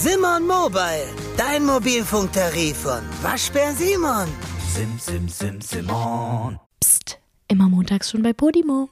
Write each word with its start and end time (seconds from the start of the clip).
Simon 0.00 0.46
Mobile, 0.46 1.08
dein 1.36 1.64
Mobilfunktarif 1.64 2.76
von 2.76 3.02
Waschbär 3.20 3.72
Simon. 3.72 4.28
Sim, 4.72 4.96
sim, 4.96 5.28
sim, 5.28 5.60
Simon. 5.60 6.60
Psst, 6.78 7.18
immer 7.48 7.68
montags 7.68 8.08
schon 8.08 8.22
bei 8.22 8.32
Podimo. 8.32 8.90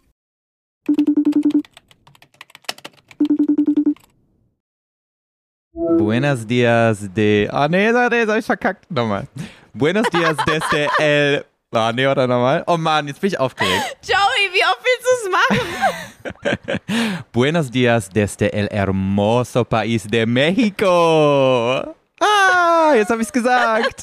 Buenos 5.73 6.45
dias 6.45 7.09
de. 7.15 7.49
Ah, 7.53 7.69
nee, 7.69 7.93
nee, 7.93 8.09
nee, 8.09 8.27
hab 8.27 8.39
ich 8.39 8.45
verkackt. 8.45 8.91
Nochmal. 8.91 9.29
Buenos 9.75 10.09
dias 10.11 10.37
desde 10.45 10.89
el. 10.99 11.45
Ah, 11.73 11.93
nee, 11.93 12.09
oder 12.09 12.27
nochmal? 12.27 12.65
Oh 12.67 12.77
Mann, 12.77 13.07
jetzt 13.07 13.21
bin 13.21 13.29
ich 13.29 13.39
aufgeregt. 13.39 13.97
Joey, 14.03 14.26
oft 14.71 14.85
willst 14.85 15.07
du 15.07 15.13
es 15.23 15.33
machen? 15.33 16.81
Buenos 17.33 17.71
dias 17.71 18.09
desde 18.09 18.53
el 18.53 18.69
hermoso 18.71 19.65
país 19.65 20.07
de 20.07 20.27
Mexico. 20.27 21.95
Ah, 22.21 22.95
jetzt 22.95 23.11
habe 23.11 23.21
ich's 23.21 23.33
gesagt. 23.33 24.03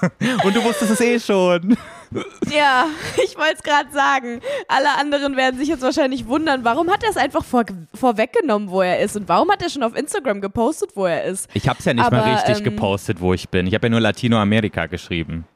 Und 0.44 0.54
du 0.54 0.62
wusstest 0.62 0.92
es 0.92 1.00
eh 1.00 1.18
schon. 1.18 1.76
Ja, 2.52 2.86
ich 3.24 3.36
wollte 3.36 3.54
es 3.54 3.62
gerade 3.62 3.90
sagen. 3.90 4.40
Alle 4.68 4.96
anderen 4.98 5.36
werden 5.36 5.58
sich 5.58 5.68
jetzt 5.68 5.82
wahrscheinlich 5.82 6.26
wundern, 6.26 6.64
warum 6.64 6.90
hat 6.90 7.02
er 7.02 7.10
es 7.10 7.16
einfach 7.16 7.44
vor, 7.44 7.64
vorweggenommen, 7.94 8.70
wo 8.70 8.82
er 8.82 9.00
ist? 9.00 9.16
Und 9.16 9.28
warum 9.28 9.50
hat 9.50 9.62
er 9.62 9.70
schon 9.70 9.82
auf 9.82 9.96
Instagram 9.96 10.40
gepostet, 10.40 10.90
wo 10.94 11.06
er 11.06 11.24
ist? 11.24 11.48
Ich 11.54 11.68
habe 11.68 11.78
es 11.78 11.84
ja 11.84 11.94
nicht 11.94 12.04
Aber, 12.04 12.18
mal 12.18 12.34
richtig 12.34 12.58
ähm, 12.58 12.64
gepostet, 12.64 13.20
wo 13.20 13.32
ich 13.34 13.48
bin. 13.48 13.66
Ich 13.66 13.74
habe 13.74 13.86
ja 13.86 13.90
nur 13.90 14.00
Latinoamerika 14.00 14.86
geschrieben. 14.86 15.46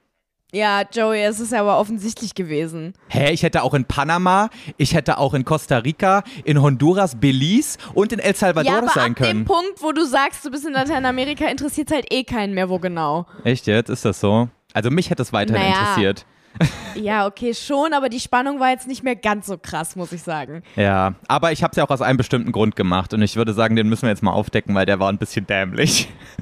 Ja, 0.51 0.83
Joey, 0.91 1.25
es 1.25 1.41
ist 1.41 1.53
ja 1.53 1.61
aber 1.61 1.79
offensichtlich 1.79 2.35
gewesen. 2.35 2.95
Hä, 3.09 3.33
ich 3.33 3.43
hätte 3.43 3.63
auch 3.63 3.75
in 3.75 3.85
Panama, 3.85 4.49
ich 4.79 4.95
hätte 4.95 5.19
auch 5.19 5.35
in 5.35 5.45
Costa 5.45 5.77
Rica, 5.79 6.23
in 6.45 6.63
Honduras, 6.63 7.17
Belize 7.21 7.77
und 7.93 8.13
in 8.15 8.19
El 8.19 8.35
Salvador 8.35 8.73
ja, 8.73 8.79
aber 8.79 8.89
sein 8.89 9.11
ab 9.13 9.19
können. 9.19 9.41
dem 9.41 9.45
Punkt, 9.45 9.83
wo 9.83 9.93
du 9.93 10.07
sagst, 10.07 10.43
du 10.47 10.51
bist 10.51 10.67
in 10.67 10.73
Lateinamerika, 10.73 11.47
interessiert 11.49 11.91
halt 11.91 12.07
eh 12.11 12.25
keinen 12.25 12.55
mehr, 12.55 12.71
wo 12.71 12.79
genau. 12.79 13.27
Echt 13.45 13.67
jetzt? 13.67 13.91
Ist 13.91 14.07
das 14.07 14.21
so? 14.21 14.49
Also 14.73 14.91
mich 14.91 15.11
hätte 15.11 15.21
es 15.21 15.35
weiterhin 15.35 15.63
Naja. 15.63 15.79
interessiert. 15.81 16.25
Ja, 16.97 17.27
okay, 17.29 17.55
schon, 17.55 17.93
aber 17.93 18.09
die 18.09 18.19
Spannung 18.19 18.59
war 18.59 18.71
jetzt 18.71 18.89
nicht 18.89 19.05
mehr 19.05 19.15
ganz 19.15 19.47
so 19.47 19.57
krass, 19.59 19.95
muss 19.95 20.11
ich 20.11 20.23
sagen. 20.23 20.65
Ja, 20.75 21.15
aber 21.29 21.53
ich 21.53 21.63
habe 21.63 21.71
es 21.71 21.77
ja 21.77 21.85
auch 21.85 21.91
aus 21.91 22.01
einem 22.03 22.17
bestimmten 22.17 22.51
Grund 22.51 22.75
gemacht 22.75 23.15
und 23.15 23.23
ich 23.23 23.37
würde 23.37 23.53
sagen, 23.53 23.77
den 23.77 23.89
müssen 23.89 24.03
wir 24.03 24.09
jetzt 24.09 24.25
mal 24.25 24.33
aufdecken, 24.33 24.75
weil 24.75 24.85
der 24.85 24.99
war 24.99 25.09
ein 25.13 25.19
bisschen 25.19 25.47
dämlich. 25.47 26.09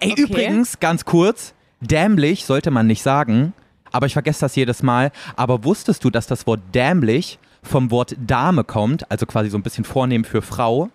Ey, 0.00 0.12
Okay. 0.12 0.20
übrigens, 0.22 0.78
ganz 0.80 1.06
kurz, 1.06 1.54
dämlich 1.80 2.44
sollte 2.44 2.70
man 2.70 2.86
nicht 2.86 3.02
sagen, 3.02 3.52
aber 3.92 4.06
ich 4.06 4.12
vergesse 4.12 4.40
das 4.40 4.56
jedes 4.56 4.82
Mal. 4.82 5.10
Aber 5.36 5.64
wusstest 5.64 6.04
du, 6.04 6.10
dass 6.10 6.26
das 6.26 6.46
Wort 6.46 6.60
dämlich 6.74 7.38
vom 7.62 7.90
Wort 7.90 8.16
Dame 8.18 8.64
kommt, 8.64 9.10
also 9.10 9.26
quasi 9.26 9.50
so 9.50 9.58
ein 9.58 9.62
bisschen 9.62 9.84
vornehm 9.84 10.24
für 10.24 10.42
Frau? 10.42 10.90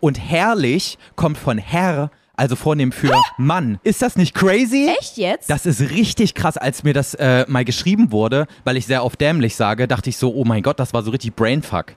Und 0.00 0.18
herrlich 0.18 0.98
kommt 1.14 1.38
von 1.38 1.58
Herr, 1.58 2.10
also 2.34 2.56
vornehm 2.56 2.92
für 2.92 3.12
Mann. 3.36 3.78
Ist 3.82 4.00
das 4.00 4.16
nicht 4.16 4.34
crazy? 4.34 4.90
Echt 4.98 5.18
jetzt? 5.18 5.50
Das 5.50 5.66
ist 5.66 5.90
richtig 5.90 6.34
krass, 6.34 6.56
als 6.56 6.84
mir 6.84 6.94
das 6.94 7.14
äh, 7.14 7.44
mal 7.48 7.64
geschrieben 7.64 8.12
wurde, 8.12 8.46
weil 8.64 8.76
ich 8.76 8.86
sehr 8.86 9.04
oft 9.04 9.20
dämlich 9.20 9.56
sage, 9.56 9.88
dachte 9.88 10.10
ich 10.10 10.16
so, 10.16 10.32
oh 10.32 10.44
mein 10.44 10.62
Gott, 10.62 10.78
das 10.78 10.94
war 10.94 11.02
so 11.02 11.10
richtig 11.10 11.34
Brainfuck. 11.34 11.96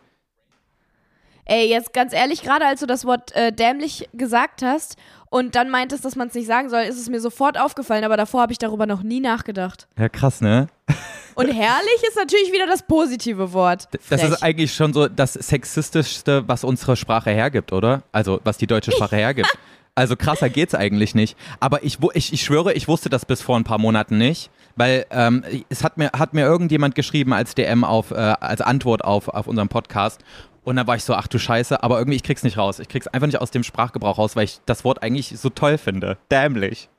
Ey, 1.46 1.70
jetzt 1.70 1.94
ganz 1.94 2.14
ehrlich, 2.14 2.44
gerade 2.44 2.66
als 2.66 2.80
du 2.80 2.86
das 2.86 3.06
Wort 3.06 3.34
äh, 3.36 3.52
dämlich 3.52 4.08
gesagt 4.14 4.62
hast 4.64 4.96
und 5.32 5.56
dann 5.56 5.70
meintest, 5.70 6.04
dass 6.04 6.18
man 6.18 6.28
es 6.28 6.34
nicht 6.34 6.46
sagen 6.46 6.70
soll, 6.70 6.82
ist 6.82 7.00
es 7.00 7.10
mir 7.10 7.22
sofort 7.22 7.58
aufgefallen, 7.58 8.04
aber 8.04 8.18
davor 8.18 8.42
habe 8.42 8.52
ich 8.52 8.58
darüber 8.58 8.86
noch 8.86 9.02
nie 9.02 9.22
nachgedacht. 9.22 9.88
Ja, 9.98 10.10
krass, 10.10 10.42
ne? 10.42 10.68
Und 11.36 11.48
herrlich 11.48 12.04
ist 12.06 12.18
natürlich 12.18 12.52
wieder 12.52 12.68
das 12.68 12.84
positive 12.84 13.54
Wort. 13.54 13.88
Das 14.10 14.20
Frech. 14.20 14.30
ist 14.30 14.44
eigentlich 14.44 14.74
schon 14.74 14.92
so 14.92 15.08
das 15.08 15.34
sexistischste, 15.34 16.46
was 16.50 16.66
unsere 16.66 16.98
Sprache 16.98 17.32
hergibt, 17.32 17.72
oder? 17.72 18.04
Also, 18.12 18.42
was 18.44 18.58
die 18.58 18.68
deutsche 18.68 18.92
Sprache 18.92 19.16
hergibt. 19.16 19.50
Also 19.94 20.16
krasser 20.16 20.50
geht's 20.50 20.74
eigentlich 20.74 21.16
nicht. 21.16 21.38
Aber 21.60 21.84
ich, 21.84 21.98
ich, 22.14 22.32
ich 22.32 22.42
schwöre, 22.44 22.72
ich 22.72 22.88
wusste 22.88 23.10
das 23.10 23.26
bis 23.26 23.42
vor 23.42 23.58
ein 23.58 23.66
paar 23.66 23.78
Monaten 23.78 24.18
nicht, 24.18 24.50
weil 24.78 25.06
ähm, 25.12 25.44
es 25.68 25.84
hat 25.84 25.98
mir, 25.98 26.12
hat 26.14 26.34
mir 26.34 26.46
irgendjemand 26.46 26.96
geschrieben 26.96 27.34
als 27.34 27.56
DM 27.56 27.84
auf, 27.84 28.12
äh, 28.12 28.16
als 28.16 28.62
Antwort 28.62 29.04
auf, 29.04 29.28
auf 29.28 29.48
unserem 29.48 29.68
Podcast. 29.68 30.22
Und 30.64 30.76
dann 30.76 30.86
war 30.88 30.96
ich 30.96 31.04
so, 31.04 31.16
ach 31.16 31.28
du 31.28 31.40
Scheiße, 31.40 31.82
aber 31.82 31.98
irgendwie, 31.98 32.18
ich 32.18 32.24
krieg's 32.24 32.44
nicht 32.44 32.58
raus. 32.58 32.80
Ich 32.80 32.88
krieg's 32.88 33.08
einfach 33.08 33.28
nicht 33.28 33.42
aus 33.42 33.52
dem 33.52 33.64
Sprachgebrauch 33.64 34.18
raus, 34.18 34.36
weil 34.36 34.44
ich 34.46 34.60
das 34.66 34.84
Wort 34.84 35.02
eigentlich 35.02 35.40
so 35.40 35.50
toll 35.50 35.78
finde. 35.78 36.18
Dämlich. 36.30 36.90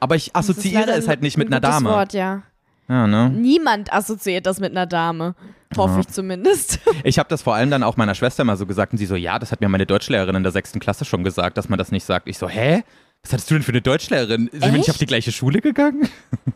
Aber 0.00 0.16
ich 0.16 0.32
Das 0.32 0.50
assoziiere 0.50 0.90
es 0.92 1.06
halt 1.06 1.22
nicht 1.22 1.36
mit 1.36 1.48
ein 1.48 1.52
einer 1.54 1.60
Dame. 1.60 1.90
Wort, 1.90 2.12
ja. 2.12 2.42
Ja, 2.88 3.06
ne? 3.06 3.30
Niemand 3.30 3.92
assoziiert 3.92 4.46
das 4.46 4.58
mit 4.58 4.72
einer 4.72 4.86
Dame. 4.86 5.34
Hoffe 5.76 6.00
ich 6.00 6.08
zumindest. 6.08 6.80
Ich 7.04 7.18
habe 7.18 7.28
das 7.28 7.42
vor 7.42 7.54
allem 7.54 7.70
dann 7.70 7.82
auch 7.82 7.96
meiner 7.96 8.14
Schwester 8.14 8.44
mal 8.44 8.56
so 8.56 8.66
gesagt 8.66 8.92
und 8.92 8.98
sie 8.98 9.06
so, 9.06 9.16
ja, 9.16 9.38
das 9.38 9.50
hat 9.50 9.60
mir 9.60 9.68
meine 9.68 9.86
Deutschlehrerin 9.86 10.36
in 10.36 10.42
der 10.42 10.52
sechsten 10.52 10.78
Klasse 10.78 11.04
schon 11.04 11.24
gesagt, 11.24 11.56
dass 11.56 11.68
man 11.68 11.78
das 11.78 11.90
nicht 11.90 12.04
sagt. 12.04 12.28
Ich 12.28 12.38
so, 12.38 12.48
hä? 12.48 12.82
Was 13.22 13.32
hattest 13.32 13.50
du 13.50 13.54
denn 13.54 13.62
für 13.62 13.72
eine 13.72 13.82
Deutschlehrerin? 13.82 14.50
Sind 14.52 14.62
wir 14.62 14.72
nicht 14.72 14.90
auf 14.90 14.98
die 14.98 15.06
gleiche 15.06 15.32
Schule 15.32 15.60
gegangen? 15.60 16.08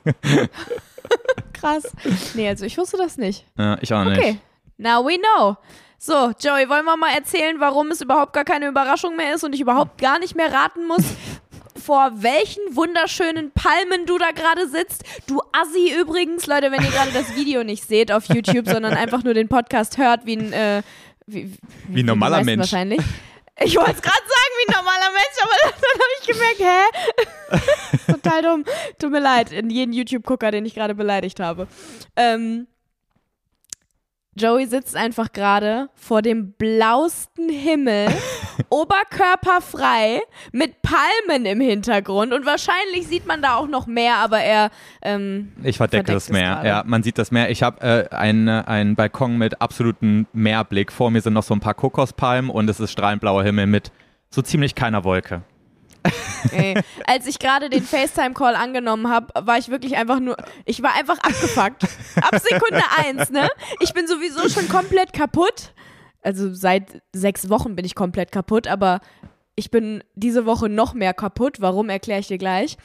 Krass. 1.53 1.91
Nee, 2.35 2.49
also 2.49 2.65
ich 2.65 2.77
wusste 2.77 2.97
das 2.97 3.17
nicht. 3.17 3.47
Ja, 3.57 3.79
ich 3.81 3.93
auch 3.95 4.05
nicht. 4.05 4.19
Okay. 4.19 4.39
Now 4.77 5.05
we 5.05 5.17
know. 5.17 5.57
So, 5.99 6.33
Joey, 6.39 6.69
wollen 6.69 6.85
wir 6.85 6.97
mal 6.97 7.15
erzählen, 7.15 7.59
warum 7.59 7.91
es 7.91 8.01
überhaupt 8.01 8.33
gar 8.35 8.45
keine 8.45 8.69
Überraschung 8.69 9.17
mehr 9.17 9.35
ist 9.35 9.45
und 9.45 9.55
ich 9.55 9.61
überhaupt 9.61 9.99
gar 9.99 10.19
nicht 10.19 10.37
mehr 10.37 10.53
raten 10.53 10.87
muss, 10.87 11.05
vor 11.85 12.11
welchen 12.17 12.61
wunderschönen 12.77 13.51
Palmen 13.53 14.07
du 14.07 14.19
da 14.19 14.31
gerade 14.33 14.69
sitzt? 14.69 15.05
Du 15.27 15.41
Assi 15.53 15.95
übrigens, 15.99 16.47
Leute, 16.47 16.71
wenn 16.71 16.83
ihr 16.85 16.91
gerade 16.91 17.13
das 17.13 17.35
Video 17.35 17.65
nicht 17.65 17.85
seht 17.85 18.13
auf 18.13 18.27
YouTube, 18.27 18.69
sondern 18.69 18.95
einfach 18.97 19.25
nur 19.25 19.35
den 19.35 19.49
Podcast 19.49 19.97
hört, 19.97 20.27
wie 20.27 20.37
ein, 20.37 20.53
äh, 20.53 20.83
wie, 21.27 21.53
Wie 21.89 22.03
ein 22.03 22.07
normaler 22.07 22.45
Mensch. 22.45 22.61
Wahrscheinlich. 22.61 23.01
Ich 23.59 23.75
wollte 23.77 23.93
es 23.93 24.03
gerade 24.03 24.19
sagen, 24.19 24.53
wie 24.59 24.71
ein 24.71 24.77
normaler 24.77 25.13
Mensch, 25.13 25.39
aber 25.43 25.73
dann 25.81 26.01
habe 26.03 26.13
ich 26.21 26.27
gemerkt, 26.27 27.61
hä? 28.07 28.13
Total 28.13 28.43
dumm. 28.43 28.65
Tut 28.99 29.11
mir 29.11 29.21
leid, 29.21 29.51
in 29.51 29.71
jeden 29.71 29.95
YouTube-Gucker, 29.95 30.51
den 30.51 30.67
ich 30.67 30.75
gerade 30.75 30.95
beleidigt 30.95 31.41
habe. 31.41 31.67
Ähm, 32.17 32.67
Joey 34.37 34.67
sitzt 34.67 34.95
einfach 34.97 35.33
gerade 35.33 35.89
vor 35.95 36.21
dem 36.21 36.53
blausten 36.53 37.49
Himmel, 37.49 38.09
oberkörperfrei, 38.69 40.21
mit 40.53 40.83
Palmen 40.83 41.47
im 41.47 41.61
Hintergrund 41.61 42.35
und 42.35 42.45
wahrscheinlich 42.45 43.07
sieht 43.07 43.27
man 43.27 43.41
da 43.41 43.57
auch 43.57 43.67
noch 43.67 43.87
mehr, 43.87 44.17
aber 44.17 44.41
er 44.41 44.71
ähm, 45.01 45.53
Ich 45.63 45.79
verdecke 45.79 46.13
das 46.13 46.29
Meer. 46.29 46.63
Ja, 46.65 46.85
man 46.87 47.03
sieht 47.03 47.17
das 47.17 47.31
Meer. 47.31 47.51
Ich 47.51 47.63
habe 47.63 47.81
äh, 47.81 48.15
einen, 48.15 48.49
einen 48.49 48.95
Balkon 48.95 49.39
mit 49.39 49.63
absolutem 49.63 50.27
Meerblick. 50.35 50.93
Vor 50.93 51.11
mir 51.11 51.23
sind 51.23 51.33
noch 51.33 51.43
so 51.43 51.55
ein 51.55 51.61
paar 51.61 51.75
Kokospalmen 51.75 52.51
und 52.51 52.69
es 52.69 52.79
ist 52.79 52.93
strahlend 52.93 53.23
blauer 53.23 53.43
Himmel 53.43 53.67
mit 53.67 53.91
so 54.29 54.43
ziemlich 54.43 54.75
keiner 54.75 55.05
Wolke. 55.05 55.43
Als 57.07 57.27
ich 57.27 57.39
gerade 57.39 57.71
den 57.71 57.83
FaceTime-Call 57.83 58.55
angenommen 58.55 59.09
habe, 59.09 59.29
war 59.47 59.59
ich 59.59 59.69
wirklich 59.69 59.97
einfach 59.97 60.21
nur, 60.21 60.37
ich 60.65 60.83
war 60.83 60.95
einfach 60.95 61.19
abgefuckt. 61.19 61.85
Ab 62.17 62.41
Sekunde 62.41 62.83
eins, 62.97 63.31
ne? 63.31 63.49
Ich 63.81 63.93
bin 63.93 64.07
sowieso 64.07 64.49
schon 64.49 64.69
komplett 64.69 65.13
kaputt. 65.13 65.73
Also 66.23 66.53
seit 66.53 67.03
sechs 67.15 67.49
Wochen 67.51 67.77
bin 67.77 67.85
ich 67.85 67.95
komplett 67.95 68.33
kaputt, 68.33 68.67
aber 68.67 69.01
ich 69.55 69.71
bin 69.71 70.03
diese 70.15 70.45
Woche 70.45 70.69
noch 70.69 70.93
mehr 70.95 71.15
kaputt. 71.15 71.61
Warum, 71.61 71.89
erkläre 71.89 72.21
ich 72.21 72.29
dir 72.29 72.39
gleich. 72.39 72.77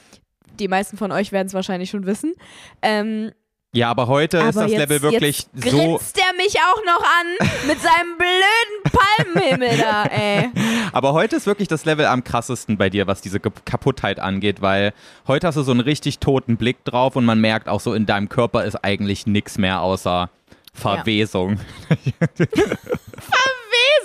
Die 0.58 0.68
meisten 0.68 0.96
von 0.96 1.12
euch 1.12 1.32
werden 1.32 1.46
es 1.48 1.54
wahrscheinlich 1.54 1.90
schon 1.90 2.06
wissen. 2.06 2.34
Ähm, 2.82 3.32
Ja, 3.74 3.88
aber 3.88 4.06
heute 4.06 4.36
ist 4.36 4.56
aber 4.58 4.64
das 4.64 4.72
jetzt, 4.72 4.80
Level 4.80 5.00
wirklich 5.00 5.46
jetzt 5.54 5.70
so. 5.70 5.78
grinst 5.78 6.18
er 6.18 6.36
mich 6.36 6.56
auch 6.58 6.84
noch 6.84 7.02
an 7.02 7.48
mit 7.66 7.78
seinem 7.80 8.18
blöden 8.18 9.32
Palmenhimmel 9.32 9.78
da, 9.78 10.04
ey. 10.10 10.50
Aber 10.92 11.14
heute 11.14 11.36
ist 11.36 11.46
wirklich 11.46 11.68
das 11.68 11.86
Level 11.86 12.04
am 12.04 12.22
krassesten 12.22 12.76
bei 12.76 12.90
dir, 12.90 13.06
was 13.06 13.22
diese 13.22 13.40
Kaputtheit 13.40 14.20
angeht, 14.20 14.60
weil 14.60 14.92
heute 15.26 15.46
hast 15.46 15.54
du 15.54 15.62
so 15.62 15.70
einen 15.70 15.80
richtig 15.80 16.18
toten 16.18 16.58
Blick 16.58 16.84
drauf 16.84 17.16
und 17.16 17.24
man 17.24 17.40
merkt 17.40 17.66
auch 17.66 17.80
so, 17.80 17.94
in 17.94 18.04
deinem 18.04 18.28
Körper 18.28 18.62
ist 18.64 18.76
eigentlich 18.76 19.26
nichts 19.26 19.56
mehr 19.56 19.80
außer 19.80 20.28
Verwesung. 20.74 21.58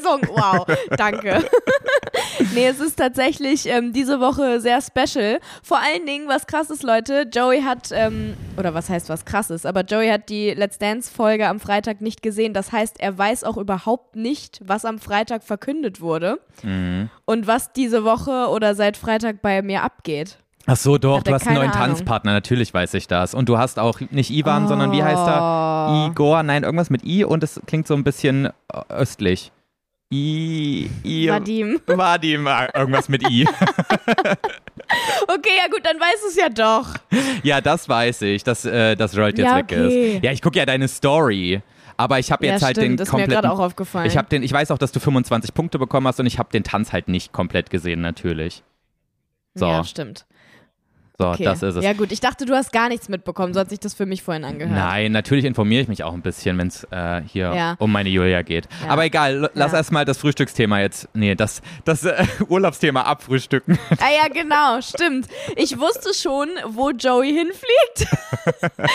Lesung. 0.07 0.35
Wow, 0.35 0.66
danke. 0.95 1.44
nee, 2.53 2.68
es 2.68 2.79
ist 2.79 2.97
tatsächlich 2.97 3.68
ähm, 3.68 3.94
diese 3.94 4.19
Woche 4.19 4.59
sehr 4.59 4.79
special. 4.81 5.39
Vor 5.63 5.80
allen 5.80 6.06
Dingen, 6.06 6.27
was 6.27 6.48
krass 6.48 6.69
ist, 6.69 6.83
Leute, 6.83 7.27
Joey 7.33 7.62
hat, 7.62 7.89
ähm, 7.92 8.36
oder 8.57 8.74
was 8.74 8.89
heißt 8.89 9.09
was 9.09 9.25
krass 9.25 9.50
ist, 9.50 9.65
aber 9.65 9.81
Joey 9.81 10.09
hat 10.09 10.30
die 10.30 10.51
Let's 10.51 10.77
Dance-Folge 10.77 11.48
am 11.48 11.59
Freitag 11.59 12.01
nicht 12.01 12.21
gesehen. 12.21 12.54
Das 12.54 12.71
heißt, 12.71 13.00
er 13.00 13.18
weiß 13.18 13.44
auch 13.44 13.57
überhaupt 13.57 14.15
nicht, 14.15 14.62
was 14.63 14.86
am 14.86 15.00
Freitag 15.00 15.44
verkündet 15.44 16.01
wurde 16.01 16.39
und 17.25 17.48
was 17.48 17.71
diese 17.71 18.04
Woche 18.04 18.50
oder 18.50 18.75
seit 18.75 18.98
Freitag 18.98 19.42
bei 19.42 19.62
mir 19.62 19.83
abgeht. 19.83 20.38
Ach 20.69 20.75
so, 20.75 20.98
doch, 20.98 21.19
Hat 21.19 21.27
du 21.27 21.33
hast 21.33 21.48
einen 21.48 21.56
neuen 21.56 21.71
Ahnung. 21.71 21.95
Tanzpartner, 21.95 22.33
natürlich 22.33 22.74
weiß 22.74 22.94
ich 22.95 23.07
das. 23.07 23.33
Und 23.33 23.48
du 23.48 23.57
hast 23.57 23.80
auch 23.80 24.01
nicht 24.12 24.31
Ivan, 24.31 24.68
sondern 24.68 24.92
wie 24.92 25.01
heißt 25.01 25.25
er? 25.25 26.07
Igor, 26.12 26.44
nein, 26.44 26.63
irgendwas 26.63 26.89
mit 26.89 27.06
I 27.06 27.24
und 27.24 27.42
es 27.42 27.62
klingt 27.68 27.88
so 27.88 27.94
ein 27.94 28.04
bisschen 28.04 28.48
äh, 28.48 28.51
östlich. 28.89 29.54
I, 30.13 30.89
I 31.04 31.27
Vadim. 31.30 31.81
Vadim, 31.86 32.48
ah, 32.48 32.68
irgendwas 32.74 33.09
mit 33.09 33.30
I. 33.30 33.48
Okay, 35.27 35.50
ja 35.62 35.68
gut, 35.69 35.81
dann 35.83 36.00
weißt 36.00 36.24
du 36.24 36.27
es 36.30 36.36
ja 36.38 36.48
doch. 36.50 36.95
ja, 37.44 37.59
das 37.59 37.89
weiß 37.89 38.21
ich, 38.21 38.44
dass 38.45 38.63
äh, 38.63 38.95
das 38.95 39.13
jetzt 39.38 39.50
Ja, 39.50 39.57
weg 39.57 39.65
okay. 39.65 40.15
ist. 40.15 40.24
Ja, 40.24 40.31
ich 40.31 40.42
gucke 40.42 40.57
ja 40.57 40.65
deine 40.65 40.88
Story. 40.88 41.62
Aber 41.98 42.19
ich 42.19 42.31
habe 42.31 42.45
jetzt 42.45 42.62
ja, 42.62 42.68
halt 42.68 42.77
stimmt, 42.77 42.92
den 42.92 42.98
das 42.98 43.09
ist 43.09 43.13
mir 43.13 43.19
kompletten. 43.24 43.42
gerade 43.42 43.54
auch 43.54 43.59
aufgefallen. 43.59 44.06
ich 44.07 44.15
habe 44.15 44.30
den, 44.30 44.44
ich 44.44 44.54
weiß 44.54 44.71
auch, 44.71 44.77
dass 44.77 44.92
du 44.94 45.00
25 45.01 45.54
Punkte 45.54 45.77
bekommen 45.80 46.07
hast 46.07 46.19
und 46.21 46.25
ich 46.27 46.39
habe 46.39 46.50
den 46.54 46.63
Tanz 46.63 46.94
halt 46.94 47.07
nicht 47.09 47.33
komplett 47.33 47.69
gesehen, 47.69 48.00
natürlich. 48.01 48.63
So, 49.56 49.65
Ja, 49.65 49.83
stimmt. 49.83 50.25
So 51.19 51.28
Okay. 51.30 51.44
das 51.46 51.64
ist 51.64 51.75
es. 51.75 51.84
Ja 51.84 51.94
gut, 51.94 52.12
ich 52.12 52.19
dachte, 52.19 52.46
du 52.46 52.54
hast 52.54 52.72
gar 52.72 52.90
nichts 52.90 53.10
mitbekommen, 53.10 53.52
so 53.54 53.60
hat 53.60 53.69
sich 53.69 53.80
das 53.80 53.96
für 53.96 54.06
mich 54.06 54.22
vorhin 54.22 54.44
angehört. 54.44 54.75
Nein, 54.75 55.12
natürlich 55.12 55.46
informiere 55.46 55.81
ich 55.81 55.88
mich 55.88 56.04
auch 56.04 56.14
ein 56.14 56.22
bisschen, 56.22 56.58
wenn 56.60 56.68
es 56.68 56.84
äh, 56.92 57.22
hier 57.25 57.54
Ja. 57.56 57.75
um 57.80 57.92
meine 57.92 58.10
Julia 58.10 58.44
geht. 58.44 58.68
Ja. 58.86 58.92
Aber 58.92 59.04
egal, 59.04 59.50
lass 59.56 59.72
Ja. 59.72 59.80
erstmal 59.80 60.06
das 60.06 60.19
Frühstücksthema 60.19 60.80
jetzt, 60.80 61.10
nee, 61.16 61.34
das, 61.34 61.62
das 61.86 62.04
äh, 62.06 62.24
Urlaubsthema 62.50 63.02
abfrühstücken. 63.02 63.80
Ah 64.00 64.12
ja, 64.16 64.28
genau, 64.31 64.80
stimmt. 64.81 65.28
Ich 65.56 65.80
wusste 65.80 66.14
schon, 66.14 66.50
wo 66.68 66.92
Joey 66.92 67.34
hinfliegt. 67.34 68.16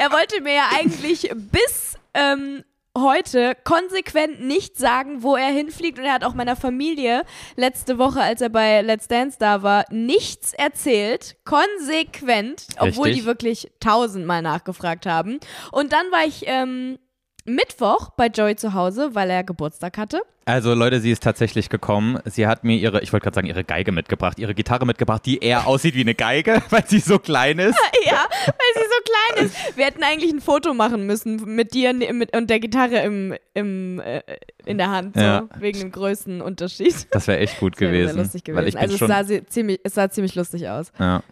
er 0.00 0.10
wollte 0.10 0.40
mir 0.40 0.54
ja 0.54 0.64
eigentlich 0.80 1.30
bis 1.34 1.96
ähm, 2.14 2.64
heute 2.96 3.56
konsequent 3.64 4.44
nicht 4.44 4.76
sagen, 4.76 5.22
wo 5.22 5.36
er 5.36 5.48
hinfliegt. 5.48 5.98
Und 5.98 6.04
er 6.04 6.14
hat 6.14 6.24
auch 6.24 6.34
meiner 6.34 6.56
Familie 6.56 7.22
letzte 7.56 7.98
Woche, 7.98 8.20
als 8.20 8.40
er 8.40 8.50
bei 8.50 8.82
Let's 8.82 9.08
Dance 9.08 9.36
da 9.38 9.62
war, 9.62 9.84
nichts 9.90 10.52
erzählt. 10.52 11.36
Konsequent, 11.44 12.66
obwohl 12.78 13.06
Richtig. 13.06 13.22
die 13.22 13.26
wirklich 13.26 13.72
tausendmal 13.80 14.42
nachgefragt 14.42 15.06
haben. 15.06 15.40
Und 15.70 15.92
dann 15.92 16.10
war 16.10 16.24
ich 16.26 16.44
ähm, 16.46 16.98
Mittwoch 17.44 18.10
bei 18.10 18.26
Joey 18.28 18.56
zu 18.56 18.72
Hause, 18.74 19.10
weil 19.14 19.30
er 19.30 19.42
Geburtstag 19.44 19.98
hatte. 19.98 20.22
Also 20.44 20.74
Leute, 20.74 21.00
sie 21.00 21.12
ist 21.12 21.22
tatsächlich 21.22 21.68
gekommen. 21.68 22.18
Sie 22.24 22.48
hat 22.48 22.64
mir 22.64 22.76
ihre, 22.76 23.00
ich 23.02 23.12
wollte 23.12 23.24
gerade 23.24 23.36
sagen, 23.36 23.46
ihre 23.46 23.62
Geige 23.62 23.92
mitgebracht, 23.92 24.40
ihre 24.40 24.54
Gitarre 24.54 24.86
mitgebracht, 24.86 25.24
die 25.24 25.38
eher 25.38 25.68
aussieht 25.68 25.94
wie 25.94 26.00
eine 26.00 26.14
Geige, 26.16 26.60
weil 26.70 26.84
sie 26.86 26.98
so 26.98 27.18
klein 27.18 27.58
ist. 27.58 27.78
Ja, 28.04 28.24
weil 28.46 28.54
sie 28.74 28.80
so 28.88 29.44
klein 29.44 29.46
ist. 29.46 29.76
Wir 29.76 29.84
hätten 29.86 30.02
eigentlich 30.02 30.32
ein 30.32 30.40
Foto 30.40 30.74
machen 30.74 31.06
müssen 31.06 31.54
mit 31.54 31.72
dir 31.72 31.92
ne- 31.92 32.12
mit, 32.12 32.36
und 32.36 32.50
der 32.50 32.58
Gitarre 32.58 32.98
im, 33.04 33.34
im, 33.54 34.00
äh, 34.00 34.22
in 34.66 34.76
der 34.78 34.90
Hand, 34.90 35.14
so, 35.14 35.20
Ja. 35.22 35.48
wegen 35.60 35.78
dem 35.78 35.92
Größenunterschied. 35.92 37.06
Das 37.12 37.28
wäre 37.28 37.38
echt 37.38 37.60
gut 37.60 37.74
Das 37.74 37.80
wäre 37.82 37.92
gewesen. 37.92 38.14
Sehr 38.14 38.22
lustig 38.24 38.44
gewesen. 38.44 38.60
Weil 38.60 38.68
ich 38.68 38.76
also 38.78 38.94
es 38.94 39.28
sah, 39.28 39.46
ziemlich, 39.48 39.80
es 39.84 39.94
sah 39.94 40.10
ziemlich 40.10 40.34
lustig 40.34 40.68
aus. 40.68 40.90
Ja. 40.98 41.22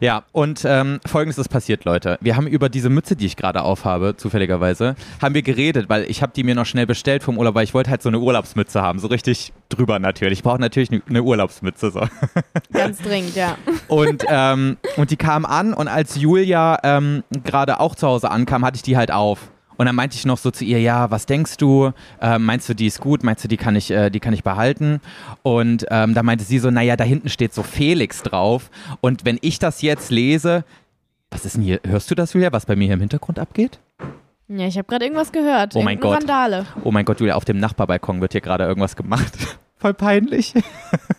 Ja, 0.00 0.22
und 0.32 0.62
ähm, 0.64 1.00
folgendes 1.06 1.38
ist 1.38 1.48
passiert, 1.48 1.84
Leute. 1.84 2.18
Wir 2.20 2.36
haben 2.36 2.46
über 2.46 2.68
diese 2.68 2.90
Mütze, 2.90 3.16
die 3.16 3.26
ich 3.26 3.36
gerade 3.36 3.62
aufhabe, 3.62 4.14
zufälligerweise, 4.16 4.94
haben 5.20 5.34
wir 5.34 5.42
geredet, 5.42 5.88
weil 5.88 6.04
ich 6.10 6.22
habe 6.22 6.32
die 6.34 6.44
mir 6.44 6.54
noch 6.54 6.66
schnell 6.66 6.86
bestellt 6.86 7.22
vom 7.22 7.38
Urlaub, 7.38 7.54
weil 7.54 7.64
ich 7.64 7.74
wollte 7.74 7.90
halt 7.90 8.02
so 8.02 8.08
eine 8.08 8.18
Urlaubsmütze 8.20 8.82
haben, 8.82 8.98
so 8.98 9.08
richtig 9.08 9.52
drüber 9.68 9.98
natürlich. 9.98 10.38
Ich 10.38 10.42
brauche 10.44 10.60
natürlich 10.60 10.90
eine- 10.90 11.22
Urlaubsmütze. 11.22 11.90
So. 11.90 12.00
Ganz 12.72 12.98
dringend, 12.98 13.34
ja. 13.34 13.56
Und, 13.88 14.24
ähm, 14.28 14.76
und 14.96 15.10
die 15.10 15.16
kam 15.16 15.44
an 15.44 15.74
und 15.74 15.88
als 15.88 16.16
Julia 16.16 16.78
ähm, 16.84 17.24
gerade 17.44 17.80
auch 17.80 17.94
zu 17.94 18.06
Hause 18.06 18.30
ankam, 18.30 18.64
hatte 18.64 18.76
ich 18.76 18.82
die 18.82 18.96
halt 18.96 19.10
auf. 19.10 19.50
Und 19.76 19.86
dann 19.86 19.94
meinte 19.94 20.16
ich 20.16 20.24
noch 20.24 20.38
so 20.38 20.50
zu 20.50 20.64
ihr, 20.64 20.80
ja, 20.80 21.10
was 21.10 21.26
denkst 21.26 21.56
du? 21.56 21.92
Ähm, 22.20 22.44
meinst 22.44 22.68
du, 22.68 22.74
die 22.74 22.86
ist 22.86 23.00
gut? 23.00 23.24
Meinst 23.24 23.44
du, 23.44 23.48
die 23.48 23.56
kann 23.56 23.76
ich, 23.76 23.90
äh, 23.90 24.10
die 24.10 24.20
kann 24.20 24.34
ich 24.34 24.42
behalten? 24.42 25.00
Und 25.42 25.86
ähm, 25.90 26.14
da 26.14 26.22
meinte 26.22 26.44
sie 26.44 26.58
so, 26.58 26.70
naja, 26.70 26.96
da 26.96 27.04
hinten 27.04 27.28
steht 27.28 27.54
so 27.54 27.62
Felix 27.62 28.22
drauf. 28.22 28.70
Und 29.00 29.24
wenn 29.24 29.38
ich 29.40 29.58
das 29.58 29.82
jetzt 29.82 30.10
lese, 30.10 30.64
was 31.30 31.44
ist 31.44 31.56
denn 31.56 31.62
hier? 31.62 31.80
Hörst 31.84 32.10
du 32.10 32.14
das, 32.14 32.32
Julia, 32.32 32.52
was 32.52 32.66
bei 32.66 32.76
mir 32.76 32.84
hier 32.84 32.94
im 32.94 33.00
Hintergrund 33.00 33.38
abgeht? 33.38 33.80
Ja, 34.48 34.66
ich 34.66 34.76
habe 34.76 34.86
gerade 34.86 35.06
irgendwas 35.06 35.32
gehört. 35.32 35.74
Oh 35.74 35.82
mein 35.82 35.98
Gott. 35.98 36.18
Randale. 36.18 36.66
Oh 36.84 36.90
mein 36.92 37.04
Gott, 37.04 37.18
Julia, 37.18 37.34
auf 37.34 37.44
dem 37.44 37.58
Nachbarbalkon 37.58 38.20
wird 38.20 38.32
hier 38.32 38.40
gerade 38.40 38.64
irgendwas 38.64 38.94
gemacht. 38.94 39.32
Voll 39.78 39.94
peinlich. 39.94 40.54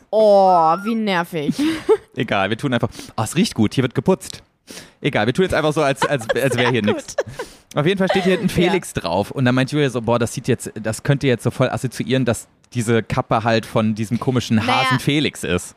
Oh, 0.10 0.50
wie 0.84 0.96
nervig. 0.96 1.56
Egal, 2.16 2.50
wir 2.50 2.58
tun 2.58 2.74
einfach. 2.74 2.90
Oh, 3.18 3.24
es 3.24 3.36
riecht 3.36 3.54
gut, 3.54 3.74
hier 3.74 3.84
wird 3.84 3.94
geputzt. 3.94 4.42
Egal, 5.02 5.28
wir 5.28 5.34
tun 5.34 5.44
jetzt 5.44 5.54
einfach 5.54 5.74
so, 5.74 5.82
als, 5.82 6.04
als, 6.06 6.30
als 6.42 6.58
wäre 6.58 6.72
hier 6.72 6.82
nichts. 6.82 7.16
Auf 7.76 7.86
jeden 7.86 7.98
Fall 7.98 8.10
steht 8.10 8.24
hier 8.24 8.34
hinten 8.34 8.50
Felix 8.50 8.94
drauf. 8.94 9.32
Und 9.32 9.46
dann 9.46 9.56
meint 9.56 9.72
Julia 9.72 9.90
so, 9.90 10.02
boah, 10.02 10.18
das 10.20 10.34
sieht 10.34 10.48
jetzt, 10.48 10.72
das 10.82 11.04
könnte 11.04 11.28
jetzt 11.28 11.44
so 11.44 11.52
voll 11.52 11.70
assoziieren, 11.70 12.26
dass 12.26 12.48
diese 12.74 13.04
Kappe 13.04 13.44
halt 13.44 13.66
von 13.66 13.96
diesem 13.96 14.20
komischen 14.20 14.58
Naja. 14.58 14.86
Hasen 14.86 15.00
Felix 15.00 15.44
ist. 15.44 15.76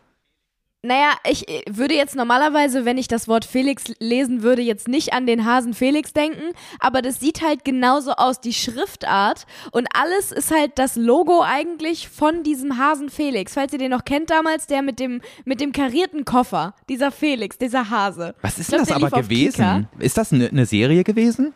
Naja, 0.82 1.12
ich 1.28 1.48
äh, 1.48 1.62
würde 1.68 1.94
jetzt 1.94 2.14
normalerweise, 2.14 2.84
wenn 2.84 2.98
ich 2.98 3.08
das 3.08 3.26
Wort 3.26 3.44
Felix 3.44 3.84
lesen 3.98 4.42
würde, 4.42 4.62
jetzt 4.62 4.86
nicht 4.86 5.12
an 5.12 5.26
den 5.26 5.44
Hasen 5.44 5.74
Felix 5.74 6.12
denken, 6.12 6.52
aber 6.78 7.02
das 7.02 7.18
sieht 7.18 7.42
halt 7.42 7.64
genauso 7.64 8.12
aus, 8.12 8.40
die 8.40 8.52
Schriftart 8.52 9.46
und 9.72 9.88
alles 9.92 10.30
ist 10.30 10.52
halt 10.52 10.78
das 10.78 10.94
Logo 10.94 11.42
eigentlich 11.42 12.08
von 12.08 12.44
diesem 12.44 12.78
Hasen 12.78 13.10
Felix. 13.10 13.54
Falls 13.54 13.72
ihr 13.72 13.80
den 13.80 13.90
noch 13.90 14.04
kennt 14.04 14.30
damals, 14.30 14.68
der 14.68 14.82
mit 14.82 15.00
dem, 15.00 15.20
mit 15.44 15.60
dem 15.60 15.72
karierten 15.72 16.24
Koffer, 16.24 16.74
dieser 16.88 17.10
Felix, 17.10 17.58
dieser 17.58 17.90
Hase. 17.90 18.36
Was 18.42 18.58
ist 18.60 18.68
glaub, 18.68 18.86
das 18.86 18.92
aber 18.92 19.10
gewesen? 19.10 19.88
Ist 19.98 20.16
das 20.16 20.32
eine 20.32 20.48
ne 20.52 20.64
Serie 20.64 21.02
gewesen? 21.02 21.54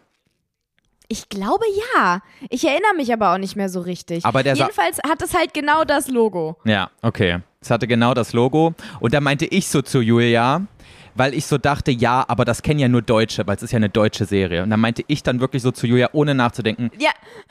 Ich 1.06 1.28
glaube 1.28 1.64
ja. 1.94 2.22
Ich 2.48 2.64
erinnere 2.64 2.94
mich 2.96 3.12
aber 3.12 3.32
auch 3.32 3.38
nicht 3.38 3.54
mehr 3.54 3.68
so 3.68 3.80
richtig. 3.82 4.24
Aber 4.24 4.42
der 4.42 4.54
Jedenfalls 4.54 4.98
hat 5.08 5.22
es 5.22 5.34
halt 5.34 5.54
genau 5.54 5.84
das 5.84 6.08
Logo. 6.08 6.56
Ja, 6.64 6.90
okay. 7.02 7.40
Es 7.62 7.70
hatte 7.70 7.86
genau 7.86 8.12
das 8.12 8.32
Logo. 8.32 8.74
Und 9.00 9.14
da 9.14 9.20
meinte 9.20 9.46
ich 9.46 9.68
so 9.68 9.82
zu 9.82 10.00
Julia, 10.00 10.66
weil 11.14 11.34
ich 11.34 11.46
so 11.46 11.58
dachte, 11.58 11.90
ja, 11.90 12.24
aber 12.26 12.44
das 12.44 12.62
kennen 12.62 12.80
ja 12.80 12.88
nur 12.88 13.02
Deutsche, 13.02 13.46
weil 13.46 13.56
es 13.56 13.62
ist 13.62 13.72
ja 13.72 13.76
eine 13.76 13.88
deutsche 13.88 14.24
Serie. 14.24 14.62
Und 14.62 14.70
dann 14.70 14.80
meinte 14.80 15.04
ich 15.06 15.22
dann 15.22 15.40
wirklich 15.40 15.62
so 15.62 15.70
zu 15.70 15.86
Julia, 15.86 16.10
ohne 16.12 16.34
nachzudenken, 16.34 16.90
Ja, 16.98 17.10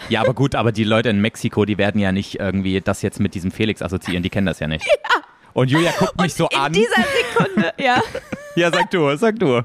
Ja, 0.09 0.21
aber 0.21 0.33
gut, 0.33 0.55
aber 0.55 0.71
die 0.71 0.83
Leute 0.83 1.09
in 1.09 1.21
Mexiko, 1.21 1.65
die 1.65 1.77
werden 1.77 1.99
ja 1.99 2.11
nicht 2.11 2.39
irgendwie 2.39 2.81
das 2.81 3.01
jetzt 3.01 3.19
mit 3.19 3.35
diesem 3.35 3.51
Felix 3.51 3.81
assoziieren, 3.81 4.23
die 4.23 4.29
kennen 4.29 4.47
das 4.47 4.59
ja 4.59 4.67
nicht. 4.67 4.85
Und 5.53 5.69
Julia 5.69 5.92
guckt 5.98 6.19
mich 6.19 6.33
so 6.33 6.48
in 6.50 6.57
an. 6.57 6.74
dieser 6.74 7.03
Sekunde, 7.03 7.74
ja. 7.77 8.01
Ja, 8.56 8.69
sag 8.69 8.92
du, 8.92 9.15
sag 9.15 9.39
du. 9.39 9.63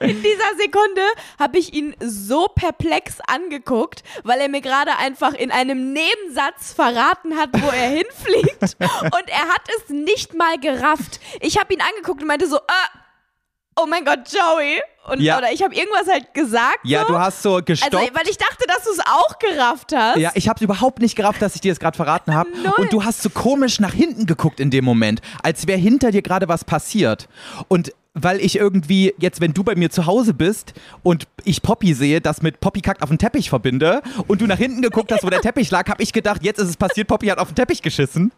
In 0.00 0.20
dieser 0.20 0.56
Sekunde 0.58 1.02
habe 1.38 1.56
ich 1.56 1.72
ihn 1.72 1.94
so 2.00 2.48
perplex 2.48 3.20
angeguckt, 3.28 4.02
weil 4.24 4.40
er 4.40 4.48
mir 4.48 4.60
gerade 4.60 4.96
einfach 4.98 5.34
in 5.34 5.52
einem 5.52 5.92
Nebensatz 5.92 6.72
verraten 6.72 7.36
hat, 7.36 7.50
wo 7.52 7.68
er 7.68 7.90
hinfliegt. 7.90 8.76
Und 8.80 9.28
er 9.28 9.48
hat 9.48 9.62
es 9.78 9.90
nicht 9.90 10.34
mal 10.34 10.58
gerafft. 10.58 11.20
Ich 11.40 11.58
habe 11.58 11.74
ihn 11.74 11.80
angeguckt 11.80 12.22
und 12.22 12.26
meinte 12.26 12.48
so, 12.48 12.56
äh, 12.56 12.60
oh 13.76 13.86
mein 13.86 14.04
Gott, 14.04 14.20
Joey. 14.32 14.80
Und, 15.06 15.20
Ja. 15.20 15.36
Oder 15.38 15.52
ich 15.52 15.62
habe 15.62 15.74
irgendwas 15.74 16.08
halt 16.08 16.32
gesagt. 16.32 16.78
Ja, 16.84 17.02
so. 17.02 17.08
du 17.08 17.18
hast 17.18 17.42
so 17.42 17.60
gestoppt. 17.62 17.94
Also, 17.94 18.14
weil 18.14 18.28
ich 18.28 18.38
dachte, 18.38 18.64
dass 18.66 18.84
du 18.84 18.90
es 18.90 19.00
auch 19.00 19.38
gerafft 19.38 19.92
hast. 19.94 20.18
ja, 20.18 20.30
ich 20.34 20.48
hab's 20.48 20.62
überhaupt 20.62 21.00
nicht 21.00 21.14
gerafft, 21.14 21.42
dass 21.42 21.54
ich 21.54 21.60
dir 21.60 21.72
das 21.72 21.78
gerade 21.78 21.96
verraten 21.96 22.34
habe. 22.34 22.48
Und 22.78 22.92
du 22.92 23.04
hast 23.04 23.22
so 23.22 23.28
komisch 23.28 23.80
nach 23.80 23.92
hinten 23.92 24.26
geguckt 24.26 24.60
in 24.60 24.70
dem 24.70 24.84
Moment, 24.84 25.20
als 25.42 25.66
wäre 25.66 25.78
hinter 25.78 26.10
dir 26.10 26.22
gerade 26.22 26.48
was 26.48 26.64
passiert. 26.64 27.28
Und 27.68 27.92
weil 28.14 28.40
ich 28.40 28.56
irgendwie 28.56 29.12
jetzt, 29.18 29.40
wenn 29.40 29.52
du 29.52 29.64
bei 29.64 29.74
mir 29.74 29.90
zu 29.90 30.06
Hause 30.06 30.34
bist 30.34 30.72
und 31.02 31.26
ich 31.44 31.62
Poppy 31.62 31.94
sehe, 31.94 32.20
das 32.20 32.42
mit 32.42 32.60
Poppy 32.60 32.80
kackt 32.80 33.02
auf 33.02 33.08
den 33.08 33.18
Teppich 33.18 33.50
verbinde 33.50 34.02
und 34.28 34.40
du 34.40 34.46
nach 34.46 34.56
hinten 34.56 34.82
geguckt 34.82 35.12
hast, 35.12 35.24
wo 35.24 35.30
der 35.30 35.40
Teppich 35.40 35.70
lag, 35.70 35.88
habe 35.88 36.02
ich 36.02 36.12
gedacht, 36.12 36.42
jetzt 36.42 36.58
ist 36.58 36.68
es 36.68 36.76
passiert, 36.76 37.08
Poppy 37.08 37.26
hat 37.26 37.38
auf 37.38 37.48
den 37.48 37.56
Teppich 37.56 37.82
geschissen. 37.82 38.32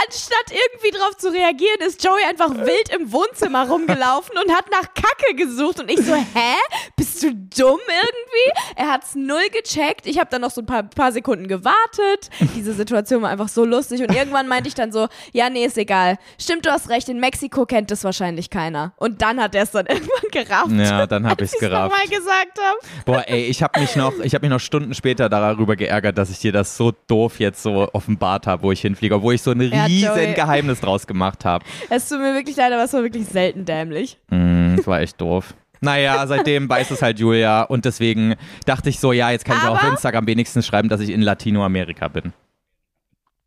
Anstatt 0.00 0.50
irgendwie 0.50 0.96
drauf 0.96 1.16
zu 1.18 1.28
reagieren, 1.28 1.80
ist 1.86 2.02
Joey 2.02 2.22
einfach 2.28 2.50
wild 2.54 2.88
im 2.98 3.12
Wohnzimmer 3.12 3.68
rumgelaufen 3.68 4.36
und 4.42 4.54
hat 4.54 4.70
nach 4.70 4.94
Kacke 4.94 5.34
gesucht. 5.34 5.80
Und 5.80 5.90
ich 5.90 5.98
so, 5.98 6.14
hä? 6.14 6.54
Bist 6.96 7.22
du 7.22 7.34
dumm 7.34 7.80
irgendwie? 7.80 8.76
Er 8.76 8.92
hat's 8.92 9.16
null 9.16 9.48
gecheckt. 9.52 10.06
Ich 10.06 10.18
habe 10.18 10.30
dann 10.30 10.40
noch 10.40 10.52
so 10.52 10.62
ein 10.62 10.66
paar, 10.66 10.84
paar 10.84 11.12
Sekunden 11.12 11.48
gewartet. 11.48 12.30
Diese 12.54 12.72
Situation 12.72 13.22
war 13.22 13.30
einfach 13.30 13.48
so 13.48 13.64
lustig. 13.64 14.00
Und 14.00 14.14
irgendwann 14.14 14.46
meinte 14.46 14.68
ich 14.68 14.74
dann 14.74 14.92
so, 14.92 15.08
ja, 15.32 15.50
nee, 15.50 15.66
ist 15.66 15.76
egal. 15.76 16.16
Stimmt, 16.40 16.64
du 16.64 16.70
hast 16.70 16.88
recht, 16.88 17.08
in 17.08 17.18
Mexiko 17.18 17.66
kennt 17.66 17.90
das 17.90 18.04
wahrscheinlich 18.04 18.37
keiner. 18.48 18.92
Und 18.96 19.20
dann 19.22 19.40
hat 19.40 19.54
er 19.54 19.64
es 19.64 19.72
dann 19.72 19.86
irgendwann 19.88 20.30
gerafft. 20.30 20.70
Ja, 20.70 21.06
dann 21.06 21.26
hab 21.26 21.40
als 21.40 21.52
ich's 21.52 21.60
gerafft. 21.60 21.90
nochmal 21.90 22.06
gesagt 22.06 22.58
habe. 22.58 22.78
Boah, 23.04 23.24
ey, 23.26 23.46
ich 23.46 23.62
habe 23.62 23.80
mich 23.80 23.96
noch, 23.96 24.12
ich 24.22 24.34
habe 24.34 24.46
mich 24.46 24.50
noch 24.50 24.60
Stunden 24.60 24.94
später 24.94 25.28
darüber 25.28 25.74
geärgert, 25.76 26.16
dass 26.16 26.30
ich 26.30 26.38
dir 26.38 26.52
das 26.52 26.76
so 26.76 26.92
doof 27.08 27.40
jetzt 27.40 27.62
so 27.62 27.88
offenbart 27.92 28.46
habe, 28.46 28.62
wo 28.62 28.70
ich 28.72 28.80
hinfliege, 28.80 29.16
obwohl 29.16 29.34
ich 29.34 29.42
so 29.42 29.50
ein 29.50 29.60
Ja, 29.60 29.84
riesen 29.84 30.08
Joey. 30.14 30.34
Geheimnis 30.34 30.80
draus 30.80 31.06
gemacht 31.06 31.44
habe. 31.44 31.64
Es 31.90 32.08
tut 32.08 32.20
mir 32.20 32.34
wirklich 32.34 32.56
leid, 32.56 32.72
aber 32.72 32.84
es 32.84 32.92
war 32.92 33.02
wirklich 33.02 33.26
selten 33.26 33.64
dämlich. 33.64 34.18
Mm, 34.30 34.76
das 34.76 34.86
war 34.86 35.00
echt 35.00 35.20
doof. 35.20 35.54
Naja, 35.80 36.26
seitdem 36.26 36.68
weiß 36.68 36.90
es 36.90 37.02
halt 37.02 37.20
Julia 37.20 37.62
und 37.62 37.84
deswegen 37.84 38.34
dachte 38.66 38.88
ich 38.88 38.98
so, 38.98 39.12
ja, 39.12 39.30
jetzt 39.30 39.44
kann 39.44 39.58
ich 39.58 39.62
auch 39.62 39.74
auf 39.74 39.82
Aber- 39.82 39.90
Instagram 39.92 40.26
wenigstens 40.26 40.66
schreiben, 40.66 40.88
dass 40.88 41.00
ich 41.00 41.10
in 41.10 41.22
Latinoamerika 41.22 42.08
bin. 42.08 42.32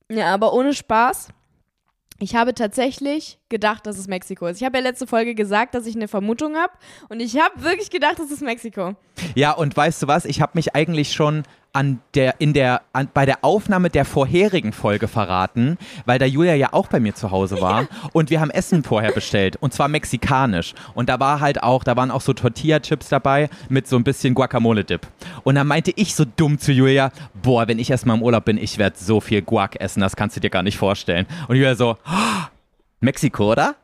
Ja, 0.10 0.34
aber 0.34 0.54
ohne 0.54 0.74
Spaß. 0.74 1.30
Ich 2.22 2.36
habe 2.36 2.54
tatsächlich 2.54 3.40
gedacht, 3.50 3.88
dass 3.88 3.98
es 3.98 4.08
Mexiko 4.08 4.46
ist. 4.46 4.58
Ich 4.58 4.64
habe 4.64 4.78
ja 4.78 4.84
letzte 4.84 5.08
Folge 5.08 5.34
gesagt, 5.34 5.74
dass 5.74 5.88
ich 5.88 5.96
eine 5.96 6.08
Vermutung 6.08 6.56
habe. 6.56 6.72
Und 7.10 7.20
ich 7.20 7.40
habe 7.40 7.64
wirklich 7.64 7.90
gedacht, 7.90 8.20
es 8.20 8.30
ist 8.30 8.44
Mexiko. 8.44 8.96
Ja, 9.34 9.54
und 9.54 9.76
weißt 9.76 10.04
du 10.04 10.08
was? 10.08 10.26
Ich 10.26 10.40
habe 10.40 10.52
mich 10.54 10.76
eigentlich 10.76 11.14
schon 11.14 11.42
an 11.74 12.02
der, 12.16 12.36
in 12.40 12.54
der, 12.54 12.82
an, 12.92 13.08
bei 13.14 13.26
der 13.26 13.46
Aufnahme 13.46 13.90
der 13.90 14.04
vorherigen 14.04 14.74
Folge 14.74 15.08
verraten, 15.08 15.78
weil 16.06 16.20
da 16.20 16.26
Julia 16.26 16.54
ja 16.54 16.74
auch 16.74 16.88
bei 16.88 17.00
mir 17.00 17.16
zu 17.16 17.32
Hause 17.32 17.62
war. 17.62 17.88
Und 18.12 18.30
wir 18.30 18.42
haben 18.42 18.50
Essen 18.52 18.84
vorher 18.84 19.12
bestellt. 19.14 19.56
Und 19.58 19.74
zwar 19.74 19.88
mexikanisch. 19.88 20.74
Und 20.96 21.08
da 21.08 21.20
war 21.20 21.40
halt 21.40 21.64
auch, 21.64 21.84
da 21.84 21.96
waren 21.96 22.12
auch 22.12 22.22
so 22.22 22.34
Tortilla-Chips 22.34 23.10
dabei 23.10 23.50
mit 23.70 23.88
so 23.88 23.96
ein 23.96 24.04
bisschen 24.04 24.34
Guacamole-Dip. 24.34 25.08
Und 25.44 25.56
dann 25.56 25.68
meinte 25.68 25.94
ich 25.96 26.14
so 26.14 26.26
dumm 26.26 26.60
zu 26.60 26.74
Julia, 26.74 27.12
boah, 27.42 27.68
wenn 27.68 27.80
ich 27.80 27.90
erstmal 27.90 28.18
im 28.18 28.24
Urlaub 28.24 28.46
bin, 28.46 28.58
ich 28.58 28.78
werde 28.78 28.98
so 29.00 29.22
viel 29.22 29.42
Guac 29.42 29.78
essen, 29.80 30.02
das 30.02 30.16
kannst 30.16 30.36
du 30.36 30.42
dir 30.42 30.50
gar 30.50 30.64
nicht 30.64 30.78
vorstellen. 30.78 31.26
Und 31.48 31.56
Julia 31.56 31.76
so, 31.76 31.98
"Oh, 32.06 32.46
Mexiko, 33.00 33.52
oder? 33.52 33.76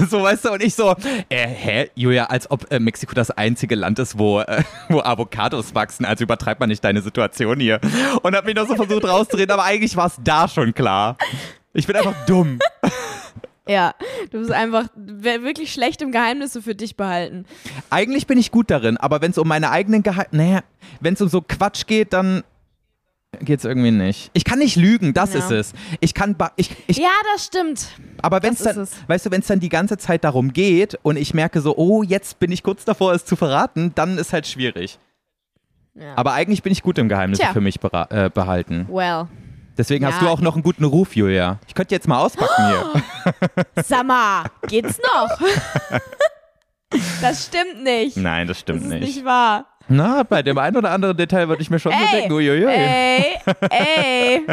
so, 0.08 0.22
weißt 0.22 0.46
du, 0.46 0.52
und 0.52 0.62
ich 0.62 0.74
so, 0.74 0.94
äh, 1.28 1.46
hä, 1.46 1.90
Julia, 1.94 2.26
als 2.26 2.50
ob 2.50 2.70
äh, 2.70 2.78
Mexiko 2.78 3.14
das 3.14 3.30
einzige 3.30 3.74
Land 3.74 3.98
ist, 3.98 4.18
wo, 4.18 4.40
äh, 4.40 4.62
wo 4.88 5.00
Avocados 5.00 5.74
wachsen, 5.74 6.04
also 6.04 6.24
übertreibt 6.24 6.60
man 6.60 6.68
nicht 6.68 6.84
deine 6.84 7.02
Situation 7.02 7.60
hier. 7.60 7.80
Und 8.22 8.34
hab 8.34 8.44
mich 8.44 8.54
noch 8.54 8.66
so 8.66 8.76
versucht 8.76 9.04
rauszureden, 9.04 9.50
aber 9.50 9.64
eigentlich 9.64 9.96
war 9.96 10.06
es 10.06 10.16
da 10.22 10.48
schon 10.48 10.74
klar. 10.74 11.16
Ich 11.72 11.86
bin 11.86 11.96
einfach 11.96 12.14
dumm. 12.26 12.58
Ja, 13.68 13.94
du 14.32 14.40
bist 14.40 14.50
einfach 14.50 14.88
wirklich 14.96 15.72
schlecht 15.72 16.02
im 16.02 16.10
Geheimnisse 16.10 16.60
für 16.60 16.74
dich 16.74 16.96
behalten. 16.96 17.44
Eigentlich 17.88 18.26
bin 18.26 18.36
ich 18.36 18.50
gut 18.50 18.68
darin, 18.68 18.96
aber 18.96 19.20
wenn 19.20 19.30
es 19.30 19.38
um 19.38 19.46
meine 19.46 19.70
eigenen 19.70 20.02
Geheimnisse, 20.02 20.36
naja, 20.36 20.60
wenn 20.98 21.14
es 21.14 21.20
um 21.20 21.28
so 21.28 21.40
Quatsch 21.40 21.86
geht, 21.86 22.12
dann 22.12 22.42
geht's 23.38 23.64
irgendwie 23.64 23.90
nicht. 23.92 24.30
Ich 24.34 24.44
kann 24.44 24.58
nicht 24.58 24.76
lügen, 24.76 25.14
das 25.14 25.32
Ja. 25.34 25.38
ist 25.40 25.50
es. 25.50 25.72
Ich 26.00 26.14
kann, 26.14 26.36
ich, 26.56 26.70
ich, 26.88 26.98
Ja, 26.98 27.08
das 27.32 27.46
stimmt. 27.46 27.86
aber 28.22 28.42
wenn 28.42 28.54
es 28.54 28.62
das 28.62 28.74
dann, 28.74 28.88
weißt 29.08 29.26
du, 29.26 29.30
wenn 29.30 29.40
es 29.40 29.46
dann 29.46 29.60
die 29.60 29.68
ganze 29.68 29.96
Zeit 29.98 30.24
darum 30.24 30.52
geht 30.52 30.98
und 31.02 31.16
ich 31.16 31.32
merke 31.34 31.60
so, 31.60 31.76
oh, 31.76 32.02
jetzt 32.02 32.38
bin 32.40 32.50
ich 32.52 32.62
kurz 32.62 32.84
davor, 32.84 33.12
es 33.12 33.24
zu 33.24 33.36
verraten, 33.36 33.92
dann 33.94 34.18
ist 34.18 34.32
halt 34.32 34.46
schwierig. 34.46 34.98
Ja. 35.94 36.12
Aber 36.16 36.32
eigentlich 36.32 36.62
bin 36.62 36.72
ich 36.72 36.82
gut 36.82 36.98
im 36.98 37.08
Geheimnisse 37.08 37.42
Tja. 37.42 37.52
für 37.52 37.60
mich 37.60 37.78
äh, 37.82 38.30
behalten. 38.30 38.86
Well. 38.90 39.26
Deswegen 39.78 40.04
hast 40.06 40.16
Ja. 40.16 40.20
du 40.22 40.28
auch 40.28 40.40
noch 40.40 40.54
einen 40.54 40.62
guten 40.62 40.84
Ruf, 40.84 41.16
Julia. 41.16 41.58
Ich 41.66 41.74
könnte 41.74 41.94
jetzt 41.94 42.06
mal 42.08 42.18
auspacken 42.20 42.66
hier. 42.66 43.64
Sag 43.84 44.06
mal, 44.06 44.44
geht's 44.68 44.98
noch? 44.98 45.38
das 47.22 47.46
stimmt 47.46 47.82
nicht. 47.82 48.16
Nein, 48.16 48.46
das 48.46 48.56
das 48.58 48.60
stimmt 48.60 48.82
ist 48.82 48.88
nicht. 48.88 49.00
nicht 49.02 49.24
wahr. 49.24 49.66
Na, 49.90 50.22
bei 50.22 50.42
dem 50.42 50.56
einen 50.56 50.76
oder 50.76 50.90
anderen 50.92 51.16
Detail 51.16 51.48
würde 51.48 51.60
ich 51.62 51.68
mir 51.70 51.78
schon 51.78 51.92
so 51.92 51.98
Ey, 51.98 52.20
denken, 52.20 52.32
uiuiui. 52.32 52.64
ey, 52.66 53.24
ey. 53.70 54.46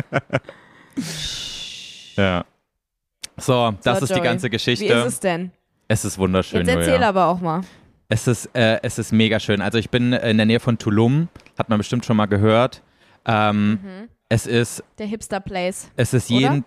Ja. 2.15 2.43
So, 3.37 3.71
das 3.83 3.99
So, 3.99 4.05
ist 4.05 4.09
die 4.09 4.17
Joey, 4.17 4.23
ganze 4.27 4.49
Geschichte. 4.49 4.85
Wie 4.85 4.89
ist 4.89 5.05
es 5.05 5.19
denn? 5.19 5.51
Es 5.87 6.03
ist 6.03 6.17
wunderschön, 6.17 6.65
Jetzt 6.65 6.75
erzähl 6.75 6.93
Julia. 6.95 7.09
aber 7.09 7.27
auch 7.27 7.39
mal. 7.39 7.61
Es 8.09 8.27
ist, 8.27 8.49
äh, 8.55 8.79
es 8.81 8.97
ist 8.97 9.11
mega 9.11 9.39
schön. 9.39 9.61
Also 9.61 9.77
ich 9.77 9.89
bin 9.89 10.11
in 10.13 10.37
der 10.37 10.45
Nähe 10.45 10.59
von 10.59 10.77
Tulum, 10.77 11.27
hat 11.57 11.69
man 11.69 11.77
bestimmt 11.77 12.05
schon 12.05 12.17
mal 12.17 12.25
gehört. 12.25 12.81
Ähm, 13.25 13.79
Es 14.29 14.47
ist, 14.47 14.83
Der 14.97 15.05
Hipster 15.07 15.39
Place. 15.39 15.89
es 15.97 16.13
ist 16.13 16.31
Oder? 16.31 16.39
jeden, 16.39 16.65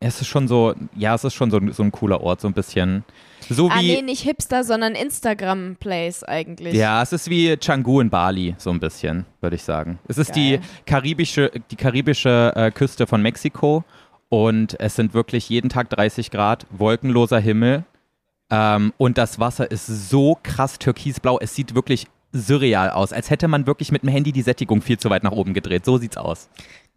es 0.00 0.20
ist 0.20 0.26
schon 0.28 0.46
so, 0.46 0.74
ja, 0.94 1.14
es 1.14 1.24
ist 1.24 1.34
schon 1.34 1.50
so, 1.50 1.58
so 1.72 1.82
ein 1.82 1.90
cooler 1.92 2.20
Ort, 2.20 2.40
so 2.40 2.48
ein 2.48 2.52
bisschen. 2.54 3.04
So 3.48 3.68
Ah, 3.70 3.80
wie, 3.80 3.94
nee, 3.96 4.02
nicht 4.02 4.22
Hipster, 4.22 4.64
sondern 4.64 4.94
Instagram 4.94 5.76
Place 5.76 6.22
eigentlich. 6.24 6.74
ja, 6.74 7.02
es 7.02 7.12
ist 7.12 7.30
wie 7.30 7.56
Canggu 7.56 8.00
in 8.00 8.10
Bali, 8.10 8.54
so 8.58 8.70
ein 8.70 8.80
bisschen, 8.80 9.24
würde 9.40 9.56
ich 9.56 9.62
sagen. 9.62 9.98
Es 10.08 10.18
ist 10.18 10.34
die 10.36 10.60
karibische, 10.84 11.50
die 11.70 11.76
karibische 11.76 12.52
äh, 12.56 12.70
Küste 12.70 13.06
von 13.06 13.22
Mexiko 13.22 13.84
und 14.28 14.78
es 14.80 14.96
sind 14.96 15.14
wirklich 15.14 15.48
jeden 15.48 15.68
Tag 15.70 15.88
30 15.90 16.30
Grad, 16.30 16.66
wolkenloser 16.70 17.38
Himmel. 17.38 17.84
Ähm, 18.50 18.92
und 18.98 19.16
das 19.18 19.38
Wasser 19.40 19.70
ist 19.70 19.86
so 19.86 20.36
krass 20.42 20.78
türkisblau, 20.78 21.38
es 21.40 21.54
sieht 21.54 21.74
wirklich 21.74 22.06
surreal 22.32 22.90
aus, 22.90 23.12
als 23.12 23.30
hätte 23.30 23.48
man 23.48 23.66
wirklich 23.66 23.92
mit 23.92 24.02
dem 24.02 24.08
Handy 24.10 24.30
die 24.32 24.42
Sättigung 24.42 24.82
viel 24.82 24.98
zu 24.98 25.08
weit 25.08 25.22
nach 25.22 25.32
oben 25.32 25.54
gedreht. 25.54 25.84
So 25.84 25.96
sieht's 25.98 26.16
aus. 26.16 26.48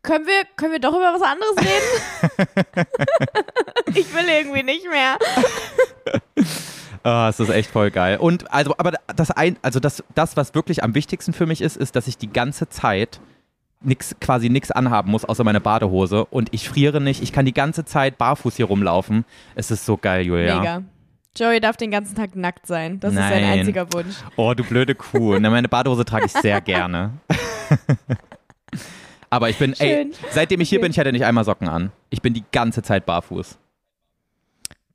Können 0.02 0.26
wir, 0.26 0.44
können 0.56 0.72
wir 0.72 0.80
doch 0.80 0.94
über 0.94 1.14
was 1.14 1.22
anderes 1.22 1.56
reden? 1.58 2.88
ich 3.96 4.14
will 4.14 4.30
irgendwie 4.30 4.64
nicht 4.64 4.90
mehr. 4.90 5.18
Ah, 7.02 7.30
es 7.30 7.40
ist 7.40 7.50
echt 7.50 7.72
voll 7.72 7.92
geil. 7.92 8.18
Und 8.18 8.52
also, 8.52 8.76
aber 8.78 8.92
das 9.16 9.32
ein, 9.32 9.56
also 9.62 9.80
das, 9.80 10.04
das, 10.16 10.36
was 10.36 10.54
wirklich 10.54 10.84
am 10.84 10.96
wichtigsten 10.96 11.32
für 11.32 11.46
mich 11.46 11.62
ist, 11.62 11.78
ist, 11.78 11.96
dass 11.96 12.08
ich 12.08 12.18
die 12.18 12.32
ganze 12.32 12.68
Zeit 12.68 13.22
nix, 13.82 14.16
quasi 14.20 14.50
nichts 14.50 14.70
anhaben 14.70 15.10
muss, 15.10 15.24
außer 15.24 15.46
meine 15.46 15.62
Badehose. 15.62 16.26
Und 16.26 16.50
ich 16.52 16.68
friere 16.68 17.00
nicht. 17.00 17.24
Ich 17.24 17.32
kann 17.32 17.46
die 17.46 17.54
ganze 17.54 17.86
Zeit 17.86 18.18
barfuß 18.18 18.58
hier 18.58 18.66
rumlaufen. 18.66 19.24
Es 19.56 19.72
ist 19.72 19.86
so 19.86 19.96
geil, 19.96 20.26
Julia. 20.26 20.60
Mega. 20.60 20.84
Joey 21.38 21.62
darf 21.62 21.78
den 21.78 21.92
ganzen 21.92 22.16
Tag 22.16 22.36
nackt 22.36 22.68
sein. 22.68 23.00
Das 23.00 23.14
ist 23.14 23.20
sein 23.20 23.44
Nein. 23.44 23.60
einziger 23.60 23.92
Wunsch. 23.94 24.16
Oh, 24.36 24.54
du 24.54 24.64
blöde 24.64 24.94
Kuh. 24.94 25.38
Na, 25.40 25.50
meine 25.50 25.70
Badehose 25.70 26.04
trage 26.04 26.26
ich 26.26 26.34
sehr 26.34 26.60
gerne. 26.60 27.12
Aber 29.30 29.50
ich 29.50 29.58
bin, 29.58 29.74
ey, 29.80 30.12
seitdem 30.32 30.62
ich 30.62 30.70
hier 30.70 30.80
Okay. 30.80 30.86
bin, 30.86 30.92
ich 30.92 31.00
hatte 31.00 31.12
nicht 31.12 31.26
einmal 31.26 31.44
Socken 31.46 31.68
an. 31.68 31.92
Ich 32.10 32.22
bin 32.22 32.34
die 32.34 32.44
ganze 32.52 32.82
Zeit 32.82 33.06
barfuß. 33.06 33.58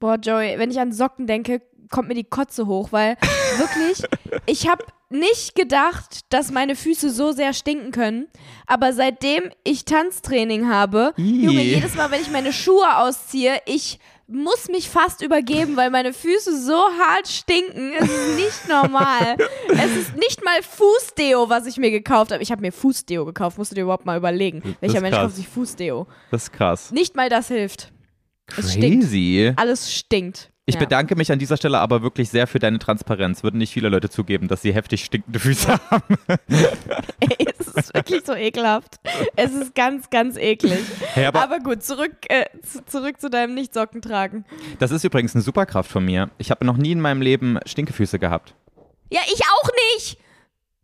Boah, 0.01 0.17
Joey, 0.17 0.59
wenn 0.59 0.71
ich 0.71 0.81
an 0.81 0.93
Socken 0.93 1.27
denke, 1.27 1.63
kommt 1.91 2.09
mir 2.09 2.15
die 2.15 2.25
Kotze 2.25 2.67
hoch, 2.67 2.89
weil 2.93 3.17
wirklich, 3.59 4.03
ich 4.47 4.69
habe 4.69 4.85
nicht 5.11 5.55
gedacht, 5.55 6.21
dass 6.31 6.51
meine 6.51 6.75
Füße 6.75 7.11
so 7.11 7.31
sehr 7.33 7.53
stinken 7.53 7.93
können. 7.93 8.27
Aber 8.67 8.93
seitdem 8.93 9.45
ich 9.63 9.85
Tanztraining 9.85 10.69
habe. 10.69 11.13
Junge, 11.17 11.63
jedes 11.63 11.95
Mal, 11.95 12.11
wenn 12.11 12.21
ich 12.21 12.31
meine 12.31 12.53
Schuhe 12.53 12.97
ausziehe, 12.99 13.59
ich 13.67 14.01
muss 14.27 14.69
mich 14.69 14.89
fast 14.89 15.23
übergeben, 15.23 15.77
weil 15.77 15.91
meine 15.91 16.13
Füße 16.13 16.61
so 16.65 16.75
hart 16.75 17.29
stinken. 17.29 17.93
Es 17.99 18.09
ist 18.09 18.37
nicht 18.37 18.69
normal. 18.69 19.37
es 19.69 19.97
ist 19.97 20.17
nicht 20.17 20.45
mal 20.45 20.63
Fußdeo, 20.63 21.49
was 21.51 21.67
ich 21.67 21.77
mir 21.77 21.91
gekauft 21.91 22.33
habe. 22.33 22.43
Ich 22.43 22.51
habe 22.51 22.63
mir 22.63 22.73
Fußdeo 22.73 23.25
gekauft, 23.25 23.59
musst 23.59 23.73
du 23.73 23.75
dir 23.75 23.83
überhaupt 23.83 24.07
mal 24.07 24.17
überlegen. 24.17 24.77
Welcher 24.81 25.01
Mensch 25.01 25.17
kauft 25.17 25.37
sich 25.37 25.49
Fußdeo? 25.49 26.07
Das 26.31 26.45
ist 26.45 26.53
krass. 26.53 26.91
Nicht 26.91 27.17
mal 27.17 27.29
das 27.29 27.49
hilft. 27.49 27.93
Es 28.57 28.73
stinkt. 28.73 29.05
Crazy. 29.05 29.53
Alles 29.57 29.93
stinkt. 29.93 30.51
Ich 30.67 30.77
Ja. 30.77 30.81
bedanke 30.81 31.15
mich 31.15 31.31
an 31.31 31.39
dieser 31.39 31.59
Stelle 31.59 31.79
aber 31.79 32.01
wirklich 32.03 32.31
sehr 32.31 32.47
für 32.47 32.59
deine 32.59 32.79
Transparenz. 32.79 33.43
Würden 33.43 33.59
nicht 33.59 33.73
viele 33.73 33.91
Leute 33.91 34.09
zugeben, 34.09 34.49
dass 34.49 34.63
sie 34.63 34.73
heftig 34.73 35.05
stinkende 35.05 35.39
Füße 35.39 35.69
haben. 35.91 36.17
Ey, 37.21 37.47
es 37.59 37.69
ist 37.69 37.95
wirklich 37.95 38.25
so 38.25 38.33
ekelhaft. 38.35 38.99
Es 39.37 39.53
ist 39.53 39.75
ganz, 39.75 40.09
ganz 40.09 40.37
eklig. 40.39 40.79
Hey, 41.13 41.27
aber, 41.27 41.43
Aber 41.43 41.59
gut, 41.59 41.83
zurück, 41.83 42.13
äh, 42.31 42.47
zu, 42.63 42.83
zurück 42.87 43.21
zu 43.21 43.29
deinem 43.29 43.55
Nicht-Socken 43.55 44.01
tragen. 44.01 44.47
das 44.79 44.91
ist 44.91 45.05
übrigens 45.05 45.35
eine 45.35 45.43
Superkraft 45.43 45.91
von 45.91 46.05
mir. 46.05 46.31
Ich 46.39 46.51
habe 46.51 46.65
noch 46.65 46.79
nie 46.79 46.93
in 46.93 47.01
meinem 47.01 47.21
Leben 47.21 47.59
Stinkefüße 47.67 48.19
gehabt. 48.19 48.55
Ja, 49.11 49.21
ich 49.27 49.43
auch 49.43 49.69
nicht. 49.97 50.19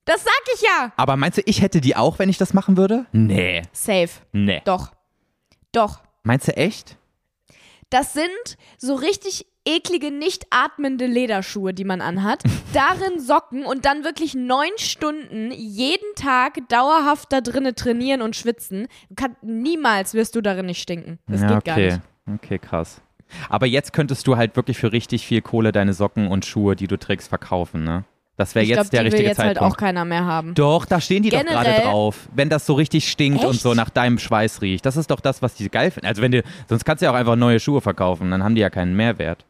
Das 0.05 0.23
sag 0.25 0.55
ich 0.55 0.61
ja. 0.63 0.93
Aber 0.97 1.17
meinst 1.17 1.39
du, 1.39 1.43
ich 1.47 1.63
hätte 1.63 1.81
die 1.81 1.97
auch, 1.97 2.19
wenn 2.19 2.29
ich 2.29 2.37
das 2.37 2.53
machen 2.53 2.77
würde? 2.77 3.07
Nee. 3.13 3.63
Safe. 3.73 4.11
Nee. 4.33 4.61
Doch. 4.67 4.93
Doch. 5.73 6.01
Meinst 6.23 6.49
du 6.49 6.57
echt? 6.57 6.97
Das 7.89 8.13
sind 8.13 8.59
so 8.77 8.95
richtig 8.95 9.47
eklige, 9.67 10.11
nicht 10.11 10.47
atmende 10.51 11.07
Lederschuhe, 11.07 11.75
die 11.75 11.85
man 11.85 12.01
anhat. 12.01 12.43
Darin 12.73 13.21
Socken 13.21 13.65
und 13.65 13.85
dann 13.85 14.05
wirklich 14.05 14.35
neun 14.35 14.71
Stunden 14.77 15.51
jeden 15.53 16.15
Tag 16.17 16.69
dauerhaft 16.69 17.33
da 17.33 17.41
drinnen 17.41 17.75
trainieren 17.75 18.23
und 18.23 18.37
schwitzen. 18.37 18.87
Kann, 19.17 19.37
niemals 19.43 20.15
wirst 20.15 20.35
du 20.37 20.41
darin 20.41 20.67
nicht 20.67 20.81
stinken. 20.81 21.19
Das 21.27 21.43
ja, 21.43 21.55
geht 21.55 21.65
gar 21.65 21.77
okay. 21.77 21.87
nicht. 22.27 22.45
Okay, 22.45 22.59
krass. 22.59 23.01
Aber 23.49 23.67
jetzt 23.67 23.93
könntest 23.93 24.27
du 24.27 24.37
halt 24.37 24.57
wirklich 24.57 24.79
für 24.79 24.93
richtig 24.93 25.27
viel 25.27 25.41
Kohle 25.41 25.73
deine 25.73 25.93
Socken 25.93 26.29
und 26.29 26.45
Schuhe, 26.45 26.77
die 26.77 26.87
du 26.87 26.99
trägst, 26.99 27.29
verkaufen, 27.29 27.85
ne? 27.85 28.05
Das 28.37 28.55
wäre 28.55 28.65
jetzt 28.65 28.77
glaube, 28.77 28.89
der 28.89 29.01
die 29.01 29.05
will 29.05 29.13
richtige 29.13 29.29
jetzt 29.29 29.39
halt 29.39 29.57
Zeitpunkt. 29.57 29.75
auch 29.75 29.79
keiner 29.79 30.05
mehr 30.07 30.25
haben. 30.25 30.55
Doch, 30.55 30.87
da 30.87 30.99
stehen 30.99 31.23
die 31.23 31.29
doch 31.29 31.45
gerade 31.45 31.71
Generell- 31.73 31.83
drauf. 31.91 32.29
Wenn 32.35 32.49
das 32.49 32.65
so 32.65 32.73
richtig 32.73 33.07
stinkt 33.11 33.45
und 33.45 33.51
Echt? 33.51 33.61
so 33.61 33.75
nach 33.75 33.91
deinem 33.91 34.19
Schweiß 34.19 34.63
riecht. 34.63 34.87
Das 34.87 34.97
ist 34.97 35.11
doch 35.11 35.21
das, 35.21 35.43
was 35.43 35.57
die 35.57 35.69
geil 35.69 35.91
finden. 35.91 36.07
Also 36.07 36.23
wenn 36.23 36.33
du, 36.33 36.43
sonst 36.67 36.87
kannst 36.87 37.03
du 37.03 37.05
ja 37.05 37.13
auch 37.13 37.17
einfach 37.17 37.37
neue 37.37 37.61
Schuhe 37.61 37.83
verkaufen, 37.83 38.31
dann 38.31 38.43
haben 38.43 38.55
die 38.55 38.63
ja 38.63 38.71
keinen 38.71 38.97
Mehrwert. 38.97 39.45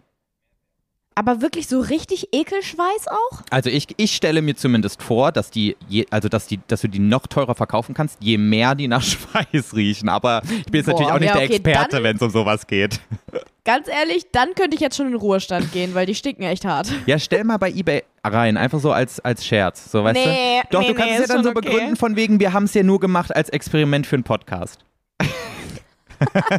Aber 1.20 1.42
wirklich 1.42 1.68
so 1.68 1.80
richtig 1.80 2.28
Ekelschweiß 2.32 3.08
auch? 3.08 3.42
Also 3.50 3.68
ich, 3.68 3.88
ich 3.98 4.16
stelle 4.16 4.40
mir 4.40 4.56
zumindest 4.56 5.02
vor, 5.02 5.32
dass 5.32 5.50
die, 5.50 5.76
je, 5.86 6.06
also 6.08 6.30
dass 6.30 6.46
die, 6.46 6.60
dass 6.66 6.80
du 6.80 6.88
die 6.88 6.98
noch 6.98 7.26
teurer 7.26 7.54
verkaufen 7.54 7.94
kannst, 7.94 8.16
je 8.22 8.38
mehr 8.38 8.74
die 8.74 8.88
nach 8.88 9.02
Schweiß 9.04 9.76
riechen. 9.76 10.08
Aber 10.08 10.40
ich 10.44 10.64
bin 10.64 10.76
jetzt 10.80 10.86
Boah, 10.86 10.92
natürlich 10.92 11.12
auch 11.12 11.18
nicht 11.18 11.28
ja, 11.28 11.34
der 11.34 11.44
okay, 11.44 11.56
Experte, 11.56 12.02
wenn 12.02 12.16
es 12.16 12.22
um 12.22 12.30
sowas 12.30 12.66
geht. 12.66 13.00
Ganz 13.66 13.86
ehrlich, 13.88 14.28
dann 14.32 14.54
könnte 14.54 14.76
ich 14.76 14.80
jetzt 14.80 14.96
schon 14.96 15.04
in 15.08 15.12
den 15.12 15.20
Ruhestand 15.20 15.70
gehen, 15.72 15.94
weil 15.94 16.06
die 16.06 16.14
stinken 16.14 16.44
echt 16.44 16.64
hart. 16.64 16.90
Ja, 17.04 17.18
stell 17.18 17.44
mal 17.44 17.58
bei 17.58 17.70
eBay 17.70 18.02
rein, 18.24 18.56
einfach 18.56 18.80
so 18.80 18.90
als, 18.90 19.20
als 19.20 19.44
Scherz. 19.44 19.92
So, 19.92 20.02
weißt 20.02 20.14
Nee, 20.14 20.62
du? 20.62 20.68
Doch, 20.70 20.80
nee, 20.80 20.88
du 20.88 20.94
kannst 20.94 21.10
nee, 21.10 21.22
es 21.22 21.28
ja 21.28 21.34
dann 21.34 21.44
so 21.44 21.50
okay. 21.50 21.60
begründen, 21.68 21.96
von 21.96 22.16
wegen, 22.16 22.40
wir 22.40 22.54
haben 22.54 22.64
es 22.64 22.72
ja 22.72 22.82
nur 22.82 22.98
gemacht 22.98 23.36
als 23.36 23.50
Experiment 23.50 24.06
für 24.06 24.16
einen 24.16 24.24
Podcast. 24.24 24.78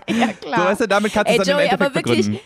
Ja, 0.08 0.28
So, 0.28 0.48
klar. 0.50 0.66
weißt 0.68 0.82
du, 0.82 0.88
damit 0.88 1.14
kannst 1.14 1.30
du 1.30 1.40
es 1.40 1.46
dann 1.46 1.56
Joey, 1.58 1.66
im 1.66 1.72
Endeffekt 1.72 1.82
aber 1.82 1.96
wirklich, 1.96 2.26
begründen. 2.28 2.40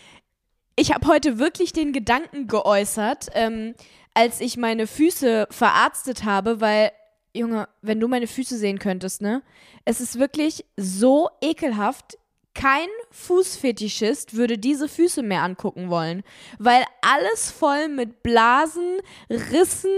Ich 0.76 0.92
habe 0.92 1.06
heute 1.08 1.38
wirklich 1.38 1.72
den 1.72 1.92
Gedanken 1.92 2.46
geäußert, 2.46 3.28
ähm, 3.32 3.74
als 4.14 4.40
ich 4.40 4.56
meine 4.56 4.86
Füße 4.86 5.48
verarztet 5.50 6.24
habe, 6.24 6.60
weil, 6.60 6.92
Junge, 7.34 7.68
wenn 7.82 8.00
du 8.00 8.08
meine 8.08 8.26
Füße 8.26 8.56
sehen 8.56 8.78
könntest, 8.78 9.22
ne? 9.22 9.42
Es 9.84 10.00
ist 10.00 10.18
wirklich 10.18 10.64
so 10.76 11.28
ekelhaft. 11.42 12.18
Kein 12.54 12.88
Fußfetischist 13.10 14.34
würde 14.34 14.56
diese 14.56 14.88
Füße 14.88 15.22
mehr 15.22 15.42
angucken 15.42 15.90
wollen, 15.90 16.22
weil 16.58 16.84
alles 17.02 17.50
voll 17.50 17.88
mit 17.88 18.22
Blasen, 18.22 18.98
Rissen 19.28 19.90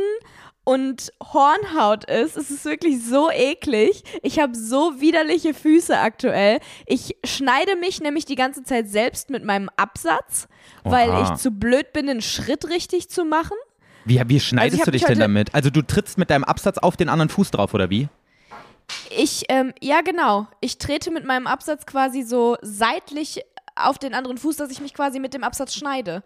und 0.68 1.14
Hornhaut 1.32 2.04
ist. 2.04 2.36
Es 2.36 2.50
ist 2.50 2.66
wirklich 2.66 3.02
so 3.02 3.30
eklig. 3.30 4.02
Ich 4.22 4.38
habe 4.38 4.54
so 4.54 5.00
widerliche 5.00 5.54
Füße 5.54 5.98
aktuell. 5.98 6.60
Ich 6.84 7.16
schneide 7.24 7.74
mich 7.76 8.02
nämlich 8.02 8.26
die 8.26 8.34
ganze 8.34 8.64
Zeit 8.64 8.86
selbst 8.86 9.30
mit 9.30 9.44
meinem 9.44 9.70
Absatz, 9.76 10.46
weil 10.84 11.08
Oha. 11.08 11.22
ich 11.22 11.40
zu 11.40 11.52
blöd 11.52 11.94
bin, 11.94 12.10
einen 12.10 12.20
Schritt 12.20 12.68
richtig 12.68 13.08
zu 13.08 13.24
machen. 13.24 13.56
Wie, 14.04 14.20
wie 14.26 14.40
schneidest 14.40 14.80
hab 14.80 14.84
du 14.84 14.90
dich 14.90 15.04
denn 15.06 15.18
damit? 15.18 15.54
Also 15.54 15.70
du 15.70 15.80
trittst 15.80 16.18
mit 16.18 16.28
deinem 16.28 16.44
Absatz 16.44 16.76
auf 16.76 16.98
den 16.98 17.08
anderen 17.08 17.30
Fuß 17.30 17.50
drauf, 17.50 17.72
oder 17.72 17.88
wie? 17.88 18.08
Ich, 19.16 19.46
ähm, 19.48 19.72
ja 19.80 20.02
genau. 20.02 20.48
Ich 20.60 20.76
trete 20.76 21.10
mit 21.10 21.24
meinem 21.24 21.46
Absatz 21.46 21.86
quasi 21.86 22.24
so 22.24 22.58
seitlich 22.60 23.40
auf 23.74 23.96
den 23.96 24.12
anderen 24.12 24.36
Fuß, 24.36 24.56
dass 24.56 24.70
ich 24.70 24.82
mich 24.82 24.92
quasi 24.92 25.18
mit 25.18 25.32
dem 25.32 25.44
Absatz 25.44 25.74
schneide. 25.74 26.22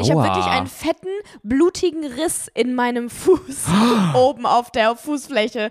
Ich 0.00 0.10
habe 0.10 0.22
wirklich 0.22 0.46
einen 0.46 0.66
fetten, 0.66 1.08
blutigen 1.42 2.04
Riss 2.04 2.48
in 2.52 2.74
meinem 2.74 3.10
Fuß 3.10 3.66
oben 4.14 4.46
auf 4.46 4.70
der 4.70 4.96
Fußfläche. 4.96 5.70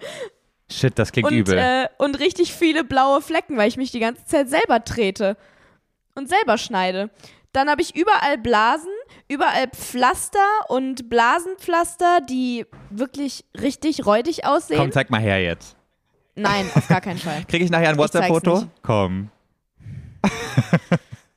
Shit, 0.71 0.97
das 0.97 1.11
klingt 1.11 1.29
und, 1.29 1.37
übel. 1.37 1.57
äh, 1.57 1.87
und 1.97 2.19
richtig 2.19 2.53
viele 2.53 2.83
blaue 2.83 3.21
Flecken, 3.21 3.57
weil 3.57 3.67
ich 3.67 3.77
mich 3.77 3.91
die 3.91 3.99
ganze 3.99 4.25
Zeit 4.25 4.49
selber 4.49 4.83
trete 4.83 5.37
und 6.15 6.29
selber 6.29 6.57
schneide. 6.57 7.09
Dann 7.51 7.69
habe 7.69 7.83
ich 7.83 7.95
überall 7.95 8.37
Blasen, 8.39 8.89
überall 9.27 9.67
Pflaster 9.67 10.39
und 10.69 11.09
Blasenpflaster, 11.09 12.21
die 12.21 12.65
wirklich 12.89 13.45
richtig 13.59 14.05
räudig 14.05 14.45
aussehen. 14.45 14.79
Komm, 14.79 14.91
zeig 14.91 15.11
mal 15.11 15.21
her 15.21 15.41
jetzt. 15.41 15.75
Nein, 16.35 16.67
auf 16.73 16.87
gar 16.87 17.01
keinen 17.01 17.19
Fall. 17.19 17.43
Kriege 17.47 17.63
ich 17.65 17.69
nachher 17.69 17.89
ein 17.89 17.97
WhatsApp-Foto? 17.97 18.63
Komm. 18.81 19.29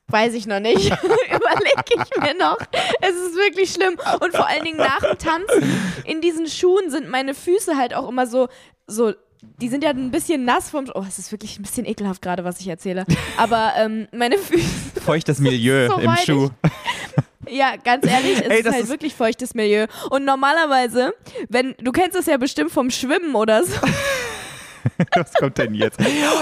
Weiß 0.09 0.35
ich 0.35 0.47
noch 0.47 0.61
nicht. 0.61 0.91
Überlege 1.53 2.05
ich 2.11 2.23
mir 2.23 2.35
noch. 2.35 2.59
Es 3.01 3.15
ist 3.15 3.35
wirklich 3.37 3.73
schlimm. 3.73 3.97
Und 4.21 4.35
vor 4.35 4.47
allen 4.49 4.65
Dingen 4.65 4.79
nach 4.79 5.01
dem 5.01 5.19
Tanzen 5.19 6.03
in 6.05 6.21
diesen 6.21 6.47
Schuhen 6.49 6.91
sind 6.91 7.09
meine 7.09 7.35
Füße 7.35 7.77
halt 7.77 7.95
auch 7.95 8.09
immer 8.09 8.27
so, 8.27 8.49
so, 8.87 9.13
die 9.61 9.69
sind 9.69 9.85
ja 9.85 9.91
ein 9.91 10.11
bisschen 10.11 10.45
nass 10.45 10.71
vom. 10.71 10.87
Oh, 10.95 11.05
es 11.07 11.19
ist 11.19 11.31
wirklich 11.31 11.59
ein 11.59 11.63
bisschen 11.63 11.87
ekelhaft 11.87 12.23
gerade, 12.23 12.45
was 12.45 12.61
ich 12.61 12.69
erzähle. 12.69 13.05
Aber 13.37 13.73
ähm, 13.77 14.09
meine 14.13 14.39
Füße. 14.39 15.01
Feuchtes 15.05 15.39
Milieu 15.39 15.89
So 15.89 15.99
im. 15.99 16.17
Schuh. 16.17 16.51
Ja, 17.49 17.77
ganz 17.77 18.05
ehrlich, 18.05 18.41
es 18.41 18.49
Ey, 18.49 18.59
ist 18.59 18.69
halt 18.73 18.83
ist- 18.83 18.89
wirklich 18.91 19.15
feuchtes 19.15 19.55
Milieu. 19.55 19.87
Und 20.11 20.25
normalerweise, 20.25 21.15
wenn, 21.49 21.77
du 21.79 21.93
kennst 21.93 22.17
das 22.19 22.27
ja 22.27 22.39
bestimmt 22.39 22.73
vom 22.73 22.91
Schwimmen 22.91 23.37
oder 23.37 23.63
so. 23.63 23.73
Was 25.15 25.33
kommt 25.35 25.57
denn 25.59 25.75
jetzt? 25.75 25.99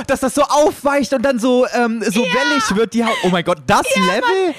Dass 0.07 0.21
das 0.21 0.35
so 0.35 0.41
aufweicht 0.43 1.13
und 1.13 1.23
dann 1.23 1.39
so, 1.39 1.67
ähm, 1.75 2.03
so 2.03 2.21
wellig 2.23 2.75
wird 2.77 2.95
die 2.95 3.05
Haut. 3.05 3.17
Oh 3.25 3.29
mein 3.29 3.45
Gott, 3.45 3.59
das 3.67 3.83
Level? 3.97 4.55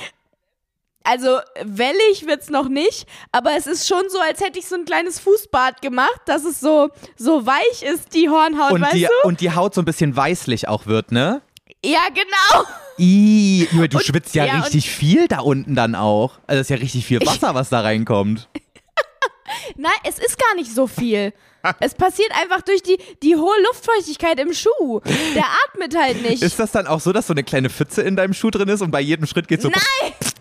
Also 1.08 1.40
wellig 1.64 2.26
wird's 2.26 2.50
noch 2.50 2.68
nicht, 2.68 3.08
aber 3.32 3.52
es 3.56 3.68
ist 3.68 3.88
schon 3.88 4.04
so, 4.10 4.20
als 4.20 4.42
hätte 4.42 4.58
ich 4.60 4.68
so 4.68 4.76
ein 4.76 4.86
kleines 4.86 5.20
Fußbad 5.20 5.82
gemacht, 5.82 6.20
dass 6.26 6.44
es 6.46 6.60
so, 6.60 6.90
so 7.16 7.46
weich 7.46 7.84
ist, 7.84 8.14
die 8.16 8.28
Hornhaut, 8.30 8.72
Und 8.72 8.82
weißt 8.82 8.94
die, 8.96 9.04
du? 9.04 9.28
und 9.28 9.40
die 9.40 9.52
Haut 9.54 9.76
so 9.76 9.82
ein 9.82 9.86
bisschen 9.86 10.16
weißlich 10.16 10.68
auch 10.68 10.88
wird, 10.88 11.12
ne? 11.12 11.42
Ja, 11.84 12.00
genau. 12.10 12.66
Junge, 12.98 13.88
du 13.90 13.98
Und- 13.98 14.04
schwitzt 14.04 14.34
ja, 14.34 14.46
ja, 14.46 14.60
richtig 14.62 14.90
viel 14.90 15.28
da 15.28 15.40
unten 15.42 15.76
dann 15.76 15.94
auch. 15.96 16.40
Also 16.48 16.60
das 16.60 16.62
ist 16.62 16.70
ja 16.70 16.78
richtig 16.78 17.06
viel 17.06 17.20
Wasser, 17.26 17.54
was 17.54 17.70
da 17.70 17.82
reinkommt. 17.82 18.48
Nein, 19.78 19.92
es 20.04 20.18
ist 20.18 20.40
gar 20.40 20.56
nicht 20.56 20.74
so 20.74 20.88
viel. 20.88 21.34
Es 21.80 21.94
passiert 21.96 22.32
einfach 22.40 22.62
durch 22.62 22.82
die, 22.84 22.98
die 23.24 23.36
hohe 23.36 23.56
Luftfeuchtigkeit 23.68 24.40
im 24.40 24.54
Schuh. 24.54 25.02
Der 25.36 25.46
atmet 25.68 25.96
halt 25.98 26.22
nicht. 26.22 26.44
Ist 26.44 26.60
das 26.60 26.72
dann 26.72 26.86
auch 26.88 27.00
so, 27.00 27.12
dass 27.12 27.28
so 27.28 27.34
eine 27.34 27.44
kleine 27.44 27.70
Pfütze 27.70 28.02
in 28.04 28.16
deinem 28.16 28.34
Schuh 28.34 28.52
drin 28.52 28.70
ist 28.70 28.82
und 28.82 28.92
bei 28.92 29.02
jedem 29.02 29.26
Schritt 29.26 29.48
geht 29.48 29.62
so. 29.62 29.70
Nein! 29.70 30.14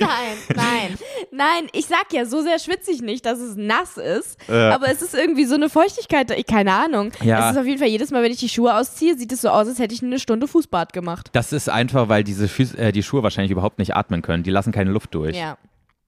Nein, 0.00 0.36
nein, 0.54 0.98
nein. 1.30 1.66
Ich 1.72 1.86
sag 1.86 2.12
ja, 2.12 2.24
so 2.24 2.42
sehr 2.42 2.58
schwitze 2.58 2.90
ich 2.90 3.02
nicht, 3.02 3.26
dass 3.26 3.38
es 3.38 3.56
nass 3.56 3.96
ist. 3.96 4.36
Ja. 4.48 4.74
Aber 4.74 4.88
es 4.90 5.02
ist 5.02 5.14
irgendwie 5.14 5.44
so 5.44 5.54
eine 5.54 5.68
Feuchtigkeit, 5.68 6.30
ich, 6.30 6.46
keine 6.46 6.72
Ahnung. 6.72 7.12
Ja. 7.22 7.46
Es 7.46 7.52
ist 7.56 7.60
auf 7.60 7.66
jeden 7.66 7.78
Fall 7.78 7.88
jedes 7.88 8.10
Mal, 8.10 8.22
wenn 8.22 8.32
ich 8.32 8.38
die 8.38 8.48
Schuhe 8.48 8.74
ausziehe, 8.74 9.16
sieht 9.16 9.32
es 9.32 9.40
so 9.42 9.48
aus, 9.50 9.66
als 9.68 9.78
hätte 9.78 9.94
ich 9.94 10.02
eine 10.02 10.18
Stunde 10.18 10.46
Fußbad 10.48 10.92
gemacht. 10.92 11.30
Das 11.32 11.52
ist 11.52 11.68
einfach, 11.68 12.08
weil 12.08 12.24
diese 12.24 12.48
Füß 12.48 12.74
äh, 12.74 12.92
die 12.92 13.02
Schuhe 13.02 13.22
wahrscheinlich 13.22 13.50
überhaupt 13.50 13.78
nicht 13.78 13.94
atmen 13.96 14.22
können. 14.22 14.42
Die 14.42 14.50
lassen 14.50 14.72
keine 14.72 14.90
Luft 14.90 15.14
durch. 15.14 15.36
Ja. 15.36 15.58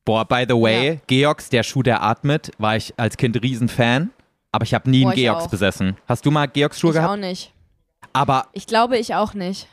Boah, 0.04 0.24
by 0.24 0.44
the 0.48 0.54
way, 0.54 0.92
Ja. 0.94 1.00
Georgs, 1.06 1.50
der 1.50 1.62
Schuh, 1.62 1.82
der 1.82 2.02
atmet, 2.02 2.50
war 2.58 2.76
ich 2.76 2.94
als 2.96 3.16
Kind 3.16 3.40
Riesenfan. 3.42 4.10
Aber 4.52 4.64
ich 4.64 4.74
habe 4.74 4.90
nie 4.90 5.02
Boah, 5.02 5.10
einen 5.10 5.18
ich 5.18 5.24
Georgs 5.24 5.44
auch. 5.44 5.50
besessen. 5.50 5.96
Hast 6.06 6.26
du 6.26 6.30
mal 6.30 6.46
Georgs 6.46 6.80
Schuhe 6.80 6.90
Ich 6.92 6.98
auch 6.98 7.02
gehabt? 7.02 7.20
nicht. 7.20 7.52
Aber 8.12 8.46
Ich 8.52 8.66
glaube, 8.66 8.98
ich 8.98 9.14
auch 9.14 9.34
nicht. 9.34 9.68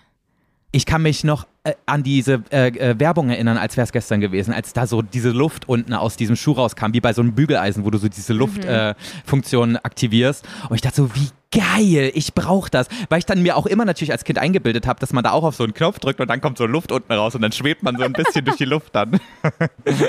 ich 0.72 0.86
kann 0.86 1.02
mich 1.02 1.24
noch 1.24 1.48
äh, 1.68 1.76
an 1.86 2.04
diese 2.04 2.44
äh, 2.52 2.68
äh, 2.68 3.00
Werbung 3.00 3.30
erinnern, 3.30 3.58
als 3.58 3.78
wäre 3.78 3.86
es 3.86 3.92
gestern 3.92 4.20
gewesen, 4.22 4.54
als 4.54 4.74
da 4.74 4.88
so 4.88 5.02
diese 5.02 5.30
Luft 5.32 5.68
unten 5.68 5.94
aus 5.94 6.16
diesem 6.18 6.36
Schuh 6.36 6.54
rauskam, 6.54 6.94
wie 6.94 7.02
bei 7.02 7.14
so 7.14 7.22
einem 7.22 7.34
Bügeleisen, 7.34 7.86
wo 7.86 7.90
du 7.90 7.98
so 7.98 8.08
diese 8.08 8.34
Luftfunktion 8.34 8.74
äh, 8.74 8.96
Funktion 9.26 9.78
aktivierst. 9.78 10.46
Und 10.70 10.76
ich 10.76 10.82
dachte 10.82 10.98
so, 10.98 11.16
wie 11.16 11.30
geil, 11.52 12.12
ich 12.14 12.34
brauche 12.34 12.70
das. 12.70 12.88
Weil 13.10 13.20
ich 13.20 13.26
dann 13.26 13.42
mir 13.42 13.56
auch 13.58 13.66
immer 13.66 13.86
natürlich 13.86 14.12
als 14.12 14.24
Kind 14.24 14.40
eingebildet 14.40 14.88
habe, 14.88 15.00
dass 15.00 15.14
man 15.14 15.24
da 15.24 15.32
auch 15.32 15.44
auf 15.44 15.56
so 15.56 15.64
einen 15.64 15.74
Knopf 15.74 16.00
drückt 16.00 16.20
und 16.20 16.30
dann 16.30 16.42
kommt 16.42 16.58
so 16.58 16.66
Luft 16.66 16.92
unten 16.92 17.12
raus 17.14 17.36
und 17.36 17.42
dann 17.42 17.52
schwebt 17.52 17.84
man 17.84 17.98
so 17.98 18.04
ein 18.04 18.14
bisschen 18.14 18.46
durch 18.46 18.58
die 18.58 18.66
Luft 18.66 18.94
dann. 18.96 19.20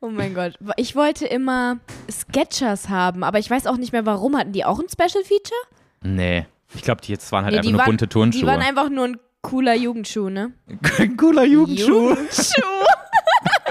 Oh 0.00 0.08
mein 0.10 0.34
Gott. 0.34 0.54
Ich 0.76 0.94
wollte 0.94 1.26
immer 1.26 1.78
Sketchers 2.10 2.88
haben, 2.90 3.24
aber 3.24 3.38
ich 3.38 3.50
weiß 3.50 3.66
auch 3.66 3.76
nicht 3.78 3.92
mehr 3.92 4.04
warum. 4.06 4.36
Hatten 4.36 4.52
die 4.52 4.64
auch 4.64 4.78
ein 4.78 4.86
Special 4.90 5.24
Feature? 5.24 5.60
Nee. 6.02 6.46
Ich 6.74 6.82
glaube, 6.82 7.00
die 7.00 7.12
jetzt 7.12 7.32
waren 7.32 7.44
halt 7.44 7.52
Nee, 7.54 7.58
einfach 7.60 7.70
nur 7.70 7.78
waren- 7.80 7.86
bunte 7.86 8.08
Turnschuhe. 8.08 8.40
Die 8.42 8.46
waren 8.46 8.60
einfach 8.60 8.90
nur 8.90 9.04
ein 9.06 9.16
cooler 9.46 9.74
Jugendschuh, 9.74 10.28
ne? 10.28 10.52
Ein 10.98 11.16
cooler 11.16 11.44
Jugendschuh. 11.44 12.10
Jugendschuh. 12.10 12.62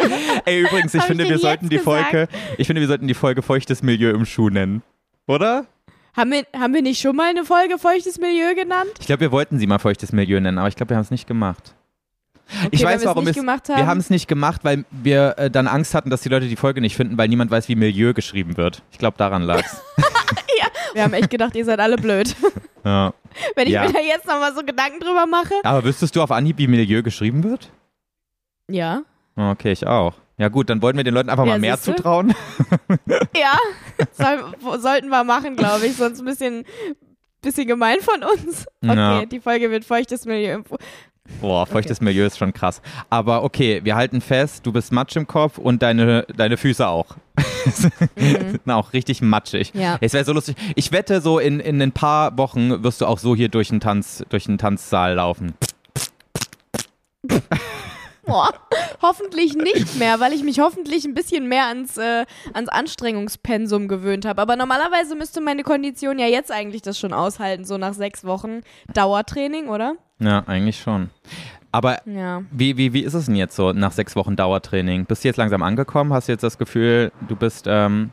Ey, 0.45 0.61
übrigens, 0.61 0.93
ich 0.93 1.01
Hab 1.01 1.07
finde, 1.07 1.23
ich 1.25 1.29
wir 1.29 1.39
sollten 1.39 1.69
die 1.69 1.77
gesagt? 1.77 2.11
Folge, 2.11 2.27
ich 2.57 2.67
finde, 2.67 2.81
wir 2.81 2.87
sollten 2.87 3.07
die 3.07 3.13
Folge 3.13 3.41
feuchtes 3.41 3.83
Milieu 3.83 4.11
im 4.11 4.25
Schuh 4.25 4.49
nennen. 4.49 4.83
Oder? 5.27 5.67
haben, 6.15 6.31
wir, 6.31 6.45
haben 6.57 6.73
wir 6.73 6.81
nicht 6.81 7.01
schon 7.01 7.15
mal 7.15 7.29
eine 7.29 7.45
Folge 7.45 7.77
Feuchtes 7.77 8.19
Milieu 8.19 8.55
genannt? 8.55 8.91
Ich 8.99 9.07
glaube, 9.07 9.21
wir 9.21 9.31
wollten 9.31 9.59
sie 9.59 9.67
mal 9.67 9.79
feuchtes 9.79 10.11
Milieu 10.11 10.39
nennen, 10.39 10.57
aber 10.57 10.67
ich 10.67 10.75
glaube, 10.75 10.91
wir 10.91 10.97
haben 10.97 11.03
es 11.03 11.11
nicht 11.11 11.27
gemacht. 11.27 11.75
Okay, 12.47 12.69
ich 12.71 12.83
weiß, 12.83 13.05
warum 13.05 13.23
es 13.23 13.31
es, 13.31 13.35
nicht 13.35 13.41
gemacht 13.41 13.69
haben. 13.69 13.77
wir 13.77 13.87
haben 13.87 13.99
es 13.99 14.09
nicht 14.11 14.27
gemacht, 14.27 14.63
weil 14.63 14.85
wir 14.91 15.33
äh, 15.37 15.49
dann 15.49 15.67
Angst 15.67 15.95
hatten, 15.95 16.11
dass 16.11 16.21
die 16.21 16.29
Leute 16.29 16.47
die 16.47 16.55
Folge 16.55 16.79
nicht 16.79 16.95
finden, 16.95 17.17
weil 17.17 17.27
niemand 17.27 17.49
weiß, 17.49 17.67
wie 17.69 17.75
Milieu 17.75 18.13
geschrieben 18.13 18.55
wird. 18.55 18.83
Ich 18.91 18.99
glaube, 18.99 19.17
daran 19.17 19.41
lag's. 19.41 19.81
wir 20.93 21.03
haben 21.03 21.13
echt 21.13 21.31
gedacht, 21.31 21.55
ihr 21.55 21.65
seid 21.65 21.79
alle 21.79 21.97
blöd. 21.97 22.35
ja. 22.85 23.13
Wenn 23.55 23.67
ich 23.67 23.73
Ja. 23.73 23.85
mir 23.85 23.93
da 23.93 23.99
jetzt 23.99 24.25
nochmal 24.27 24.53
so 24.55 24.61
Gedanken 24.63 24.99
drüber 24.99 25.25
mache. 25.25 25.53
Aber 25.63 25.83
wüsstest 25.83 26.15
du 26.15 26.21
auf 26.21 26.31
Anhieb, 26.31 26.57
wie 26.57 26.67
Milieu 26.67 27.01
geschrieben 27.03 27.43
wird? 27.43 27.71
Ja. 28.69 29.03
Okay, 29.35 29.71
ich 29.71 29.85
auch. 29.85 30.13
Ja 30.37 30.49
gut, 30.49 30.69
dann 30.69 30.81
wollten 30.81 30.97
wir 30.97 31.03
den 31.03 31.13
Leuten 31.13 31.29
einfach 31.29 31.45
Ja, 31.45 31.51
mal 31.51 31.59
mehr 31.59 31.79
zutrauen. 31.79 32.33
Ja. 33.35 33.57
Soll, 34.13 34.79
sollten 34.79 35.09
wir 35.09 35.23
machen, 35.23 35.55
glaube 35.55 35.85
ich. 35.85 35.95
Sonst 35.95 36.19
ein 36.19 36.25
bisschen, 36.25 36.65
bisschen 37.41 37.67
gemein 37.67 37.99
von 38.01 38.23
uns. 38.23 38.65
Okay, 38.83 38.95
Ja. 38.95 39.25
die 39.25 39.39
Folge 39.39 39.69
wird 39.71 39.85
Feuchtes 39.85 40.25
Milieu. 40.25 40.61
Boah, 41.41 41.65
feuchtes 41.65 42.01
Milieu 42.01 42.25
ist 42.25 42.37
schon 42.37 42.53
krass. 42.53 42.81
Aber 43.09 43.43
okay, 43.43 43.81
wir 43.83 43.95
halten 43.95 44.21
fest, 44.21 44.65
du 44.65 44.71
bist 44.71 44.91
Matsch 44.91 45.15
im 45.15 45.27
Kopf 45.27 45.57
und 45.57 45.81
deine, 45.81 46.25
deine 46.35 46.57
Füße 46.57 46.87
auch. 46.87 47.17
sind 48.15 48.69
auch 48.69 48.93
richtig 48.93 49.21
matschig. 49.21 49.71
Ja. 49.73 49.97
Es 50.01 50.13
wäre 50.13 50.23
so 50.23 50.33
lustig. 50.33 50.55
Ich 50.75 50.91
wette, 50.91 51.21
so 51.21 51.39
in, 51.39 51.59
in 51.59 51.81
ein 51.81 51.91
paar 51.91 52.37
Wochen 52.37 52.83
wirst 52.83 53.01
du 53.01 53.05
auch 53.07 53.19
so 53.19 53.35
hier 53.35 53.49
durch 53.49 53.69
den, 53.69 53.79
Tanz, 53.79 54.23
durch 54.29 54.45
den 54.45 54.57
Tanzsaal 54.57 55.15
laufen. 55.15 55.55
Boah, 58.25 58.49
hoffentlich 59.01 59.55
nicht 59.55 59.97
mehr, 59.97 60.19
weil 60.19 60.33
ich 60.33 60.43
mich 60.43 60.59
hoffentlich 60.59 61.05
ein 61.05 61.13
bisschen 61.13 61.47
mehr 61.47 61.67
ans, 61.67 61.97
äh, 61.97 62.25
ans 62.53 62.69
Anstrengungspensum 62.69 63.87
gewöhnt 63.87 64.25
habe. 64.25 64.41
Aber 64.41 64.55
normalerweise 64.55 65.15
müsste 65.15 65.41
meine 65.41 65.63
Kondition 65.63 66.17
ja 66.19 66.27
jetzt 66.27 66.51
eigentlich 66.51 66.81
das 66.81 66.97
schon 66.99 67.13
aushalten, 67.13 67.65
so 67.65 67.77
nach 67.77 67.93
sechs 67.93 68.23
Wochen 68.25 68.61
Dauertraining, 68.93 69.67
oder? 69.69 69.95
Ja, 70.19 70.43
eigentlich 70.47 70.79
schon. 70.79 71.09
Aber 71.71 71.99
Ja. 72.05 72.41
wie, 72.51 72.77
wie, 72.77 72.93
wie 72.93 73.01
ist 73.01 73.13
es 73.13 73.25
denn 73.25 73.35
jetzt 73.35 73.55
so 73.55 73.73
nach 73.73 73.91
sechs 73.91 74.15
Wochen 74.15 74.35
Dauertraining? 74.35 75.05
Bist 75.05 75.23
du 75.23 75.27
jetzt 75.27 75.37
langsam 75.37 75.61
angekommen? 75.61 76.13
Hast 76.13 76.27
du 76.27 76.31
jetzt 76.31 76.41
das 76.43 76.57
Gefühl, 76.57 77.11
du 77.27 77.35
bist, 77.35 77.65
ähm, 77.67 78.11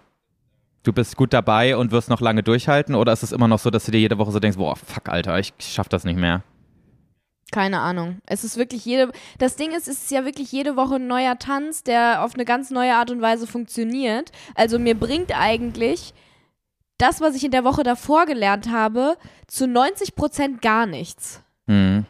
du 0.83 0.93
bist 0.93 1.17
gut 1.17 1.33
dabei 1.33 1.77
und 1.77 1.93
wirst 1.93 2.11
noch 2.11 2.21
lange 2.21 2.43
durchhalten? 2.43 2.95
Oder 2.97 3.13
ist 3.13 3.23
es 3.23 3.31
immer 3.33 3.47
noch 3.49 3.61
so, 3.61 3.71
dass 3.71 3.85
du 3.85 3.93
dir 3.93 4.01
jede 4.01 4.19
Woche 4.19 4.33
so 4.33 4.41
denkst, 4.41 4.59
boah, 4.59 4.75
fuck, 4.77 5.09
Alter, 5.09 5.39
ich 5.39 5.55
schaff 5.61 5.89
das 5.89 6.05
nicht 6.05 6.19
mehr? 6.19 6.43
Keine 7.53 7.81
Ahnung. 7.81 8.19
Es 8.27 8.45
ist 8.45 8.57
wirklich 8.57 8.85
jede. 8.87 9.13
Das 9.39 9.57
Ding 9.57 9.73
ist, 9.73 9.87
es 9.87 10.05
ist 10.05 10.11
ja 10.11 10.25
wirklich 10.25 10.51
jede 10.51 10.75
Woche 10.75 10.97
ein 10.97 11.07
neuer 11.07 11.39
Tanz, 11.39 11.85
der 11.85 12.25
auf 12.25 12.35
eine 12.35 12.47
ganz 12.47 12.71
neue 12.71 12.95
Art 12.95 13.11
und 13.11 13.21
Weise 13.21 13.47
funktioniert. 13.47 14.33
Also 14.55 14.79
mir 14.79 14.99
bringt 14.99 15.39
eigentlich 15.39 16.15
das, 16.97 17.21
was 17.21 17.37
ich 17.37 17.45
in 17.45 17.51
der 17.51 17.65
Woche 17.65 17.83
davor 17.83 18.25
gelernt 18.25 18.71
habe, 18.71 19.19
zu 19.49 19.67
90 19.67 20.15
Prozent 20.15 20.63
gar 20.63 20.87
nichts. 20.87 21.43
Mhm. 21.67 22.07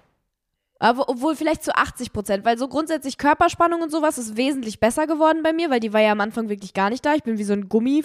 Aber 0.79 1.09
obwohl 1.09 1.35
vielleicht 1.35 1.65
zu 1.65 1.75
80 1.77 2.13
Prozent, 2.13 2.45
weil 2.45 2.59
so 2.59 2.69
grundsätzlich 2.69 3.19
Körperspannung 3.19 3.83
und 3.83 3.91
sowas 3.91 4.19
ist 4.19 4.37
wesentlich 4.37 4.81
besser 4.81 5.07
geworden 5.07 5.43
bei 5.43 5.53
mir, 5.53 5.71
weil 5.71 5.81
die 5.81 5.93
war 5.93 6.01
ja 6.01 6.13
am 6.13 6.21
Anfang 6.21 6.49
wirklich 6.49 6.75
gar 6.75 6.91
nicht 6.91 7.05
da. 7.05 7.15
Ich 7.15 7.23
bin 7.23 7.39
wie 7.39 7.45
so 7.45 7.53
ein 7.53 7.69
Gummi, 7.69 8.05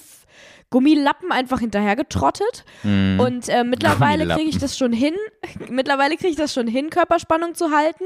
Gummilappen 0.69 1.31
einfach 1.31 1.59
hinterhergetrottet. 1.59 2.65
Mhm. 2.83 3.19
Und 3.19 3.49
äh, 3.49 3.63
mittlerweile 3.63 4.27
kriege 4.27 4.49
ich 4.49 4.57
das 4.57 4.77
schon 4.77 4.93
hin. 4.93 5.13
mittlerweile 5.69 6.17
kriege 6.17 6.29
ich 6.29 6.35
das 6.35 6.53
schon 6.53 6.67
hin, 6.67 6.89
Körperspannung 6.89 7.55
zu 7.55 7.71
halten. 7.71 8.05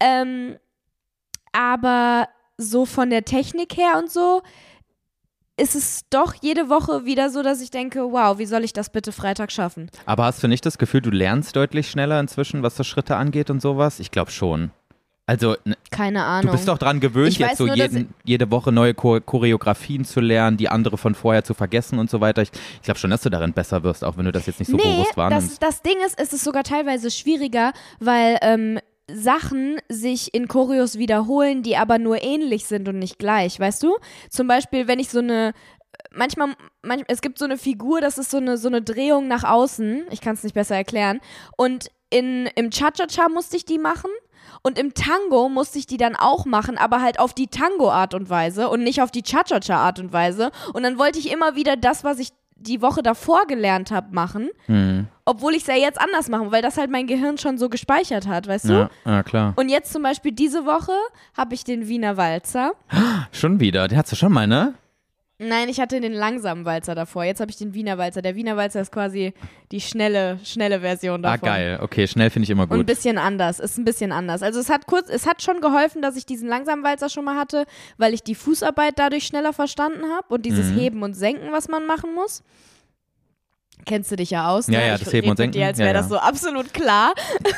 Ähm, 0.00 0.56
aber 1.52 2.28
so 2.58 2.84
von 2.84 3.10
der 3.10 3.24
Technik 3.24 3.76
her 3.76 3.98
und 3.98 4.10
so 4.10 4.42
ist 5.56 5.76
es 5.76 6.02
doch 6.10 6.34
jede 6.40 6.68
Woche 6.68 7.04
wieder 7.04 7.30
so, 7.30 7.42
dass 7.42 7.60
ich 7.60 7.70
denke, 7.70 8.00
wow, 8.10 8.38
wie 8.38 8.46
soll 8.46 8.64
ich 8.64 8.72
das 8.72 8.90
bitte 8.90 9.12
Freitag 9.12 9.52
schaffen? 9.52 9.88
Aber 10.04 10.24
hast 10.24 10.42
du 10.42 10.48
nicht 10.48 10.66
das 10.66 10.78
Gefühl, 10.78 11.00
du 11.00 11.10
lernst 11.10 11.54
deutlich 11.54 11.88
schneller 11.88 12.18
inzwischen, 12.18 12.64
was 12.64 12.76
so 12.76 12.82
Schritte 12.82 13.16
angeht 13.16 13.50
und 13.50 13.62
sowas? 13.62 14.00
Ich 14.00 14.10
glaube 14.10 14.32
schon. 14.32 14.72
Also, 15.26 15.56
Keine 15.90 16.22
Ahnung. 16.22 16.52
du 16.52 16.56
bist 16.56 16.68
doch 16.68 16.76
dran 16.76 17.00
gewöhnt, 17.00 17.30
Ich 17.30 17.38
jetzt 17.38 17.56
so 17.56 17.66
nur, 17.66 17.76
jeden, 17.76 18.12
jede 18.24 18.50
Woche 18.50 18.72
neue 18.72 18.92
Chor 18.92 19.22
Choreografien 19.22 20.04
zu 20.04 20.20
lernen, 20.20 20.58
die 20.58 20.68
andere 20.68 20.98
von 20.98 21.14
vorher 21.14 21.44
zu 21.44 21.54
vergessen 21.54 21.98
und 21.98 22.10
so 22.10 22.20
weiter. 22.20 22.42
Ich, 22.42 22.50
ich 22.76 22.82
glaube 22.82 22.98
schon, 22.98 23.10
dass 23.10 23.22
du 23.22 23.30
darin 23.30 23.54
besser 23.54 23.82
wirst, 23.82 24.04
auch 24.04 24.18
wenn 24.18 24.26
du 24.26 24.32
das 24.32 24.44
jetzt 24.46 24.58
nicht 24.58 24.70
so 24.70 24.76
nee, 24.76 24.82
bewusst 24.82 25.10
das, 25.10 25.16
wahrnimmst. 25.16 25.62
das 25.62 25.82
Ding 25.82 25.96
ist, 26.04 26.18
es 26.18 26.34
ist 26.34 26.44
sogar 26.44 26.62
teilweise 26.62 27.10
schwieriger, 27.10 27.72
weil 28.00 28.38
ähm, 28.42 28.78
Sachen 29.10 29.78
sich 29.88 30.34
in 30.34 30.46
Choreos 30.46 30.98
wiederholen, 30.98 31.62
die 31.62 31.78
aber 31.78 31.98
nur 31.98 32.22
ähnlich 32.22 32.66
sind 32.66 32.86
und 32.88 32.98
nicht 32.98 33.18
gleich, 33.18 33.58
weißt 33.58 33.82
du? 33.82 33.96
Zum 34.28 34.46
Beispiel, 34.46 34.88
wenn 34.88 34.98
ich 34.98 35.08
so 35.08 35.20
eine 35.20 35.52
Manchmal, 36.16 36.54
manch, 36.82 37.02
es 37.08 37.20
gibt 37.20 37.38
so 37.38 37.44
eine 37.44 37.56
Figur, 37.56 38.00
das 38.00 38.18
ist 38.18 38.30
so 38.30 38.36
eine, 38.36 38.56
so 38.56 38.68
eine 38.68 38.82
Drehung 38.82 39.26
nach 39.26 39.42
außen. 39.44 40.04
Ich 40.10 40.20
kann 40.20 40.34
es 40.34 40.44
nicht 40.44 40.54
besser 40.54 40.76
erklären. 40.76 41.20
Und 41.56 41.88
in, 42.10 42.48
im 42.54 42.70
Cha-Cha-Cha 42.70 43.28
musste 43.28 43.56
ich 43.56 43.64
die 43.64 43.78
machen. 43.78 44.10
Und 44.66 44.78
im 44.78 44.94
Tango 44.94 45.50
musste 45.50 45.78
ich 45.78 45.86
die 45.86 45.98
dann 45.98 46.16
auch 46.16 46.46
machen, 46.46 46.78
aber 46.78 47.02
halt 47.02 47.18
auf 47.20 47.34
die 47.34 47.48
Tango-Art 47.48 48.14
und 48.14 48.30
Weise 48.30 48.70
und 48.70 48.82
nicht 48.82 49.02
auf 49.02 49.10
die 49.10 49.22
Cha-Cha-Cha-Art 49.22 49.98
und 50.00 50.10
Weise. 50.12 50.50
Und 50.72 50.82
dann 50.84 50.98
wollte 50.98 51.18
ich 51.18 51.30
immer 51.30 51.54
wieder 51.54 51.76
das, 51.76 52.02
was 52.02 52.18
ich 52.18 52.30
die 52.56 52.80
Woche 52.80 53.02
davor 53.02 53.46
gelernt 53.46 53.90
habe, 53.90 54.14
machen, 54.14 54.48
Hm. 54.66 55.06
obwohl 55.26 55.52
ich 55.52 55.62
es 55.62 55.66
ja 55.66 55.74
jetzt 55.74 56.00
anders 56.00 56.30
mache, 56.30 56.50
weil 56.50 56.62
das 56.62 56.78
halt 56.78 56.90
mein 56.90 57.06
Gehirn 57.06 57.36
schon 57.36 57.58
so 57.58 57.68
gespeichert 57.68 58.26
hat, 58.26 58.46
weißt 58.48 58.70
du? 58.70 58.72
Ja, 58.72 58.90
ja, 59.04 59.22
klar. 59.22 59.52
Und 59.56 59.68
jetzt 59.68 59.92
zum 59.92 60.02
Beispiel 60.02 60.32
diese 60.32 60.64
Woche 60.64 60.92
habe 61.36 61.52
ich 61.54 61.64
den 61.64 61.86
Wiener 61.88 62.16
Walzer. 62.16 62.72
Schon 63.32 63.60
wieder. 63.60 63.86
Den 63.86 63.98
hast 63.98 64.12
du 64.12 64.16
schon 64.16 64.32
mal, 64.32 64.46
ne? 64.46 64.72
Nein, 65.48 65.68
ich 65.68 65.80
hatte 65.80 66.00
den 66.00 66.12
langsamen 66.12 66.64
Walzer 66.64 66.94
davor. 66.94 67.24
Jetzt 67.24 67.40
habe 67.40 67.50
ich 67.50 67.56
den 67.56 67.74
Wiener 67.74 67.98
Walzer. 67.98 68.22
Der 68.22 68.34
Wiener 68.36 68.56
Walzer 68.56 68.80
ist 68.80 68.90
quasi 68.92 69.32
die 69.72 69.80
schnelle, 69.80 70.38
schnelle 70.44 70.80
Version 70.80 71.24
Ah, 71.24 71.32
davon. 71.32 71.46
geil. 71.48 71.78
Okay, 71.82 72.06
schnell 72.06 72.30
finde 72.30 72.44
ich 72.44 72.50
immer 72.50 72.64
Und 72.64 72.72
ein 72.72 72.76
gut. 72.78 72.86
bisschen 72.86 73.18
anders, 73.18 73.60
ist 73.60 73.78
ein 73.78 73.84
bisschen 73.84 74.12
anders. 74.12 74.42
Also 74.42 74.60
es 74.60 74.68
hat 74.70 74.86
kurz, 74.86 75.08
es 75.08 75.26
hat 75.26 75.42
schon 75.42 75.60
geholfen, 75.60 76.02
dass 76.02 76.16
ich 76.16 76.26
diesen 76.26 76.48
langsamen 76.48 76.84
Walzer 76.84 77.08
schon 77.08 77.24
mal 77.24 77.36
hatte, 77.36 77.64
weil 77.98 78.14
ich 78.14 78.22
die 78.22 78.34
Fußarbeit 78.34 78.94
dadurch 78.98 79.24
schneller 79.24 79.52
verstanden 79.52 80.02
habe 80.16 80.26
und 80.34 80.44
dieses 80.46 80.70
Mhm. 80.70 80.78
Heben 80.78 81.02
und 81.02 81.14
Senken, 81.14 81.52
was 81.52 81.68
man 81.68 81.86
machen 81.86 82.14
muss. 82.14 82.42
Kennst 83.86 84.10
du 84.10 84.16
dich 84.16 84.30
ja 84.30 84.48
aus? 84.48 84.66
Ja, 84.68 84.78
ne? 84.78 84.86
ja, 84.86 84.94
ich 84.94 85.04
das 85.04 85.12
Heben 85.12 85.28
und 85.28 85.36
Senken, 85.36 85.58
dir, 85.58 85.66
als 85.66 85.78
ja, 85.78 85.84
wäre 85.84 85.96
ja. 85.96 86.00
das 86.00 86.08
so 86.08 86.16
absolut 86.16 86.72
klar. 86.72 87.12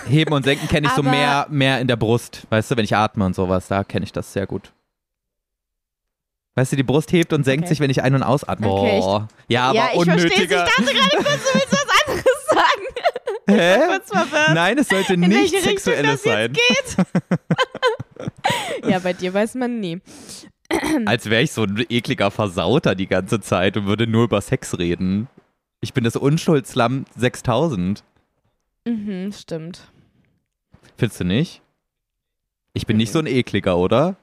Heben 0.09 0.33
und 0.33 0.45
Senken 0.45 0.67
kenne 0.67 0.89
ich 0.89 0.93
so 0.95 1.03
mehr, 1.03 1.47
mehr 1.51 1.81
in 1.81 1.87
der 1.87 1.97
Brust. 1.97 2.43
Weißt 2.51 2.71
du, 2.71 2.77
wenn 2.77 2.85
ich 2.85 2.97
atme 2.97 3.25
und 3.25 3.35
sowas, 3.37 3.69
da 3.69 3.85
kenne 3.85 4.05
ich 4.05 4.13
das 4.13 4.33
sehr 4.33 4.47
gut. 4.47 4.73
Weißt 6.57 6.73
du, 6.73 6.77
die 6.77 6.83
Brust 6.83 7.13
hebt 7.13 7.33
und 7.33 7.45
senkt 7.45 7.65
Okay. 7.65 7.69
sich, 7.69 7.81
wenn 7.81 7.91
ich 7.91 8.03
ein- 8.03 8.15
und 8.15 8.23
ausatme. 8.25 8.69
Okay, 8.69 8.99
Boah. 9.01 9.29
ja, 9.47 9.67
aber 9.69 9.75
ja, 9.77 9.89
ich 9.95 10.03
verstehe 10.05 10.17
es. 10.17 10.25
Ich 10.25 10.33
unnötiger. 10.41 10.65
dachte 10.65 10.83
gerade 10.85 11.17
kurz, 11.17 11.53
du 11.53 11.59
willst 11.59 11.73
was 11.73 11.87
anderes 12.09 12.47
sagen. 12.49 12.83
Hä? 13.49 13.79
kurz 13.87 14.11
verwirrt. 14.11 14.55
Nein, 14.55 14.79
es 14.79 14.89
sollte 14.89 15.15
In 15.15 15.21
nicht 15.21 15.57
Sexuelles 15.63 16.23
sein. 16.25 16.53
ja, 18.89 18.99
bei 18.99 19.13
dir 19.13 19.33
weiß 19.35 19.55
man 19.55 19.81
nie. 19.81 20.01
Als 21.07 21.31
wäre 21.31 21.43
ich 21.43 21.53
so 21.53 21.63
ein 21.63 21.85
ekliger 21.89 22.31
Versauter 22.31 22.95
die 22.95 23.07
ganze 23.07 23.41
Zeit 23.41 23.77
und 23.77 23.87
würde 23.87 24.07
nur 24.07 24.25
über 24.25 24.41
Sex 24.41 24.79
reden. 24.79 25.29
Ich 25.81 25.95
bin 25.95 26.05
das 26.05 26.17
Unschuldslamm 26.17 27.05
6000. 27.17 28.03
Mhm, 28.85 29.33
stimmt. 29.33 29.81
Findest 30.97 31.21
du 31.21 31.25
nicht? 31.25 31.63
Ich 32.73 32.87
bin 32.87 32.97
nicht 32.97 33.13
so 33.13 33.19
ein 33.21 33.27
ekliger, 33.27 33.79
oder? 33.79 34.17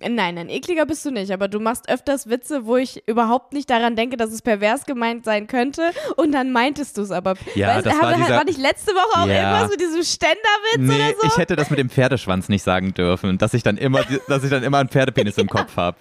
Nein, 0.00 0.34
nein, 0.36 0.48
ekliger 0.48 0.86
bist 0.86 1.04
du 1.04 1.10
nicht, 1.10 1.30
aber 1.32 1.48
du 1.48 1.58
machst 1.60 1.88
öfters 1.88 2.28
Witze, 2.28 2.66
wo 2.66 2.76
ich 2.76 3.02
überhaupt 3.08 3.52
nicht 3.52 3.68
daran 3.68 3.96
denke, 3.96 4.16
dass 4.16 4.30
es 4.32 4.42
pervers 4.42 4.84
gemeint 4.86 5.24
sein 5.24 5.46
könnte 5.46 5.90
und 6.16 6.32
dann 6.32 6.52
meintest 6.52 6.96
du 6.98 7.02
es 7.02 7.10
aber. 7.10 7.34
Ja, 7.54 7.76
weißt, 7.76 7.86
das 7.86 7.94
habe- 7.94 8.02
war 8.06 8.14
dieser- 8.16 8.36
war 8.36 8.44
nicht 8.44 8.58
letzte 8.60 8.92
Woche 8.92 9.20
auch 9.22 9.26
Ja. 9.26 9.34
irgendwas 9.52 9.70
mit 9.70 9.80
diesem 9.80 10.02
Ständerwitz 10.04 10.78
Nee, 10.78 10.94
oder 10.94 11.14
so? 11.20 11.26
ich 11.28 11.36
hätte 11.38 11.56
das 11.56 11.70
mit 11.70 11.78
dem 11.78 11.90
Pferdeschwanz 11.90 12.48
nicht 12.48 12.62
sagen 12.62 12.94
dürfen, 12.94 13.38
dass 13.38 13.54
ich 13.54 13.62
dann 13.62 13.76
immer, 13.76 14.02
dass 14.28 14.44
ich 14.44 14.50
dann 14.50 14.62
immer 14.62 14.78
einen 14.78 14.88
Pferdepenis 14.88 15.36
im 15.38 15.48
Kopf 15.48 15.76
habe. 15.76 15.96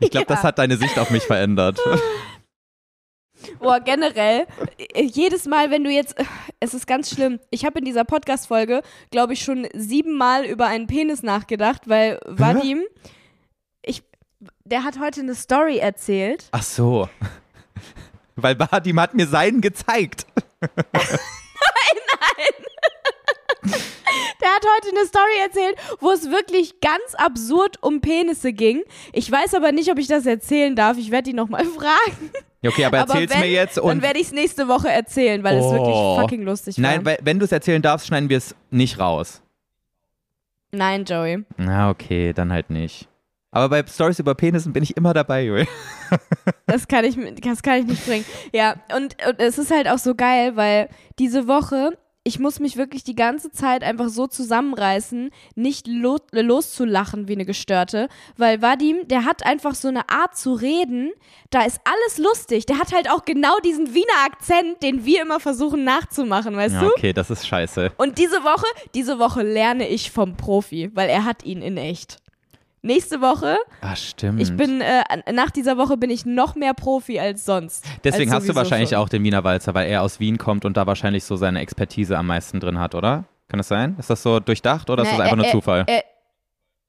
Ich 0.00 0.10
glaube, 0.10 0.26
Ja. 0.28 0.34
das 0.36 0.44
hat 0.44 0.58
deine 0.58 0.76
Sicht 0.76 0.98
auf 0.98 1.10
mich 1.10 1.22
verändert. 1.24 1.78
Boah, 3.58 3.80
generell, 3.80 4.46
äh, 4.94 5.02
jedes 5.02 5.44
Mal, 5.46 5.70
wenn 5.70 5.84
du 5.84 5.90
jetzt, 5.90 6.18
äh, 6.18 6.24
es 6.60 6.72
ist 6.72 6.86
ganz 6.86 7.10
schlimm. 7.10 7.40
Ich 7.50 7.64
habe 7.66 7.78
in 7.78 7.84
dieser 7.84 8.04
Podcast-Folge, 8.04 8.80
glaube 9.10 9.34
ich, 9.34 9.42
schon 9.44 9.66
siebenmal 9.74 10.44
über 10.46 10.66
einen 10.66 10.86
Penis 10.86 11.22
nachgedacht, 11.22 11.82
weil 11.86 12.20
Vadim, 12.24 12.82
ich, 12.82 13.10
der 14.64 14.84
hat 14.84 14.98
heute 15.00 15.20
eine 15.20 15.34
Story 15.34 15.78
erzählt. 15.78 16.44
Ach 16.52 16.62
so. 16.62 17.08
Weil 18.36 18.54
Badim 18.56 18.98
hat 19.00 19.14
mir 19.14 19.26
seinen 19.26 19.60
gezeigt. 19.60 20.26
Der 24.40 24.48
hat 24.50 24.64
heute 24.76 24.96
eine 24.96 25.06
Story 25.06 25.38
erzählt, 25.42 25.76
wo 26.00 26.10
es 26.10 26.30
wirklich 26.30 26.80
ganz 26.80 27.14
absurd 27.16 27.82
um 27.82 28.00
Penisse 28.00 28.52
ging. 28.52 28.82
Ich 29.12 29.30
weiß 29.30 29.54
aber 29.54 29.72
nicht, 29.72 29.90
ob 29.90 29.98
ich 29.98 30.06
das 30.06 30.26
erzählen 30.26 30.76
darf. 30.76 30.98
Ich 30.98 31.10
werde 31.10 31.30
ihn 31.30 31.36
nochmal 31.36 31.64
fragen. 31.76 32.30
Okay, 32.64 32.84
aber 32.84 32.98
erzähl's 32.98 33.30
wenn, 33.32 33.40
mir 33.40 33.50
jetzt 33.50 33.78
Dann 33.78 33.84
und. 33.84 34.02
werde 34.02 34.18
ich 34.20 34.26
es 34.26 34.32
nächste 34.32 34.68
Woche 34.68 34.88
erzählen, 34.90 35.42
weil 35.42 35.56
es 35.56 35.64
wirklich 35.64 35.94
Oh. 35.96 36.20
fucking 36.20 36.42
lustig 36.42 36.76
war. 36.76 36.82
Nein, 36.98 37.16
wenn 37.22 37.38
du 37.38 37.44
es 37.44 37.52
erzählen 37.52 37.80
darfst, 37.82 38.06
schneiden 38.06 38.28
wir 38.28 38.38
es 38.38 38.54
nicht 38.70 38.98
raus. 38.98 39.42
Nein, 40.72 41.04
Joey. 41.04 41.44
Na, 41.56 41.90
okay, 41.90 42.32
dann 42.32 42.52
halt 42.52 42.70
nicht. 42.70 43.08
Aber 43.54 43.68
bei 43.68 43.84
Stories 43.86 44.18
über 44.18 44.34
Penissen 44.34 44.72
bin 44.72 44.82
ich 44.82 44.96
immer 44.96 45.14
dabei, 45.14 45.44
Joey. 45.44 45.66
Das 46.66 46.88
kann 46.88 47.04
ich, 47.04 47.16
das 47.40 47.62
kann 47.62 47.80
ich 47.80 47.86
nicht 47.86 48.04
bringen. 48.06 48.24
Ja, 48.52 48.76
und, 48.94 49.16
und 49.26 49.38
es 49.38 49.58
ist 49.58 49.70
halt 49.70 49.88
auch 49.88 49.98
so 49.98 50.14
geil, 50.14 50.56
weil 50.56 50.88
diese 51.18 51.46
Woche, 51.46 51.96
ich 52.24 52.38
muss 52.38 52.58
mich 52.58 52.76
wirklich 52.76 53.04
die 53.04 53.14
ganze 53.14 53.50
Zeit 53.52 53.82
einfach 53.84 54.08
so 54.08 54.26
zusammenreißen, 54.26 55.30
nicht 55.54 55.86
lo 55.86 56.18
loszulachen 56.32 57.28
wie 57.28 57.32
eine 57.34 57.44
Gestörte, 57.44 58.08
weil 58.36 58.62
Vadim, 58.62 59.06
der 59.08 59.24
hat 59.24 59.44
einfach 59.46 59.74
so 59.74 59.88
eine 59.88 60.08
Art 60.08 60.36
zu 60.36 60.54
reden, 60.54 61.12
da 61.50 61.62
ist 61.64 61.80
alles 61.84 62.18
lustig. 62.18 62.66
Der 62.66 62.78
hat 62.78 62.92
halt 62.92 63.10
auch 63.10 63.24
genau 63.24 63.56
diesen 63.64 63.94
Wiener 63.94 64.24
Akzent, 64.26 64.82
den 64.82 65.04
wir 65.04 65.22
immer 65.22 65.38
versuchen 65.40 65.84
nachzumachen, 65.84 66.56
weißt 66.56 66.74
Ja, 66.76 66.80
du? 66.80 66.86
okay, 66.88 67.12
das 67.12 67.30
ist 67.30 67.46
scheiße. 67.46 67.92
Und 67.98 68.18
diese 68.18 68.42
Woche, 68.42 68.66
diese 68.94 69.18
Woche 69.18 69.42
lerne 69.42 69.88
ich 69.88 70.10
vom 70.10 70.36
Profi, 70.36 70.90
weil 70.94 71.08
er 71.08 71.24
hat 71.24 71.44
ihn 71.44 71.62
in 71.62 71.76
echt. 71.76 72.18
Nächste 72.84 73.22
Woche, 73.22 73.56
Ah, 73.80 73.96
stimmt. 73.96 74.42
ich 74.42 74.54
bin, 74.54 74.82
äh, 74.82 75.02
nach 75.32 75.50
dieser 75.50 75.78
Woche 75.78 75.96
bin 75.96 76.10
ich 76.10 76.26
noch 76.26 76.54
mehr 76.54 76.74
Profi 76.74 77.18
als 77.18 77.46
sonst. 77.46 77.82
Deswegen 78.04 78.30
als 78.30 78.42
hast 78.42 78.48
du 78.50 78.54
wahrscheinlich 78.54 78.90
schon. 78.90 78.98
auch 78.98 79.08
den 79.08 79.24
Wiener 79.24 79.42
Walzer, 79.42 79.72
weil 79.74 79.88
er 79.88 80.02
aus 80.02 80.20
Wien 80.20 80.36
kommt 80.36 80.66
und 80.66 80.76
da 80.76 80.86
wahrscheinlich 80.86 81.24
so 81.24 81.36
seine 81.36 81.60
Expertise 81.60 82.18
am 82.18 82.26
meisten 82.26 82.60
drin 82.60 82.78
hat, 82.78 82.94
oder? 82.94 83.24
Kann 83.48 83.56
das 83.58 83.68
sein? 83.68 83.96
Ist 83.98 84.10
das 84.10 84.22
so 84.22 84.38
durchdacht 84.38 84.90
oder 84.90 85.02
ist 85.02 85.08
Na, 85.12 85.16
das 85.16 85.20
einfach 85.24 85.38
äh, 85.38 85.40
nur 85.42 85.50
Zufall? 85.50 85.84
äh, 85.86 86.02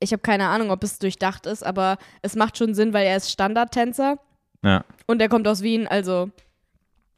ich 0.01 0.11
habe 0.11 0.21
keine 0.21 0.47
Ahnung, 0.47 0.69
ob 0.69 0.83
es 0.83 0.99
durchdacht 0.99 1.45
ist, 1.45 1.65
aber 1.65 1.97
es 2.21 2.35
macht 2.35 2.57
schon 2.57 2.73
Sinn, 2.73 2.91
weil 2.93 3.07
er 3.07 3.15
ist 3.15 3.31
Standardtänzer 3.31 4.17
ja, 4.63 4.83
und 5.07 5.21
er 5.21 5.29
kommt 5.29 5.47
aus 5.47 5.61
Wien, 5.61 5.87
also 5.87 6.29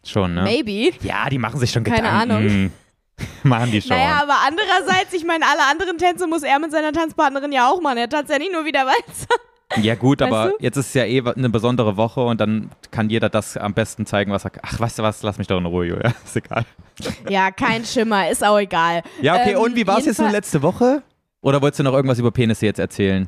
schon, 0.06 0.36
ne? 0.36 0.44
maybe. 0.44 0.96
Ja, 1.02 1.28
die 1.30 1.40
machen 1.40 1.60
sich 1.60 1.72
schon 1.72 1.84
Keine 1.84 1.98
Gedanken. 2.10 2.32
Ahnung. 2.32 2.72
machen 3.44 3.72
die 3.72 3.82
schon. 3.82 3.96
Naja, 3.98 4.20
aber 4.22 4.36
andererseits, 4.46 5.14
ich 5.14 5.26
meine, 5.26 5.46
alle 5.46 5.66
anderen 5.70 5.98
Tänze 5.98 6.28
muss 6.28 6.44
er 6.44 6.60
mit 6.60 6.72
seiner 6.72 6.92
Tanzpartnerin 6.92 7.52
ja 7.52 7.70
auch 7.70 7.82
machen. 7.82 7.98
Er 7.98 8.10
tanzt 8.10 8.32
ja 8.32 8.38
nicht 8.38 8.52
nur 8.52 8.66
wieder 8.66 8.86
Walzer. 8.86 9.82
ja 9.82 9.96
gut, 9.96 10.22
Weißt 10.22 10.32
aber 10.32 10.50
du? 10.52 10.56
jetzt 10.60 10.78
ist 10.78 10.88
es 10.88 10.94
ja 10.94 11.04
eh 11.06 11.22
eine 11.22 11.50
besondere 11.50 11.98
Woche 11.98 12.22
und 12.22 12.40
dann 12.40 12.72
kann 12.92 13.10
jeder 13.10 13.30
das 13.30 13.58
am 13.58 13.74
besten 13.74 14.06
zeigen, 14.06 14.32
was 14.32 14.46
er 14.46 14.52
Ach, 14.62 14.80
weißt 14.80 15.00
du 15.00 15.04
was, 15.04 15.24
lass 15.24 15.38
mich 15.38 15.48
doch 15.48 15.58
in 15.58 15.66
Ruhe, 15.66 15.86
Julia. 15.88 16.14
Ist 16.26 16.36
egal. 16.38 16.64
Ja, 17.30 17.52
kein 17.52 17.84
Schimmer, 17.86 18.30
ist 18.30 18.44
auch 18.46 18.58
egal. 18.60 19.04
Ja, 19.22 19.36
okay, 19.36 19.54
Ähm, 19.54 19.60
und 19.60 19.76
wie 19.76 19.86
war 19.86 19.98
es 20.00 20.06
jetzt 20.06 20.20
nur 20.20 20.30
letzte 20.30 20.62
Woche? 20.62 21.04
Oder 21.42 21.62
wolltest 21.62 21.80
du 21.80 21.84
noch 21.84 21.94
irgendwas 21.94 22.18
über 22.20 22.32
Penisse 22.32 22.66
jetzt 22.66 22.80
erzählen? 22.80 23.28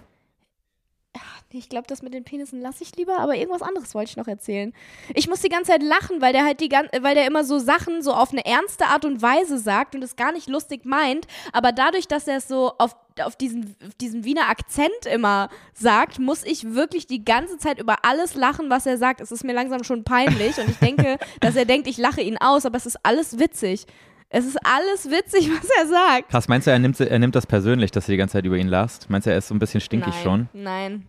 Ich 1.51 1.67
glaube, 1.67 1.87
das 1.87 2.03
mit 2.03 2.13
den 2.13 2.23
Penissen 2.23 2.61
lasse 2.61 2.83
ich 2.83 2.95
lieber, 2.95 3.17
aber 3.19 3.35
irgendwas 3.35 3.63
anderes 3.63 3.95
wollte 3.95 4.11
ich 4.11 4.17
noch 4.17 4.27
erzählen. 4.27 4.71
Ich 5.15 5.27
muss 5.27 5.41
die 5.41 5.49
ganze 5.49 5.71
Zeit 5.71 5.81
lachen, 5.81 6.21
weil 6.21 6.31
der 6.31 6.45
halt 6.45 6.59
die 6.59 6.69
gan 6.69 6.87
weil 7.01 7.15
der 7.15 7.25
immer 7.25 7.43
so 7.43 7.57
Sachen 7.57 8.03
so 8.03 8.13
auf 8.13 8.31
eine 8.31 8.45
ernste 8.45 8.85
Art 8.85 9.03
und 9.03 9.23
Weise 9.23 9.57
sagt 9.57 9.95
und 9.95 10.03
es 10.03 10.15
gar 10.15 10.31
nicht 10.31 10.47
lustig 10.47 10.85
meint, 10.85 11.25
aber 11.51 11.71
dadurch, 11.71 12.07
dass 12.07 12.27
er 12.27 12.37
es 12.37 12.47
so 12.47 12.73
auf, 12.77 12.95
auf, 13.23 13.35
diesen, 13.35 13.75
auf 13.83 13.95
diesen 13.95 14.25
Wiener 14.25 14.47
Akzent 14.47 15.07
immer 15.11 15.49
sagt, 15.73 16.19
muss 16.19 16.43
ich 16.43 16.75
wirklich 16.75 17.07
die 17.07 17.25
ganze 17.25 17.57
Zeit 17.57 17.79
über 17.79 18.05
alles 18.05 18.35
lachen, 18.35 18.69
was 18.69 18.85
er 18.85 18.99
sagt. 18.99 19.19
Es 19.19 19.31
ist 19.31 19.43
mir 19.43 19.53
langsam 19.53 19.83
schon 19.83 20.03
peinlich 20.03 20.59
und 20.59 20.69
ich 20.69 20.77
denke, 20.77 21.17
dass 21.39 21.55
er 21.55 21.65
denkt, 21.65 21.87
ich 21.87 21.97
lache 21.97 22.21
ihn 22.21 22.37
aus, 22.37 22.67
aber 22.67 22.77
es 22.77 22.85
ist 22.85 22.99
alles 23.01 23.39
witzig. 23.39 23.87
Es 24.29 24.45
ist 24.45 24.57
alles 24.63 25.09
witzig, 25.09 25.49
was 25.59 25.67
er 25.79 25.87
sagt. 25.87 26.29
Krass, 26.29 26.47
meinst 26.47 26.67
du, 26.67 26.71
er 26.71 26.77
nimmt, 26.77 26.99
er 26.99 27.17
nimmt 27.17 27.35
das 27.35 27.47
persönlich, 27.47 27.89
dass 27.89 28.05
du 28.05 28.11
die 28.11 28.19
ganze 28.19 28.33
Zeit 28.33 28.45
über 28.45 28.57
ihn 28.57 28.67
lachst? 28.67 29.09
Meinst 29.09 29.25
du, 29.25 29.31
er 29.31 29.39
ist 29.39 29.47
so 29.47 29.55
ein 29.55 29.59
bisschen 29.59 29.81
stinkig 29.81 30.13
nein, 30.13 30.23
schon? 30.23 30.49
Nein. 30.53 31.07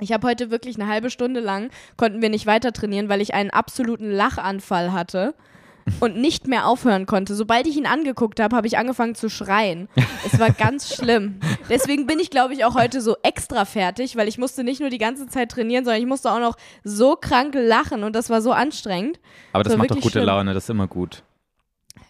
Ich 0.00 0.12
habe 0.12 0.26
heute 0.26 0.50
wirklich 0.50 0.76
eine 0.80 0.90
halbe 0.90 1.10
Stunde 1.10 1.40
lang, 1.40 1.70
konnten 1.96 2.22
wir 2.22 2.30
nicht 2.30 2.46
weiter 2.46 2.72
trainieren, 2.72 3.08
weil 3.08 3.20
ich 3.20 3.34
einen 3.34 3.50
absoluten 3.50 4.10
Lachanfall 4.10 4.92
hatte 4.92 5.34
und 6.00 6.16
nicht 6.16 6.46
mehr 6.46 6.66
aufhören 6.66 7.06
konnte. 7.06 7.34
Sobald 7.34 7.66
ich 7.66 7.76
ihn 7.76 7.86
angeguckt 7.86 8.40
habe, 8.40 8.56
habe 8.56 8.66
ich 8.66 8.78
angefangen 8.78 9.14
zu 9.14 9.28
schreien. 9.28 9.88
Es 10.24 10.38
war 10.38 10.50
ganz 10.50 10.94
schlimm. 10.94 11.40
Deswegen 11.68 12.06
bin 12.06 12.18
ich, 12.18 12.30
glaube 12.30 12.54
ich, 12.54 12.64
auch 12.64 12.74
heute 12.74 13.00
so 13.00 13.16
extra 13.22 13.64
fertig, 13.64 14.16
weil 14.16 14.28
ich 14.28 14.38
musste 14.38 14.64
nicht 14.64 14.80
nur 14.80 14.90
die 14.90 14.98
ganze 14.98 15.26
Zeit 15.26 15.50
trainieren, 15.50 15.84
sondern 15.84 16.00
ich 16.00 16.08
musste 16.08 16.30
auch 16.32 16.40
noch 16.40 16.56
so 16.84 17.16
krank 17.16 17.54
lachen 17.54 18.04
und 18.04 18.14
das 18.14 18.30
war 18.30 18.40
so 18.40 18.52
anstrengend. 18.52 19.20
Aber 19.52 19.64
das 19.64 19.72
war 19.72 19.78
macht 19.78 19.90
doch 19.90 19.96
gute 19.96 20.10
schlimm. 20.10 20.26
Laune, 20.26 20.54
das 20.54 20.64
ist 20.64 20.70
immer 20.70 20.86
gut. 20.86 21.22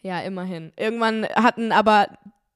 Ja, 0.03 0.21
immerhin. 0.21 0.73
Irgendwann 0.77 1.27
hatten 1.35 1.73
aber 1.73 2.09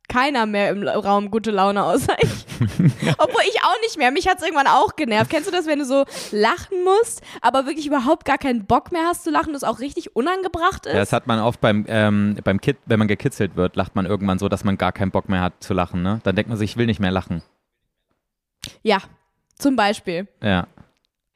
keiner 0.08 0.46
mehr 0.46 0.70
im 0.70 0.86
Raum 0.86 1.30
gute 1.30 1.50
Laune 1.50 1.82
außer 1.82 2.14
ich. 2.20 2.23
Obwohl 3.18 3.42
ich 3.48 3.62
auch 3.62 3.80
nicht 3.82 3.98
mehr. 3.98 4.10
Mich 4.10 4.28
hat 4.28 4.38
es 4.38 4.44
irgendwann 4.44 4.66
auch 4.66 4.96
genervt. 4.96 5.30
Kennst 5.30 5.48
du 5.48 5.52
das, 5.52 5.66
wenn 5.66 5.78
du 5.78 5.84
so 5.84 6.04
lachen 6.32 6.84
musst, 6.84 7.22
aber 7.40 7.66
wirklich 7.66 7.86
überhaupt 7.86 8.24
gar 8.24 8.38
keinen 8.38 8.64
Bock 8.66 8.92
mehr 8.92 9.06
hast 9.06 9.24
zu 9.24 9.30
lachen, 9.30 9.52
das 9.52 9.64
auch 9.64 9.80
richtig 9.80 10.16
unangebracht 10.16 10.86
ist? 10.86 10.92
Ja, 10.92 10.98
das 11.00 11.12
hat 11.12 11.26
man 11.26 11.40
oft 11.40 11.60
beim, 11.60 11.84
ähm, 11.88 12.36
beim 12.44 12.60
Kid, 12.60 12.76
wenn 12.86 12.98
man 12.98 13.08
gekitzelt 13.08 13.56
wird, 13.56 13.76
lacht 13.76 13.94
man 13.94 14.06
irgendwann 14.06 14.38
so, 14.38 14.48
dass 14.48 14.64
man 14.64 14.78
gar 14.78 14.92
keinen 14.92 15.10
Bock 15.10 15.28
mehr 15.28 15.40
hat 15.40 15.54
zu 15.60 15.74
lachen, 15.74 16.02
ne? 16.02 16.20
Dann 16.24 16.36
denkt 16.36 16.48
man 16.48 16.58
sich, 16.58 16.72
ich 16.72 16.76
will 16.76 16.86
nicht 16.86 17.00
mehr 17.00 17.10
lachen. 17.10 17.42
ja, 18.82 18.98
zum 19.58 19.76
Beispiel. 19.76 20.26
Ja. 20.42 20.66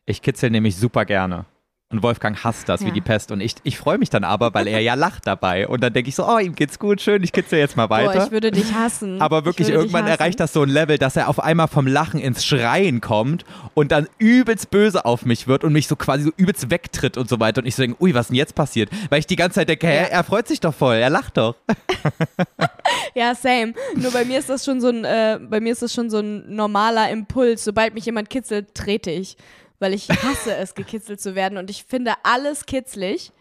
Ich 0.07 0.22
kitzel 0.22 0.50
nämlich 0.50 0.76
super 0.76 1.04
gerne. 1.04 1.44
Und 1.90 2.03
Wolfgang 2.03 2.44
hasst 2.44 2.68
das 2.68 2.83
wie 2.83 2.88
Ja. 2.88 2.92
die 2.92 3.01
Pest. 3.01 3.33
Und 3.33 3.40
ich, 3.40 3.55
ich 3.62 3.79
freue 3.79 3.96
mich 3.96 4.11
dann 4.11 4.22
aber, 4.22 4.53
weil 4.53 4.66
er 4.66 4.81
ja 4.81 4.92
lacht 5.07 5.27
dabei. 5.27 5.66
Und 5.66 5.83
dann 5.83 5.90
denke 5.94 6.11
ich 6.11 6.14
so, 6.16 6.29
oh, 6.29 6.37
ihm 6.38 6.55
geht's 6.55 6.79
gut, 6.79 7.01
schön, 7.01 7.22
ich 7.22 7.33
kitzel 7.33 7.59
jetzt 7.59 7.79
mal 7.79 7.88
weiter. 7.88 8.12
Boah, 8.12 8.24
ich 8.27 8.31
würde 8.31 8.51
dich 8.51 8.74
hassen. 8.74 9.22
Aber 9.22 9.46
wirklich, 9.46 9.70
irgendwann 9.70 10.07
erreicht 10.07 10.38
das 10.38 10.53
so 10.53 10.62
ein 10.62 10.68
Level, 10.68 10.98
dass 10.98 11.16
er 11.16 11.31
auf 11.31 11.40
einmal 11.42 11.66
vom 11.66 11.87
Lachen 11.87 12.20
ins 12.20 12.44
Schreien 12.44 13.01
kommt 13.01 13.46
und 13.72 13.90
dann 13.90 14.07
übelst 14.18 14.70
böse 14.70 15.07
auf 15.07 15.24
mich 15.24 15.48
wird 15.48 15.64
und 15.64 15.72
mich 15.72 15.88
so 15.88 15.96
quasi 15.96 16.24
so 16.24 16.31
übelst 16.37 16.70
wegtritt 16.70 17.16
und 17.16 17.27
so 17.31 17.40
weiter. 17.40 17.62
Und 17.62 17.66
ich 17.66 17.74
so 17.74 17.83
denke, 17.83 18.03
ui, 18.03 18.12
was 18.12 18.27
ist 18.27 18.29
denn 18.29 18.37
jetzt 18.37 18.55
passiert? 18.55 18.90
Weil 19.09 19.20
ich 19.20 19.27
die 19.27 19.37
ganze 19.37 19.55
Zeit 19.55 19.70
denke, 19.70 19.87
hä, 19.87 19.94
Ja. 19.96 20.03
er 20.09 20.24
freut 20.24 20.46
sich 20.46 20.61
doch 20.61 20.74
voll, 20.74 20.96
er 20.96 21.09
lacht 21.11 21.38
doch. 21.38 21.55
Ja, 23.14 23.35
same. 23.35 23.72
Nur 23.96 24.12
bei 24.12 24.24
mir 24.24 24.38
ist 24.38 24.48
das 24.48 24.64
schon 24.64 24.81
so 24.81 24.88
ein, 24.88 25.05
äh, 25.05 25.38
bei 25.48 25.61
mir 25.61 25.72
ist 25.72 25.83
das 25.83 25.92
schon 25.92 26.09
so 26.11 26.18
ein 26.18 26.55
normaler 26.55 27.11
Impuls. 27.11 27.64
Sobald 27.64 27.94
mich 27.94 28.05
jemand 28.07 28.31
kitzelt, 28.31 28.74
trete 28.74 29.11
ich. 29.11 29.37
Weil 29.79 29.95
ich 29.95 30.09
hasse 30.09 30.57
es, 30.57 30.75
gekitzelt 30.75 31.21
zu 31.21 31.35
werden. 31.35 31.59
Und 31.59 31.71
ich 31.71 31.85
finde 31.85 32.12
alles 32.25 32.67
kitzlig. 32.67 33.33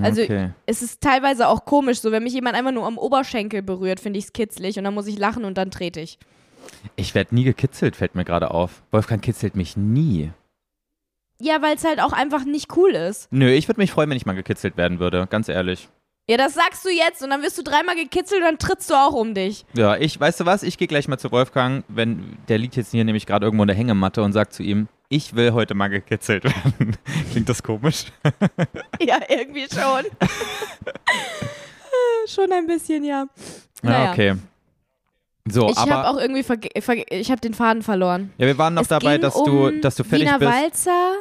Also 0.00 0.22
Okay. 0.22 0.50
es 0.64 0.80
ist 0.80 1.02
teilweise 1.02 1.48
auch 1.48 1.66
komisch, 1.66 2.00
so 2.00 2.10
wenn 2.12 2.22
mich 2.22 2.32
jemand 2.32 2.56
einfach 2.56 2.72
nur 2.72 2.86
am 2.86 2.96
Oberschenkel 2.96 3.60
berührt, 3.60 4.00
finde 4.00 4.18
ich 4.18 4.24
es 4.26 4.32
kitzlig 4.32 4.78
und 4.78 4.84
dann 4.84 4.94
muss 4.94 5.06
ich 5.06 5.18
lachen 5.18 5.44
und 5.44 5.58
dann 5.58 5.70
trete 5.70 6.00
ich. 6.00 6.18
Ich 6.96 7.14
werde 7.14 7.34
nie 7.34 7.44
gekitzelt, 7.44 7.96
fällt 7.96 8.14
mir 8.14 8.24
gerade 8.24 8.52
auf. 8.52 8.82
Wolfgang 8.90 9.20
kitzelt 9.22 9.54
mich 9.54 9.76
nie. 9.76 10.30
Ja, 11.40 11.60
weil 11.60 11.76
es 11.76 11.84
halt 11.84 12.00
auch 12.00 12.12
einfach 12.12 12.44
nicht 12.44 12.74
cool 12.76 12.92
ist. 12.92 13.28
Nö, 13.32 13.50
ich 13.50 13.68
würde 13.68 13.80
mich 13.80 13.90
freuen, 13.90 14.08
wenn 14.08 14.16
ich 14.16 14.24
mal 14.24 14.32
gekitzelt 14.32 14.76
werden 14.78 14.98
würde, 14.98 15.26
ganz 15.28 15.48
ehrlich. 15.50 15.88
Ja, 16.30 16.36
das 16.36 16.54
sagst 16.54 16.84
du 16.84 16.88
jetzt 16.88 17.22
und 17.22 17.30
dann 17.30 17.42
wirst 17.42 17.58
du 17.58 17.62
dreimal 17.62 17.96
gekitzelt 17.96 18.40
und 18.42 18.46
dann 18.46 18.58
trittst 18.58 18.88
du 18.88 18.94
auch 18.94 19.12
um 19.12 19.34
dich. 19.34 19.66
Ja, 19.74 19.96
ich, 19.96 20.18
weißt 20.18 20.40
du 20.40 20.46
was, 20.46 20.62
ich 20.62 20.78
gehe 20.78 20.86
gleich 20.88 21.08
mal 21.08 21.18
zu 21.18 21.32
Wolfgang, 21.32 21.84
wenn, 21.88 22.38
der 22.48 22.58
liegt 22.58 22.76
jetzt 22.76 22.92
hier 22.92 23.04
nämlich 23.04 23.26
gerade 23.26 23.44
irgendwo 23.44 23.64
in 23.64 23.68
der 23.68 23.76
Hängematte 23.76 24.22
und 24.22 24.32
sagt 24.32 24.52
zu 24.54 24.62
ihm, 24.62 24.86
ich 25.12 25.34
will 25.34 25.52
heute 25.52 25.74
mal 25.74 25.88
gekitzelt 25.88 26.44
werden. 26.44 26.96
Klingt 27.30 27.48
das 27.48 27.62
komisch? 27.62 28.06
Ja, 29.00 29.18
irgendwie 29.28 29.66
schon. 29.72 30.04
schon 32.28 32.52
ein 32.52 32.66
bisschen, 32.66 33.04
ja. 33.04 33.26
Ja, 33.82 33.90
Naja. 33.90 34.12
okay. 34.12 34.34
So, 35.50 35.68
Ich 35.70 35.76
habe 35.76 36.08
auch 36.08 36.18
irgendwie, 36.18 36.44
ich 37.10 37.30
habe 37.30 37.40
den 37.40 37.52
Faden 37.52 37.82
verloren. 37.82 38.32
ja, 38.38 38.46
wir 38.46 38.56
waren 38.58 38.74
noch 38.74 38.82
es 38.82 38.88
dabei, 38.88 39.18
dass 39.18 39.34
um 39.34 39.44
du, 39.44 39.80
dass 39.80 39.96
du 39.96 40.04
fertig 40.04 40.28
Wiener 40.28 40.38
bist 40.38 40.52
Walzer. 40.52 41.14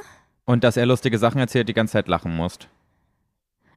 und 0.46 0.64
dass 0.64 0.78
er 0.78 0.86
lustige 0.86 1.18
Sachen 1.18 1.40
erzählt, 1.40 1.68
die 1.70 1.74
ganze 1.74 1.94
Zeit 1.94 2.08
lachen 2.08 2.36
musst. 2.36 2.68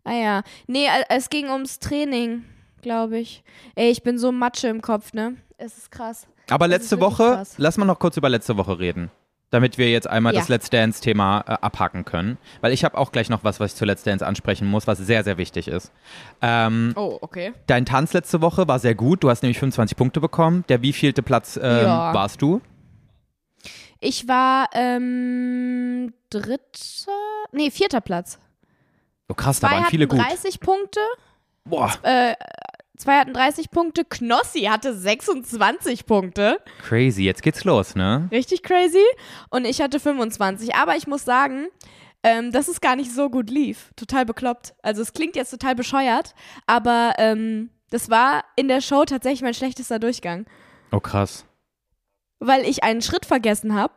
Ah 0.05 0.13
ja. 0.13 0.43
Nee, 0.67 0.87
es 1.09 1.31
ging 1.31 1.49
ums 1.49 1.79
Training, 1.79 2.45
glaube 2.83 3.19
ich. 3.19 3.43
Ey, 3.75 3.91
ich 3.91 4.03
bin 4.03 4.19
so 4.19 4.33
Matsche 4.33 4.69
im 4.69 4.83
Kopf, 4.83 5.15
ne? 5.15 5.37
Es 5.57 5.79
ist 5.79 5.91
krass. 5.91 6.27
Aber 6.51 6.69
letzte 6.69 7.01
Woche, 7.01 7.25
krass. 7.37 7.55
lass 7.57 7.79
mal 7.79 7.87
noch 7.87 7.99
kurz 7.99 8.19
über 8.19 8.29
letzte 8.29 8.55
Woche 8.59 8.79
reden. 8.79 9.11
Damit 9.55 9.79
wir 9.79 9.89
jetzt 9.89 10.09
einmal 10.11 10.35
Ja. 10.35 10.41
das 10.41 10.49
Let's 10.49 10.69
Dance-Thema 10.69 11.45
äh, 11.47 11.53
abhaken 11.61 12.05
können. 12.05 12.39
Weil 12.61 12.73
ich 12.73 12.85
habe 12.85 12.99
auch 12.99 13.13
gleich 13.13 13.31
noch 13.31 13.45
was, 13.45 13.61
was 13.61 13.71
ich 13.73 13.77
zu 13.79 13.85
Let's 13.85 14.03
Dance 14.03 14.27
ansprechen 14.27 14.67
muss, 14.67 14.89
was 14.89 14.99
sehr, 14.99 15.23
sehr 15.23 15.39
wichtig 15.39 15.69
ist. 15.69 15.93
Ähm, 16.43 16.93
Oh, 16.97 17.19
okay. 17.21 17.53
Dein 17.69 17.87
Tanz 17.87 18.13
letzte 18.15 18.41
Woche 18.41 18.67
war 18.67 18.81
sehr 18.81 18.97
gut. 18.97 19.23
Du 19.23 19.31
hast 19.31 19.43
nämlich 19.43 19.61
25 19.61 19.97
Punkte 19.97 20.21
bekommen. 20.21 20.65
Der 20.69 20.83
wievielte 20.83 21.23
Platz 21.23 21.57
ähm, 21.57 21.63
Ja. 21.87 22.13
warst 22.13 22.43
du? 22.43 22.61
Ich 24.01 24.27
war 24.27 24.69
ähm, 24.75 26.13
dritter, 26.31 27.13
nee, 27.53 27.71
vierter 27.71 28.01
Platz. 28.01 28.41
Oh 29.29 29.35
krass, 29.35 29.61
da 29.61 29.69
Zwei 29.69 29.77
waren 29.77 29.85
viele 29.87 30.09
gut. 30.09 30.19
30 30.19 30.59
Punkte, 30.59 31.01
Boah, 31.65 31.93
äh, 32.03 32.35
zwei 32.97 33.19
hatten 33.19 33.33
30 33.35 33.71
Punkte, 33.71 34.05
Knossi 34.05 34.63
hatte 34.63 34.95
26 34.95 36.07
Punkte. 36.07 36.59
crazy. 36.83 37.23
Jetzt 37.25 37.43
geht's 37.43 37.65
los, 37.65 37.95
ne? 37.95 38.29
Richtig 38.31 38.63
crazy. 38.63 39.05
Und 39.51 39.65
ich 39.65 39.81
hatte 39.81 40.01
25. 40.01 40.75
Aber 40.75 40.97
ich 40.97 41.07
muss 41.07 41.25
sagen, 41.25 41.69
ähm, 42.23 42.53
dass 42.53 42.69
es 42.69 42.81
gar 42.81 42.97
nicht 42.97 43.13
so 43.13 43.29
gut 43.31 43.51
lief. 43.51 43.91
Total 43.97 44.25
bekloppt. 44.25 44.75
Also 44.83 45.03
es 45.03 45.13
klingt 45.13 45.37
jetzt 45.37 45.51
total 45.51 45.75
bescheuert, 45.75 46.35
aber 46.67 47.15
ähm, 47.19 47.71
das 47.91 48.11
war 48.11 48.45
in 48.57 48.69
der 48.69 48.81
Show 48.81 49.05
tatsächlich 49.05 49.43
mein 49.43 49.55
schlechtester 49.55 49.99
Durchgang. 49.99 50.47
Oh 50.91 51.01
krass. 51.01 51.45
Weil 52.41 52.63
ich 52.65 52.83
einen 52.83 53.03
Schritt 53.03 53.27
vergessen 53.27 53.75
habe. 53.75 53.95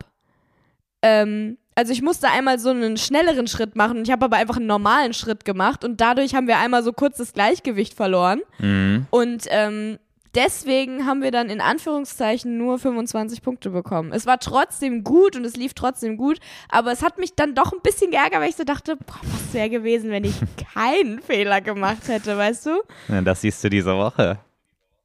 Ähm, 1.02 1.58
also 1.78 1.94
ich 1.94 2.02
musste 2.02 2.28
einmal 2.30 2.58
so 2.58 2.72
einen 2.72 2.98
schnelleren 2.98 3.46
Schritt 3.46 3.76
machen 3.76 3.98
und 4.00 4.08
ich 4.08 4.12
habe 4.12 4.26
aber 4.26 4.38
einfach 4.38 4.58
einen 4.58 4.66
normalen 4.66 5.14
Schritt 5.14 5.46
gemacht 5.46 5.86
und 5.86 6.02
dadurch 6.02 6.34
haben 6.34 6.48
wir 6.48 6.58
einmal 6.58 6.82
so 6.82 6.92
kurz 6.92 7.18
das 7.18 7.34
Gleichgewicht 7.34 7.94
verloren. 7.94 8.42
Mhm. 8.58 9.06
Und 9.12 9.44
ähm, 9.50 10.00
deswegen 10.34 11.06
haben 11.06 11.22
wir 11.22 11.30
dann 11.30 11.52
in 11.52 11.62
Anführungszeichen 11.62 12.58
nur 12.58 12.80
25 12.80 13.44
Punkte 13.44 13.70
bekommen. 13.70 14.12
Es 14.12 14.26
war 14.26 14.40
trotzdem 14.40 15.04
gut 15.04 15.36
und 15.36 15.46
es 15.46 15.56
lief 15.56 15.76
trotzdem 15.76 16.18
gut, 16.18 16.40
aber 16.68 16.92
es 16.92 17.04
hat 17.04 17.20
mich 17.20 17.36
dann 17.36 17.54
doch 17.54 17.72
ein 17.72 17.82
bisschen 17.84 18.10
geärgert, 18.10 18.42
weil 18.42 18.50
ich 18.50 18.56
so 18.56 18.64
dachte, 18.64 18.96
boah, 18.96 19.20
was 19.22 19.54
wäre 19.54 19.70
gewesen, 19.70 20.10
wenn 20.10 20.24
ich 20.24 20.34
keinen 20.74 21.22
Fehler 21.22 21.62
gemacht 21.62 22.08
hätte, 22.08 22.36
weißt 22.36 22.66
du? 22.66 22.82
Ja, 23.08 23.22
das 23.22 23.42
siehst 23.42 23.64
du 23.64 23.70
diese 23.70 23.96
Woche. 23.96 24.40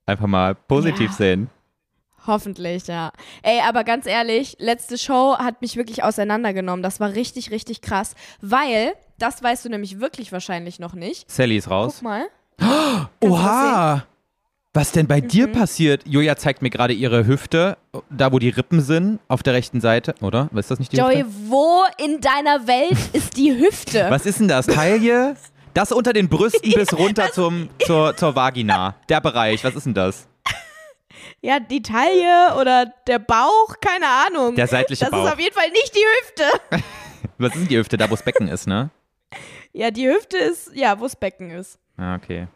Einfach 0.07 0.27
mal 0.27 0.55
positiv 0.55 1.11
Ja. 1.11 1.17
sehen. 1.17 1.51
Hoffentlich, 2.27 2.87
ja. 2.87 3.11
Ey, 3.43 3.61
aber 3.67 3.85
ganz 3.85 4.07
ehrlich, 4.07 4.57
letzte 4.59 4.97
Show 4.99 5.37
hat 5.39 5.61
mich 5.61 5.77
wirklich 5.77 6.05
auseinandergenommen. 6.05 6.83
Das 6.83 7.01
war 7.01 7.13
richtig, 7.15 7.51
richtig 7.51 7.81
krass, 7.81 8.15
weil, 8.41 8.93
das 9.19 9.43
weißt 9.43 9.65
du 9.65 9.69
nämlich 9.71 10.01
wirklich 10.01 10.31
wahrscheinlich 10.33 10.79
noch 10.79 10.95
nicht. 10.95 11.31
Sally 11.31 11.57
ist 11.57 11.69
raus. 11.71 11.95
Guck 11.97 12.03
mal. 12.05 12.27
Du 13.21 13.29
Oha! 13.29 14.05
Was 14.75 14.93
denn 14.93 15.07
bei 15.07 15.21
dir 15.21 15.49
Mhm. 15.49 15.53
passiert? 15.53 16.03
Julia 16.07 16.35
zeigt 16.37 16.63
mir 16.63 16.71
gerade 16.71 16.95
ihre 16.95 17.27
Hüfte, 17.27 17.77
da 18.09 18.33
wo 18.33 18.39
die 18.39 18.49
Rippen 18.49 18.81
sind, 18.81 19.19
auf 19.29 19.43
der 19.43 19.53
rechten 19.53 19.81
Seite, 19.83 20.15
oder? 20.23 20.49
Ist 20.55 20.71
das 20.71 20.79
nicht 20.79 20.93
die 20.93 20.97
Joey, 20.97 21.17
Hüfte? 21.25 21.31
wo 21.49 21.83
in 21.99 22.21
deiner 22.23 22.67
Welt 22.67 22.97
ist 23.13 23.37
die 23.37 23.55
Hüfte? 23.59 24.07
Was 24.09 24.25
ist 24.25 24.41
denn 24.41 24.49
das? 24.49 24.67
Taille? 24.67 25.37
Das 25.75 25.93
unter 25.93 26.13
den 26.15 26.29
Brüsten 26.29 26.73
bis 26.75 26.93
runter 26.97 27.31
zum, 27.33 27.69
zur, 27.85 28.17
zur 28.17 28.35
Vagina. 28.35 28.95
Der 29.11 29.21
Bereich, 29.21 29.63
was 29.65 29.75
ist 29.75 29.85
denn 29.85 29.95
das? 29.95 30.27
Ja, 31.41 31.59
die 31.61 31.83
Taille 31.83 32.55
oder 32.61 32.93
der 33.07 33.19
Bauch, 33.19 33.75
keine 33.81 34.07
Ahnung. 34.27 34.55
Der 34.55 34.67
seitliche 34.67 35.05
das 35.05 35.11
Bauch. 35.11 35.27
ist 35.27 35.33
auf 35.33 35.41
jeden 35.41 35.55
Fall 35.55 35.71
nicht 35.71 35.95
die 35.95 36.01
Hüfte. 36.21 36.83
Was 37.39 37.55
ist 37.55 37.61
denn 37.63 37.69
die 37.69 37.79
Hüfte? 37.79 37.97
Da, 37.97 38.07
wo 38.09 38.15
das 38.15 38.23
Becken 38.25 38.49
ist, 38.49 38.67
ne? 38.67 38.91
Ja, 39.73 39.91
die 39.91 40.07
Hüfte 40.09 40.37
ist, 40.37 40.71
ja, 40.75 40.99
wo 40.99 41.05
das 41.05 41.17
Becken 41.17 41.51
ist. 41.51 41.79
Ah, 41.97 42.15
okay. 42.17 42.47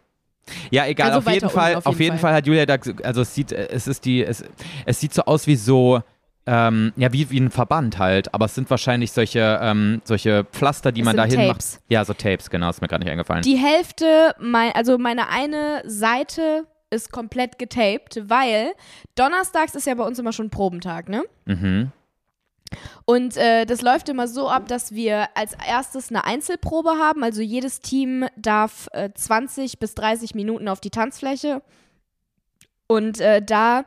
Ja, 0.70 0.86
egal, 0.86 1.08
Also 1.12 1.18
auf 1.26 1.32
jeden 1.34 1.48
Fall, 1.50 1.70
unten, 1.74 1.78
auf 1.78 1.86
auf 1.86 1.94
jeden 1.94 2.02
jeden 2.12 2.18
Fall. 2.18 2.34
Hat 2.34 2.46
Julia 2.46 2.66
da, 2.66 2.76
also 3.02 3.22
es 3.22 3.34
sieht, 3.34 3.50
es 3.52 3.88
ist 3.88 4.04
die, 4.04 4.22
es, 4.24 4.44
es 4.84 5.00
sieht 5.00 5.12
so 5.12 5.22
aus 5.22 5.46
wie 5.48 5.56
so, 5.56 6.02
ähm, 6.46 6.92
ja, 6.96 7.12
wie, 7.12 7.28
wie 7.30 7.40
ein 7.40 7.50
Verband 7.50 7.98
halt, 7.98 8.32
aber 8.32 8.44
es 8.44 8.54
sind 8.54 8.70
wahrscheinlich 8.70 9.10
solche, 9.10 9.58
ähm, 9.60 10.02
solche 10.04 10.44
Pflaster, 10.44 10.92
die 10.92 11.00
Es 11.00 11.04
man 11.04 11.16
dahin 11.16 11.34
Tapes. 11.48 11.74
macht. 11.74 11.82
Ja, 11.88 12.04
so 12.04 12.14
Tapes, 12.14 12.48
genau, 12.50 12.70
ist 12.70 12.80
mir 12.80 12.86
gerade 12.86 13.02
nicht 13.02 13.10
eingefallen. 13.10 13.42
Die 13.42 13.56
Hälfte, 13.56 14.36
mein, 14.38 14.70
also 14.72 14.98
meine 14.98 15.28
eine 15.28 15.82
Seite 15.86 16.66
ist 16.90 17.12
komplett 17.12 17.58
getaped, 17.58 18.22
weil 18.28 18.72
donnerstags 19.14 19.74
ist 19.74 19.86
ja 19.86 19.94
bei 19.94 20.04
uns 20.04 20.18
immer 20.18 20.32
schon 20.32 20.50
Probentag, 20.50 21.08
ne? 21.08 21.24
mhm. 21.46 21.92
Und 23.04 23.36
äh, 23.36 23.64
das 23.64 23.82
läuft 23.82 24.08
immer 24.08 24.26
so 24.26 24.48
ab, 24.48 24.66
dass 24.66 24.92
wir 24.92 25.28
als 25.36 25.54
erstes 25.66 26.10
eine 26.10 26.24
Einzelprobe 26.24 26.90
haben. 26.90 27.22
Also 27.22 27.40
jedes 27.40 27.80
Team 27.80 28.26
darf 28.36 28.88
äh, 28.92 29.10
20 29.14 29.78
bis 29.78 29.94
30 29.94 30.34
Minuten 30.34 30.68
auf 30.68 30.80
die 30.80 30.90
Tanzfläche. 30.90 31.62
Und 32.88 33.20
äh, 33.20 33.42
da 33.42 33.84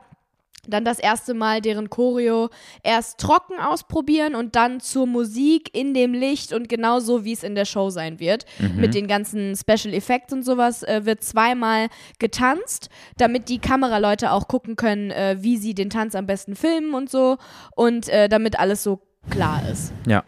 dann 0.70 0.84
das 0.84 0.98
erste 0.98 1.34
Mal 1.34 1.60
deren 1.60 1.90
Choreo 1.90 2.48
erst 2.82 3.18
trocken 3.20 3.58
ausprobieren 3.58 4.34
und 4.34 4.56
dann 4.56 4.80
zur 4.80 5.06
Musik 5.06 5.74
in 5.74 5.94
dem 5.94 6.14
Licht 6.14 6.52
und 6.52 6.68
genauso 6.68 7.24
wie 7.24 7.32
es 7.32 7.42
in 7.42 7.54
der 7.54 7.64
Show 7.64 7.90
sein 7.90 8.20
wird. 8.20 8.46
Mit 8.76 8.94
den 8.94 9.06
ganzen 9.06 9.56
Special 9.56 9.94
Effects 9.94 10.32
und 10.32 10.44
sowas 10.44 10.82
äh, 10.82 11.04
wird 11.04 11.22
zweimal 11.22 11.88
getanzt, 12.18 12.88
damit 13.16 13.48
die 13.48 13.58
Kameraleute 13.58 14.32
auch 14.32 14.48
gucken 14.48 14.76
können, 14.76 15.10
äh, 15.10 15.36
wie 15.40 15.56
sie 15.56 15.74
den 15.74 15.90
Tanz 15.90 16.14
am 16.14 16.26
besten 16.26 16.56
filmen 16.56 16.94
und 16.94 17.10
so 17.10 17.38
und 17.74 18.08
äh, 18.08 18.28
damit 18.28 18.58
alles 18.58 18.82
so 18.82 19.00
klar 19.30 19.62
ist. 19.70 19.92
Ja. 20.06 20.24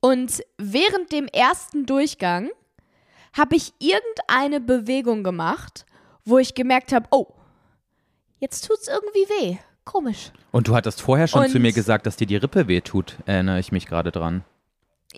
Und 0.00 0.42
während 0.56 1.12
dem 1.12 1.26
ersten 1.26 1.86
Durchgang 1.86 2.50
habe 3.36 3.56
ich 3.56 3.72
irgendeine 3.78 4.60
Bewegung 4.60 5.22
gemacht, 5.22 5.86
wo 6.24 6.38
ich 6.38 6.54
gemerkt 6.54 6.92
habe, 6.92 7.06
oh, 7.10 7.26
jetzt 8.40 8.66
tut's 8.66 8.88
irgendwie 8.88 9.28
weh. 9.28 9.56
Komisch. 9.84 10.32
Und 10.50 10.68
du 10.68 10.74
hattest 10.74 11.00
vorher 11.00 11.26
schon 11.28 11.48
zu 11.48 11.56
Und- 11.56 11.62
mir 11.62 11.72
gesagt, 11.72 12.06
dass 12.06 12.16
dir 12.16 12.26
die 12.26 12.36
Rippe 12.36 12.68
wehtut, 12.68 13.16
erinnere 13.26 13.58
ich 13.60 13.72
mich 13.72 13.86
gerade 13.86 14.10
dran. 14.12 14.44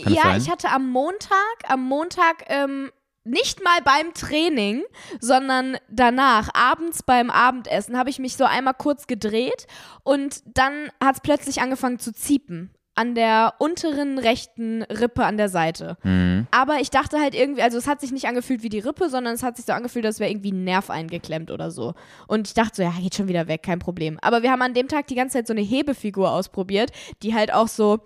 Kann 0.02 0.14
ja, 0.14 0.36
ich 0.36 0.48
hatte 0.50 0.70
am 0.70 0.88
Montag, 0.88 1.36
am 1.68 1.82
Montag 1.84 2.44
ähm, 2.46 2.90
nicht 3.24 3.62
mal 3.62 3.78
beim 3.84 4.14
Training, 4.14 4.82
sondern 5.20 5.76
danach, 5.90 6.48
abends 6.54 7.02
beim 7.02 7.30
Abendessen, 7.30 7.98
habe 7.98 8.08
ich 8.10 8.18
mich 8.18 8.36
so 8.36 8.44
einmal 8.44 8.74
kurz 8.74 9.06
gedreht 9.06 9.66
und 10.02 10.42
dann 10.46 10.90
hat 11.02 11.16
es 11.16 11.20
plötzlich 11.20 11.60
angefangen 11.60 11.98
zu 11.98 12.12
ziepen. 12.14 12.70
An 12.94 13.14
der 13.14 13.54
unteren 13.58 14.18
rechten 14.18 14.82
Rippe 14.82 15.24
an 15.24 15.36
der 15.38 15.48
Seite. 15.48 15.96
Mhm. 16.02 16.46
Aber 16.50 16.80
ich 16.80 16.90
dachte 16.90 17.18
halt 17.18 17.34
irgendwie, 17.34 17.62
also 17.62 17.78
es 17.78 17.86
hat 17.86 18.00
sich 18.00 18.12
nicht 18.12 18.26
angefühlt 18.26 18.62
wie 18.62 18.68
die 18.68 18.80
Rippe, 18.80 19.08
sondern 19.08 19.34
es 19.34 19.42
hat 19.42 19.56
sich 19.56 19.64
so 19.64 19.72
angefühlt, 19.72 20.04
als 20.04 20.20
wäre 20.20 20.30
irgendwie 20.30 20.52
ein 20.52 20.64
Nerv 20.64 20.90
eingeklemmt 20.90 21.50
oder 21.50 21.70
so. 21.70 21.94
Und 22.26 22.48
ich 22.48 22.54
dachte 22.54 22.76
so, 22.76 22.82
ja, 22.82 22.92
geht 23.00 23.14
schon 23.14 23.28
wieder 23.28 23.48
weg, 23.48 23.62
kein 23.62 23.78
Problem. 23.78 24.18
Aber 24.20 24.42
wir 24.42 24.50
haben 24.50 24.62
an 24.62 24.74
dem 24.74 24.88
Tag 24.88 25.06
die 25.06 25.14
ganze 25.14 25.38
Zeit 25.38 25.46
so 25.46 25.54
eine 25.54 25.62
Hebefigur 25.62 26.30
ausprobiert, 26.30 26.92
die 27.22 27.34
halt 27.34 27.52
auch 27.52 27.68
so 27.68 28.00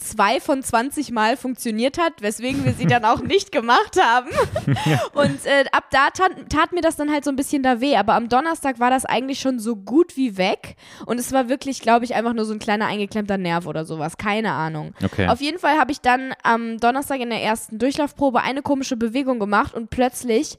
zwei 0.00 0.40
von 0.40 0.62
20 0.62 1.12
Mal 1.12 1.36
funktioniert 1.36 1.98
hat, 1.98 2.22
weswegen 2.22 2.64
wir 2.64 2.72
sie 2.72 2.86
dann 2.86 3.04
auch 3.04 3.20
nicht 3.20 3.52
gemacht 3.52 4.00
haben. 4.02 4.30
Und 5.12 5.46
äh, 5.46 5.64
ab 5.72 5.84
da 5.90 6.10
tat, 6.10 6.32
tat 6.48 6.72
mir 6.72 6.80
das 6.80 6.96
dann 6.96 7.12
halt 7.12 7.24
so 7.24 7.30
ein 7.30 7.36
bisschen 7.36 7.62
da 7.62 7.80
weh. 7.80 7.96
Aber 7.96 8.14
am 8.14 8.28
Donnerstag 8.28 8.80
war 8.80 8.90
das 8.90 9.04
eigentlich 9.04 9.40
schon 9.40 9.58
so 9.58 9.76
gut 9.76 10.16
wie 10.16 10.36
weg. 10.36 10.76
Und 11.06 11.18
es 11.18 11.32
war 11.32 11.48
wirklich, 11.48 11.80
glaube 11.80 12.04
ich, 12.04 12.14
einfach 12.14 12.32
nur 12.32 12.44
so 12.44 12.52
ein 12.52 12.58
kleiner 12.58 12.86
eingeklemmter 12.86 13.38
Nerv 13.38 13.66
oder 13.66 13.84
sowas. 13.84 14.16
Keine 14.16 14.52
Ahnung. 14.52 14.94
Okay. 15.02 15.28
Auf 15.28 15.40
jeden 15.40 15.58
Fall 15.58 15.78
habe 15.78 15.92
ich 15.92 16.00
dann 16.00 16.34
am 16.42 16.78
Donnerstag 16.78 17.20
in 17.20 17.30
der 17.30 17.42
ersten 17.42 17.78
Durchlaufprobe 17.78 18.42
eine 18.42 18.62
komische 18.62 18.96
Bewegung 18.96 19.38
gemacht 19.38 19.74
und 19.74 19.90
plötzlich, 19.90 20.58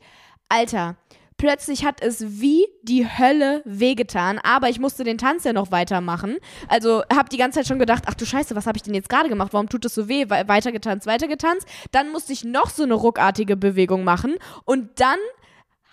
Alter, 0.49 0.95
plötzlich 1.41 1.83
hat 1.83 2.01
es 2.01 2.39
wie 2.39 2.67
die 2.83 3.05
Hölle 3.05 3.63
wehgetan, 3.65 4.39
aber 4.43 4.69
ich 4.69 4.79
musste 4.79 5.03
den 5.03 5.17
Tanz 5.17 5.43
ja 5.43 5.53
noch 5.53 5.71
weitermachen. 5.71 6.37
Also 6.69 7.01
habe 7.11 7.29
die 7.29 7.37
ganze 7.37 7.59
Zeit 7.59 7.67
schon 7.67 7.79
gedacht, 7.79 8.03
ach 8.05 8.13
du 8.13 8.25
Scheiße, 8.25 8.55
was 8.55 8.67
habe 8.67 8.77
ich 8.77 8.83
denn 8.83 8.93
jetzt 8.93 9.09
gerade 9.09 9.27
gemacht? 9.27 9.51
Warum 9.51 9.67
tut 9.67 9.83
es 9.85 9.95
so 9.95 10.07
weh? 10.07 10.29
We- 10.29 10.47
Weiter 10.47 10.71
getanzt, 10.71 11.07
weiter 11.07 11.27
getanzt. 11.27 11.67
Dann 11.91 12.11
musste 12.11 12.31
ich 12.31 12.43
noch 12.43 12.69
so 12.69 12.83
eine 12.83 12.93
ruckartige 12.93 13.57
Bewegung 13.57 14.03
machen 14.03 14.35
und 14.65 14.99
dann 14.99 15.17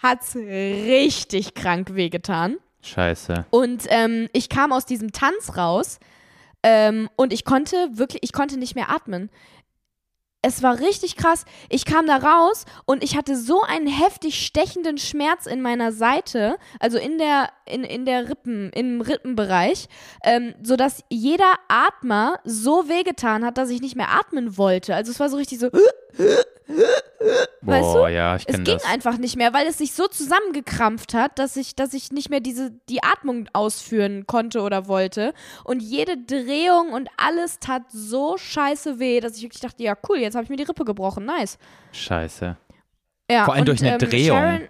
hat's 0.02 0.36
richtig 0.36 1.54
krank 1.54 1.94
wehgetan. 1.94 2.58
Scheiße. 2.82 3.46
Und 3.50 3.84
ähm, 3.88 4.28
ich 4.34 4.50
kam 4.50 4.70
aus 4.72 4.84
diesem 4.84 5.12
Tanz 5.12 5.56
raus 5.56 5.98
ähm, 6.62 7.08
und 7.16 7.32
ich 7.32 7.44
konnte 7.46 7.88
wirklich, 7.92 8.22
ich 8.22 8.32
konnte 8.32 8.58
nicht 8.58 8.74
mehr 8.74 8.90
atmen. 8.90 9.30
Es 10.40 10.62
war 10.62 10.78
richtig 10.78 11.16
krass. 11.16 11.44
Ich 11.68 11.84
kam 11.84 12.06
da 12.06 12.16
raus 12.18 12.64
und 12.84 13.02
ich 13.02 13.16
hatte 13.16 13.36
so 13.36 13.62
einen 13.62 13.88
heftig 13.88 14.46
stechenden 14.46 14.96
Schmerz 14.96 15.46
in 15.46 15.60
meiner 15.60 15.90
Seite, 15.90 16.58
also 16.78 16.96
in 16.96 17.18
der, 17.18 17.50
in, 17.66 17.82
in 17.82 18.04
der 18.04 18.28
Rippen, 18.28 18.70
im 18.70 19.00
Rippenbereich, 19.00 19.88
ähm, 20.22 20.54
sodass 20.62 21.02
jeder 21.10 21.54
Atmer 21.66 22.38
so 22.44 22.88
wehgetan 22.88 23.44
hat, 23.44 23.58
dass 23.58 23.70
ich 23.70 23.80
nicht 23.80 23.96
mehr 23.96 24.10
atmen 24.10 24.56
wollte. 24.56 24.94
Also 24.94 25.10
es 25.10 25.18
war 25.18 25.28
so 25.28 25.36
richtig 25.38 25.58
so, 25.58 25.70
Weißt 27.60 27.82
Boah, 27.82 28.08
ja, 28.08 28.36
ich 28.36 28.42
es 28.42 28.46
kenne 28.46 28.64
ging 28.64 28.74
das. 28.74 28.84
einfach 28.84 29.18
nicht 29.18 29.36
mehr, 29.36 29.52
weil 29.52 29.66
es 29.66 29.78
sich 29.78 29.92
so 29.92 30.06
zusammengekrampft 30.06 31.14
hat, 31.14 31.38
dass 31.38 31.56
ich, 31.56 31.74
dass 31.74 31.92
ich 31.94 32.12
nicht 32.12 32.30
mehr 32.30 32.40
diese, 32.40 32.72
die 32.88 33.02
Atmung 33.02 33.48
ausführen 33.52 34.26
konnte 34.26 34.60
oder 34.60 34.86
wollte. 34.86 35.34
Und 35.64 35.80
jede 35.82 36.16
Drehung 36.16 36.92
und 36.92 37.08
alles 37.16 37.58
tat 37.58 37.82
so 37.90 38.36
scheiße 38.36 38.98
weh, 38.98 39.20
dass 39.20 39.36
ich 39.36 39.42
wirklich 39.42 39.60
dachte, 39.60 39.82
ja 39.82 39.96
cool, 40.08 40.18
jetzt 40.18 40.34
habe 40.34 40.44
ich 40.44 40.50
mir 40.50 40.56
die 40.56 40.64
Rippe 40.64 40.84
gebrochen, 40.84 41.24
nice. 41.24 41.58
Scheiße. 41.92 42.56
Ja, 43.30 43.44
Vor 43.44 43.54
allem 43.54 43.62
und, 43.62 43.68
durch 43.68 43.80
eine 43.80 43.92
ähm, 43.92 43.98
Drehung. 43.98 44.38
Sharon, 44.38 44.68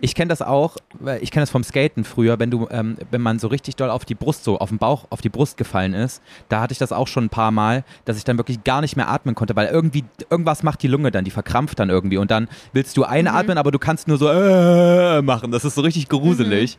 Ich 0.00 0.14
kenne 0.14 0.28
das 0.28 0.42
auch, 0.42 0.76
ich 1.22 1.30
kenne 1.30 1.42
das 1.42 1.50
vom 1.50 1.64
Skaten 1.64 2.04
früher, 2.04 2.38
wenn 2.38 2.50
du, 2.50 2.68
ähm, 2.70 2.98
wenn 3.10 3.22
man 3.22 3.38
so 3.38 3.48
richtig 3.48 3.76
doll 3.76 3.88
auf 3.88 4.04
die 4.04 4.14
Brust, 4.14 4.44
so 4.44 4.58
auf 4.58 4.68
den 4.68 4.76
Bauch, 4.78 5.06
auf 5.08 5.22
die 5.22 5.30
Brust 5.30 5.56
gefallen 5.56 5.94
ist, 5.94 6.20
da 6.50 6.60
hatte 6.60 6.72
ich 6.72 6.78
das 6.78 6.92
auch 6.92 7.08
schon 7.08 7.24
ein 7.24 7.28
paar 7.30 7.50
Mal, 7.50 7.82
dass 8.04 8.18
ich 8.18 8.24
dann 8.24 8.36
wirklich 8.36 8.62
gar 8.62 8.82
nicht 8.82 8.96
mehr 8.96 9.08
atmen 9.08 9.34
konnte, 9.34 9.56
weil 9.56 9.68
irgendwie, 9.68 10.04
irgendwas 10.28 10.62
macht 10.62 10.82
die 10.82 10.86
Lunge 10.88 11.10
dann, 11.10 11.24
die 11.24 11.30
verkrampft 11.30 11.78
dann 11.78 11.88
irgendwie 11.88 12.18
und 12.18 12.30
dann 12.30 12.48
willst 12.74 12.96
du 12.96 13.00
Mhm. 13.02 13.06
einatmen, 13.08 13.56
aber 13.58 13.70
du 13.70 13.78
kannst 13.78 14.06
nur 14.06 14.18
so 14.18 14.28
äh, 14.28 15.22
machen, 15.22 15.50
das 15.50 15.64
ist 15.64 15.74
so 15.74 15.80
richtig 15.80 16.08
gruselig. 16.10 16.76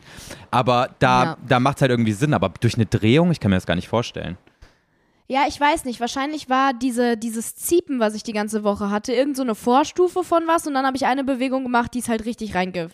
Aber 0.52 0.90
da, 1.00 1.18
Mhm. 1.20 1.24
Ja. 1.24 1.36
da 1.48 1.60
macht 1.60 1.76
es 1.78 1.82
halt 1.82 1.90
irgendwie 1.90 2.12
Sinn, 2.12 2.32
aber 2.34 2.50
durch 2.60 2.76
eine 2.76 2.86
Drehung, 2.86 3.32
ich 3.32 3.40
kann 3.40 3.50
mir 3.50 3.56
das 3.56 3.66
gar 3.66 3.74
nicht 3.74 3.88
vorstellen. 3.88 4.38
Ja, 5.32 5.46
ich 5.48 5.58
weiß 5.58 5.86
nicht. 5.86 5.98
Wahrscheinlich 5.98 6.50
war 6.50 6.74
diese, 6.74 7.16
dieses 7.16 7.56
Ziepen, 7.56 8.00
was 8.00 8.14
ich 8.14 8.22
die 8.22 8.34
ganze 8.34 8.64
Woche 8.64 8.90
hatte, 8.90 9.14
irgend 9.14 9.34
so 9.34 9.42
eine 9.42 9.54
Vorstufe 9.54 10.24
von 10.24 10.46
was 10.46 10.66
und 10.66 10.74
dann 10.74 10.84
habe 10.84 10.98
ich 10.98 11.06
eine 11.06 11.24
Bewegung 11.24 11.62
gemacht, 11.62 11.94
die 11.94 12.00
es 12.00 12.10
halt 12.10 12.26
richtig 12.26 12.54
reinge 12.54 12.90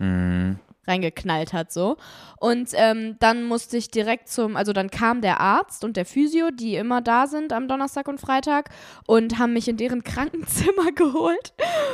Mhm. 0.00 0.58
Reingeknallt 0.86 1.52
hat 1.52 1.72
so. 1.72 1.96
Und 2.38 2.70
ähm, 2.74 3.16
dann 3.18 3.44
musste 3.44 3.76
ich 3.76 3.90
direkt 3.90 4.28
zum, 4.28 4.56
also 4.56 4.72
dann 4.72 4.90
kam 4.90 5.20
der 5.20 5.40
Arzt 5.40 5.84
und 5.84 5.96
der 5.96 6.06
Physio, 6.06 6.50
die 6.50 6.76
immer 6.76 7.00
da 7.02 7.26
sind 7.26 7.52
am 7.52 7.68
Donnerstag 7.68 8.08
und 8.08 8.20
Freitag 8.20 8.70
und 9.06 9.38
haben 9.38 9.52
mich 9.52 9.68
in 9.68 9.76
deren 9.76 10.04
Krankenzimmer 10.04 10.92
geholt. 10.92 11.52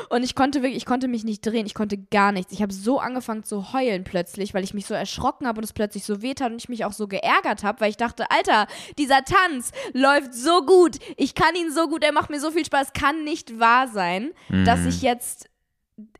Und 0.09 0.23
ich 0.23 0.35
konnte 0.35 0.63
wirklich, 0.63 0.77
ich 0.77 0.87
konnte 0.87 1.09
mich 1.09 1.25
nicht 1.25 1.45
drehen, 1.45 1.67
ich 1.67 1.75
konnte 1.75 1.99
gar 1.99 2.33
nichts. 2.33 2.53
Ich 2.53 2.63
habe 2.63 2.73
so 2.73 3.01
angefangen 3.01 3.45
zu 3.45 3.73
heulen 3.73 4.05
plötzlich, 4.05 4.55
weil 4.55 4.65
ich 4.65 4.75
mich 4.75 4.87
so 4.87 4.95
erschrocken 4.95 5.47
habe 5.47 5.59
und 5.59 5.65
es 5.65 5.73
plötzlich 5.73 6.05
so 6.05 6.23
wehtat 6.23 6.53
und 6.53 6.59
ich 6.59 6.69
mich 6.69 6.85
auch 6.85 6.93
so 6.93 7.09
geärgert 7.09 7.65
habe, 7.65 7.81
weil 7.81 7.91
ich 7.91 7.97
dachte, 7.97 8.31
Alter, 8.31 8.67
dieser 8.99 9.25
Tanz 9.25 9.73
läuft 9.93 10.35
so 10.35 10.65
gut, 10.65 10.97
ich 11.17 11.35
kann 11.35 11.55
ihn 11.55 11.73
so 11.73 11.89
gut, 11.89 12.05
er 12.05 12.13
macht 12.13 12.31
mir 12.31 12.41
so 12.41 12.51
viel 12.51 12.65
Spaß, 12.65 12.93
kann 12.93 13.25
nicht 13.25 13.59
wahr 13.59 13.89
sein, 13.89 14.31
dass 14.65 14.85
ich 14.87 15.03
jetzt 15.03 15.49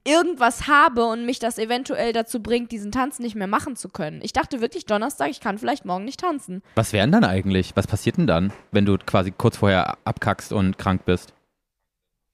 irgendwas 0.05 0.69
habe 0.69 1.05
und 1.05 1.27
mich 1.27 1.39
das 1.39 1.59
eventuell 1.59 2.13
dazu 2.15 2.43
bringt, 2.43 2.73
diesen 2.73 2.93
Tanz 2.93 3.19
nicht 3.19 3.35
mehr 3.35 3.47
machen 3.47 3.77
zu 3.77 3.89
können. 3.91 4.21
Ich 4.23 4.33
dachte 4.33 4.61
wirklich 4.63 4.87
Donnerstag, 4.87 5.29
ich 5.31 5.41
kann 5.41 5.59
vielleicht 5.59 5.85
morgen 5.85 6.05
nicht 6.05 6.21
tanzen. 6.21 6.63
Was 6.77 6.93
wären 6.95 7.13
dann 7.13 7.25
eigentlich? 7.25 7.77
Was 7.77 7.87
passiert 7.87 8.17
denn 8.17 8.27
dann, 8.27 8.53
wenn 8.73 8.87
du 8.87 8.97
quasi 8.99 9.33
kurz 9.33 9.59
vorher 9.59 9.99
abkackst 10.05 10.53
und 10.53 10.79
krank 10.79 11.05
bist? 11.05 11.35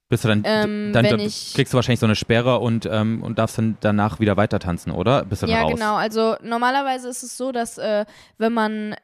Bist 0.09 0.25
du 0.25 0.29
dann, 0.29 0.43
Ähm, 0.45 0.93
dann 0.93 1.05
wenn 1.07 1.19
da- 1.19 1.25
ich- 1.25 1.55
kriegst 1.55 1.73
du 1.73 1.77
wahrscheinlich 1.77 2.01
so 2.01 2.07
eine 2.07 2.15
Sperre 2.17 2.59
und, 2.61 2.87
ähm, 2.87 3.23
und 3.25 3.39
darfst 3.39 3.57
dann 3.59 3.77
danach 3.81 4.21
wieder 4.21 4.37
weiter 4.37 4.59
tanzen, 4.59 4.93
oder? 4.93 5.25
Bist 5.25 5.43
du 5.43 5.47
dann 5.47 5.57
Ja, 5.57 5.63
raus? 5.63 5.73
genau. 5.73 5.95
Also 5.97 6.37
normalerweise 6.43 7.09
ist 7.09 7.23
es 7.23 7.37
so, 7.37 7.51
dass 7.51 7.79
äh, 7.79 8.05
wenn 8.39 8.53
man 8.53 8.95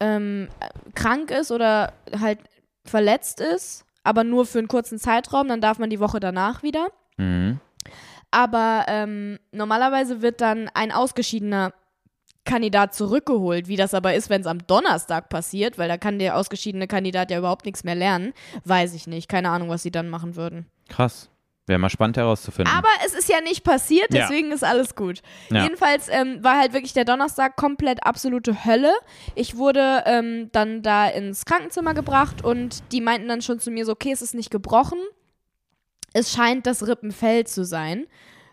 ähm, 0.00 0.48
krank 0.94 1.30
ist 1.30 1.50
oder 1.50 1.92
halt 2.20 2.38
verletzt 2.84 3.40
ist, 3.40 3.84
aber 4.02 4.22
nur 4.24 4.46
für 4.46 4.58
einen 4.60 4.68
kurzen 4.68 4.98
Zeitraum, 4.98 5.48
dann 5.48 5.60
darf 5.60 5.78
man 5.78 5.90
die 5.90 6.00
Woche 6.00 6.20
danach 6.20 6.62
wieder. 6.62 6.88
Mhm. 7.16 7.60
Aber 8.30 8.84
ähm, 8.88 9.38
normalerweise 9.52 10.20
wird 10.22 10.40
dann 10.40 10.68
ein 10.74 10.90
ausgeschiedener 10.90 11.72
Kandidat 12.44 12.94
zurückgeholt. 12.94 13.68
Wie 13.68 13.76
das 13.76 13.94
aber 13.94 14.14
ist, 14.14 14.28
wenn 14.28 14.40
es 14.40 14.46
am 14.46 14.66
Donnerstag 14.66 15.28
passiert, 15.28 15.78
weil 15.78 15.88
da 15.88 15.96
kann 15.96 16.18
der 16.18 16.36
ausgeschiedene 16.36 16.86
Kandidat 16.86 17.30
ja 17.30 17.38
überhaupt 17.38 17.64
nichts 17.64 17.84
mehr 17.84 17.94
lernen, 17.94 18.32
weiß 18.64 18.94
ich 18.94 19.06
nicht. 19.06 19.28
Keine 19.28 19.50
Ahnung, 19.50 19.68
was 19.68 19.82
sie 19.82 19.90
dann 19.92 20.08
machen 20.10 20.36
würden. 20.36 20.66
Krass. 20.88 21.30
Wäre 21.66 21.78
mal 21.78 21.88
spannend 21.88 22.18
herauszufinden. 22.18 22.74
Aber 22.76 22.90
es 23.06 23.14
ist 23.14 23.30
ja 23.30 23.40
nicht 23.40 23.64
passiert, 23.64 24.12
Ja. 24.12 24.22
deswegen 24.22 24.52
ist 24.52 24.62
alles 24.62 24.94
gut. 24.94 25.22
Ja. 25.48 25.62
Jedenfalls 25.62 26.08
ähm, 26.10 26.44
war 26.44 26.58
halt 26.58 26.74
wirklich 26.74 26.92
der 26.92 27.06
Donnerstag 27.06 27.56
komplett 27.56 28.04
absolute 28.04 28.66
Hölle. 28.66 28.92
Ich 29.34 29.56
wurde 29.56 30.02
ähm, 30.04 30.50
dann 30.52 30.82
da 30.82 31.06
ins 31.06 31.46
Krankenzimmer 31.46 31.94
gebracht 31.94 32.44
und 32.44 32.82
die 32.92 33.00
meinten 33.00 33.28
dann 33.28 33.40
schon 33.40 33.60
zu 33.60 33.70
mir 33.70 33.86
so, 33.86 33.92
okay, 33.92 34.12
es 34.12 34.20
ist 34.20 34.34
nicht 34.34 34.50
gebrochen. 34.50 34.98
Es 36.14 36.32
scheint 36.32 36.66
das 36.66 36.86
Rippenfell 36.86 37.46
zu 37.46 37.64
sein. 37.64 38.06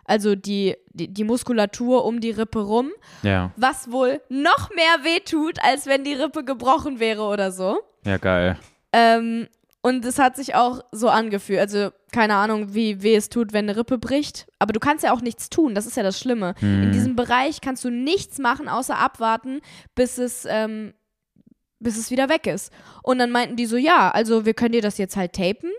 Also 0.03 0.35
die, 0.35 0.75
die, 0.91 1.07
die 1.07 1.23
Muskulatur 1.23 2.03
um 2.03 2.19
die 2.19 2.31
Rippe 2.31 2.59
rum. 2.59 2.91
ja. 3.23 3.51
Was 3.55 3.91
wohl 3.91 4.19
noch 4.27 4.69
mehr 4.71 5.03
wehtut, 5.03 5.57
als 5.63 5.85
wenn 5.85 6.03
die 6.03 6.13
Rippe 6.13 6.43
gebrochen 6.43 6.99
wäre 6.99 7.21
oder 7.23 7.51
so. 7.51 7.79
ja, 8.03 8.17
geil. 8.17 8.57
Ähm, 8.91 9.47
und 9.83 10.03
es 10.05 10.19
hat 10.19 10.35
sich 10.35 10.53
auch 10.53 10.81
so 10.91 11.09
angefühlt. 11.09 11.59
Also, 11.59 11.89
keine 12.11 12.35
Ahnung, 12.35 12.73
wie 12.75 13.01
weh 13.01 13.15
es 13.15 13.29
tut, 13.29 13.51
wenn 13.53 13.65
eine 13.69 13.77
Rippe 13.77 13.97
bricht. 13.97 14.47
Aber 14.59 14.73
du 14.73 14.79
kannst 14.79 15.03
ja 15.03 15.11
auch 15.13 15.21
nichts 15.21 15.49
tun. 15.49 15.73
Das 15.73 15.85
ist 15.87 15.97
ja 15.97 16.03
das 16.03 16.19
Schlimme. 16.19 16.53
In 16.61 16.91
diesem 16.91 17.15
Bereich 17.15 17.61
kannst 17.61 17.83
du 17.83 17.89
nichts 17.89 18.37
machen, 18.37 18.67
außer 18.67 18.97
abwarten, 18.97 19.61
bis 19.95 20.19
es, 20.19 20.45
ähm, 20.47 20.93
bis 21.79 21.97
es 21.97 22.11
wieder 22.11 22.29
weg 22.29 22.45
ist. 22.45 22.71
Und 23.01 23.17
dann 23.17 23.31
meinten 23.31 23.55
die 23.55 23.65
so, 23.65 23.75
ja, 23.77 24.11
also 24.11 24.45
wir 24.45 24.53
können 24.53 24.73
dir 24.73 24.83
das 24.83 24.99
jetzt 24.99 25.15
halt 25.15 25.33
tapen. 25.33 25.71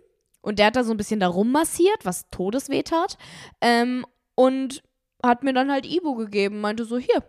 Und 0.42 0.58
der 0.58 0.66
hat 0.66 0.76
da 0.76 0.84
so 0.84 0.90
ein 0.92 0.96
bisschen 0.96 1.20
da 1.20 1.28
rummassiert, 1.28 2.04
was 2.04 2.28
todesweh 2.30 2.82
tat. 2.82 3.16
Ähm, 3.60 4.04
und 4.34 4.82
hat 5.24 5.42
mir 5.44 5.52
dann 5.54 5.70
halt 5.70 5.86
Ibu 5.86 6.14
gegeben. 6.16 6.60
Meinte 6.60 6.84
so, 6.84 6.98
hier, 6.98 7.22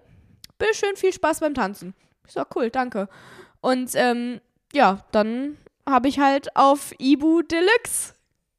bitteschön, 0.58 0.96
viel 0.96 1.14
Spaß 1.14 1.40
beim 1.40 1.54
Tanzen. 1.54 1.94
Ich 2.28 2.34
so, 2.34 2.44
cool, 2.56 2.70
danke. 2.70 3.08
Und 3.62 3.92
ähm, 3.96 4.42
ja, 4.74 5.06
dann 5.12 5.58
habe 5.88 6.08
ich 6.08 6.20
halt 6.20 6.56
auf 6.56 6.94
Ibu 6.98 7.42
Deluxe 7.44 8.14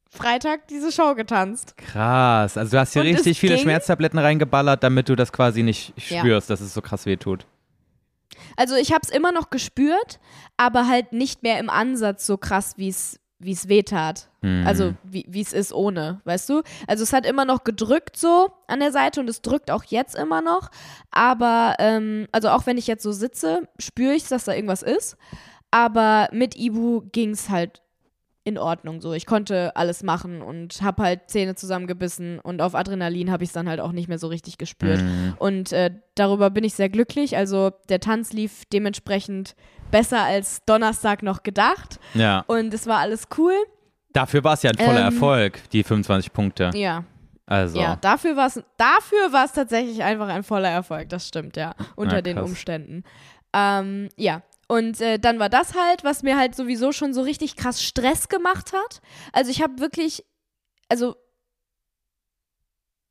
Freitag 0.09 0.67
diese 0.69 0.91
Show 0.91 1.13
getanzt. 1.15 1.75
Krass. 1.75 2.55
Also 2.57 2.71
du 2.71 2.79
hast 2.79 2.93
hier 2.93 3.01
Und 3.01 3.09
richtig 3.09 3.37
viele 3.39 3.57
Schmerztabletten 3.57 4.17
reingeballert, 4.17 4.81
damit 4.81 5.09
du 5.09 5.15
das 5.15 5.33
quasi 5.33 5.61
nicht 5.61 5.93
Ja. 6.09 6.19
spürst, 6.19 6.49
dass 6.49 6.61
es 6.61 6.73
so 6.73 6.81
krass 6.81 7.05
weh 7.05 7.17
tut. 7.17 7.45
Also 8.55 8.75
ich 8.75 8.93
habe 8.93 9.01
es 9.03 9.09
immer 9.09 9.31
noch 9.33 9.49
gespürt, 9.49 10.19
aber 10.55 10.87
halt 10.87 11.11
nicht 11.11 11.43
mehr 11.43 11.59
im 11.59 11.69
Ansatz 11.69 12.25
so 12.25 12.37
krass, 12.37 12.75
wie 12.77 12.87
es 12.87 13.19
wie 13.39 13.51
es 13.51 13.67
weh 13.67 13.83
tat. 13.83 14.29
Mhm. 14.41 14.65
Also 14.65 14.93
wie 15.03 15.41
es 15.41 15.53
ist 15.53 15.73
ohne, 15.73 16.21
weißt 16.23 16.49
du? 16.49 16.61
Also 16.87 17.03
es 17.03 17.13
hat 17.13 17.25
immer 17.25 17.45
noch 17.45 17.63
gedrückt 17.63 18.17
so 18.17 18.51
an 18.67 18.79
der 18.79 18.91
Seite 18.91 19.19
und 19.19 19.29
es 19.29 19.41
drückt 19.41 19.71
auch 19.71 19.83
jetzt 19.83 20.15
immer 20.15 20.41
noch. 20.41 20.69
Aber 21.11 21.75
ähm, 21.79 22.27
also 22.31 22.49
auch 22.49 22.65
wenn 22.65 22.77
ich 22.77 22.87
jetzt 22.87 23.03
so 23.03 23.11
sitze, 23.11 23.67
spüre 23.77 24.13
ich, 24.13 24.27
dass 24.27 24.45
da 24.45 24.53
irgendwas 24.53 24.83
ist. 24.83 25.17
Aber 25.71 26.29
mit 26.31 26.55
Ibu 26.55 27.01
ging 27.11 27.31
es 27.31 27.49
halt 27.49 27.81
in 28.45 28.57
Ordnung 28.57 29.01
so. 29.01 29.11
Ich 29.13 29.25
konnte 29.25 29.75
alles 29.75 30.03
machen 30.03 30.41
und 30.41 30.81
habe 30.81 31.03
halt 31.03 31.29
Zähne 31.29 31.55
zusammengebissen 31.55 32.39
und 32.39 32.61
auf 32.61 32.75
Adrenalin 32.75 33.31
habe 33.31 33.43
ich 33.43 33.49
es 33.49 33.53
dann 33.53 33.67
halt 33.67 33.79
auch 33.81 33.91
nicht 33.91 34.07
mehr 34.07 34.19
so 34.19 34.27
richtig 34.27 34.57
gespürt. 34.57 35.01
Mhm. 35.01 35.33
Und 35.39 35.73
äh, 35.73 35.91
darüber 36.13 36.49
bin 36.51 36.63
ich 36.63 36.75
sehr 36.75 36.87
glücklich. 36.89 37.35
Also 37.35 37.71
der 37.89 37.99
Tanz 37.99 38.31
lief 38.33 38.63
dementsprechend 38.71 39.55
besser 39.91 40.21
als 40.23 40.63
Donnerstag 40.65 41.23
noch 41.23 41.41
gedacht 41.43 41.99
Ja. 42.13 42.43
und 42.47 42.73
es 42.73 42.85
war 42.87 42.99
alles 42.99 43.23
cool. 43.37 43.53
Dafür 44.13 44.43
war 44.43 44.53
es 44.53 44.61
ja 44.63 44.69
ein 44.71 44.77
voller 44.77 44.99
Ähm, 44.99 45.05
Erfolg, 45.13 45.59
die 45.71 45.83
25 45.83 46.31
Punkte. 46.31 46.69
Ja, 46.75 47.03
Also. 47.47 47.79
ja, 47.79 47.95
dafür 47.97 48.35
war 48.37 48.47
es 48.47 48.63
dafür 48.77 49.31
war's 49.33 49.53
tatsächlich 49.53 50.03
einfach 50.03 50.27
ein 50.27 50.43
voller 50.43 50.69
Erfolg. 50.69 51.09
Das 51.09 51.27
stimmt 51.27 51.57
ja 51.57 51.73
unter 51.95 52.17
Ja, 52.17 52.21
den. 52.21 52.37
Umständen. 52.37 53.03
Ähm, 53.53 54.09
ja. 54.17 54.41
Und 54.67 54.99
äh, 55.01 55.19
dann 55.19 55.39
war 55.39 55.49
das 55.49 55.75
halt, 55.75 56.03
was 56.03 56.23
mir 56.23 56.37
halt 56.37 56.55
sowieso 56.55 56.91
schon 56.91 57.13
so 57.13 57.21
richtig 57.21 57.55
krass 57.55 57.83
Stress 57.83 58.29
gemacht 58.29 58.73
hat. 58.73 59.01
Also 59.31 59.51
ich 59.51 59.61
habe 59.61 59.79
wirklich, 59.79 60.25
also 60.89 61.15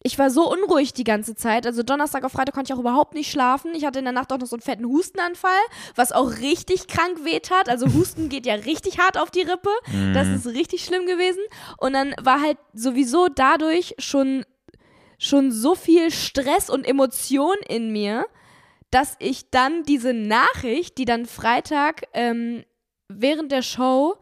ich 0.06 0.18
war 0.18 0.30
so 0.30 0.50
unruhig 0.50 0.92
die 0.92 1.04
ganze 1.04 1.34
Zeit. 1.34 1.66
Also 1.66 1.82
Donnerstag 1.82 2.24
auf 2.24 2.32
Freitag 2.32 2.54
konnte 2.54 2.70
ich 2.70 2.76
auch 2.76 2.80
überhaupt 2.80 3.14
nicht 3.14 3.30
schlafen. 3.30 3.74
Ich 3.74 3.86
hatte 3.86 4.00
in 4.00 4.04
der 4.04 4.12
Nacht 4.12 4.32
auch 4.32 4.38
noch 4.38 4.46
so 4.46 4.56
einen 4.56 4.62
fetten 4.62 4.84
Hustenanfall, 4.84 5.50
was 5.94 6.12
auch 6.12 6.30
richtig 6.40 6.88
krank 6.88 7.24
weht 7.24 7.50
hat. 7.50 7.70
Also 7.70 7.86
Husten 7.94 8.28
geht 8.28 8.44
ja 8.44 8.54
richtig 8.54 8.98
hart 8.98 9.16
auf 9.16 9.30
die 9.30 9.40
Rippe. 9.40 9.70
Das 10.12 10.28
ist 10.28 10.46
richtig 10.46 10.84
schlimm 10.84 11.06
gewesen. 11.06 11.40
Und 11.78 11.94
dann 11.94 12.14
war 12.20 12.42
halt 12.42 12.58
sowieso 12.74 13.28
dadurch 13.28 13.94
schon, 13.98 14.44
schon 15.18 15.50
so 15.52 15.74
viel 15.74 16.10
Stress 16.10 16.68
und 16.68 16.86
Emotion 16.86 17.56
in 17.66 17.90
mir, 17.90 18.26
dass 18.94 19.16
ich 19.18 19.50
dann 19.50 19.82
diese 19.82 20.14
Nachricht, 20.14 20.98
die 20.98 21.04
dann 21.04 21.26
Freitag 21.26 22.02
ähm, 22.12 22.64
während 23.08 23.50
der 23.50 23.62
Show 23.62 24.14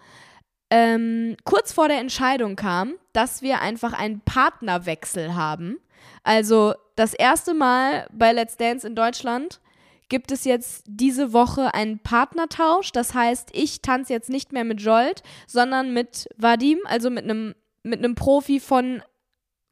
ähm, 0.70 1.36
kurz 1.44 1.74
vor 1.74 1.88
der 1.88 1.98
Entscheidung 1.98 2.56
kam, 2.56 2.94
dass 3.12 3.42
wir 3.42 3.60
einfach 3.60 3.92
einen 3.92 4.20
Partnerwechsel 4.20 5.34
haben. 5.34 5.78
Also 6.22 6.72
das 6.96 7.12
erste 7.12 7.52
Mal 7.52 8.06
bei 8.12 8.32
Let's 8.32 8.56
Dance 8.56 8.86
in 8.86 8.94
Deutschland 8.96 9.60
gibt 10.08 10.32
es 10.32 10.44
jetzt 10.46 10.84
diese 10.86 11.34
Woche 11.34 11.74
einen 11.74 11.98
Partnertausch. 11.98 12.92
Das 12.92 13.12
heißt, 13.12 13.50
ich 13.52 13.82
tanze 13.82 14.14
jetzt 14.14 14.30
nicht 14.30 14.52
mehr 14.52 14.64
mit 14.64 14.80
Jolt, 14.80 15.22
sondern 15.46 15.92
mit 15.92 16.28
Vadim, 16.38 16.78
also 16.86 17.10
mit 17.10 17.24
einem 17.24 17.54
mit 17.82 17.98
einem 17.98 18.14
Profi 18.14 18.58
von 18.58 19.02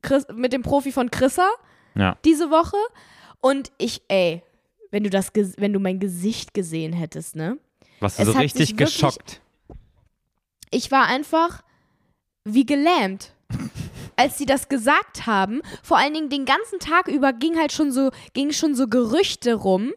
Chris, 0.02 0.26
mit 0.34 0.52
dem 0.52 0.60
Profi 0.62 0.92
von 0.92 1.10
Chrissa 1.10 1.48
Ja. 1.94 2.18
diese 2.24 2.50
Woche. 2.50 2.76
Und 3.40 3.72
ich, 3.78 4.02
ey, 4.08 4.42
wenn 4.90 5.04
du 5.04 5.10
das, 5.10 5.32
wenn 5.56 5.72
du 5.72 5.80
mein 5.80 5.98
Gesicht 6.00 6.54
gesehen 6.54 6.92
hättest, 6.92 7.36
ne? 7.36 7.58
Warst 8.00 8.18
du 8.18 8.22
Es 8.22 8.28
so 8.28 8.38
richtig 8.38 8.70
wirklich- 8.70 8.94
geschockt? 8.94 9.40
ich 10.70 10.90
war 10.90 11.06
einfach 11.06 11.62
wie 12.44 12.64
gelähmt. 12.64 13.32
Als 14.16 14.36
sie 14.38 14.44
das 14.46 14.68
gesagt 14.68 15.26
haben, 15.26 15.62
vor 15.82 15.96
allen 15.96 16.12
Dingen 16.12 16.28
den 16.28 16.44
ganzen 16.44 16.78
Tag 16.78 17.08
über 17.08 17.32
ging 17.32 17.58
halt 17.58 17.72
schon 17.72 17.90
so, 17.90 18.10
ging 18.34 18.52
schon 18.52 18.74
so 18.74 18.86
Gerüchte 18.86 19.54
rum 19.54 19.92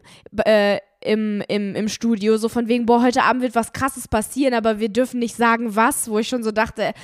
äh, 0.46 0.78
im, 1.02 1.42
im, 1.48 1.74
im 1.74 1.88
Studio, 1.88 2.38
so 2.38 2.48
von 2.48 2.66
wegen, 2.66 2.86
boah, 2.86 3.02
heute 3.02 3.22
Abend 3.22 3.42
wird 3.42 3.54
was 3.54 3.74
krasses 3.74 4.08
passieren, 4.08 4.54
aber 4.54 4.80
wir 4.80 4.88
dürfen 4.88 5.20
nicht 5.20 5.36
sagen 5.36 5.76
was, 5.76 6.08
wo 6.08 6.18
ich 6.18 6.28
schon 6.28 6.42
so 6.42 6.52
dachte, 6.52 6.94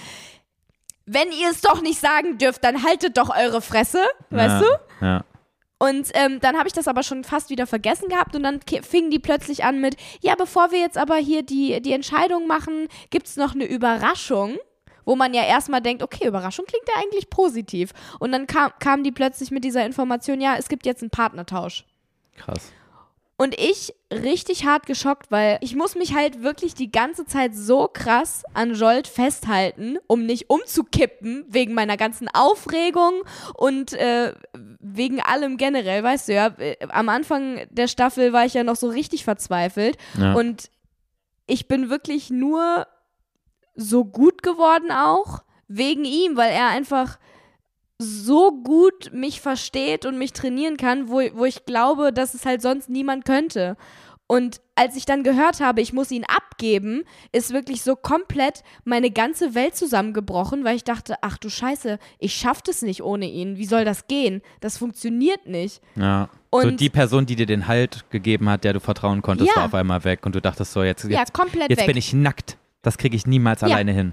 wenn 1.04 1.28
ihr 1.30 1.50
es 1.50 1.60
doch 1.60 1.82
nicht 1.82 2.00
sagen 2.00 2.38
dürft, 2.38 2.64
dann 2.64 2.82
haltet 2.84 3.18
doch 3.18 3.28
eure 3.36 3.60
Fresse, 3.60 4.02
weißt 4.30 4.62
ja. 4.62 4.68
du? 5.00 5.04
Ja. 5.04 5.24
Und 5.82 6.10
ähm, 6.12 6.40
dann 6.40 6.58
habe 6.58 6.68
ich 6.68 6.74
das 6.74 6.88
aber 6.88 7.02
schon 7.02 7.24
fast 7.24 7.48
wieder 7.48 7.66
vergessen 7.66 8.10
gehabt 8.10 8.36
und 8.36 8.42
dann 8.42 8.60
fingen 8.82 9.10
die 9.10 9.18
plötzlich 9.18 9.64
an 9.64 9.80
mit, 9.80 9.96
ja, 10.20 10.34
bevor 10.34 10.72
wir 10.72 10.78
jetzt 10.78 10.98
aber 10.98 11.16
hier 11.16 11.42
die, 11.42 11.80
die 11.80 11.94
Entscheidung 11.94 12.46
machen, 12.46 12.86
gibt 13.08 13.26
es 13.26 13.36
noch 13.36 13.54
eine 13.54 13.64
Überraschung, 13.64 14.58
wo 15.06 15.16
man 15.16 15.32
ja 15.32 15.42
erstmal 15.42 15.80
denkt, 15.80 16.02
okay, 16.02 16.28
Überraschung 16.28 16.66
klingt 16.66 16.86
ja 16.86 17.02
eigentlich 17.02 17.30
positiv. 17.30 17.92
Und 18.18 18.32
dann 18.32 18.46
kam, 18.46 18.72
kamen 18.78 19.04
die 19.04 19.10
plötzlich 19.10 19.50
mit 19.50 19.64
dieser 19.64 19.86
Information, 19.86 20.42
ja, 20.42 20.54
es 20.58 20.68
gibt 20.68 20.84
jetzt 20.84 21.02
einen 21.02 21.10
Partnertausch. 21.10 21.86
Krass. 22.36 22.72
Und 23.38 23.58
ich 23.58 23.94
richtig 24.12 24.66
hart 24.66 24.84
geschockt, 24.84 25.30
weil 25.30 25.56
ich 25.62 25.74
muss 25.74 25.94
mich 25.94 26.14
halt 26.14 26.42
wirklich 26.42 26.74
die 26.74 26.92
ganze 26.92 27.24
Zeit 27.24 27.54
so 27.54 27.88
krass 27.90 28.42
an 28.52 28.74
Jolt 28.74 29.08
festhalten, 29.08 29.96
um 30.06 30.26
nicht 30.26 30.50
umzukippen 30.50 31.46
wegen 31.48 31.72
meiner 31.72 31.96
ganzen 31.96 32.28
Aufregung 32.28 33.22
und 33.54 33.94
äh, 33.94 34.34
wegen 34.96 35.20
allem 35.20 35.56
generell, 35.56 36.02
weißt 36.02 36.28
du 36.28 36.34
ja. 36.34 36.46
äh, 36.58 36.76
Am 36.88 37.08
Anfang 37.08 37.60
der 37.70 37.88
Staffel 37.88 38.32
war 38.32 38.44
ich 38.44 38.54
ja 38.54 38.64
noch 38.64 38.76
so 38.76 38.88
richtig 38.88 39.24
verzweifelt 39.24 39.96
Ja. 40.18 40.34
und 40.34 40.70
ich 41.46 41.68
bin 41.68 41.90
wirklich 41.90 42.30
nur 42.30 42.86
so 43.74 44.04
gut 44.04 44.42
geworden 44.42 44.90
auch 44.92 45.42
wegen 45.68 46.04
ihm, 46.04 46.36
weil 46.36 46.52
er 46.52 46.68
einfach 46.68 47.18
so 47.98 48.52
gut 48.62 49.10
mich 49.12 49.40
versteht 49.40 50.06
und 50.06 50.16
mich 50.18 50.32
trainieren 50.32 50.76
kann, 50.76 51.08
wo, 51.08 51.20
wo 51.34 51.44
ich 51.44 51.66
glaube, 51.66 52.12
dass 52.12 52.34
es 52.34 52.46
halt 52.46 52.62
sonst 52.62 52.88
niemand 52.88 53.24
könnte. 53.24 53.76
Und 54.30 54.60
als 54.76 54.94
ich 54.94 55.06
dann 55.06 55.24
gehört 55.24 55.58
habe, 55.58 55.80
ich 55.80 55.92
muss 55.92 56.12
ihn 56.12 56.22
abgeben, 56.24 57.02
ist 57.32 57.52
wirklich 57.52 57.82
so 57.82 57.96
komplett 57.96 58.62
meine 58.84 59.10
ganze 59.10 59.56
Welt 59.56 59.74
zusammengebrochen, 59.74 60.62
weil 60.62 60.76
ich 60.76 60.84
dachte, 60.84 61.16
ach 61.20 61.36
du 61.36 61.48
Scheiße, 61.50 61.98
ich 62.20 62.34
schaff 62.36 62.62
das 62.62 62.82
nicht 62.82 63.02
ohne 63.02 63.26
ihn. 63.28 63.56
Wie 63.56 63.64
soll 63.64 63.84
das 63.84 64.06
gehen? 64.06 64.40
Das 64.60 64.78
funktioniert 64.78 65.46
nicht. 65.46 65.82
Ja. 65.96 66.28
so 66.52 66.58
Und- 66.60 66.78
die 66.80 66.90
Person, 66.90 67.26
die 67.26 67.34
dir 67.34 67.46
den 67.46 67.66
Halt 67.66 68.08
gegeben 68.10 68.48
hat, 68.48 68.62
der 68.62 68.72
du 68.72 68.78
vertrauen 68.78 69.20
konntest, 69.20 69.50
Ja. 69.50 69.56
war 69.56 69.64
auf 69.66 69.74
einmal 69.74 70.04
weg 70.04 70.24
und 70.24 70.34
du 70.36 70.40
dachtest 70.40 70.72
so, 70.72 70.84
jetzt, 70.84 71.02
Ja, 71.04 71.18
jetzt, 71.20 71.34
komplett 71.34 71.68
jetzt 71.70 71.80
weg. 71.80 71.86
bin 71.88 71.96
ich 71.96 72.12
nackt. 72.12 72.56
Das 72.82 72.98
kriege 72.98 73.16
ich 73.16 73.26
niemals 73.26 73.62
Ja. 73.62 73.66
alleine 73.66 73.90
hin. 73.90 74.12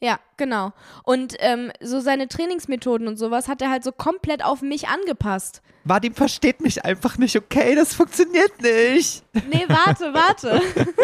Ja, 0.00 0.18
genau. 0.36 0.72
Und 1.04 1.36
ähm, 1.38 1.72
so 1.80 2.00
seine 2.00 2.28
Trainingsmethoden 2.28 3.08
und 3.08 3.16
sowas 3.16 3.48
hat 3.48 3.62
er 3.62 3.70
halt 3.70 3.82
so 3.82 3.92
komplett 3.92 4.44
auf 4.44 4.60
mich 4.60 4.88
angepasst. 4.88 5.62
Vadim 5.88 6.14
versteht 6.14 6.60
mich 6.60 6.84
einfach 6.84 7.16
nicht, 7.16 7.36
okay? 7.36 7.76
Das 7.76 7.94
funktioniert 7.94 8.60
nicht. 8.60 9.22
Nee, 9.52 9.64
warte, 9.68 10.12
warte. 10.12 10.60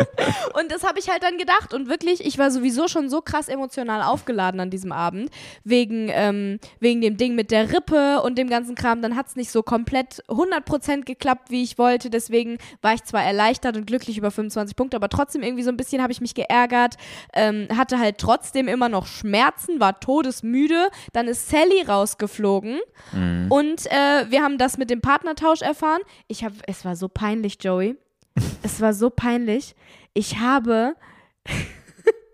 und 0.59 0.73
das 0.73 0.83
habe 0.83 0.99
ich 0.99 1.09
halt 1.09 1.23
dann 1.23 1.39
gedacht. 1.39 1.73
Und 1.73 1.89
wirklich, 1.89 2.25
ich 2.25 2.37
war 2.37 2.51
sowieso 2.51 2.89
schon 2.89 3.09
so 3.09 3.21
krass 3.21 3.49
emotional 3.49 4.03
aufgeladen 4.03 4.59
an 4.59 4.71
diesem 4.71 4.91
Abend. 4.91 5.31
Wegen, 5.63 6.09
ähm, 6.11 6.59
wegen 6.81 7.01
dem 7.01 7.17
Ding 7.17 7.37
mit 7.37 7.53
der 7.53 7.73
Rippe 7.73 8.23
und 8.23 8.39
dem 8.39 8.49
ganzen 8.49 8.75
Kram. 8.75 9.03
Dann 9.03 9.15
hat 9.15 9.29
es 9.29 9.37
nicht 9.37 9.53
so 9.53 9.63
komplett 9.63 10.25
100% 10.29 11.05
geklappt, 11.05 11.51
wie 11.51 11.63
ich 11.63 11.79
wollte. 11.79 12.11
Deswegen 12.11 12.59
war 12.81 12.95
ich 12.95 13.05
zwar 13.05 13.23
erleichtert 13.23 13.77
und 13.77 13.87
glücklich 13.87 14.19
über 14.19 14.33
25 14.33 14.75
Punkte, 14.75 14.97
aber 14.97 15.09
trotzdem 15.09 15.43
irgendwie 15.43 15.63
so 15.63 15.71
ein 15.71 15.77
bisschen 15.77 16.03
habe 16.03 16.13
ich 16.13 16.21
mich 16.21 16.35
geärgert. 16.35 16.97
Ähm, 17.35 17.69
hatte 17.77 18.01
halt 18.01 18.19
trotzdem 18.19 18.67
immer 18.67 18.89
noch 18.89 19.07
Schmerzen, 19.07 19.79
war 19.79 20.01
todesmüde. 20.01 20.89
Dann 21.13 21.29
ist 21.29 21.49
Sally 21.49 21.83
rausgeflogen. 21.87 22.81
Und 23.49 23.87
äh, 23.87 24.31
wir 24.31 24.43
haben 24.43 24.59
das 24.59 24.72
mit 24.79 24.91
dem 24.91 25.01
Partnertausch 25.01 25.63
erfahren. 25.63 26.01
Ich 26.29 26.45
habe, 26.45 26.55
es 26.67 26.85
war 26.85 26.97
so 26.97 27.09
peinlich, 27.09 27.59
Joey. 27.61 27.97
Es 28.63 28.81
war 28.81 28.95
so 28.95 29.11
peinlich. 29.11 29.75
Ich 30.15 30.39
habe, 30.39 30.95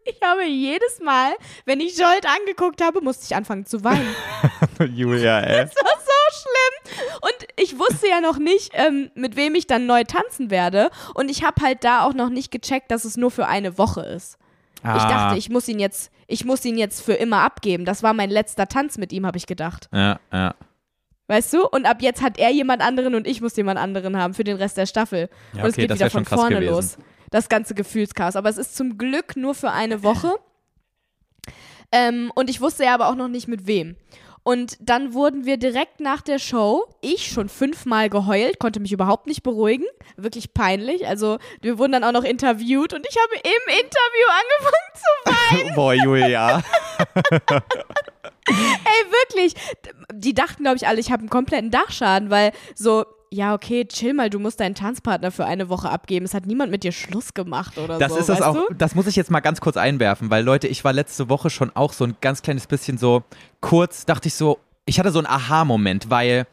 ich 0.04 0.20
habe 0.22 0.44
jedes 0.44 1.00
Mal, 1.00 1.32
wenn 1.64 1.80
ich 1.80 1.98
Jolt 1.98 2.26
angeguckt 2.26 2.82
habe, 2.82 3.00
musste 3.00 3.24
ich 3.24 3.34
anfangen 3.36 3.66
zu 3.66 3.82
weinen. 3.84 4.14
Julia, 4.94 5.40
ey. 5.40 5.64
Das 5.64 5.74
war 5.76 5.92
so 5.98 6.40
schlimm. 6.40 7.18
Und 7.22 7.48
ich 7.56 7.78
wusste 7.78 8.08
ja 8.08 8.20
noch 8.20 8.38
nicht, 8.38 8.70
ähm, 8.74 9.10
mit 9.14 9.36
wem 9.36 9.54
ich 9.54 9.66
dann 9.66 9.86
neu 9.86 10.04
tanzen 10.04 10.50
werde. 10.50 10.90
Und 11.14 11.30
ich 11.30 11.44
habe 11.44 11.62
halt 11.62 11.82
da 11.84 12.04
auch 12.04 12.14
noch 12.14 12.28
nicht 12.30 12.50
gecheckt, 12.50 12.90
dass 12.90 13.04
es 13.04 13.16
nur 13.16 13.30
für 13.30 13.46
eine 13.46 13.76
Woche 13.78 14.00
ist. 14.02 14.38
Ich 14.82 14.88
Ah. 14.88 15.08
dachte, 15.08 15.38
ich 15.38 15.50
muss 15.50 15.66
ihn 15.66 15.80
jetzt, 15.80 16.12
ich 16.28 16.44
muss 16.44 16.64
ihn 16.64 16.78
jetzt 16.78 17.00
für 17.02 17.14
immer 17.14 17.40
abgeben. 17.42 17.84
Das 17.84 18.02
war 18.04 18.14
mein 18.14 18.30
letzter 18.30 18.68
Tanz 18.68 18.96
mit 18.96 19.12
ihm, 19.12 19.26
habe 19.26 19.36
ich 19.36 19.46
gedacht. 19.46 19.88
Ja, 19.92 20.20
ja. 20.32 20.54
Weißt 21.28 21.52
du? 21.52 21.66
Und 21.66 21.86
ab 21.86 21.98
jetzt 22.00 22.22
hat 22.22 22.38
er 22.38 22.50
jemand 22.50 22.82
anderen 22.82 23.14
und 23.14 23.26
ich 23.26 23.40
muss 23.40 23.54
jemand 23.56 23.78
anderen 23.78 24.16
haben 24.16 24.34
für 24.34 24.44
den 24.44 24.56
Rest 24.56 24.78
der 24.78 24.86
Staffel. 24.86 25.28
Ja, 25.52 25.62
und 25.62 25.68
es 25.68 25.74
okay, 25.74 25.86
geht 25.86 25.94
wieder 25.96 26.10
von 26.10 26.24
vorne 26.24 26.56
gewesen. 26.56 26.70
los. 26.70 26.98
Das 27.30 27.50
ganze 27.50 27.74
Gefühlschaos. 27.74 28.34
Aber 28.34 28.48
es 28.48 28.56
ist 28.56 28.74
zum 28.74 28.96
Glück 28.96 29.36
nur 29.36 29.54
für 29.54 29.70
eine 29.70 30.02
Woche. 30.02 30.34
Ähm, 31.92 32.32
und 32.34 32.48
ich 32.48 32.60
wusste 32.60 32.84
ja 32.84 32.94
aber 32.94 33.08
auch 33.08 33.14
noch 33.14 33.28
nicht 33.28 33.46
mit 33.46 33.66
wem. 33.66 33.96
Und 34.42 34.78
dann 34.80 35.12
wurden 35.12 35.44
wir 35.44 35.58
direkt 35.58 36.00
nach 36.00 36.22
der 36.22 36.38
Show, 36.38 36.86
ich 37.02 37.26
schon 37.26 37.50
fünfmal 37.50 38.08
geheult, 38.08 38.58
konnte 38.58 38.80
mich 38.80 38.92
überhaupt 38.92 39.26
nicht 39.26 39.42
beruhigen. 39.42 39.84
Wirklich 40.16 40.54
peinlich. 40.54 41.06
Also 41.06 41.36
wir 41.60 41.76
wurden 41.76 41.92
dann 41.92 42.04
auch 42.04 42.12
noch 42.12 42.24
interviewt 42.24 42.94
und 42.94 43.06
ich 43.06 43.16
habe 43.18 43.34
im 43.34 43.84
Interview 43.84 44.26
angefangen 44.40 45.68
zu 45.68 45.74
Boah, 45.74 45.92
Julia. 45.92 46.62
Ey, 48.84 49.12
wirklich. 49.12 49.54
Die 50.14 50.34
dachten, 50.34 50.62
glaube 50.62 50.76
ich, 50.76 50.86
alle, 50.86 51.00
ich 51.00 51.10
habe 51.10 51.20
einen 51.20 51.30
kompletten 51.30 51.70
Dachschaden, 51.70 52.30
weil 52.30 52.52
so, 52.74 53.04
ja, 53.30 53.54
okay, 53.54 53.84
chill 53.84 54.14
mal, 54.14 54.30
du 54.30 54.38
musst 54.38 54.58
deinen 54.60 54.74
Tanzpartner 54.74 55.30
für 55.30 55.44
eine 55.44 55.68
Woche 55.68 55.90
abgeben. 55.90 56.24
Es 56.24 56.32
hat 56.34 56.46
niemand 56.46 56.70
mit 56.70 56.82
dir 56.82 56.92
Schluss 56.92 57.34
gemacht 57.34 57.76
oder 57.76 57.98
Das 57.98 58.12
so. 58.12 58.18
ist 58.18 58.28
das 58.30 58.40
auch, 58.42 58.54
Du? 58.54 58.74
das 58.74 58.94
muss 58.94 59.06
ich 59.06 59.16
jetzt 59.16 59.30
mal 59.30 59.40
ganz 59.40 59.60
kurz 59.60 59.76
einwerfen, 59.76 60.30
weil 60.30 60.42
Leute, 60.44 60.66
ich 60.66 60.82
war 60.84 60.92
letzte 60.94 61.28
Woche 61.28 61.50
schon 61.50 61.70
auch 61.74 61.92
so 61.92 62.04
ein 62.04 62.16
ganz 62.20 62.40
kleines 62.42 62.66
bisschen 62.66 62.96
so 62.96 63.22
kurz, 63.60 64.06
dachte 64.06 64.28
ich 64.28 64.34
so, 64.34 64.58
ich 64.86 64.98
hatte 64.98 65.10
so 65.12 65.18
einen 65.18 65.26
Aha-Moment, 65.26 66.08
weil 66.08 66.46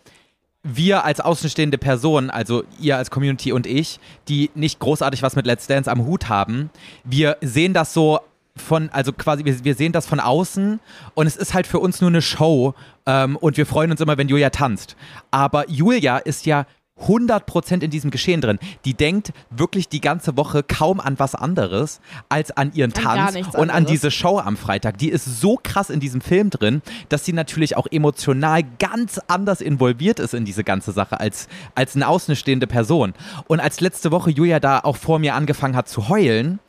wir 0.63 1.05
als 1.05 1.21
außenstehende 1.21 1.77
Person, 1.77 2.29
also 2.31 2.63
ihr 2.79 2.97
als 2.97 3.11
Community 3.11 3.51
und 3.53 3.67
ich, 3.67 3.99
die 4.27 4.49
nicht 4.55 4.79
großartig 4.79 5.21
was 5.21 5.35
mit 5.35 5.45
Let's 5.45 5.67
Dance 5.67 5.89
am 5.89 6.05
Hut 6.05 6.27
haben, 6.27 6.71
wir 7.03 7.37
sehen 7.41 7.73
das 7.73 7.93
so 7.93 8.19
von, 8.57 8.89
also 8.89 9.11
quasi, 9.11 9.45
wir, 9.45 9.63
wir 9.63 9.75
sehen 9.75 9.91
das 9.91 10.05
von 10.05 10.19
außen 10.19 10.79
und 11.13 11.27
es 11.27 11.35
ist 11.35 11.53
halt 11.53 11.67
für 11.67 11.79
uns 11.79 12.01
nur 12.01 12.09
eine 12.09 12.21
Show 12.21 12.73
ähm, 13.05 13.35
und 13.35 13.57
wir 13.57 13.65
freuen 13.65 13.91
uns 13.91 14.01
immer, 14.01 14.17
wenn 14.17 14.29
Julia 14.29 14.49
tanzt. 14.49 14.95
Aber 15.31 15.69
Julia 15.69 16.17
ist 16.17 16.45
ja 16.45 16.65
100% 17.01 17.83
in 17.83 17.91
diesem 17.91 18.09
Geschehen 18.09 18.39
drin. 18.39 18.57
Die 18.85 18.93
denkt 18.93 19.33
wirklich 19.49 19.89
die 19.89 19.99
ganze 19.99 20.37
Woche 20.37 20.63
kaum 20.63 21.01
an 21.01 21.19
was 21.19 21.35
anderes 21.35 21.99
als 22.29 22.51
an 22.51 22.71
ihren 22.73 22.91
gar 22.91 23.31
Tanz 23.31 23.53
und 23.53 23.69
an 23.69 23.85
diese 23.85 24.11
Show 24.11 24.39
am 24.39 24.55
Freitag. 24.55 24.97
Die 24.99 25.09
ist 25.09 25.41
so 25.41 25.59
krass 25.61 25.89
in 25.89 25.99
diesem 25.99 26.21
Film 26.21 26.49
drin, 26.49 26.81
dass 27.09 27.25
sie 27.25 27.33
natürlich 27.33 27.75
auch 27.75 27.87
emotional 27.91 28.63
ganz 28.79 29.19
anders 29.27 29.59
involviert 29.59 30.19
ist 30.19 30.33
in 30.33 30.45
diese 30.45 30.63
ganze 30.63 30.93
Sache 30.93 31.19
als, 31.19 31.49
als 31.75 31.95
eine 31.97 32.07
außenstehende 32.07 32.65
Person. 32.65 33.13
Und 33.47 33.59
als 33.59 33.81
letzte 33.81 34.11
Woche 34.11 34.31
Julia 34.31 34.61
da 34.61 34.79
auch 34.79 34.95
vor 34.95 35.19
mir 35.19 35.35
angefangen 35.35 35.75
hat 35.75 35.89
zu 35.89 36.07
heulen, 36.07 36.59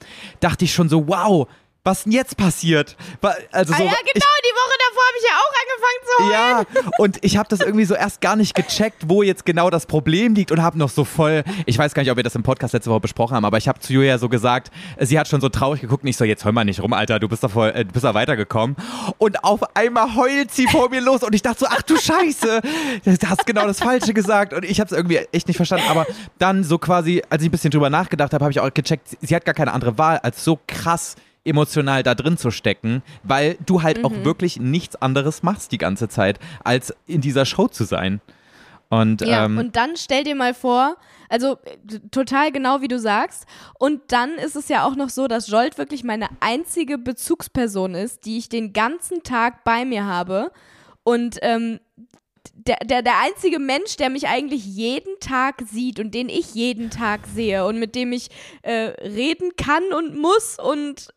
dachte 0.40 0.64
ich 0.64 0.74
schon 0.74 0.88
so, 0.88 1.06
wow, 1.06 1.46
was 1.86 2.02
denn 2.02 2.12
jetzt 2.12 2.36
passiert? 2.36 2.96
Also 3.52 3.72
Ah 3.72 3.76
so, 3.78 3.84
ja, 3.84 3.92
ich, 3.92 4.12
genau, 4.12 4.26
die 4.44 4.54
Woche 4.56 4.76
davor 4.86 5.02
habe 5.06 5.18
ich 5.18 5.24
ja 5.24 5.36
auch 5.38 5.54
angefangen 5.62 6.02
zu 6.06 6.24
heulen. 6.24 6.32
ja, 6.32 6.92
und 6.98 7.18
ich 7.24 7.36
habe 7.36 7.48
das 7.48 7.60
irgendwie 7.60 7.84
so 7.84 7.94
erst 7.94 8.20
gar 8.20 8.36
nicht 8.36 8.54
gecheckt, 8.54 9.08
wo 9.08 9.22
jetzt 9.22 9.46
genau 9.46 9.70
das 9.70 9.86
Problem 9.86 10.34
liegt 10.34 10.50
und 10.50 10.62
habe 10.62 10.76
noch 10.78 10.90
so 10.90 11.04
voll, 11.04 11.44
ich 11.64 11.78
weiß 11.78 11.94
gar 11.94 12.02
nicht, 12.02 12.10
ob 12.10 12.16
wir 12.16 12.24
das 12.24 12.34
im 12.34 12.42
Podcast 12.42 12.74
letzte 12.74 12.90
Woche 12.90 13.00
besprochen 13.00 13.36
haben, 13.36 13.44
aber 13.44 13.58
ich 13.58 13.68
habe 13.68 13.78
zu 13.78 13.92
Julia 13.92 14.18
so 14.18 14.28
gesagt, 14.28 14.70
sie 14.98 15.18
hat 15.18 15.28
schon 15.28 15.40
so 15.40 15.48
traurig 15.48 15.80
geguckt 15.80 16.02
und 16.02 16.08
ich 16.08 16.16
so, 16.16 16.24
jetzt 16.24 16.44
heul 16.44 16.52
mal 16.52 16.64
nicht 16.64 16.80
rum, 16.82 16.92
Alter, 16.92 17.20
du 17.20 17.28
bist 17.28 17.44
da 17.44 17.48
voll, 17.48 17.70
äh, 17.70 17.84
du 17.84 17.92
bist 17.92 18.04
da 18.04 18.14
weitergekommen. 18.14 18.76
Und 19.18 19.44
auf 19.44 19.60
einmal 19.76 20.14
heult 20.16 20.52
sie 20.52 20.66
vor 20.66 20.90
mir 20.90 21.00
los 21.00 21.22
und 21.22 21.34
ich 21.34 21.42
dachte 21.42 21.60
so, 21.60 21.66
ach 21.68 21.82
du 21.82 21.96
Scheiße, 21.96 22.60
du 23.04 23.28
hast 23.28 23.46
genau 23.46 23.66
das 23.66 23.78
Falsche 23.78 24.12
gesagt 24.12 24.52
und 24.52 24.64
ich 24.64 24.80
habe 24.80 24.86
es 24.86 24.96
irgendwie 24.96 25.18
echt 25.32 25.46
nicht 25.46 25.56
verstanden, 25.56 25.86
aber 25.88 26.06
dann 26.38 26.64
so 26.64 26.78
quasi, 26.78 27.22
als 27.30 27.42
ich 27.42 27.48
ein 27.48 27.52
bisschen 27.52 27.70
drüber 27.70 27.90
nachgedacht 27.90 28.32
habe, 28.32 28.44
habe 28.44 28.52
ich 28.52 28.60
auch 28.60 28.72
gecheckt, 28.74 29.16
sie 29.20 29.34
hat 29.36 29.44
gar 29.44 29.54
keine 29.54 29.72
andere 29.72 29.98
Wahl, 29.98 30.18
als 30.18 30.42
so 30.44 30.58
krass 30.66 31.14
emotional 31.46 32.02
da 32.02 32.14
drin 32.14 32.36
zu 32.36 32.50
stecken, 32.50 33.02
weil 33.22 33.56
du 33.64 33.82
halt 33.82 34.04
auch 34.04 34.12
wirklich 34.24 34.58
nichts 34.58 34.96
anderes 34.96 35.42
machst 35.42 35.72
die 35.72 35.78
ganze 35.78 36.08
Zeit, 36.08 36.38
als 36.64 36.94
in 37.06 37.20
dieser 37.20 37.44
Show 37.46 37.68
zu 37.68 37.84
sein. 37.84 38.20
Und, 38.88 39.22
Ja, 39.22 39.46
ähm, 39.46 39.58
und 39.58 39.76
dann 39.76 39.96
stell 39.96 40.24
dir 40.24 40.34
mal 40.34 40.54
vor, 40.54 40.96
also 41.28 41.58
total 42.10 42.52
genau 42.52 42.80
wie 42.80 42.88
du 42.88 42.98
sagst. 42.98 43.46
Und 43.78 44.00
dann 44.08 44.32
ist 44.34 44.56
es 44.56 44.68
ja 44.68 44.84
auch 44.84 44.94
noch 44.94 45.08
so, 45.08 45.26
dass 45.26 45.48
Jolt 45.48 45.78
wirklich 45.78 46.04
meine 46.04 46.28
einzige 46.40 46.98
Bezugsperson 46.98 47.94
ist, 47.94 48.24
die 48.26 48.38
ich 48.38 48.48
den 48.48 48.72
ganzen 48.72 49.22
Tag 49.22 49.64
bei 49.64 49.84
mir 49.84 50.04
habe. 50.04 50.52
Und 51.02 51.38
ähm, 51.42 51.80
der, 52.54 52.78
der, 52.84 53.02
der 53.02 53.20
einzige 53.20 53.58
Mensch, 53.58 53.96
der 53.96 54.10
mich 54.10 54.28
eigentlich 54.28 54.64
jeden 54.64 55.18
Tag 55.20 55.62
sieht 55.66 56.00
und 56.00 56.14
den 56.14 56.28
ich 56.28 56.54
jeden 56.54 56.90
Tag 56.90 57.26
sehe 57.26 57.64
und 57.66 57.78
mit 57.78 57.94
dem 57.94 58.12
ich 58.12 58.28
äh, 58.62 58.92
reden 59.02 59.56
kann 59.56 59.82
und 59.92 60.16
muss 60.16 60.58
und 60.58 61.08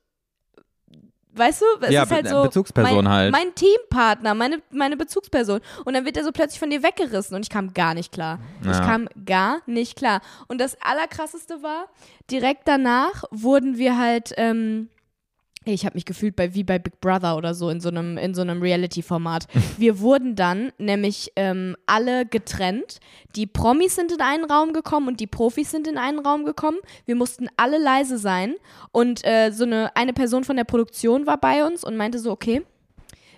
weißt 1.33 1.61
du, 1.61 1.65
es 1.85 1.91
Ja, 1.91 2.03
ist 2.03 2.11
halt 2.11 2.27
so 2.27 2.43
Bezugsperson 2.43 3.03
mein, 3.05 3.09
halt. 3.09 3.31
mein 3.31 3.53
Teampartner, 3.55 4.33
meine, 4.33 4.61
meine 4.71 4.97
Bezugsperson 4.97 5.61
und 5.85 5.93
dann 5.93 6.05
wird 6.05 6.17
er 6.17 6.23
so 6.23 6.31
plötzlich 6.31 6.59
von 6.59 6.69
dir 6.69 6.83
weggerissen 6.83 7.35
und 7.35 7.43
ich 7.43 7.49
kam 7.49 7.73
gar 7.73 7.93
nicht 7.93 8.11
klar. 8.11 8.39
Ich 8.61 8.67
Ja. 8.67 8.79
kam 8.85 9.07
gar 9.25 9.61
nicht 9.65 9.95
klar. 9.97 10.21
Und 10.47 10.59
das 10.59 10.77
Allerkrasseste 10.81 11.61
war, 11.63 11.85
direkt 12.31 12.67
danach 12.67 13.23
wurden 13.31 13.77
wir 13.77 13.97
halt, 13.97 14.33
ähm, 14.37 14.89
ich 15.65 15.85
habe 15.85 15.95
mich 15.95 16.05
gefühlt 16.05 16.35
bei, 16.35 16.53
wie 16.53 16.63
bei 16.63 16.79
Big 16.79 17.01
Brother 17.01 17.35
oder 17.35 17.53
so 17.53 17.69
in 17.69 17.81
so 17.81 17.89
einem, 17.89 18.17
in 18.17 18.33
so 18.33 18.41
einem 18.41 18.61
Reality-Format. 18.61 19.47
Wir 19.77 19.99
wurden 19.99 20.35
dann 20.35 20.71
nämlich 20.77 21.31
ähm, 21.35 21.75
alle 21.85 22.25
getrennt. 22.25 22.99
Die 23.35 23.45
Promis 23.45 23.95
sind 23.95 24.11
in 24.11 24.21
einen 24.21 24.45
Raum 24.45 24.73
gekommen 24.73 25.07
und 25.07 25.19
die 25.19 25.27
Profis 25.27 25.71
sind 25.71 25.87
in 25.87 25.97
einen 25.97 26.19
Raum 26.19 26.45
gekommen. 26.45 26.77
Wir 27.05 27.15
mussten 27.15 27.47
alle 27.57 27.77
leise 27.77 28.17
sein 28.17 28.55
und 28.91 29.25
äh, 29.25 29.51
so 29.51 29.65
eine, 29.65 29.95
eine 29.95 30.13
Person 30.13 30.43
von 30.43 30.55
der 30.55 30.63
Produktion 30.63 31.27
war 31.27 31.37
bei 31.37 31.65
uns 31.65 31.83
und 31.83 31.97
meinte 31.97 32.19
so, 32.19 32.31
okay, 32.31 32.61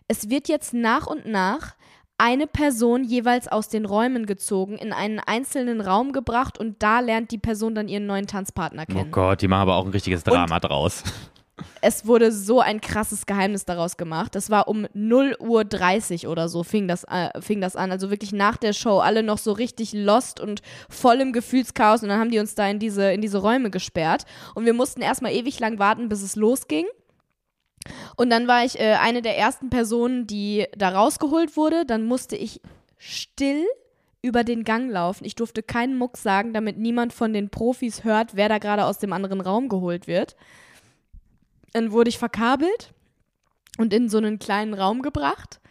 es 0.07 0.29
wird 0.29 0.47
jetzt 0.47 0.73
nach 0.73 1.07
und 1.07 1.25
nach 1.25 1.75
eine 2.17 2.45
Person 2.45 3.03
jeweils 3.03 3.47
aus 3.47 3.67
den 3.67 3.83
Räumen 3.83 4.27
gezogen, 4.27 4.77
in 4.77 4.93
einen 4.93 5.19
einzelnen 5.19 5.81
Raum 5.81 6.11
gebracht 6.11 6.59
und 6.59 6.83
da 6.83 6.99
lernt 6.99 7.31
die 7.31 7.39
Person 7.39 7.73
dann 7.73 7.87
ihren 7.87 8.05
neuen 8.05 8.27
Tanzpartner 8.27 8.85
oh 8.87 8.93
kennen. 8.93 9.11
Gott, 9.11 9.41
die 9.41 9.47
machen 9.47 9.61
aber 9.61 9.75
auch 9.77 9.85
ein 9.85 9.91
richtiges 9.91 10.23
Drama 10.23 10.59
draus. 10.59 11.03
Es 11.81 12.05
wurde 12.05 12.31
so 12.31 12.59
ein 12.59 12.79
krasses 12.79 13.25
Geheimnis 13.25 13.65
daraus 13.65 13.97
gemacht. 13.97 14.35
Das 14.35 14.49
war 14.49 14.67
um 14.67 14.87
0 14.93 15.35
Uhr 15.39 15.65
30 15.65 16.27
oder 16.27 16.47
so 16.47 16.63
fing 16.63 16.87
das, 16.87 17.03
äh, 17.05 17.29
fing 17.41 17.59
das 17.59 17.75
an. 17.75 17.91
Also 17.91 18.09
wirklich 18.11 18.31
nach 18.31 18.57
der 18.57 18.73
Show, 18.73 18.99
alle 18.99 19.23
noch 19.23 19.39
so 19.39 19.51
richtig 19.51 19.93
lost 19.93 20.39
und 20.39 20.61
voll 20.89 21.19
im 21.19 21.33
Gefühlschaos. 21.33 22.03
Und 22.03 22.09
dann 22.09 22.19
haben 22.19 22.29
die 22.31 22.39
uns 22.39 22.53
da 22.55 22.67
in 22.67 22.79
diese, 22.79 23.11
in 23.11 23.21
diese 23.21 23.39
Räume 23.39 23.71
gesperrt. 23.71 24.25
Und 24.53 24.65
wir 24.65 24.73
mussten 24.73 25.01
erstmal 25.01 25.33
ewig 25.33 25.59
lang 25.59 25.79
warten, 25.79 26.07
bis 26.07 26.21
es 26.21 26.35
losging. 26.35 26.85
Und 28.15 28.29
dann 28.29 28.47
war 28.47 28.63
ich 28.63 28.79
äh, 28.79 28.97
eine 29.01 29.23
der 29.23 29.37
ersten 29.37 29.71
Personen, 29.71 30.27
die 30.27 30.67
da 30.77 30.89
rausgeholt 30.89 31.57
wurde. 31.57 31.85
Dann 31.85 32.03
musste 32.05 32.35
ich 32.35 32.61
still 32.97 33.65
über 34.21 34.43
den 34.43 34.63
Gang 34.63 34.91
laufen. 34.91 35.25
Ich 35.25 35.33
durfte 35.33 35.63
keinen 35.63 35.97
Muck 35.97 36.17
sagen, 36.17 36.53
damit 36.53 36.77
niemand 36.77 37.11
von 37.11 37.33
den 37.33 37.49
Profis 37.49 38.03
hört, 38.03 38.35
wer 38.35 38.49
da 38.49 38.59
gerade 38.59 38.85
aus 38.85 38.99
dem 38.99 39.13
anderen 39.13 39.41
Raum 39.41 39.67
geholt 39.67 40.05
wird. 40.05 40.35
Dann 41.73 41.91
wurde 41.91 42.09
ich 42.09 42.17
verkabelt 42.17 42.93
und 43.77 43.93
in 43.93 44.09
so 44.09 44.17
einen 44.17 44.39
kleinen 44.39 44.73
Raum 44.73 45.01
gebracht 45.01 45.61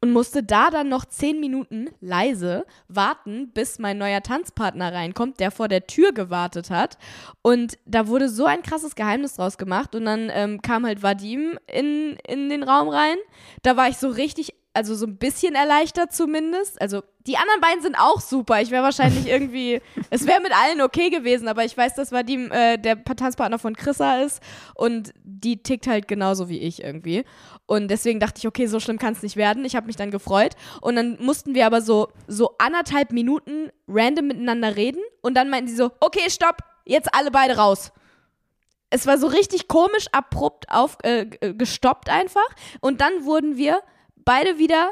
und 0.00 0.12
musste 0.12 0.42
da 0.42 0.70
dann 0.70 0.88
noch 0.88 1.04
zehn 1.04 1.40
Minuten 1.40 1.90
leise 2.00 2.64
warten, 2.88 3.50
bis 3.52 3.78
mein 3.78 3.98
neuer 3.98 4.22
Tanzpartner 4.22 4.92
reinkommt, 4.92 5.40
der 5.40 5.50
vor 5.50 5.68
der 5.68 5.86
Tür 5.86 6.12
gewartet 6.12 6.70
hat. 6.70 6.96
Und 7.42 7.76
da 7.84 8.08
wurde 8.08 8.30
so 8.30 8.46
ein 8.46 8.62
krasses 8.62 8.94
Geheimnis 8.94 9.34
draus 9.34 9.58
gemacht. 9.58 9.94
Und 9.94 10.06
dann 10.06 10.30
ähm, 10.32 10.62
kam 10.62 10.86
halt 10.86 11.02
Vadim 11.02 11.58
in, 11.66 12.16
in 12.26 12.48
den 12.48 12.62
Raum 12.62 12.88
rein. 12.88 13.16
Da 13.62 13.76
war 13.76 13.88
ich 13.88 13.98
so 13.98 14.08
richtig, 14.08 14.54
also 14.72 14.94
so 14.94 15.06
ein 15.06 15.16
bisschen 15.16 15.54
erleichtert 15.56 16.12
zumindest. 16.12 16.80
Also 16.80 17.02
die 17.26 17.36
anderen 17.36 17.60
beiden 17.60 17.82
sind 17.82 17.96
auch 17.98 18.20
super. 18.20 18.60
Ich 18.60 18.70
wäre 18.70 18.84
wahrscheinlich 18.84 19.26
irgendwie, 19.28 19.80
es 20.10 20.26
wäre 20.26 20.40
mit 20.40 20.52
allen 20.56 20.80
okay 20.80 21.10
gewesen, 21.10 21.48
aber 21.48 21.64
ich 21.64 21.76
weiß, 21.76 21.94
dass 21.96 22.12
Vadim 22.12 22.52
äh, 22.52 22.78
der 22.78 23.02
Tanzpartner 23.04 23.58
von 23.58 23.74
Chrissa 23.74 24.20
ist 24.20 24.40
und 24.74 25.12
die 25.24 25.62
tickt 25.62 25.86
halt 25.88 26.06
genauso 26.06 26.48
wie 26.48 26.60
ich 26.60 26.82
irgendwie. 26.84 27.24
Und 27.66 27.88
deswegen 27.88 28.20
dachte 28.20 28.38
ich, 28.38 28.46
okay, 28.46 28.66
so 28.66 28.78
schlimm 28.80 28.98
kann 28.98 29.12
es 29.12 29.22
nicht 29.22 29.36
werden. 29.36 29.64
Ich 29.64 29.74
habe 29.76 29.86
mich 29.86 29.96
dann 29.96 30.10
gefreut. 30.10 30.54
Und 30.80 30.96
dann 30.96 31.18
mussten 31.20 31.54
wir 31.54 31.66
aber 31.66 31.82
so, 31.82 32.08
so 32.28 32.54
anderthalb 32.58 33.12
Minuten 33.12 33.70
random 33.88 34.26
miteinander 34.28 34.76
reden. 34.76 35.00
Und 35.20 35.34
dann 35.34 35.50
meinten 35.50 35.68
sie 35.68 35.76
so, 35.76 35.90
okay, 36.00 36.28
stopp, 36.30 36.58
jetzt 36.84 37.12
alle 37.14 37.30
beide 37.30 37.56
raus. 37.56 37.92
Es 38.88 39.06
war 39.06 39.18
so 39.18 39.28
richtig 39.28 39.68
komisch, 39.68 40.06
abrupt 40.10 40.66
auf, 40.68 40.98
äh, 41.04 41.26
g- 41.26 41.52
gestoppt 41.54 42.08
einfach. 42.08 42.48
Und 42.80 43.00
dann 43.00 43.24
wurden 43.24 43.56
wir 43.56 43.80
beide 44.24 44.58
wieder 44.58 44.90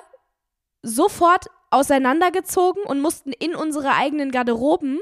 sofort 0.82 1.46
auseinandergezogen 1.70 2.82
und 2.84 3.00
mussten 3.00 3.32
in 3.32 3.54
unsere 3.54 3.94
eigenen 3.94 4.30
Garderoben 4.30 5.00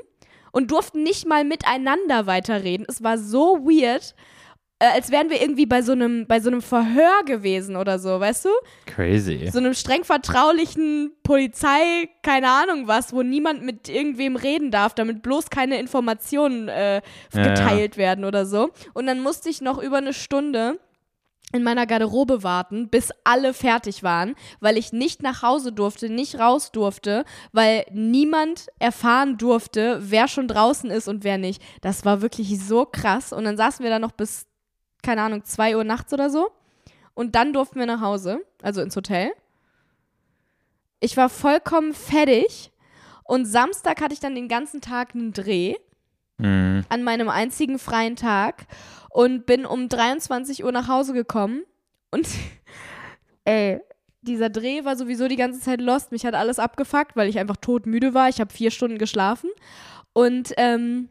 und 0.53 0.71
durften 0.71 1.03
nicht 1.03 1.27
mal 1.27 1.45
miteinander 1.45 2.27
weiterreden. 2.27 2.87
Es 2.89 3.03
war 3.03 3.19
so 3.19 3.59
weird, 3.65 4.15
äh, 4.79 4.87
als 4.87 5.11
wären 5.11 5.31
wir 5.31 5.41
irgendwie 5.41 5.67
bei 5.67 5.83
so 5.83 5.93
einem 5.93 6.27
bei 6.27 6.41
so 6.41 6.51
einem 6.51 6.61
Verhör 6.61 7.23
gewesen 7.25 7.77
oder 7.77 7.99
so, 7.99 8.21
weißt 8.21 8.47
du? 8.47 8.49
Crazy. 8.87 9.49
So 9.53 9.59
einem 9.59 9.75
streng 9.75 10.05
vertraulichen 10.05 11.13
Polizei, 11.23 12.09
keine 12.23 12.49
Ahnung 12.49 12.87
was, 12.87 13.13
wo 13.13 13.23
niemand 13.23 13.63
mit 13.63 13.89
irgendwem 13.89 14.37
reden 14.37 14.71
darf, 14.71 14.95
damit 14.95 15.23
bloß 15.23 15.51
keine 15.51 15.79
Informationen 15.79 16.69
äh, 16.69 17.01
Ja, 17.33 17.43
geteilt 17.43 17.97
werden 17.97 18.25
oder 18.25 18.45
so. 18.45 18.71
Und 18.93 19.07
dann 19.07 19.21
musste 19.21 19.49
ich 19.49 19.61
noch 19.61 19.83
über 19.83 19.99
eine 19.99 20.13
Stunde 20.13 20.79
in 21.53 21.63
meiner 21.63 21.87
Garderobe 21.87 22.43
warten, 22.43 22.89
bis 22.89 23.11
alle 23.25 23.55
fertig 23.55 24.03
waren, 24.03 24.35
weil 24.61 24.77
ich 24.77 24.93
nicht 24.93 25.23
nach 25.23 25.43
Hause 25.43 25.73
durfte, 25.73 26.09
nicht 26.09 26.39
raus 26.39 26.73
durfte, 26.73 27.25
weil 27.53 27.87
niemand 27.93 28.67
erfahren 28.79 29.39
durfte, 29.39 29.99
wer 30.03 30.27
schon 30.29 30.49
draußen 30.49 30.91
ist 30.91 31.09
und 31.09 31.23
wer 31.25 31.39
nicht. 31.39 31.63
Das 31.83 32.05
war 32.05 32.21
wirklich 32.21 32.59
so 32.61 32.85
krass. 32.85 33.33
Und 33.33 33.45
dann 33.45 33.57
saßen 33.57 33.83
wir 33.85 33.91
da 33.91 33.99
noch 33.99 34.13
bis, 34.13 34.47
keine 35.03 35.23
Ahnung, 35.23 35.45
2 35.45 35.77
Uhr 35.77 35.85
nachts 35.85 36.13
oder 36.13 36.31
so. 36.31 36.49
Und 37.15 37.35
dann 37.37 37.53
durften 37.53 37.79
wir 37.79 37.87
nach 37.87 38.01
Hause, 38.01 38.41
also 38.61 38.83
ins 38.83 38.97
Hotel. 38.97 39.31
Ich 41.01 41.17
war 41.17 41.29
vollkommen 41.29 41.95
fertig. 41.95 42.73
Und 43.25 43.45
Samstag 43.47 44.01
hatte 44.01 44.15
ich 44.15 44.21
dann 44.21 44.35
den 44.35 44.49
ganzen 44.49 44.81
Tag 44.81 45.15
einen 45.15 45.33
Dreh 45.33 45.77
Mhm. 46.39 46.85
an 46.91 47.03
meinem 47.03 47.31
einzigen 47.31 47.79
freien 47.79 48.15
Tag 48.15 48.67
und 49.17 49.47
bin 49.47 49.65
um 49.65 49.89
23 49.89 50.63
Uhr 50.63 50.73
nach 50.73 50.89
Hause 50.89 51.15
gekommen 51.15 51.63
und 52.11 52.29
ey, 53.47 53.81
dieser 54.21 54.51
Dreh 54.51 54.85
war 54.85 54.95
sowieso 54.95 55.27
die 55.27 55.37
ganze 55.37 55.59
Zeit 55.59 55.81
lost. 55.81 56.13
Mich 56.13 56.27
hat 56.27 56.35
alles 56.35 56.59
abgefuckt, 56.59 57.17
weil 57.17 57.31
ich 57.31 57.39
einfach 57.39 57.57
todmüde 57.57 58.13
war. 58.13 58.29
Ich 58.29 58.41
habe 58.41 58.53
vier 58.53 58.71
Stunden 58.71 58.99
geschlafen 58.99 59.49
und 60.13 60.53
ähm, 60.59 61.09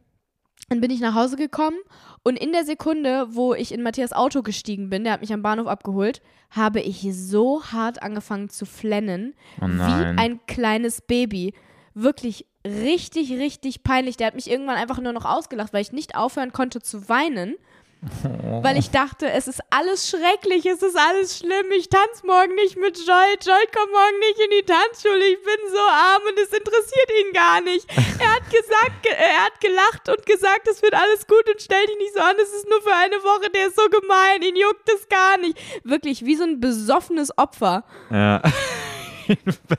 dann 0.70 0.82
bin 0.82 0.92
ich 0.92 1.00
nach 1.00 1.16
Hause 1.16 1.36
gekommen 1.36 1.78
und 2.22 2.38
in 2.38 2.52
der 2.52 2.64
Sekunde, 2.64 3.26
wo 3.32 3.56
ich 3.56 3.74
in 3.74 3.82
Matthias 3.82 4.14
Auto 4.14 4.44
gestiegen 4.44 4.92
bin, 4.92 5.04
der 5.04 5.14
hat 5.14 5.22
mich 5.22 5.34
am 5.34 5.42
Bahnhof 5.42 5.66
abgeholt, 5.66 6.22
habe 6.52 6.82
ich 6.82 7.08
so 7.12 7.64
hart 7.64 8.04
angefangen 8.04 8.50
zu 8.50 8.68
flennen, 8.68 9.34
Oh 9.60 9.66
wie 9.66 10.20
ein 10.20 10.40
kleines 10.46 11.02
Baby. 11.02 11.56
Wirklich 11.96 12.46
richtig, 12.64 13.32
richtig 13.32 13.82
peinlich. 13.82 14.16
Der 14.16 14.28
hat 14.28 14.36
mich 14.36 14.50
irgendwann 14.50 14.78
einfach 14.78 15.00
nur 15.00 15.14
noch 15.14 15.26
ausgelacht, 15.26 15.74
weil 15.74 15.82
ich 15.82 15.92
nicht 15.92 16.16
aufhören 16.16 16.52
konnte 16.52 16.82
zu 16.82 17.10
weinen. 17.10 17.56
Weil 18.64 18.78
ich 18.78 18.92
dachte, 18.92 19.30
es 19.32 19.48
ist 19.48 19.62
alles 19.70 20.10
schrecklich, 20.10 20.66
es 20.66 20.82
ist 20.82 20.98
alles 20.98 21.40
schlimm. 21.40 21.72
Ich 21.78 21.90
tanze 21.90 22.26
morgen 22.26 22.54
nicht 22.56 22.78
mit 22.78 22.98
Joy. 22.98 23.36
Joy 23.44 23.66
kommt 23.76 23.92
morgen 23.92 24.20
nicht 24.20 24.40
in 24.40 24.50
die 24.60 24.66
Tanzschule. 24.66 25.26
Ich 25.26 25.42
bin 25.44 25.72
so 25.72 25.80
arm 25.80 26.22
und 26.30 26.38
es 26.40 26.50
interessiert 26.50 27.10
ihn 27.26 27.34
gar 27.34 27.62
nicht. 27.62 27.88
Er 28.20 28.34
hat 28.36 28.44
gesagt, 28.50 29.04
ge- 29.04 29.12
er 29.14 29.46
hat 29.46 29.60
gelacht 29.62 30.10
und 30.10 30.26
gesagt, 30.26 30.68
es 30.68 30.82
wird 30.82 30.94
alles 30.94 31.26
gut 31.28 31.48
und 31.50 31.62
stell 31.62 31.86
dich 31.88 31.98
nicht 31.98 32.14
so 32.14 32.22
an. 32.22 32.36
Es 32.42 32.54
ist 32.54 32.70
nur 32.70 32.82
für 32.82 32.94
eine 32.96 33.18
Woche. 33.24 33.50
Der 33.50 33.68
ist 33.68 33.76
so 33.76 33.88
gemein. 33.90 34.42
Ihn 34.42 34.56
juckt 34.56 34.90
es 34.90 35.08
gar 35.10 35.38
nicht. 35.38 35.58
Wirklich 35.84 36.26
wie 36.26 36.36
so 36.36 36.44
ein 36.44 36.60
besoffenes 36.60 37.38
Opfer. 37.38 37.84
Ja. 38.12 38.42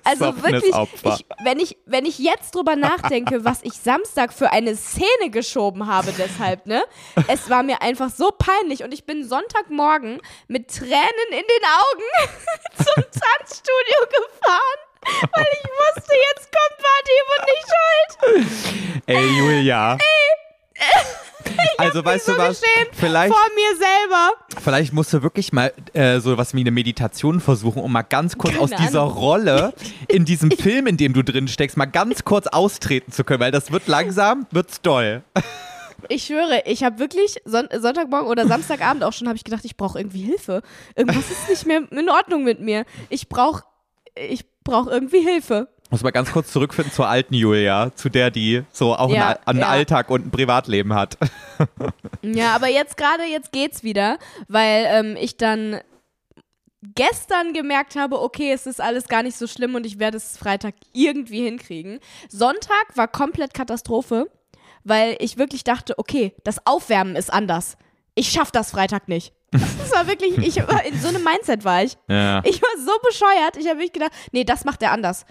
Also 0.05 0.43
wirklich, 0.43 0.75
ich, 0.75 1.27
wenn, 1.45 1.59
ich, 1.61 1.77
wenn 1.87 2.05
ich 2.05 2.19
jetzt 2.19 2.55
drüber 2.55 2.77
nachdenke, 2.77 3.45
was 3.45 3.63
ich 3.63 3.75
Samstag 3.75 4.33
für 4.33 4.51
eine 4.51 4.77
Szene 4.77 5.31
geschoben 5.31 5.87
habe 5.87 6.13
deshalb, 6.17 6.67
ne? 6.67 6.85
Es 7.29 7.49
war 7.51 7.63
mir 7.63 7.83
einfach 7.83 8.11
so 8.11 8.31
peinlich 8.31 8.83
und 8.85 8.93
ich 8.93 9.05
bin 9.05 9.27
Sonntagmorgen 9.27 10.21
mit 10.49 10.69
Tränen 10.69 11.29
in 11.31 11.37
den 11.37 11.65
Augen 11.79 12.37
zum 12.77 13.03
Tanzstudio 13.03 14.01
gefahren, 14.09 15.31
weil 15.35 15.47
ich 15.53 15.69
wusste, 15.97 16.15
jetzt 16.15 16.51
kommt 16.53 16.77
Vadim 16.87 17.27
und 17.37 17.45
nicht 17.47 18.47
schuld. 18.97 19.03
Ey, 19.07 19.27
Julia. 19.39 19.99
also, 21.79 22.05
weißt 22.05 22.27
so 22.27 22.33
du 22.33 22.39
was? 22.39 22.63
Vielleicht, 22.93 23.33
Vor 23.33 23.45
mir 23.55 23.77
selber. 23.77 24.33
vielleicht 24.63 24.93
musst 24.93 25.13
du 25.13 25.23
wirklich 25.23 25.53
mal 25.53 25.73
äh, 25.93 26.21
so 26.21 26.37
was 26.37 26.55
wie 26.55 26.61
eine 26.61 26.71
Meditation 26.71 27.41
versuchen, 27.41 27.83
um 27.83 27.93
mal 27.93 28.03
ganz 28.03 28.37
kurz 28.37 28.55
Keine 28.55 28.65
aus 28.65 28.71
dieser 28.71 29.03
Ahnung. 29.03 29.15
Rolle 29.15 29.75
in 30.09 30.25
diesem 30.25 30.51
Film, 30.51 30.87
in 30.87 30.97
dem 30.97 31.13
du 31.13 31.23
drin 31.23 31.49
steckst, 31.49 31.77
mal 31.77 31.87
ganz 31.87 32.25
kurz 32.25 32.47
austreten 32.47 33.13
zu 33.13 33.25
können, 33.25 33.41
weil 33.41 33.53
das 33.53 33.73
wird 33.73 33.87
langsam, 33.87 34.47
wird's 34.51 34.81
doll. 34.81 35.23
Ich 36.11 36.25
schwöre, 36.25 36.63
ich 36.67 36.85
habe 36.85 36.99
wirklich 36.99 37.37
Son 37.47 37.69
Sonntagmorgen 37.75 38.29
oder 38.29 38.47
Samstagabend 38.47 39.03
auch 39.03 39.15
schon, 39.15 39.29
habe 39.29 39.37
ich 39.37 39.45
gedacht, 39.45 39.65
ich 39.65 39.79
brauche 39.79 39.99
irgendwie 39.99 40.21
Hilfe. 40.21 40.63
Irgendwas 40.95 41.31
ist 41.31 41.49
nicht 41.49 41.67
mehr 41.67 41.91
in 41.91 42.11
Ordnung 42.11 42.45
mit 42.45 42.61
mir. 42.61 42.85
Ich 43.09 43.31
brauche 43.31 43.65
ich 44.15 44.45
brauch 44.63 44.87
irgendwie 44.87 45.21
Hilfe. 45.21 45.69
Muss 45.91 46.03
mal 46.03 46.11
ganz 46.11 46.33
kurz 46.33 46.51
zurückfinden 46.51 46.93
zur 46.93 47.09
alten 47.09 47.35
Julia, 47.35 47.95
zu 47.95 48.09
der, 48.09 48.31
die 48.31 48.65
so 48.73 48.97
auch 48.97 49.11
Ja, 49.11 49.29
einen, 49.29 49.39
einen 49.47 49.59
ja. 49.61 49.69
Alltag 49.69 50.11
und 50.11 50.27
ein 50.27 50.31
Privatleben 50.31 50.95
hat. 50.95 51.17
Ja, 52.23 52.55
aber 52.57 52.67
jetzt 52.67 52.97
gerade, 52.97 53.23
jetzt 53.25 53.53
geht's 53.53 53.85
wieder, 53.85 54.19
weil 54.49 54.85
ähm, 54.89 55.17
ich 55.19 55.37
dann 55.37 55.81
gestern 56.83 57.53
gemerkt 57.53 57.95
habe, 57.97 58.21
okay, 58.21 58.53
es 58.53 58.67
ist 58.67 58.81
alles 58.81 59.09
gar 59.09 59.23
nicht 59.23 59.37
so 59.37 59.47
schlimm 59.47 59.75
und 59.77 59.87
ich 59.87 59.99
werde 59.99 60.17
es 60.17 60.37
Freitag 60.37 60.75
irgendwie 60.93 61.45
hinkriegen. 61.45 62.01
Sonntag 62.29 62.97
war 62.97 63.07
komplett 63.09 63.55
Katastrophe, 63.55 64.31
weil 64.85 65.17
ich 65.21 65.39
wirklich 65.39 65.63
dachte, 65.65 65.99
okay, 65.99 66.35
das 66.45 66.67
Aufwärmen 66.67 67.17
ist 67.17 67.33
anders. 67.33 67.77
Ich 68.15 68.31
schaff 68.31 68.51
das 68.51 68.73
Freitag 68.73 69.09
nicht. 69.09 69.33
Das 69.53 69.93
war 69.93 70.07
wirklich, 70.09 70.37
ich 70.39 70.57
war 70.67 70.85
in 70.85 70.99
so 70.99 71.09
einem 71.09 71.23
Mindset 71.23 71.65
war 71.65 71.83
ich. 71.85 71.97
Ja. 72.09 72.43
Ich 72.45 72.61
war 72.61 72.71
so 72.85 72.93
bescheuert. 73.09 73.57
Ich 73.57 73.67
habe 73.67 73.79
wirklich 73.79 73.93
gedacht, 73.93 74.13
nee, 74.33 74.45
das 74.45 74.65
macht 74.65 74.83
er 74.83 74.93
anders. 74.93 75.25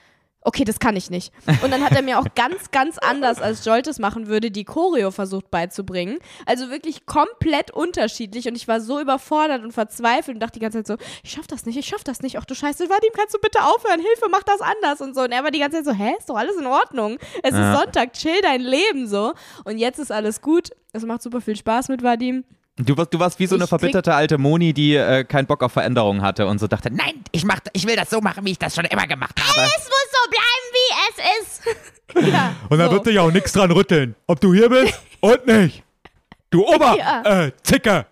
Okay, 0.47 0.63
das 0.63 0.77
kann 0.77 0.95
ich 0.95 1.09
nicht. 1.09 1.33
Und 1.63 1.71
dann 1.71 1.83
hat 1.83 1.93
er 1.93 2.03
mir 2.03 2.19
auch 2.19 2.27
ganz, 2.35 2.69
ganz 2.69 2.99
anders, 2.99 3.41
als 3.41 3.65
Jolt 3.65 3.87
es 3.87 3.97
machen 3.97 4.27
würde, 4.27 4.51
die 4.51 4.63
Choreo 4.63 5.09
versucht 5.09 5.49
beizubringen. 5.49 6.19
Also 6.45 6.69
wirklich 6.69 7.07
komplett 7.07 7.71
unterschiedlich. 7.71 8.47
Und 8.47 8.55
ich 8.55 8.67
war 8.67 8.79
so 8.79 8.99
überfordert 9.01 9.63
und 9.63 9.71
verzweifelt 9.71 10.35
und 10.35 10.39
dachte 10.39 10.59
die 10.59 10.63
ganze 10.63 10.83
Zeit 10.83 10.99
so, 10.99 11.05
ich 11.23 11.31
schaff 11.31 11.47
das 11.47 11.65
nicht, 11.65 11.77
ich 11.77 11.87
schaff 11.87 12.03
das 12.03 12.21
nicht. 12.21 12.37
Ach 12.37 12.45
du 12.45 12.53
Scheiße, 12.53 12.87
Vadim, 12.87 13.09
kannst 13.17 13.33
du 13.33 13.39
bitte 13.39 13.63
aufhören? 13.63 13.99
Hilfe, 13.99 14.27
mach 14.29 14.43
das 14.43 14.61
anders 14.61 15.01
und 15.01 15.15
so. 15.15 15.21
Und 15.21 15.31
er 15.31 15.43
war 15.43 15.49
die 15.49 15.59
ganze 15.59 15.77
Zeit 15.83 15.85
so, 15.85 15.91
hä, 15.93 16.13
ist 16.19 16.29
doch 16.29 16.37
alles 16.37 16.55
in 16.57 16.67
Ordnung. 16.67 17.17
Es 17.41 17.55
Ja. 17.55 17.73
ist 17.73 17.79
Sonntag, 17.79 18.13
chill 18.13 18.39
dein 18.43 18.61
Leben 18.61 19.07
so. 19.07 19.33
Und 19.63 19.79
jetzt 19.79 19.97
ist 19.97 20.11
alles 20.11 20.41
gut. 20.41 20.69
Es 20.93 21.03
macht 21.03 21.23
super 21.23 21.41
viel 21.41 21.55
Spaß 21.55 21.89
mit 21.89 22.03
Vadim. 22.03 22.43
Du 22.77 22.97
warst, 22.97 23.13
du 23.13 23.19
warst 23.19 23.39
wie 23.39 23.47
so 23.47 23.55
eine 23.55 23.67
verbitterte 23.67 24.13
alte 24.13 24.37
Moni, 24.37 24.73
die 24.73 24.95
äh, 24.95 25.23
keinen 25.23 25.45
Bock 25.45 25.63
auf 25.63 25.71
Veränderungen 25.71 26.21
hatte 26.21 26.45
und 26.45 26.59
so 26.59 26.67
dachte, 26.67 26.91
nein, 26.91 27.23
ich, 27.31 27.45
mach, 27.45 27.59
ich 27.71 27.87
will 27.87 27.95
das 27.95 28.09
so 28.09 28.19
machen, 28.19 28.45
wie 28.45 28.51
ich 28.51 28.59
das 28.59 28.75
schon 28.75 28.83
immer 28.85 29.07
gemacht 29.07 29.39
habe. 29.39 29.61
Es 29.65 29.85
muss 29.85 30.11
so 30.11 30.29
bleiben, 30.29 30.67
wie 30.73 30.93
es 31.09 32.21
ist. 32.27 32.33
ja, 32.33 32.53
Und 32.69 32.77
dann 32.79 32.87
so. 32.89 32.93
wird 32.95 33.05
dich 33.07 33.17
auch 33.19 33.31
nichts 33.31 33.53
dran 33.53 33.71
rütteln, 33.71 34.13
ob 34.27 34.41
du 34.41 34.53
hier 34.53 34.67
bist 34.69 34.99
und 35.21 35.47
nicht. 35.47 35.83
Du 36.49 36.65
Ober, 36.67 36.97
Ja. 36.99 37.45
äh, 37.45 37.51
Zicke. 37.63 38.07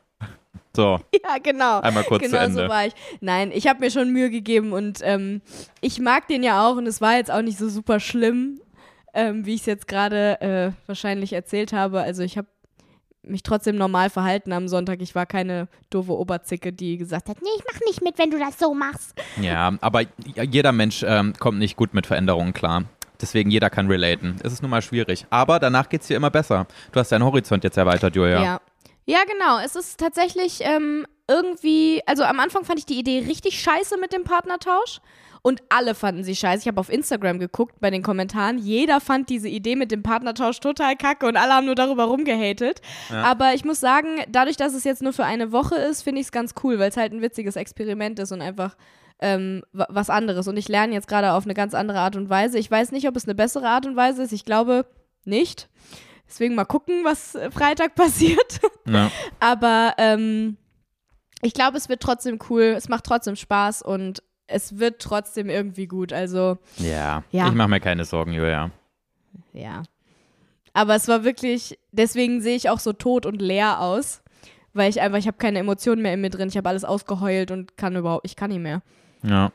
so. 0.74 0.98
Ja, 1.14 1.38
genau. 1.44 1.82
Einmal 1.82 2.06
kurz 2.06 2.22
genau 2.24 2.38
zu 2.38 2.44
Ende. 2.46 2.64
so 2.64 2.70
war 2.70 2.86
ich. 2.88 2.94
Nein, 3.20 3.52
ich 3.54 3.68
habe 3.68 3.82
mir 3.82 3.92
schon 3.92 4.12
Mühe 4.14 4.30
gegeben 4.30 4.72
und 4.72 5.00
ähm, 5.04 5.42
ich 5.82 6.00
mag 6.00 6.30
den 6.30 6.42
ja 6.42 6.66
auch 6.66 6.78
und 6.78 6.88
es 6.88 7.02
war 7.02 7.18
jetzt 7.18 7.32
auch 7.32 7.42
nicht 7.42 7.58
so 7.58 7.68
super 7.68 8.00
schlimm, 8.00 8.62
ähm, 9.14 9.46
wie 9.46 9.56
ich 9.56 9.60
es 9.62 9.66
jetzt 9.68 9.90
gerade 9.90 10.40
äh, 10.40 10.72
wahrscheinlich 10.88 11.34
erzählt 11.34 11.74
habe. 11.74 12.02
Also 12.02 12.24
ich 12.24 12.38
habe 12.38 12.48
mich 13.24 13.44
trotzdem 13.44 13.76
normal 13.76 14.10
verhalten 14.10 14.52
am 14.54 14.68
Sonntag. 14.68 15.02
Ich 15.02 15.16
war 15.16 15.26
keine 15.26 15.68
doofe 15.90 16.14
Oberzicke, 16.14 16.74
die 16.74 16.98
gesagt 16.98 17.30
hat, 17.30 17.42
nee, 17.42 17.50
ich 17.58 17.64
mach 17.72 17.80
nicht 17.88 18.04
mit, 18.04 18.18
wenn 18.18 18.32
du 18.32 18.40
das 18.40 18.60
so 18.60 18.74
machst. 18.74 19.14
Ja, 19.42 19.74
aber 19.82 20.02
jeder 20.36 20.72
Mensch 20.72 21.04
ähm, 21.08 21.34
kommt 21.40 21.60
nicht 21.60 21.76
gut 21.76 21.94
mit 21.94 22.06
Veränderungen 22.06 22.54
klar. 22.54 22.84
Deswegen 23.22 23.52
jeder 23.52 23.70
kann 23.70 23.88
relaten. 23.88 24.36
Es 24.44 24.52
ist 24.52 24.62
nun 24.62 24.72
mal 24.72 24.82
schwierig. 24.82 25.26
Aber 25.30 25.60
danach 25.60 25.88
geht's 25.88 26.08
dir 26.08 26.18
immer 26.18 26.30
besser. 26.30 26.68
Du 26.92 27.00
hast 27.00 27.12
deinen 27.12 27.24
Horizont 27.24 27.64
jetzt 27.64 27.78
erweitert, 27.78 28.16
Julia. 28.16 28.44
Ja. 28.44 28.62
Ja, 29.06 29.20
genau. 29.26 29.60
Es 29.60 29.76
ist 29.76 30.00
tatsächlich 30.00 30.60
ähm, 30.62 31.06
irgendwie, 31.28 32.02
also 32.06 32.24
am 32.24 32.40
Anfang 32.40 32.64
fand 32.64 32.80
ich 32.80 32.86
die 32.86 32.98
Idee 32.98 33.20
richtig 33.28 33.62
scheiße 33.62 33.98
mit 34.00 34.14
dem 34.14 34.24
Partnertausch. 34.24 35.00
Und 35.46 35.62
alle 35.68 35.94
fanden 35.94 36.24
sie 36.24 36.36
scheiße. 36.38 36.62
Ich 36.62 36.68
habe 36.70 36.80
auf 36.80 36.90
Instagram 36.90 37.38
geguckt 37.38 37.76
bei 37.82 37.90
den 37.92 38.02
Kommentaren. 38.02 38.58
Jeder 38.58 39.02
fand 39.02 39.30
diese 39.30 39.50
Idee 39.50 39.76
mit 39.76 39.92
dem 39.92 40.02
Partnertausch 40.02 40.62
total 40.62 40.96
kacke 40.96 41.26
und 41.28 41.36
alle 41.36 41.52
haben 41.54 41.66
nur 41.66 41.76
darüber 41.76 42.06
rumgehatet. 42.06 42.80
Aber 43.12 43.54
ich 43.54 43.66
muss 43.66 43.82
sagen, 43.82 44.08
dadurch, 44.30 44.56
dass 44.56 44.74
es 44.74 44.86
jetzt 44.86 45.02
nur 45.02 45.12
für 45.12 45.26
eine 45.26 45.52
Woche 45.52 45.76
ist, 45.76 46.02
finde 46.02 46.22
ich 46.22 46.28
es 46.28 46.32
ganz 46.32 46.54
cool, 46.64 46.80
weil 46.80 46.90
es 46.90 46.96
halt 46.98 47.12
ein 47.12 47.22
witziges 47.22 47.58
Experiment 47.58 48.20
ist 48.20 48.32
und 48.32 48.42
einfach 48.42 48.78
ähm, 49.20 49.64
wa- 49.74 49.88
was 49.90 50.10
anderes. 50.10 50.48
Und 50.48 50.56
ich 50.56 50.70
lerne 50.70 50.94
jetzt 50.94 51.10
gerade 51.10 51.34
auf 51.34 51.44
eine 51.44 51.54
ganz 51.54 51.74
andere 51.74 52.00
Art 52.00 52.16
und 52.16 52.30
Weise. 52.30 52.58
Ich 52.58 52.72
weiß 52.72 52.94
nicht, 52.94 53.08
ob 53.10 53.16
es 53.18 53.26
eine 53.26 53.36
bessere 53.36 53.68
Art 53.68 53.86
und 53.86 53.98
Weise 53.98 54.24
ist. 54.24 54.32
Ich 54.32 54.46
glaube 54.46 54.86
nicht. 55.26 55.68
Deswegen 56.26 56.56
mal 56.56 56.64
gucken, 56.64 57.02
was 57.04 57.36
äh, 57.36 57.52
Freitag 57.52 57.96
passiert. 57.96 58.62
Ja. 58.88 59.12
Aber 59.42 59.94
ähm, 59.98 60.56
ich 61.42 61.54
glaube, 61.54 61.78
es 61.78 61.90
wird 61.90 62.02
trotzdem 62.02 62.40
cool. 62.50 62.74
Es 62.78 62.88
macht 62.88 63.04
trotzdem 63.04 63.36
Spaß 63.36 63.82
und 63.82 64.24
es 64.54 64.78
wird 64.80 65.02
trotzdem 65.02 65.50
irgendwie 65.50 65.88
gut. 65.88 66.14
Also, 66.14 66.58
Ja. 66.78 67.24
Ja. 67.32 67.48
Ich 67.48 67.54
mache 67.54 67.70
mir 67.70 67.80
keine 67.80 68.06
Sorgen, 68.06 68.34
Julia. 68.34 68.72
ja. 69.54 69.84
Aber 70.76 70.96
es 70.96 71.08
war 71.08 71.24
wirklich, 71.24 71.78
deswegen 71.92 72.42
sehe 72.42 72.56
ich 72.56 72.70
auch 72.70 72.80
so 72.80 72.94
tot 72.94 73.28
und 73.28 73.40
leer 73.42 73.80
aus. 73.80 74.22
Weil 74.74 74.90
ich 74.90 75.02
einfach, 75.02 75.20
ich 75.20 75.28
habe 75.28 75.38
keine 75.38 75.60
Emotionen 75.60 76.02
mehr 76.02 76.16
in 76.16 76.22
mir 76.22 76.32
drin. 76.32 76.48
Ich 76.48 76.58
habe 76.58 76.68
alles 76.68 76.84
ausgeheult 76.84 77.52
und 77.52 77.78
kann 77.78 77.96
überhaupt, 77.96 78.26
ich 78.26 78.36
kann 78.36 78.50
nicht 78.50 78.60
mehr. 78.62 78.82
Ja. 79.22 79.52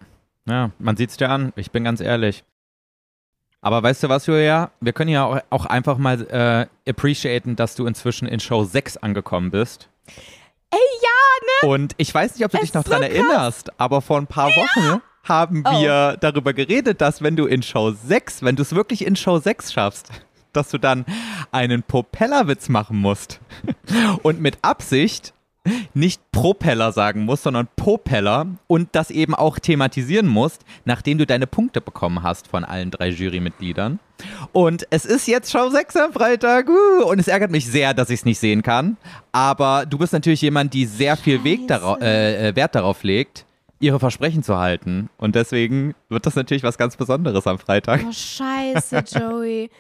Ja, 0.47 0.71
man 0.79 0.97
sieht's 0.97 1.17
dir 1.17 1.29
an. 1.29 1.53
Ich 1.57 1.73
bin 1.73 1.83
ganz 1.83 2.01
ehrlich. 2.01 2.45
Aber 3.61 3.83
weißt 3.83 4.05
du 4.05 4.09
was, 4.09 4.27
Julia? 4.27 4.71
Wir 4.81 4.93
können 4.93 5.11
ja 5.11 5.25
auch, 5.25 5.41
auch 5.51 5.67
einfach 5.67 5.99
mal 5.99 6.21
äh, 6.31 6.89
appreciaten, 6.89 7.57
dass 7.57 7.75
du 7.75 7.87
inzwischen 7.87 8.29
in 8.29 8.39
Show 8.39 8.63
6 8.63 8.99
angekommen 8.99 9.51
bist. 9.51 9.89
Ey, 10.71 10.79
ja, 11.03 11.18
ne? 11.63 11.69
Und 11.69 11.95
ich 11.97 12.13
weiß 12.15 12.35
nicht, 12.35 12.45
ob 12.45 12.51
du 12.51 12.59
Es 12.59 12.63
dich 12.65 12.75
noch 12.75 12.85
dran 12.85 13.03
so 13.03 13.09
krass. 13.09 13.17
erinnerst, 13.17 13.81
aber 13.81 14.01
vor 14.03 14.19
ein 14.19 14.27
paar 14.27 14.49
Wochen 14.49 15.01
haben 15.25 15.63
Oh. 15.67 15.81
wir 15.81 16.17
darüber 16.21 16.53
geredet, 16.55 17.01
dass 17.01 17.23
wenn 17.23 17.37
du 17.37 17.47
in 17.47 17.63
Show 17.63 17.91
6, 17.93 18.43
wenn 18.43 18.57
du 18.57 18.63
es 18.63 18.75
wirklich 18.75 19.05
in 19.07 19.15
Show 19.17 19.39
6 19.39 19.73
schaffst, 19.73 20.09
dass 20.53 20.71
du 20.71 20.79
dann 20.79 21.05
einen 21.53 21.83
Propellerwitz 21.83 22.69
machen 22.69 22.97
musst. 22.99 23.41
Und 24.23 24.41
mit 24.41 24.59
Absicht 24.63 25.35
nicht 25.95 26.21
Propeller 26.33 26.93
sagen 26.93 27.25
musst, 27.25 27.45
sondern 27.45 27.69
Popeller 27.77 28.47
und 28.67 28.89
das 28.93 29.11
eben 29.11 29.35
auch 29.35 29.59
thematisieren 29.59 30.27
musst, 30.27 30.65
nachdem 30.85 31.19
du 31.19 31.27
deine 31.27 31.47
Punkte 31.47 31.81
bekommen 31.81 32.23
hast 32.23 32.49
von 32.49 32.65
allen 32.65 32.91
drei 32.91 33.09
Jurymitgliedern. 33.09 33.99
Und 34.53 34.87
es 34.91 35.05
ist 35.05 35.29
jetzt 35.29 35.53
Show 35.53 35.69
6 35.69 35.97
am 35.97 36.13
Freitag 36.13 36.69
uh, 36.69 37.05
und 37.05 37.19
es 37.19 37.29
ärgert 37.29 37.51
mich 37.51 37.67
sehr, 37.67 37.95
dass 37.95 38.11
ich 38.11 38.21
es 38.21 38.25
nicht 38.25 38.39
sehen 38.39 38.63
kann. 38.63 38.97
Aber 39.33 39.87
du 39.87 39.99
bist 39.99 40.13
natürlich 40.13 40.43
jemand, 40.43 40.75
die 40.75 40.87
sehr 40.87 41.17
viel 41.17 41.45
Weg 41.45 41.69
dara 41.69 41.99
äh, 42.01 42.49
äh, 42.49 42.57
Wert 42.57 42.75
darauf 42.75 43.03
legt, 43.03 43.45
ihre 43.81 44.01
Versprechen 44.01 44.43
zu 44.43 44.59
halten. 44.59 45.09
Und 45.19 45.35
deswegen 45.35 45.95
wird 46.09 46.27
das 46.27 46.35
natürlich 46.35 46.63
was 46.63 46.79
ganz 46.79 46.97
Besonderes 46.97 47.47
am 47.47 47.59
Freitag. 47.59 48.03
Oh, 48.09 48.13
scheiße, 48.13 49.05
Joey. 49.19 49.71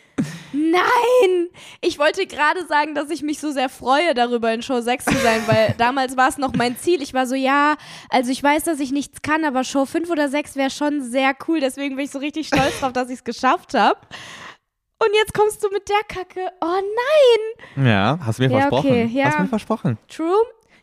Nein! 0.52 1.48
Ich 1.80 1.98
wollte 1.98 2.26
gerade 2.26 2.66
sagen, 2.66 2.94
dass 2.94 3.10
ich 3.10 3.22
mich 3.22 3.40
so 3.40 3.50
sehr 3.50 3.68
freue, 3.68 4.14
darüber 4.14 4.52
in 4.52 4.62
Show 4.62 4.80
6 4.80 5.04
zu 5.04 5.16
sein, 5.16 5.42
weil 5.46 5.74
damals 5.78 6.16
war 6.16 6.28
es 6.28 6.38
noch 6.38 6.52
mein 6.54 6.76
Ziel. 6.76 7.02
Ich 7.02 7.14
war 7.14 7.26
so, 7.26 7.34
ja, 7.34 7.76
also 8.10 8.30
ich 8.30 8.42
weiß, 8.42 8.64
dass 8.64 8.80
ich 8.80 8.92
nichts 8.92 9.22
kann, 9.22 9.44
aber 9.44 9.64
Show 9.64 9.84
5 9.84 10.10
oder 10.10 10.28
6 10.28 10.56
wäre 10.56 10.70
schon 10.70 11.02
sehr 11.02 11.32
cool. 11.48 11.60
Deswegen 11.60 11.96
bin 11.96 12.04
ich 12.04 12.10
so 12.10 12.18
richtig 12.18 12.48
stolz 12.48 12.80
drauf, 12.80 12.92
dass 12.92 13.08
ich 13.08 13.16
es 13.16 13.24
geschafft 13.24 13.74
habe. 13.74 13.98
Und 15.00 15.10
jetzt 15.14 15.32
kommst 15.34 15.62
du 15.62 15.68
mit 15.70 15.88
der 15.88 16.02
Kacke. 16.08 16.40
Oh 16.60 16.80
nein! 17.76 17.86
Ja, 17.86 18.18
hast 18.24 18.38
du 18.38 18.42
mir 18.44 18.50
Ja, 18.50 18.58
versprochen. 18.62 18.90
okay, 18.90 19.04
ja. 19.12 19.24
Hast 19.26 19.38
du 19.38 19.42
mir 19.42 19.48
versprochen. 19.48 19.98
True? 20.08 20.36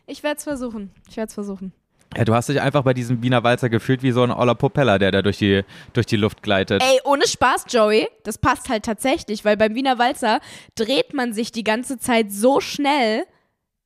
Ich 0.06 0.22
werde 0.22 0.38
es 0.38 0.44
versuchen. 0.44 0.90
Ich 1.08 1.16
werde 1.16 1.28
es 1.28 1.34
versuchen. 1.34 1.72
Ja, 2.16 2.24
du 2.24 2.34
hast 2.34 2.48
dich 2.48 2.60
einfach 2.60 2.82
bei 2.82 2.94
diesem 2.94 3.22
Wiener 3.22 3.44
Walzer 3.44 3.68
gefühlt 3.68 4.02
wie 4.02 4.10
so 4.10 4.22
ein 4.22 4.30
oller 4.30 4.54
Propeller, 4.54 4.98
der 4.98 5.10
da 5.10 5.22
durch 5.22 5.38
die, 5.38 5.62
durch 5.92 6.06
die 6.06 6.16
Luft 6.16 6.42
gleitet. 6.42 6.82
Ey, 6.82 7.00
ohne 7.04 7.26
Spaß, 7.26 7.66
Joey, 7.68 8.08
das 8.24 8.38
passt 8.38 8.68
halt 8.68 8.84
tatsächlich, 8.84 9.44
weil 9.44 9.56
beim 9.56 9.74
Wiener 9.74 9.98
Walzer 9.98 10.40
dreht 10.76 11.12
man 11.12 11.34
sich 11.34 11.52
die 11.52 11.64
ganze 11.64 11.98
Zeit 11.98 12.32
so 12.32 12.60
schnell, 12.60 13.24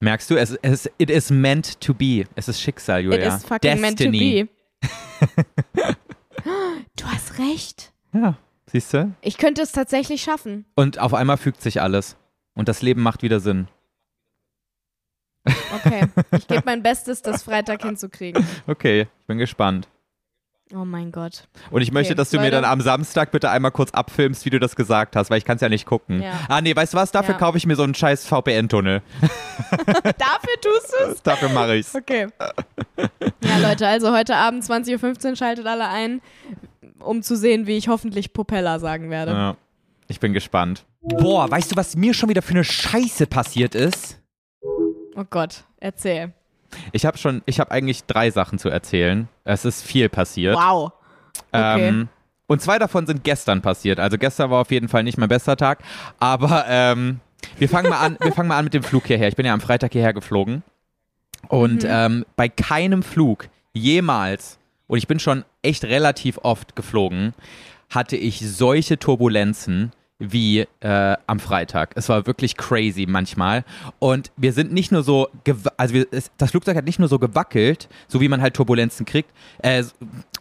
Merkst 0.03 0.31
du, 0.31 0.37
es, 0.37 0.53
es, 0.63 0.91
it 0.97 1.11
is 1.11 1.31
meant 1.31 1.79
to 1.83 1.93
be. 1.93 2.25
Es 2.35 2.49
ist 2.49 2.59
Schicksal, 2.63 3.03
Julia. 3.03 3.19
It 3.19 3.35
is 3.35 3.45
fucking 3.45 3.83
Destiny. 3.83 4.49
meant 4.49 4.51
to 4.81 5.85
be. 5.85 5.95
du 6.97 7.05
hast 7.05 7.39
recht. 7.39 7.93
Ja, 8.15 8.39
siehst 8.65 8.95
du? 8.95 9.13
Ich 9.21 9.37
könnte 9.37 9.61
es 9.61 9.73
tatsächlich 9.73 10.23
schaffen. 10.23 10.65
Und 10.75 10.99
auf 10.99 11.13
einmal 11.13 11.37
fügt 11.37 11.61
sich 11.61 11.83
alles. 11.83 12.17
Und 12.55 12.69
das 12.69 12.81
Leben 12.81 13.03
macht 13.03 13.23
wieder 13.23 13.41
Sinn. 13.41 13.69
Okay, 15.75 16.03
ich 16.37 16.47
gebe 16.47 16.63
mein 16.67 16.83
Bestes, 16.83 17.23
das 17.23 17.43
Freitag 17.43 17.83
hinzukriegen. 17.83 18.47
Okay, 18.67 19.03
ich 19.21 19.27
bin 19.27 19.39
gespannt. 19.39 19.89
Oh 20.73 20.85
mein 20.85 21.11
Gott. 21.11 21.49
Und 21.71 21.83
ich 21.83 21.91
möchte, 21.91 22.13
Okay, 22.13 22.17
dass 22.19 22.31
du 22.31 22.37
mir 22.37 22.45
Leute. 22.45 22.57
dann 22.57 22.65
am 22.65 22.81
Samstag 22.81 23.33
bitte 23.33 23.51
einmal 23.51 23.73
kurz 23.73 23.91
abfilmst, 23.91 24.45
wie 24.45 24.51
du 24.51 24.61
das 24.61 24.77
gesagt 24.77 25.17
hast, 25.17 25.29
weil 25.29 25.39
ich 25.39 25.45
kann 25.45 25.57
es 25.57 25.63
ja 25.63 25.69
nicht 25.69 25.85
gucken. 25.85 26.23
Ja. 26.23 26.33
Ah, 26.49 26.61
nee, 26.61 26.77
weißt 26.77 26.93
du 26.95 26.99
was? 26.99 27.11
Dafür 27.11 27.35
Ja. 27.35 27.39
kaufe 27.41 27.59
ich 27.59 27.67
mir 27.67 27.75
so 27.75 27.83
einen 27.83 27.95
scheiß 27.95 28.25
VPN-Tunnel. 28.27 29.03
Dafür 29.81 30.61
tust 30.63 30.93
du 30.93 31.11
es? 31.13 31.23
Dafür 31.25 31.49
mache 31.49 31.75
ich's. 31.77 31.93
Okay. 31.95 32.29
Ja, 33.43 33.59
Leute, 33.59 33.89
also 33.89 34.13
heute 34.13 34.37
Abend 34.37 34.63
20.15 34.63 35.31
Uhr 35.31 35.37
schaltet 35.37 35.67
alle 35.67 35.89
ein, 35.89 36.21
um 37.01 37.23
zu 37.23 37.37
sehen, 37.37 37.67
wie 37.67 37.77
ich 37.77 37.89
hoffentlich 37.89 38.33
Propeller 38.33 38.79
sagen 38.79 39.11
werde. 39.11 39.33
Ja. 39.33 39.57
Ich 40.07 40.21
bin 40.21 40.33
gespannt. 40.33 40.85
Boah, 41.01 41.51
weißt 41.51 41.73
du, 41.73 41.77
was 41.77 41.97
mir 41.97 42.15
schon 42.15 42.29
wieder 42.29 42.43
für 42.43 42.51
eine 42.53 42.63
Scheiße 42.65 43.27
passiert 43.27 43.75
ist? 43.75 44.20
Oh 45.21 45.27
Gott, 45.29 45.65
erzähl. 45.81 46.33
Ich 46.93 47.05
habe 47.05 47.19
schon, 47.19 47.43
ich 47.45 47.61
habe 47.61 47.71
eigentlich 47.73 48.05
drei 48.05 48.31
Sachen 48.31 48.59
zu 48.59 48.71
erzählen. 48.71 49.29
Es 49.45 49.67
ist 49.67 49.83
viel 49.83 50.09
passiert. 50.09 50.57
Wow. 50.57 50.93
Okay. 51.53 51.89
Ähm, 51.89 52.09
und 52.47 52.63
zwei 52.63 52.79
davon 52.79 53.07
sind 53.07 53.23
gestern 53.23 53.61
passiert. 53.61 54.01
Also 54.01 54.17
gestern 54.17 54.51
war 54.51 54.63
auf 54.63 54.71
jeden 54.71 54.89
Fall 54.89 55.03
nicht 55.03 55.19
mein 55.19 55.29
bester 55.29 55.57
Tag. 55.57 55.81
Aber 56.19 56.65
ähm, 56.69 57.21
wir 57.59 57.69
fangen 57.69 57.91
mal 57.91 57.99
an. 57.99 58.17
Wir 58.21 58.33
fangen 58.33 58.49
mal 58.49 58.57
an 58.57 58.65
mit 58.65 58.73
dem 58.73 58.83
Flug 58.83 59.07
hierher. 59.07 59.29
Ich 59.29 59.37
bin 59.37 59.45
ja 59.45 59.53
am 59.53 59.61
Freitag 59.61 59.93
hierher 59.93 60.15
geflogen 60.15 60.63
und 61.49 61.85
ähm, 61.87 62.25
bei 62.37 62.49
keinem 62.49 63.03
Flug 63.03 63.49
jemals 63.73 64.59
und 64.87 64.99
ich 64.99 65.07
bin 65.07 65.21
schon 65.21 65.45
echt 65.63 65.85
relativ 65.85 66.39
oft 66.39 66.77
geflogen, 66.77 67.35
hatte 67.91 68.17
ich 68.17 68.41
solche 68.41 68.99
Turbulenzen 68.99 69.93
wie 70.21 70.67
äh, 70.81 71.17
am 71.27 71.41
Freitag. 71.41 71.93
Es 71.97 72.09
war 72.09 72.27
wirklich 72.27 72.57
crazy 72.57 73.07
manchmal. 73.09 73.65
Und 73.99 74.31
wir 74.37 74.53
sind 74.53 74.73
nicht 74.73 74.93
nur 74.93 75.03
so, 75.03 75.29
also 75.77 75.95
wir, 75.95 76.07
es, 76.13 76.31
das 76.39 76.51
Flugzeug 76.51 76.77
hat 76.77 76.85
nicht 76.85 76.99
nur 76.99 77.09
so 77.09 77.19
gewackelt, 77.19 77.89
so 78.07 78.21
wie 78.21 78.29
man 78.29 78.41
halt 78.41 78.55
Turbulenzen 78.55 79.07
kriegt, 79.07 79.31
äh, 79.63 79.83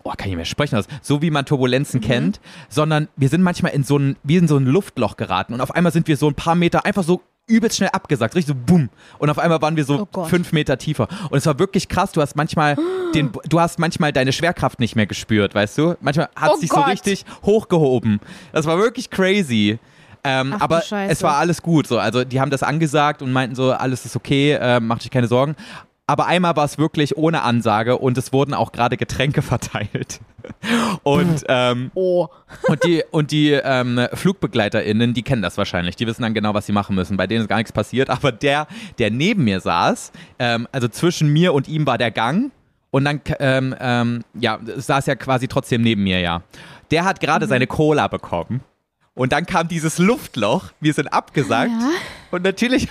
oh, 0.04 0.12
kann 0.12 0.20
ich 0.20 0.28
nicht 0.28 0.36
mehr 0.36 0.46
sprechen, 0.46 0.76
aus, 0.76 0.88
so 1.02 1.22
wie 1.22 1.32
man 1.32 1.46
Turbulenzen 1.46 2.02
kennt, 2.02 2.40
sondern 2.68 3.08
wir 3.16 3.30
sind 3.30 3.42
manchmal 3.42 3.72
in 3.72 3.84
so 3.84 3.98
ein, 3.98 4.18
wie 4.24 4.38
in 4.38 4.48
so 4.48 4.58
ein 4.58 4.66
Luftloch 4.66 5.18
geraten 5.18 5.54
und 5.54 5.62
auf 5.62 5.74
einmal 5.74 5.92
sind 5.92 6.08
wir 6.08 6.18
so 6.18 6.28
ein 6.28 6.36
paar 6.36 6.56
Meter 6.56 6.86
einfach 6.86 7.04
so 7.04 7.22
übelst 7.50 7.78
schnell 7.78 7.90
abgesagt, 7.92 8.36
richtig 8.36 8.56
so 8.56 8.62
bumm. 8.66 8.90
Und 9.18 9.30
auf 9.30 9.40
einmal 9.40 9.62
waren 9.62 9.76
wir 9.76 9.84
so 9.84 10.08
Oh 10.14 10.24
fünf 10.26 10.52
Meter 10.52 10.78
tiefer. 10.78 11.08
Und 11.30 11.38
es 11.38 11.46
war 11.46 11.60
wirklich 11.60 11.90
krass. 11.90 12.12
Du 12.12 12.22
hast 12.22 12.36
manchmal 12.36 12.78
den, 13.16 13.32
du 13.50 13.60
hast 13.60 13.80
manchmal 13.80 14.14
deine 14.14 14.32
Schwerkraft 14.32 14.80
nicht 14.80 14.96
mehr 14.96 15.08
gespürt, 15.08 15.56
weißt 15.56 15.78
du? 15.78 15.96
Manchmal 16.00 16.30
hat 16.36 16.52
Oh 16.52 16.54
es 16.54 16.62
sich 16.62 16.70
so 16.70 16.78
Gott. 16.78 16.88
richtig 16.88 17.26
hochgehoben. 17.44 18.20
Das 18.54 18.66
war 18.66 18.78
wirklich 18.78 19.10
crazy. 19.10 19.80
Ähm, 20.24 20.54
aber 20.60 20.84
es 21.08 21.24
war 21.24 21.38
alles 21.38 21.62
gut. 21.62 21.88
So. 21.88 21.98
Also 21.98 22.24
die 22.24 22.42
haben 22.42 22.52
das 22.52 22.62
angesagt 22.62 23.22
und 23.22 23.32
meinten 23.32 23.56
so, 23.56 23.72
alles 23.72 24.06
ist 24.06 24.16
okay, 24.16 24.52
äh, 24.52 24.80
mach 24.80 25.00
dich 25.00 25.12
keine 25.12 25.28
Sorgen. 25.28 25.56
Aber 26.10 26.26
einmal 26.26 26.56
war 26.56 26.66
es 26.66 26.80
wirklich 26.80 27.18
ohne 27.18 27.44
Ansage 27.44 28.00
und 28.00 28.18
es 28.18 28.34
wurden 28.34 28.56
auch 28.56 28.72
gerade 28.72 28.98
Getränke 28.98 29.42
verteilt. 29.44 30.20
Und 31.04 31.44
ähm, 31.48 31.92
Oh. 31.94 32.30
und 32.68 32.84
die, 32.84 33.04
und 33.12 33.30
die 33.30 33.52
ähm, 33.52 34.08
FlugbegleiterInnen, 34.12 35.14
die 35.14 35.22
kennen 35.22 35.44
das 35.44 35.60
wahrscheinlich. 35.60 35.98
Die 35.98 36.08
wissen 36.08 36.24
dann 36.24 36.34
genau, 36.34 36.56
was 36.56 36.66
sie 36.66 36.72
machen 36.72 36.96
müssen. 36.96 37.16
Bei 37.16 37.28
denen 37.28 37.42
ist 37.42 37.48
gar 37.48 37.58
nichts 37.58 37.72
passiert. 37.72 38.10
Aber 38.10 38.32
der, 38.32 38.66
der 38.98 39.12
neben 39.12 39.44
mir 39.44 39.60
saß, 39.60 40.12
ähm, 40.40 40.68
also 40.72 40.88
zwischen 40.88 41.32
mir 41.32 41.54
und 41.54 41.68
ihm 41.68 41.86
war 41.86 42.00
der 42.00 42.10
Gang. 42.10 42.52
Und 42.90 43.06
dann, 43.06 43.22
ähm, 43.38 43.76
ähm, 43.80 44.24
ja, 44.34 44.58
saß 44.66 45.08
er 45.10 45.16
quasi 45.16 45.48
trotzdem 45.48 45.84
neben 45.84 46.02
mir, 46.04 46.22
ja. 46.22 46.42
Der 46.90 47.06
hat 47.06 47.20
gerade 47.20 47.46
seine 47.46 47.68
Cola 47.68 48.08
bekommen. 48.08 48.62
Und 49.14 49.32
dann 49.32 49.46
kam 49.46 49.68
dieses 49.68 50.00
Luftloch. 50.00 50.72
Wir 50.80 50.96
sind 50.96 51.14
abgesagt. 51.14 51.70
Ja. 51.70 51.90
Und 52.32 52.44
natürlich, 52.44 52.88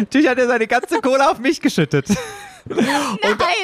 natürlich 0.00 0.28
hat 0.28 0.38
er 0.38 0.46
seine 0.46 0.66
ganze 0.66 1.00
Cola 1.00 1.30
auf 1.30 1.38
mich 1.38 1.60
geschüttet. 1.60 2.06
Nein, 2.68 2.86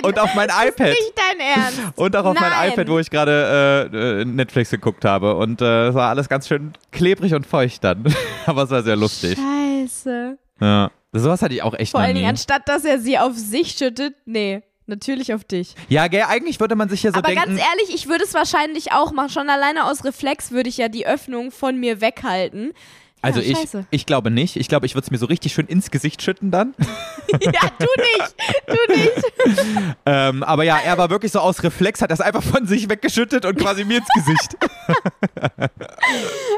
und, 0.03 0.07
und 0.07 0.19
auf 0.19 0.35
mein 0.35 0.49
iPad. 0.49 0.89
Nicht 0.89 1.13
dein 1.15 1.41
Ernst. 1.41 1.81
Und 1.97 2.17
auch 2.17 2.25
auf 2.25 2.41
mein 2.41 2.51
Nein. 2.51 2.73
iPad, 2.73 2.89
wo 2.89 2.99
ich 2.99 3.11
gerade 3.11 3.91
äh, 3.93 4.21
äh, 4.21 4.25
Netflix 4.25 4.71
geguckt 4.71 5.05
habe. 5.05 5.37
Und 5.37 5.61
äh, 5.61 5.89
es 5.89 5.95
war 5.95 6.09
alles 6.09 6.29
ganz 6.29 6.49
schön 6.49 6.73
klebrig 6.93 7.35
und 7.35 7.47
feucht 7.47 7.85
dann. 7.85 8.05
Aber 8.47 8.63
es 8.63 8.71
war 8.71 8.83
sehr 8.83 8.97
lustig. 8.97 9.39
Scheiße. 9.39 10.39
Ja. 10.61 10.91
Sowas 11.13 11.43
hatte 11.43 11.55
ich 11.55 11.63
auch 11.63 11.75
echt 11.75 11.93
Vor 11.93 12.01
allen 12.01 12.15
Dingen, 12.15 12.29
anstatt 12.29 12.69
dass 12.69 12.85
er 12.85 12.99
sie 12.99 13.19
auf 13.19 13.35
sich 13.35 13.73
schüttet, 13.73 14.15
nee, 14.27 14.63
natürlich 14.87 15.33
auf 15.33 15.45
dich. 15.45 15.75
Ja, 15.89 16.09
gell, 16.09 16.25
eigentlich 16.29 16.61
würde 16.61 16.75
man 16.77 16.89
sich 16.89 17.03
ja 17.03 17.13
so 17.13 17.19
Aber 17.19 17.29
denken. 17.29 17.45
ganz 17.45 17.61
ehrlich, 17.61 17.95
ich 17.95 18.09
würde 18.09 18.25
es 18.25 18.35
wahrscheinlich 18.35 18.93
auch 18.93 19.13
machen. 19.13 19.31
Schon 19.31 19.49
alleine 19.49 19.85
aus 19.85 20.05
Reflex 20.05 20.51
würde 20.51 20.69
ich 20.69 20.77
ja 20.77 20.89
die 20.89 21.07
Öffnung 21.07 21.51
von 21.51 21.79
mir 21.79 22.01
weghalten. 22.01 22.73
Also 23.27 23.41
ja, 23.41 23.51
ich, 23.51 23.59
scheiße. 23.59 23.87
ich 23.91 24.07
glaube 24.07 24.31
nicht. 24.31 24.57
Ich 24.57 24.69
glaube, 24.69 24.87
ich 24.87 24.95
würde 24.95 25.05
es 25.05 25.11
mir 25.11 25.19
so 25.19 25.27
richtig 25.27 25.53
schön 25.53 25.67
ins 25.67 25.91
Gesicht 25.91 26.23
schütten 26.23 26.51
dann. 26.51 26.75
ja, 27.41 27.71
du 27.79 27.87
nicht. 27.97 28.35
Du 28.67 28.95
nicht. 28.95 29.97
ähm, 30.07 30.43
aber 30.43 30.65
ja, 30.65 30.79
er 30.79 30.97
war 30.99 31.11
wirklich 31.11 31.33
so 31.33 31.41
aus 31.41 31.63
Reflex, 31.63 32.03
hat 32.03 32.11
das 32.11 32.21
einfach 32.21 32.43
von 32.43 32.67
sich 32.67 32.89
weggeschüttet 32.89 33.45
und 33.45 33.59
quasi 33.59 33.85
mir 33.85 33.99
ins 33.99 34.09
Gesicht. 34.15 34.57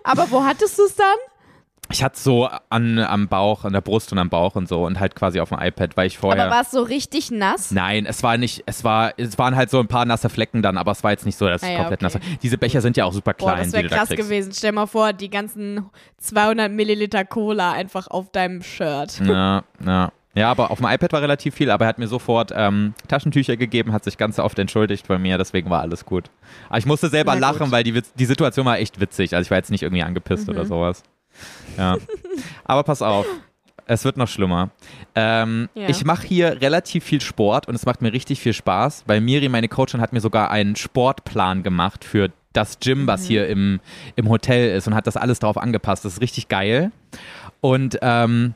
Aber 0.04 0.30
wo 0.30 0.44
hattest 0.44 0.78
du 0.78 0.84
es 0.84 0.94
dann? 0.94 1.06
Ich 1.91 2.03
hatte 2.05 2.18
so 2.18 2.49
an, 2.68 2.99
am 2.99 3.28
Bauch, 3.28 3.64
an 3.64 3.72
der 3.72 3.80
Brust 3.80 4.12
und 4.12 4.18
am 4.18 4.28
Bauch 4.28 4.57
und 4.57 4.68
so 4.68 4.84
und 4.84 5.01
halt 5.01 5.14
quasi 5.14 5.41
auf 5.41 5.49
dem 5.49 5.59
iPad, 5.59 5.97
weil 5.97 6.07
ich 6.07 6.18
vorher. 6.18 6.45
Aber 6.45 6.55
war 6.57 6.62
es 6.62 6.70
so 6.70 6.82
richtig 6.82 7.30
nass? 7.30 7.70
Nein, 7.70 8.05
es 8.05 8.22
war 8.22 8.36
nicht, 8.36 8.62
es 8.66 8.84
war, 8.84 9.12
es 9.16 9.39
waren 9.39 9.57
halt 9.57 9.70
so 9.70 9.80
ein 9.80 9.89
paar 9.89 10.05
nasse 10.05 10.28
Flecken 10.28 10.61
dann, 10.61 10.76
aber 10.76 10.93
es 10.93 11.03
war 11.03 11.12
jetzt 11.12 11.24
nicht 11.24 11.39
so, 11.39 11.47
dass 11.47 11.62
es 11.62 11.68
Ah 11.68 11.72
ja, 11.72 11.78
komplett 11.78 12.01
okay. 12.01 12.05
nass 12.05 12.14
war. 12.14 12.39
Diese 12.43 12.59
Becher 12.59 12.80
sind 12.82 12.97
ja 12.99 13.05
auch 13.07 13.12
super 13.12 13.32
Boah, 13.32 13.53
klein, 13.53 13.59
das 13.64 13.68
die 13.68 13.72
wäre 13.78 13.89
da 13.89 13.97
krass 13.97 14.09
kriegst. 14.09 14.24
gewesen. 14.24 14.53
Stell 14.55 14.72
mal 14.72 14.86
vor, 14.86 15.12
die 15.14 15.30
ganzen 15.30 15.86
200 16.18 16.70
Milliliter 16.70 17.24
Cola 17.24 17.72
einfach 17.72 18.09
auf 18.09 18.30
deinem 18.30 18.62
Shirt. 18.62 19.20
Ja, 19.26 19.62
ja. 19.84 20.12
Ja, 20.34 20.51
aber 20.53 20.70
auf 20.70 20.78
dem 20.78 20.86
iPad 20.86 21.12
war 21.14 21.22
relativ 21.22 21.55
viel, 21.57 21.68
aber 21.70 21.86
er 21.86 21.89
hat 21.89 21.99
mir 21.99 22.07
sofort 22.07 22.53
ähm, 22.55 22.95
Taschentücher 23.09 23.57
gegeben, 23.57 23.93
hat 23.93 24.05
sich 24.05 24.18
ganz 24.18 24.39
oft 24.39 24.57
entschuldigt 24.61 25.09
bei 25.09 25.18
mir, 25.18 25.36
deswegen 25.36 25.68
war 25.68 25.80
alles 25.80 26.05
gut. 26.05 26.30
Aber 26.68 26.78
ich 26.78 26.86
musste 26.86 27.09
selber 27.09 27.34
Na 27.34 27.51
gut. 27.51 27.59
lachen, 27.61 27.72
weil 27.72 27.82
die, 27.82 28.01
die 28.16 28.24
Situation 28.24 28.64
war 28.64 28.78
echt 28.78 29.01
witzig. 29.01 29.34
Also 29.34 29.47
ich 29.47 29.51
war 29.51 29.59
jetzt 29.59 29.70
nicht 29.72 29.82
irgendwie 29.82 30.03
angepisst 30.05 30.47
Mhm. 30.47 30.55
oder 30.55 30.64
sowas. 30.66 31.03
Ja. 31.76 31.97
aber 32.64 32.82
pass 32.82 33.03
auf. 33.03 33.26
Es 33.86 34.05
wird 34.05 34.16
noch 34.18 34.28
schlimmer. 34.28 34.68
Ähm, 35.14 35.68
Ja. 35.74 35.89
Ich 35.89 36.05
mache 36.05 36.26
hier 36.26 36.61
relativ 36.61 37.05
viel 37.05 37.20
Sport 37.22 37.68
und 37.68 37.74
es 37.74 37.86
macht 37.86 38.03
mir 38.03 38.12
richtig 38.12 38.41
viel 38.41 38.53
Spaß, 38.53 39.05
weil 39.07 39.20
Miri, 39.22 39.49
meine 39.49 39.68
Coachin, 39.68 40.01
hat 40.03 40.12
mir 40.12 40.20
sogar 40.20 40.51
einen 40.51 40.76
Sportplan 40.76 41.62
gemacht 41.62 42.05
für 42.05 42.30
das 42.53 42.80
Gym, 42.80 43.07
was 43.07 43.22
Mhm. 43.22 43.26
hier 43.26 43.49
im, 43.49 43.80
im 44.16 44.28
Hotel 44.28 44.76
ist 44.76 44.86
und 44.89 44.95
hat 44.95 45.07
das 45.07 45.16
alles 45.16 45.39
drauf 45.39 45.57
angepasst. 45.57 46.05
Das 46.05 46.14
ist 46.14 46.20
richtig 46.20 46.49
geil. 46.49 46.93
Und 47.61 47.99
ähm, 48.03 48.55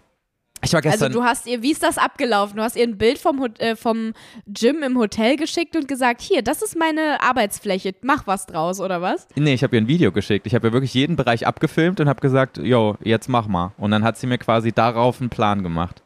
ich 0.64 0.72
war 0.72 0.80
gestern. 0.80 1.08
Also 1.08 1.18
du 1.18 1.24
hast 1.24 1.46
ihr, 1.46 1.62
wie 1.62 1.72
ist 1.72 1.82
das 1.82 1.98
abgelaufen? 1.98 2.56
Du 2.56 2.62
hast 2.62 2.76
ihr 2.76 2.84
ein 2.84 2.96
Bild 2.98 3.18
vom, 3.18 3.44
äh, 3.58 3.76
vom 3.76 4.12
Gym 4.46 4.82
im 4.82 4.98
Hotel 4.98 5.36
geschickt 5.36 5.76
und 5.76 5.88
gesagt, 5.88 6.20
hier, 6.20 6.42
das 6.42 6.62
ist 6.62 6.78
meine 6.78 7.20
Arbeitsfläche, 7.20 7.94
mach 8.02 8.26
was 8.26 8.46
draus, 8.46 8.80
oder 8.80 9.02
was? 9.02 9.26
Nee, 9.34 9.54
ich 9.54 9.62
habe 9.62 9.76
ihr 9.76 9.82
ein 9.82 9.88
Video 9.88 10.12
geschickt. 10.12 10.46
Ich 10.46 10.54
habe 10.54 10.68
ihr 10.68 10.72
wirklich 10.72 10.94
jeden 10.94 11.16
Bereich 11.16 11.46
abgefilmt 11.46 12.00
und 12.00 12.08
habe 12.08 12.20
gesagt, 12.20 12.58
yo, 12.58 12.96
jetzt 13.02 13.28
mach 13.28 13.48
mal. 13.48 13.72
Und 13.76 13.90
dann 13.90 14.04
hat 14.04 14.16
sie 14.18 14.26
mir 14.26 14.38
quasi 14.38 14.72
darauf 14.72 15.20
einen 15.20 15.30
Plan 15.30 15.62
gemacht. 15.62 16.02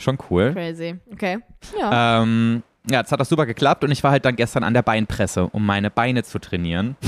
Schon 0.00 0.18
cool. 0.30 0.52
Crazy. 0.52 0.96
Okay. 1.12 1.38
Ja. 1.78 2.22
Ähm, 2.22 2.62
ja, 2.90 3.00
jetzt 3.00 3.12
hat 3.12 3.20
das 3.20 3.28
super 3.28 3.46
geklappt 3.46 3.84
und 3.84 3.90
ich 3.90 4.02
war 4.02 4.10
halt 4.10 4.24
dann 4.24 4.36
gestern 4.36 4.64
an 4.64 4.74
der 4.74 4.82
Beinpresse, 4.82 5.44
um 5.52 5.64
meine 5.66 5.90
Beine 5.90 6.22
zu 6.24 6.38
trainieren. 6.38 6.96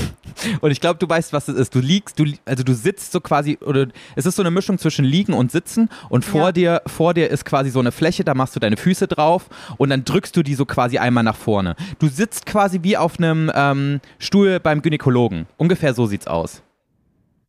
Und 0.61 0.71
ich 0.71 0.79
glaube, 0.79 0.97
du 0.97 1.07
weißt, 1.09 1.33
was 1.33 1.49
es 1.49 1.55
ist. 1.57 1.75
Du 1.75 1.79
liegst, 1.79 2.17
du, 2.17 2.25
also 2.45 2.63
du 2.63 2.73
sitzt 2.73 3.11
so 3.11 3.19
quasi, 3.19 3.57
oder 3.61 3.87
es 4.15 4.25
ist 4.25 4.35
so 4.37 4.41
eine 4.41 4.49
Mischung 4.49 4.77
zwischen 4.77 5.03
liegen 5.03 5.33
und 5.33 5.51
sitzen 5.51 5.89
und 6.09 6.23
vor 6.23 6.45
Ja. 6.47 6.51
dir, 6.53 6.81
vor 6.87 7.13
dir 7.13 7.29
ist 7.29 7.43
quasi 7.43 7.69
so 7.69 7.79
eine 7.79 7.91
Fläche, 7.91 8.23
da 8.23 8.33
machst 8.33 8.55
du 8.55 8.59
deine 8.59 8.77
Füße 8.77 9.07
drauf 9.07 9.49
und 9.77 9.89
dann 9.89 10.05
drückst 10.05 10.35
du 10.35 10.41
die 10.41 10.55
so 10.55 10.65
quasi 10.65 10.97
einmal 10.99 11.23
nach 11.23 11.35
vorne. 11.35 11.75
Du 11.99 12.07
sitzt 12.07 12.45
quasi 12.45 12.79
wie 12.81 12.95
auf 12.97 13.17
einem 13.19 13.51
ähm, 13.53 13.99
Stuhl 14.19 14.59
beim 14.61 14.81
Gynäkologen. 14.81 15.47
Ungefähr 15.57 15.93
so 15.93 16.05
sieht's 16.05 16.27
aus. 16.27 16.63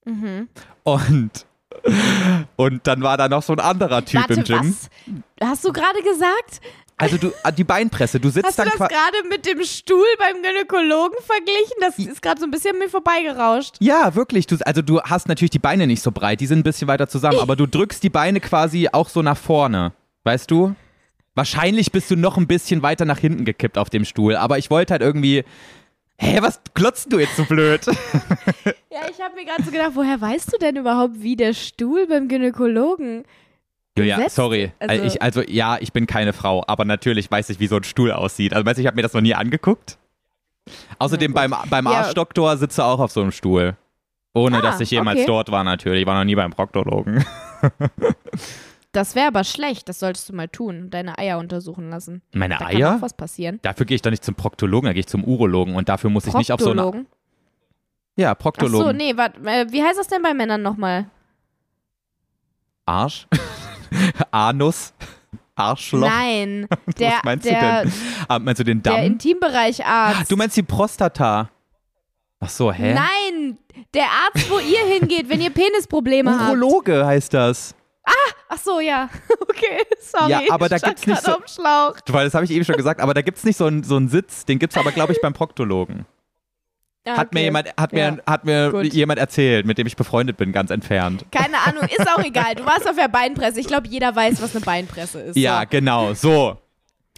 Mhm. 0.04 0.48
Und, 0.82 1.46
und 2.56 2.86
dann 2.86 3.02
war 3.02 3.16
da 3.16 3.28
noch 3.28 3.42
so 3.42 3.52
ein 3.52 3.60
anderer 3.60 4.04
Typ 4.04 4.20
Warte, 4.22 4.34
im 4.34 4.44
Gym. 4.44 4.58
was? 5.40 5.48
Hast 5.48 5.64
du 5.64 5.72
gerade 5.72 6.02
gesagt? 6.02 6.60
Also 7.02 7.16
du, 7.16 7.32
ah, 7.42 7.50
die 7.50 7.64
Beinpresse, 7.64 8.20
du 8.20 8.30
sitzt 8.30 8.46
Hast 8.46 8.58
du 8.58 8.62
dann 8.62 8.70
das 8.70 8.76
quasi. 8.78 8.94
gerade 8.94 9.28
mit 9.28 9.44
dem 9.44 9.62
Stuhl 9.64 10.06
beim 10.18 10.40
Gynäkologen 10.42 11.18
verglichen? 11.24 11.76
Das 11.80 11.98
ist 11.98 12.22
gerade 12.22 12.40
so 12.40 12.46
ein 12.46 12.50
bisschen 12.52 12.74
an 12.74 12.78
mir 12.78 12.88
vorbeigerauscht. 12.88 13.74
Ja, 13.80 14.14
wirklich. 14.14 14.46
Du, 14.46 14.56
also 14.64 14.82
du 14.82 15.00
hast 15.02 15.26
natürlich 15.26 15.50
die 15.50 15.58
Beine 15.58 15.86
nicht 15.86 16.02
so 16.02 16.12
breit, 16.12 16.40
die 16.40 16.46
sind 16.46 16.60
ein 16.60 16.62
bisschen 16.62 16.86
weiter 16.88 17.08
zusammen, 17.08 17.40
aber 17.40 17.56
du 17.56 17.66
drückst 17.66 18.02
die 18.02 18.10
Beine 18.10 18.38
quasi 18.40 18.88
auch 18.92 19.08
so 19.08 19.20
nach 19.20 19.36
vorne. 19.36 19.92
Weißt 20.24 20.50
du? 20.50 20.74
Wahrscheinlich 21.34 21.90
bist 21.90 22.10
du 22.10 22.16
noch 22.16 22.36
ein 22.36 22.46
bisschen 22.46 22.82
weiter 22.82 23.04
nach 23.04 23.18
hinten 23.18 23.44
gekippt 23.44 23.78
auf 23.78 23.90
dem 23.90 24.04
Stuhl, 24.04 24.36
aber 24.36 24.58
ich 24.58 24.70
wollte 24.70 24.92
halt 24.92 25.02
irgendwie. 25.02 25.44
Hä, 26.18 26.38
was 26.40 26.60
glotzt 26.74 27.12
du 27.12 27.18
jetzt 27.18 27.36
so 27.36 27.44
blöd? 27.44 27.80
Ja, 28.92 29.08
ich 29.10 29.20
habe 29.22 29.34
mir 29.34 29.46
gerade 29.46 29.62
so 29.64 29.70
gedacht, 29.70 29.92
woher 29.94 30.20
weißt 30.20 30.52
du 30.52 30.58
denn 30.58 30.76
überhaupt, 30.76 31.14
wie 31.22 31.34
der 31.34 31.54
Stuhl 31.54 32.06
beim 32.06 32.28
Gynäkologen 32.28 33.24
Julia, 33.98 34.16
gesetzt. 34.16 34.36
sorry. 34.36 34.72
Also- 34.78 35.04
ich, 35.04 35.22
also 35.22 35.42
ja, 35.42 35.76
ich 35.80 35.92
bin 35.92 36.06
keine 36.06 36.32
Frau, 36.32 36.64
aber 36.66 36.84
natürlich 36.84 37.30
weiß 37.30 37.50
ich, 37.50 37.60
wie 37.60 37.66
so 37.66 37.76
ein 37.76 37.84
Stuhl 37.84 38.10
aussieht. 38.12 38.54
Also 38.54 38.64
weißt 38.64 38.78
du, 38.78 38.80
ich 38.82 38.86
habe 38.86 38.96
mir 38.96 39.02
das 39.02 39.12
noch 39.12 39.20
nie 39.20 39.34
angeguckt. 39.34 39.98
Außerdem 40.98 41.32
beim, 41.34 41.54
beim 41.68 41.84
Ja. 41.86 41.92
Arschdoktor 41.92 42.56
sitze 42.56 42.84
auch 42.84 43.00
auf 43.00 43.10
so 43.12 43.20
einem 43.20 43.32
Stuhl. 43.32 43.76
Ohne 44.34 44.58
Ah, 44.58 44.62
dass 44.62 44.80
ich 44.80 44.90
jemals 44.90 45.18
okay. 45.18 45.26
dort 45.26 45.50
war 45.50 45.62
natürlich. 45.64 46.02
Ich 46.02 46.06
war 46.06 46.16
noch 46.16 46.24
nie 46.24 46.34
beim 46.36 46.52
Proktologen. 46.52 47.24
Das 48.94 49.14
wäre 49.14 49.28
aber 49.28 49.42
schlecht. 49.42 49.88
Das 49.88 50.00
solltest 50.00 50.28
du 50.28 50.34
mal 50.34 50.48
tun. 50.48 50.90
Deine 50.90 51.16
Eier 51.16 51.38
untersuchen 51.38 51.88
lassen. 51.88 52.20
Meine 52.34 52.56
Da 52.58 52.66
kann 52.66 52.76
Eier? 52.76 52.96
auch 52.96 53.00
was 53.00 53.14
passieren. 53.14 53.58
Dafür 53.62 53.86
gehe 53.86 53.94
ich 53.94 54.02
doch 54.02 54.10
nicht 54.10 54.22
zum 54.22 54.34
Proktologen, 54.34 54.86
da 54.88 54.92
gehe 54.92 55.00
ich 55.00 55.06
zum 55.06 55.24
Urologen 55.24 55.76
und 55.76 55.88
dafür 55.88 56.10
muss 56.10 56.26
ich 56.26 56.34
nicht 56.34 56.52
auf 56.52 56.60
so 56.60 56.72
eine. 56.72 56.82
Proktologen? 56.82 57.06
Ja, 58.16 58.32
Ach 58.32 58.38
Proktologen. 58.38 58.86
so, 58.88 58.92
nee, 58.92 59.16
warte. 59.16 59.40
Äh, 59.46 59.66
wie 59.72 59.82
heißt 59.82 59.98
das 59.98 60.08
denn 60.08 60.20
bei 60.20 60.34
Männern 60.34 60.60
nochmal? 60.60 61.06
Arsch? 62.84 63.26
Anus? 64.30 64.92
Arschloch? 65.54 66.08
Nein. 66.08 66.66
Der, 66.98 67.10
Was 67.12 67.24
meinst 67.24 67.44
der, 67.44 67.82
du 67.84 67.88
denn? 67.90 67.98
Ah, 68.28 68.38
meinst 68.38 68.60
du 68.60 68.64
den 68.64 68.82
der 68.82 68.92
Damm? 68.94 69.02
Intimbereicharzt. 69.04 70.30
Du 70.30 70.36
meinst 70.36 70.56
die 70.56 70.62
Prostata? 70.62 71.50
Ach 72.40 72.48
so, 72.48 72.72
hä? 72.72 72.94
Nein, 72.94 73.58
der 73.94 74.04
Arzt, 74.04 74.50
wo 74.50 74.58
ihr 74.58 74.84
hingeht, 74.98 75.28
wenn 75.28 75.40
ihr 75.40 75.50
Penisprobleme 75.50 76.30
habt. 76.38 76.48
Urologe 76.50 77.06
heißt 77.06 77.32
das. 77.34 77.74
Ach 78.48 78.58
so, 78.58 78.80
ja. 78.80 79.08
Okay, 79.42 79.78
sorry. 80.00 80.30
Ja, 80.30 80.40
aber 80.50 80.68
da 80.68 80.76
stand 80.78 80.96
gibt's 81.00 81.06
nicht 81.06 81.22
so- 81.22 81.40
Schlauch. 81.46 81.94
Weil 82.08 82.24
das 82.24 82.34
habe 82.34 82.44
ich 82.44 82.50
eben 82.50 82.64
schon 82.64 82.76
gesagt, 82.76 83.00
aber 83.00 83.14
da 83.14 83.22
gibt 83.22 83.38
es 83.38 83.44
nicht 83.44 83.56
so 83.56 83.66
einen 83.66 83.84
so 83.84 83.96
einen 83.96 84.08
Sitz, 84.08 84.44
den 84.44 84.58
gibt 84.58 84.72
es 84.74 84.78
aber, 84.78 84.90
glaube 84.90 85.12
ich, 85.12 85.20
beim 85.20 85.32
Proktologen. 85.34 86.04
Ja, 87.06 87.16
Hat 87.16 87.32
mir 87.34 87.40
okay. 87.40 87.44
jemand, 87.46 87.68
hat 87.76 87.92
mir, 87.92 87.98
Ja. 88.00 88.16
hat 88.32 88.44
mir 88.44 88.70
Gut. 88.70 88.92
jemand 88.94 89.18
erzählt, 89.18 89.66
mit 89.66 89.76
dem 89.76 89.86
ich 89.88 89.96
befreundet 89.96 90.36
bin, 90.36 90.52
ganz 90.52 90.70
entfernt. 90.70 91.24
Keine 91.32 91.58
Ahnung, 91.66 91.82
ist 91.84 92.08
auch 92.08 92.22
egal. 92.24 92.54
Du 92.54 92.64
warst 92.64 92.88
auf 92.88 92.94
der 92.96 93.08
Beinpresse. 93.08 93.58
Ich 93.58 93.66
glaube, 93.66 93.88
jeder 93.88 94.14
weiß, 94.14 94.40
was 94.40 94.54
eine 94.54 94.64
Beinpresse 94.64 95.20
ist. 95.20 95.36
Ja, 95.36 95.62
So. 95.62 95.66
genau, 95.70 96.14
so. 96.14 96.58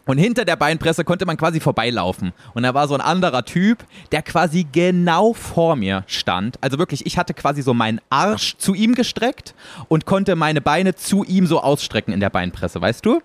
Und 0.07 0.18
hinter 0.18 0.45
der 0.47 0.57
Beinpresse 0.57 1.05
konnte 1.05 1.24
man 1.26 1.37
quasi 1.37 1.61
vorbeilaufen. 1.61 2.32
Und 2.55 2.62
da 2.62 2.72
war 2.74 2.89
so 2.89 2.95
ein 2.95 3.01
anderer 3.03 3.45
Typ, 3.45 3.85
der 4.12 4.22
quasi 4.22 4.66
genau 4.70 5.32
vor 5.35 5.76
mir 5.76 6.05
stand. 6.07 6.57
Also 6.62 6.78
wirklich, 6.78 7.05
ich 7.07 7.16
hatte 7.18 7.32
quasi 7.35 7.61
so 7.62 7.72
meinen 7.74 8.01
Arsch 8.11 8.57
zu 8.59 8.74
ihm 8.74 8.95
gestreckt 8.95 9.55
und 9.89 10.05
konnte 10.07 10.35
meine 10.37 10.61
Beine 10.62 10.95
zu 10.95 11.24
ihm 11.24 11.47
so 11.47 11.61
ausstrecken 11.61 12.12
in 12.12 12.20
der 12.20 12.30
Beinpresse, 12.30 12.80
weißt 12.80 13.05
du? 13.05 13.20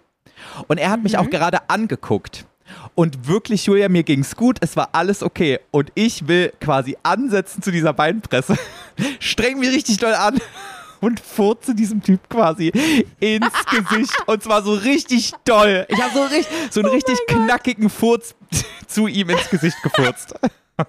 Und 0.68 0.78
er 0.78 0.90
hat 0.90 1.04
mich 1.04 1.18
auch 1.18 1.30
gerade 1.30 1.70
angeguckt. 1.70 2.46
Und 2.96 3.28
wirklich, 3.28 3.66
Julia, 3.66 3.90
mir 3.90 4.04
ging's 4.04 4.36
gut, 4.36 4.58
es 4.62 4.76
war 4.76 4.90
alles 4.92 5.24
okay. 5.24 5.60
Und 5.72 5.92
ich 5.96 6.28
will 6.28 6.52
quasi 6.60 6.98
ansetzen 7.04 7.62
zu 7.62 7.72
dieser 7.72 7.94
Beinpresse, 7.94 8.58
streng 9.20 9.60
mich 9.60 9.70
richtig 9.70 9.98
doll 9.98 10.14
an 10.14 10.40
und 11.02 11.20
furze 11.20 11.76
diesem 11.76 12.02
Typ 12.04 12.30
quasi 12.30 12.72
ins 13.20 13.54
Gesicht. 13.72 14.14
Und 14.26 14.44
zwar 14.44 14.64
so 14.64 14.74
richtig 14.74 15.32
doll. 15.46 15.86
Ich 15.88 16.02
habe 16.02 16.14
so, 16.14 16.24
richtig, 16.24 16.48
so 16.72 16.82
einen 16.82 16.90
richtig 16.90 17.18
knackigen 17.28 17.90
Furz 17.90 18.36
zu 18.88 19.08
ihm 19.08 19.30
ins 19.30 19.50
Gesicht 19.50 19.78
gefurzt. 19.84 20.36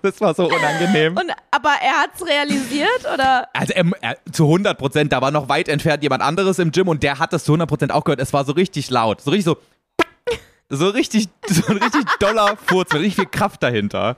Das 0.02 0.20
war 0.20 0.34
so 0.34 0.46
unangenehm. 0.46 1.16
Und, 1.16 1.32
aber 1.50 1.70
er 1.82 2.02
hat's 2.02 2.24
realisiert 2.24 3.00
oder? 3.12 3.48
Also 3.52 3.72
er, 3.72 3.84
er, 4.00 4.16
zu 4.30 4.44
100 4.44 4.78
Prozent, 4.78 5.12
da 5.12 5.20
war 5.20 5.30
noch 5.30 5.48
weit 5.48 5.68
entfernt 5.68 6.02
jemand 6.02 6.22
anderes 6.22 6.58
im 6.60 6.70
Gym 6.70 6.88
und 6.88 7.02
der 7.02 7.18
hat 7.18 7.32
das 7.32 7.44
zu 7.44 7.52
100 7.52 7.68
Prozent 7.68 7.92
auch 7.92 8.04
gehört. 8.04 8.20
Es 8.20 8.32
war 8.32 8.44
so 8.44 8.52
richtig 8.52 8.90
laut, 8.90 9.20
so 9.20 9.30
richtig 9.30 9.46
so, 9.46 9.56
so 10.70 10.88
richtig, 10.88 11.28
so 11.48 11.66
ein 11.68 11.76
richtig 11.78 12.04
doller 12.18 12.56
Furz 12.66 12.92
mit 12.92 13.02
richtig 13.02 13.16
viel 13.16 13.26
Kraft 13.30 13.62
dahinter. 13.62 14.16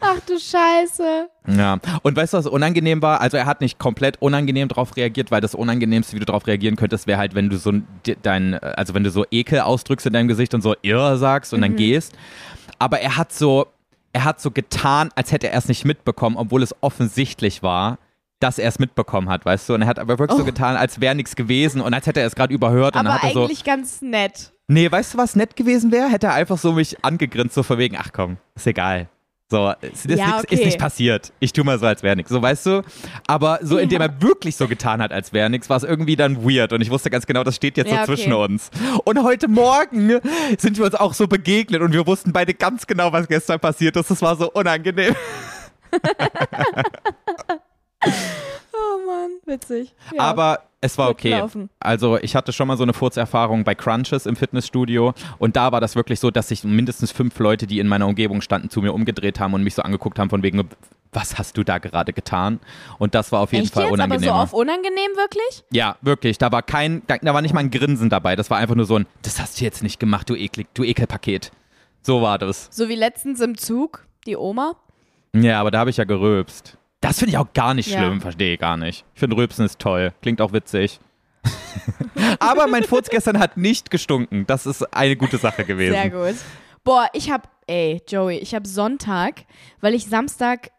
Ach 0.00 0.20
du 0.26 0.38
Scheiße. 0.38 1.28
Ja, 1.56 1.78
und 2.02 2.16
weißt 2.16 2.32
du, 2.34 2.38
was 2.38 2.46
unangenehm 2.46 3.02
war? 3.02 3.20
Also 3.20 3.36
er 3.36 3.46
hat 3.46 3.60
nicht 3.60 3.78
komplett 3.80 4.22
unangenehm 4.22 4.68
drauf 4.68 4.96
reagiert, 4.96 5.32
weil 5.32 5.40
das 5.40 5.56
Unangenehmste, 5.56 6.14
wie 6.14 6.20
du 6.20 6.26
darauf 6.26 6.46
reagieren 6.46 6.76
könntest, 6.76 7.08
wäre 7.08 7.18
halt, 7.18 7.34
wenn 7.34 7.48
du 7.50 7.56
so 7.56 7.72
ein- 7.72 7.86
dein, 8.22 8.54
also 8.60 8.94
wenn 8.94 9.02
du 9.02 9.10
so 9.10 9.24
Ekel 9.32 9.60
ausdrückst 9.60 10.06
in 10.06 10.12
deinem 10.12 10.28
Gesicht 10.28 10.54
und 10.54 10.62
so 10.62 10.74
irr 10.82 11.16
sagst 11.18 11.52
und 11.52 11.62
dann 11.62 11.74
gehst. 11.74 12.12
Aber 12.78 13.00
er 13.00 13.16
hat 13.16 13.32
so, 13.32 13.66
er 14.12 14.22
hat 14.24 14.40
so 14.40 14.52
getan, 14.52 15.10
als 15.16 15.32
hätte 15.32 15.50
er 15.50 15.58
es 15.58 15.66
nicht 15.66 15.84
mitbekommen, 15.84 16.36
obwohl 16.36 16.62
es 16.62 16.74
offensichtlich 16.80 17.64
war, 17.64 17.98
dass 18.38 18.58
er 18.60 18.68
es 18.68 18.78
mitbekommen 18.78 19.28
hat, 19.28 19.44
weißt 19.44 19.68
du? 19.68 19.74
Und 19.74 19.82
er 19.82 19.88
hat 19.88 19.98
aber 19.98 20.16
wirklich 20.20 20.36
so 20.36 20.44
Oh. 20.44 20.46
getan, 20.46 20.76
als 20.76 21.00
wäre 21.00 21.16
nichts 21.16 21.34
gewesen 21.34 21.80
und 21.80 21.92
als 21.92 22.06
hätte 22.06 22.20
er 22.20 22.26
es 22.28 22.36
gerade 22.36 22.54
überhört 22.54 22.94
und 22.94 23.02
dann 23.04 23.06
Aber 23.08 23.16
hat 23.22 23.30
er 23.30 23.34
so, 23.34 23.44
eigentlich 23.46 23.64
ganz 23.64 24.00
nett. 24.00 24.52
Nee, 24.68 24.90
weißt 24.90 25.14
du, 25.14 25.18
was 25.18 25.34
nett 25.36 25.56
gewesen 25.56 25.90
wäre? 25.90 26.08
Hätte 26.08 26.28
er 26.28 26.34
einfach 26.34 26.58
so 26.58 26.72
mich 26.72 27.04
angegrinst, 27.04 27.54
so 27.54 27.62
von 27.62 27.78
wegen, 27.78 27.96
ach 27.98 28.10
komm, 28.12 28.36
ist 28.54 28.66
egal. 28.66 29.08
So, 29.50 29.72
ist, 29.80 30.04
ist, 30.04 30.18
Ja, 30.18 30.26
nix, 30.26 30.44
ist 30.44 30.52
okay. 30.52 30.64
nicht 30.66 30.78
passiert. 30.78 31.32
Ich 31.40 31.54
tu 31.54 31.64
mal 31.64 31.78
so, 31.78 31.86
als 31.86 32.02
wäre 32.02 32.14
nichts. 32.14 32.30
So, 32.30 32.42
weißt 32.42 32.66
du? 32.66 32.82
Aber 33.26 33.60
so, 33.62 33.78
indem 33.78 34.02
er 34.02 34.20
wirklich 34.20 34.56
so 34.56 34.68
getan 34.68 35.00
hat, 35.00 35.10
als 35.10 35.32
wäre 35.32 35.48
nichts, 35.48 35.70
war 35.70 35.78
es 35.78 35.84
irgendwie 35.84 36.16
dann 36.16 36.44
weird. 36.44 36.74
Und 36.74 36.82
ich 36.82 36.90
wusste 36.90 37.08
ganz 37.08 37.24
genau, 37.24 37.44
das 37.44 37.56
steht 37.56 37.78
jetzt 37.78 37.90
Ja, 37.90 38.04
so 38.04 38.12
okay. 38.12 38.14
zwischen 38.16 38.34
uns. 38.34 38.70
Und 39.04 39.22
heute 39.22 39.48
Morgen 39.48 40.20
sind 40.58 40.76
wir 40.76 40.84
uns 40.84 40.94
auch 40.94 41.14
so 41.14 41.26
begegnet 41.26 41.80
und 41.80 41.92
wir 41.94 42.06
wussten 42.06 42.30
beide 42.34 42.52
ganz 42.52 42.86
genau, 42.86 43.10
was 43.10 43.26
gestern 43.26 43.58
passiert 43.58 43.96
ist. 43.96 44.10
Das 44.10 44.20
war 44.20 44.36
so 44.36 44.50
unangenehm. 44.52 45.14
Oh 48.72 49.06
Mann, 49.06 49.30
witzig. 49.44 49.92
Ja. 50.14 50.22
Aber 50.22 50.60
es 50.80 50.96
war 50.96 51.10
okay. 51.10 51.30
gelaufen. 51.30 51.70
Also 51.80 52.18
ich 52.18 52.36
hatte 52.36 52.52
schon 52.52 52.68
mal 52.68 52.76
so 52.76 52.84
eine 52.84 52.92
Furzerfahrung 52.92 53.64
bei 53.64 53.74
Crunches 53.74 54.26
im 54.26 54.36
Fitnessstudio 54.36 55.12
und 55.38 55.56
da 55.56 55.72
war 55.72 55.80
das 55.80 55.96
wirklich 55.96 56.20
so, 56.20 56.30
dass 56.30 56.48
sich 56.48 56.62
mindestens 56.64 57.10
fünf 57.10 57.38
Leute, 57.38 57.66
die 57.66 57.80
in 57.80 57.88
meiner 57.88 58.06
Umgebung 58.06 58.40
standen, 58.40 58.70
zu 58.70 58.80
mir 58.80 58.92
umgedreht 58.92 59.40
haben 59.40 59.54
und 59.54 59.64
mich 59.64 59.74
so 59.74 59.82
angeguckt 59.82 60.18
haben 60.18 60.30
von 60.30 60.42
wegen, 60.42 60.68
was 61.12 61.38
hast 61.38 61.56
du 61.56 61.64
da 61.64 61.78
gerade 61.78 62.12
getan? 62.12 62.60
Und 62.98 63.14
das 63.14 63.32
war 63.32 63.40
auf 63.40 63.52
jeden 63.52 63.64
Echt 63.64 63.74
Fall 63.74 63.84
jetzt? 63.84 63.92
Aber 63.94 64.04
unangenehm. 64.04 64.28
so 64.28 64.34
auf 64.34 64.52
unangenehm 64.52 65.10
wirklich? 65.16 65.64
ja, 65.72 65.96
wirklich. 66.02 66.38
Da 66.38 66.52
war 66.52 66.62
kein, 66.62 67.02
da, 67.06 67.34
war 67.34 67.42
nicht 67.42 67.54
mal 67.54 67.60
ein 67.60 67.70
Grinsen 67.70 68.10
dabei. 68.10 68.36
Das 68.36 68.50
war 68.50 68.58
einfach 68.58 68.74
nur 68.74 68.84
so 68.84 68.96
ein, 68.96 69.06
das 69.22 69.40
hast 69.40 69.60
du 69.60 69.64
jetzt 69.64 69.82
nicht 69.82 69.98
gemacht, 69.98 70.28
du 70.28 70.36
eklig, 70.36 70.68
du 70.74 70.84
Ekelpaket. 70.84 71.50
So 72.02 72.22
war 72.22 72.38
das. 72.38 72.68
So 72.70 72.88
wie 72.88 72.94
letztens 72.94 73.40
im 73.40 73.56
Zug, 73.56 74.06
die 74.26 74.36
Oma. 74.36 74.76
Ja, 75.34 75.60
aber 75.60 75.70
da 75.70 75.80
habe 75.80 75.90
ich 75.90 75.96
ja 75.96 76.04
gerülpst. 76.04 76.78
Das 77.00 77.18
finde 77.18 77.30
ich 77.32 77.38
auch 77.38 77.52
gar 77.54 77.74
nicht 77.74 77.88
Ja. 77.90 77.98
schlimm, 77.98 78.20
verstehe 78.20 78.54
ich 78.54 78.60
gar 78.60 78.76
nicht. 78.76 79.04
Ich 79.14 79.20
finde 79.20 79.36
Rülpsen 79.36 79.64
ist 79.64 79.78
toll, 79.78 80.12
klingt 80.22 80.40
auch 80.40 80.52
witzig. 80.52 80.98
Aber 82.40 82.66
mein 82.66 82.84
Furz 82.84 83.08
gestern 83.08 83.38
hat 83.38 83.56
nicht 83.56 83.90
gestunken. 83.90 84.46
Das 84.46 84.66
ist 84.66 84.82
eine 84.94 85.16
gute 85.16 85.38
Sache 85.38 85.64
gewesen. 85.64 85.94
Sehr 85.94 86.10
gut. 86.10 86.34
Boah, 86.84 87.06
ich 87.12 87.30
hab, 87.30 87.48
ey, 87.66 88.02
Joey, 88.08 88.38
ich 88.38 88.54
hab 88.54 88.66
Sonntag, 88.66 89.44
weil 89.80 89.94
ich 89.94 90.06
Samstag. 90.06 90.70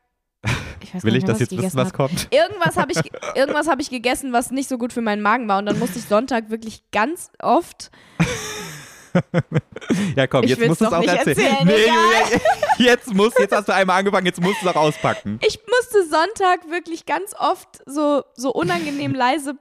Ich 0.82 0.94
weiß 0.96 1.04
Will 1.04 1.12
gar 1.12 1.18
ich 1.18 1.24
mehr, 1.24 1.28
das 1.28 1.36
was 1.36 1.40
jetzt 1.42 1.52
ich 1.52 1.62
wissen, 1.62 1.78
was 1.78 1.88
hab. 1.90 1.94
kommt? 1.94 2.28
Irgendwas 2.32 2.78
habe 2.78 2.92
ich, 2.94 3.00
irgendwas 3.36 3.68
hab 3.68 3.80
ich 3.82 3.90
gegessen, 3.90 4.32
was 4.34 4.52
nicht 4.52 4.70
so 4.70 4.78
gut 4.78 4.94
für 4.94 5.02
meinen 5.02 5.22
Magen 5.22 5.48
war. 5.48 5.60
Und 5.60 5.66
dann 5.66 5.78
musste 5.80 6.00
ich 6.00 6.06
Sonntag 6.06 6.50
wirklich 6.50 6.84
ganz 6.92 7.32
oft. 7.42 7.92
Ja, 10.16 10.28
komm, 10.28 10.44
jetzt 10.44 10.66
musst 10.66 10.82
du 10.82 10.86
es 10.86 10.94
auch 10.94 11.04
erzählen. 11.04 11.38
erzählen, 11.38 11.66
nee. 11.66 11.72
Julia, 11.72 12.42
jetzt 12.78 13.14
muss, 13.14 13.34
jetzt 13.40 13.56
hast 13.56 13.68
du 13.68 13.74
einmal 13.74 14.00
angefangen, 14.00 14.26
jetzt 14.26 14.42
musst 14.42 14.62
du 14.62 14.68
es 14.68 14.76
auch 14.76 14.80
auspacken. 14.80 15.40
Ich 15.46 15.60
musste 15.68 16.04
Sonntag 16.10 16.70
wirklich 16.70 17.06
ganz 17.06 17.34
oft 17.38 17.82
so, 17.86 18.24
so 18.36 18.52
unangenehm 18.52 19.14
leise 19.14 19.56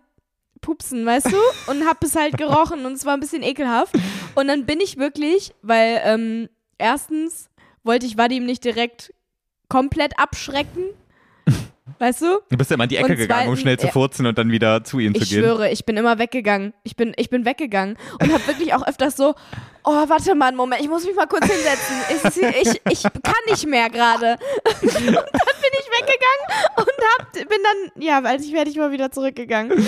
pupsen, 0.61 1.07
weißt 1.07 1.33
du? 1.33 1.71
Und 1.71 1.87
hab 1.87 2.03
es 2.03 2.17
halt 2.17 2.37
gerochen 2.37 2.85
und 2.85 2.93
es 2.93 3.05
war 3.05 3.15
ein 3.15 3.21
bisschen 3.21 3.43
ekelhaft. 3.43 3.95
Und 4.35 4.49
dann 4.49 4.67
bin 4.67 4.81
ich 4.81 4.97
wirklich, 4.97 5.55
weil 5.63 6.01
ähm, 6.05 6.49
erstens 6.79 7.49
wollte 7.85 8.07
ich 8.07 8.19
Vadim 8.19 8.45
nicht 8.45 8.65
direkt 8.65 9.15
komplett 9.69 10.19
abschrecken. 10.19 10.85
Weißt 11.99 12.23
du? 12.23 12.41
Du 12.49 12.57
bist 12.57 12.71
ja 12.71 12.77
mal 12.77 12.85
in 12.85 12.91
die 12.91 12.97
Ecke 12.97 13.11
Und 13.13 13.17
gegangen, 13.17 13.49
um 13.49 13.55
zweitens- 13.55 13.61
schnell 13.63 13.79
zu 13.79 13.89
furzen 13.89 14.27
und 14.27 14.39
dann 14.39 14.51
wieder 14.53 14.85
zu 14.85 15.01
Ich 15.01 15.13
zu 15.15 15.21
gehen. 15.21 15.43
schwöre, 15.43 15.71
ich 15.71 15.85
bin 15.85 15.97
immer 15.97 16.19
weggegangen. 16.19 16.73
Ich 16.85 16.95
bin, 16.97 17.13
ich 17.17 17.29
bin 17.29 17.45
weggegangen 17.45 17.97
und 18.23 18.33
habe 18.33 18.47
wirklich 18.47 18.73
auch 18.75 18.87
öfters 18.87 19.17
so, 19.17 19.35
oh, 19.85 19.91
warte 20.09 20.35
mal 20.37 20.47
einen 20.49 20.57
Moment, 20.57 20.81
ich 20.81 20.89
muss 20.89 21.05
mich 21.05 21.17
mal 21.17 21.27
kurz 21.27 21.47
hinsetzen. 21.47 21.97
Ich, 22.11 22.69
ich, 22.69 22.81
ich 22.91 23.03
kann 23.03 23.35
nicht 23.51 23.67
mehr 23.67 23.91
gerade. 23.91 24.39
Und 24.81 24.97
dann 24.97 25.03
bin 25.15 25.73
ich 25.73 25.89
weggegangen 25.91 26.77
und 26.77 26.87
hab, 27.19 27.33
bin 27.33 27.59
dann, 27.63 28.03
ja, 28.03 28.21
als 28.23 28.45
ich 28.45 28.53
fertig 28.53 28.77
war, 28.79 28.91
wieder 28.91 29.11
zurückgegangen. 29.11 29.85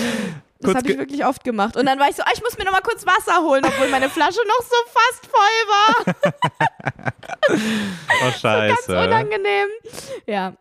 Das 0.59 0.75
habe 0.75 0.91
ich 0.91 0.97
wirklich 0.97 1.25
oft 1.25 1.43
gemacht. 1.43 1.75
Und 1.77 1.85
dann 1.87 1.97
war 1.97 2.09
ich 2.09 2.15
so, 2.15 2.23
ah, 2.23 2.29
ich 2.33 2.41
muss 2.43 2.55
mir 2.57 2.65
noch 2.65 2.71
mal 2.73 2.81
kurz 2.81 3.05
Wasser 3.05 3.41
holen, 3.41 3.63
obwohl 3.65 3.87
meine 3.89 4.09
Flasche 4.09 4.39
noch 4.47 4.65
so 4.65 4.75
fast 4.93 5.25
voll 5.25 6.13
war. 6.13 6.33
Oh, 7.49 8.23
Ganz 8.25 8.39
scheiße. 8.39 8.91
unangenehm. 9.03 9.67
Ja, 10.27 10.53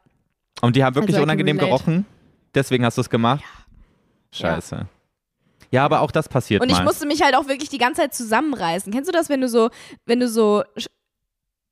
und 0.62 0.76
die 0.76 0.84
haben 0.84 0.94
wirklich 0.94 1.14
Also 1.16 1.22
unangenehm 1.22 1.58
gerochen? 1.58 2.06
Deswegen 2.54 2.84
hast 2.84 2.96
du 2.98 3.02
es 3.02 3.10
gemacht? 3.10 3.44
Scheiße. 4.32 4.86
Ja. 5.72 5.84
aber 5.84 6.00
auch 6.00 6.10
das 6.10 6.28
passiert 6.28 6.62
Und 6.62 6.68
ich 6.70 6.78
mal. 6.78 6.84
musste 6.84 7.06
mich 7.06 7.22
halt 7.22 7.36
auch 7.36 7.46
wirklich 7.48 7.68
die 7.68 7.78
ganze 7.78 8.00
Zeit 8.02 8.14
zusammenreißen. 8.14 8.92
Kennst 8.92 9.08
du 9.08 9.12
das, 9.12 9.28
wenn 9.28 9.40
du 9.40 9.48
so, 9.48 9.70
wenn 10.06 10.18
du 10.20 10.28
so, 10.28 10.64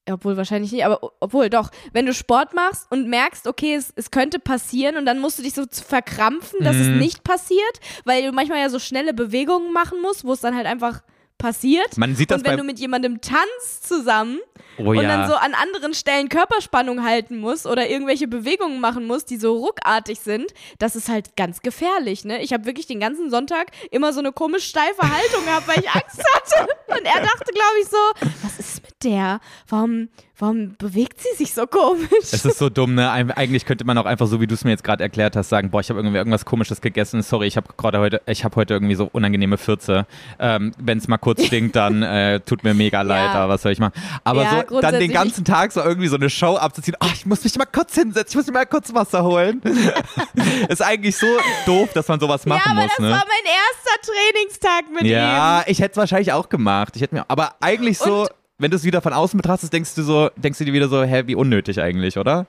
ja, 0.09 0.15
obwohl 0.15 0.37
wahrscheinlich 0.37 0.71
nicht, 0.73 0.85
aber 0.85 1.01
obwohl 1.21 1.51
doch, 1.51 1.71
wenn 1.93 2.07
du 2.07 2.15
Sport 2.15 2.55
machst 2.55 2.87
und 2.91 3.09
merkst, 3.09 3.47
okay, 3.47 3.75
es, 3.75 3.93
es 3.97 4.11
könnte 4.11 4.39
passieren 4.39 4.97
und 4.97 5.05
dann 5.05 5.19
musst 5.19 5.39
du 5.39 5.43
dich 5.43 5.53
so 5.55 5.65
verkrampfen, 5.71 6.61
dass 6.65 6.77
es 6.77 6.87
Mhm. 6.89 6.99
nicht 6.99 7.25
passiert, 7.25 7.81
weil 8.05 8.23
du 8.25 8.33
manchmal 8.33 8.61
ja 8.61 8.71
so 8.71 8.79
schnelle 8.79 9.13
Bewegungen 9.15 9.73
machen 9.73 10.01
musst, 10.01 10.25
wo 10.25 10.33
es 10.33 10.41
dann 10.41 10.55
halt 10.57 10.67
einfach 10.67 11.03
passiert. 11.39 11.97
Man 11.97 12.15
sieht 12.15 12.31
das 12.31 12.39
und 12.39 12.47
wenn 12.47 12.59
du 12.59 12.65
mit 12.65 12.79
jemandem 12.79 13.21
tanzt 13.21 13.87
zusammen 13.89 14.39
Oh 14.79 14.91
und 14.91 14.97
ja. 14.97 15.03
dann 15.03 15.29
so 15.29 15.35
an 15.35 15.55
anderen 15.55 15.93
Stellen 15.93 16.29
Körperspannung 16.29 17.05
halten 17.05 17.39
musst 17.39 17.67
oder 17.67 17.89
irgendwelche 17.89 18.29
Bewegungen 18.29 18.81
machen 18.81 19.07
musst, 19.07 19.29
die 19.31 19.37
so 19.37 19.57
ruckartig 19.57 20.21
sind, 20.21 20.53
das 20.79 20.95
ist 20.95 21.09
halt 21.09 21.37
ganz 21.37 21.63
gefährlich, 21.63 22.25
ne? 22.25 22.41
Ich 22.43 22.53
habe 22.53 22.65
wirklich 22.65 22.87
den 22.87 23.01
ganzen 23.01 23.29
Sonntag 23.31 23.73
immer 23.91 24.13
so 24.13 24.21
eine 24.21 24.31
komisch 24.31 24.69
steife 24.69 25.03
Haltung 25.03 25.45
gehabt, 25.45 25.67
weil 25.67 25.81
ich 25.81 25.91
Angst 25.91 26.23
hatte. 26.35 26.69
Und 26.87 27.05
er 27.05 27.21
dachte, 27.21 27.53
glaube 27.53 27.81
ich, 27.83 27.89
so, 27.89 28.29
was 28.43 28.59
ist 28.59 28.83
mit 28.83 28.88
der? 29.05 29.41
Warum, 29.69 30.09
warum 30.39 30.75
bewegt 30.79 31.21
sie 31.21 31.37
sich 31.37 31.55
so 31.55 31.67
komisch? 31.67 32.09
Es 32.33 32.45
ist 32.45 32.59
so 32.59 32.69
dumm, 32.69 32.95
ne? 32.95 33.11
Eig- 33.11 33.31
Eigentlich 33.37 33.65
könnte 33.65 33.85
man 33.85 33.97
auch 33.99 34.05
einfach 34.07 34.27
so, 34.27 34.41
wie 34.41 34.47
du 34.47 34.55
es 34.55 34.65
mir 34.65 34.71
jetzt 34.71 34.85
gerade 34.85 35.03
erklärt 35.03 35.37
hast, 35.37 35.49
sagen, 35.49 35.71
boah, 35.71 35.81
ich 35.81 35.91
habe 35.91 36.01
irgendwie 36.01 36.17
irgendwas 36.17 36.45
Komisches 36.45 36.81
gegessen. 36.81 37.23
Sorry, 37.23 37.47
ich 37.47 37.57
habe 37.57 37.69
gerade 37.77 37.99
heute, 37.99 38.21
ich 38.27 38.45
habe 38.45 38.57
heute 38.57 38.75
irgendwie 38.75 38.95
so 38.95 39.09
unangenehme 39.13 39.59
Fürze. 39.59 40.07
Ähm, 40.39 40.73
Wenn 40.79 40.99
es 40.99 41.09
mal 41.09 41.19
kurz 41.19 41.45
stinkt, 41.47 41.77
dann 41.77 42.03
äh, 42.03 42.41
tut 42.41 42.65
mir 42.65 42.75
mega 42.75 43.03
leid, 43.03 43.31
aber 43.31 43.55
was 43.55 43.63
soll 43.63 43.73
ich 43.73 43.79
machen? 43.79 43.93
Aber 44.25 44.43
Ja, 44.43 44.65
so 44.69 44.81
dann 44.81 44.99
den 44.99 45.13
ganzen 45.13 45.45
Tag 45.45 45.73
so 45.73 45.81
irgendwie 45.83 46.09
so 46.09 46.17
eine 46.17 46.31
Show 46.31 46.57
abzuziehen, 46.57 46.97
ach, 47.01 47.13
ich 47.15 47.27
muss 47.27 47.45
mich 47.45 47.57
mal 47.57 47.67
kurz 47.67 47.95
hinsetzen, 47.95 48.31
ich 48.31 48.37
muss 48.37 48.47
mir 48.47 48.53
mal 48.53 48.67
kurz 48.67 48.93
Wasser 48.95 49.23
holen. 49.25 49.63
ist 50.69 50.83
eigentlich 50.83 51.17
so 51.17 51.27
doof, 51.67 51.91
dass 51.95 52.09
man 52.09 52.21
sowas 52.21 52.47
machen 52.47 52.63
ja, 52.65 52.73
aber 52.73 52.83
muss, 52.83 52.91
das 52.97 52.99
ne? 53.01 53.11
war 53.11 53.25
mein 53.27 53.53
erster 53.53 54.13
Trainingstag 54.13 54.85
mit 54.93 55.03
ihm. 55.03 55.11
Ja, 55.13 55.63
ich 55.67 55.79
hätte 55.81 55.93
es 55.93 55.97
wahrscheinlich 55.97 56.33
auch 56.33 56.49
gemacht. 56.49 56.95
Ich 56.97 57.03
hätte 57.03 57.15
mir, 57.15 57.25
aber 57.29 57.55
eigentlich 57.61 57.99
so, 57.99 58.23
Und- 58.23 58.31
wenn 58.59 58.71
du 58.71 58.77
es 58.77 58.85
wieder 58.85 59.01
von 59.01 59.13
außen 59.13 59.37
betrachtest, 59.37 59.73
denkst 59.73 59.95
du 59.95 60.03
so, 60.03 60.31
denkst 60.37 60.59
du 60.59 60.65
dir 60.65 60.73
wieder 60.73 60.89
so, 60.89 61.03
hä, 61.03 61.23
wie 61.27 61.35
unnötig 61.35 61.81
eigentlich, 61.81 62.19
oder? 62.19 62.47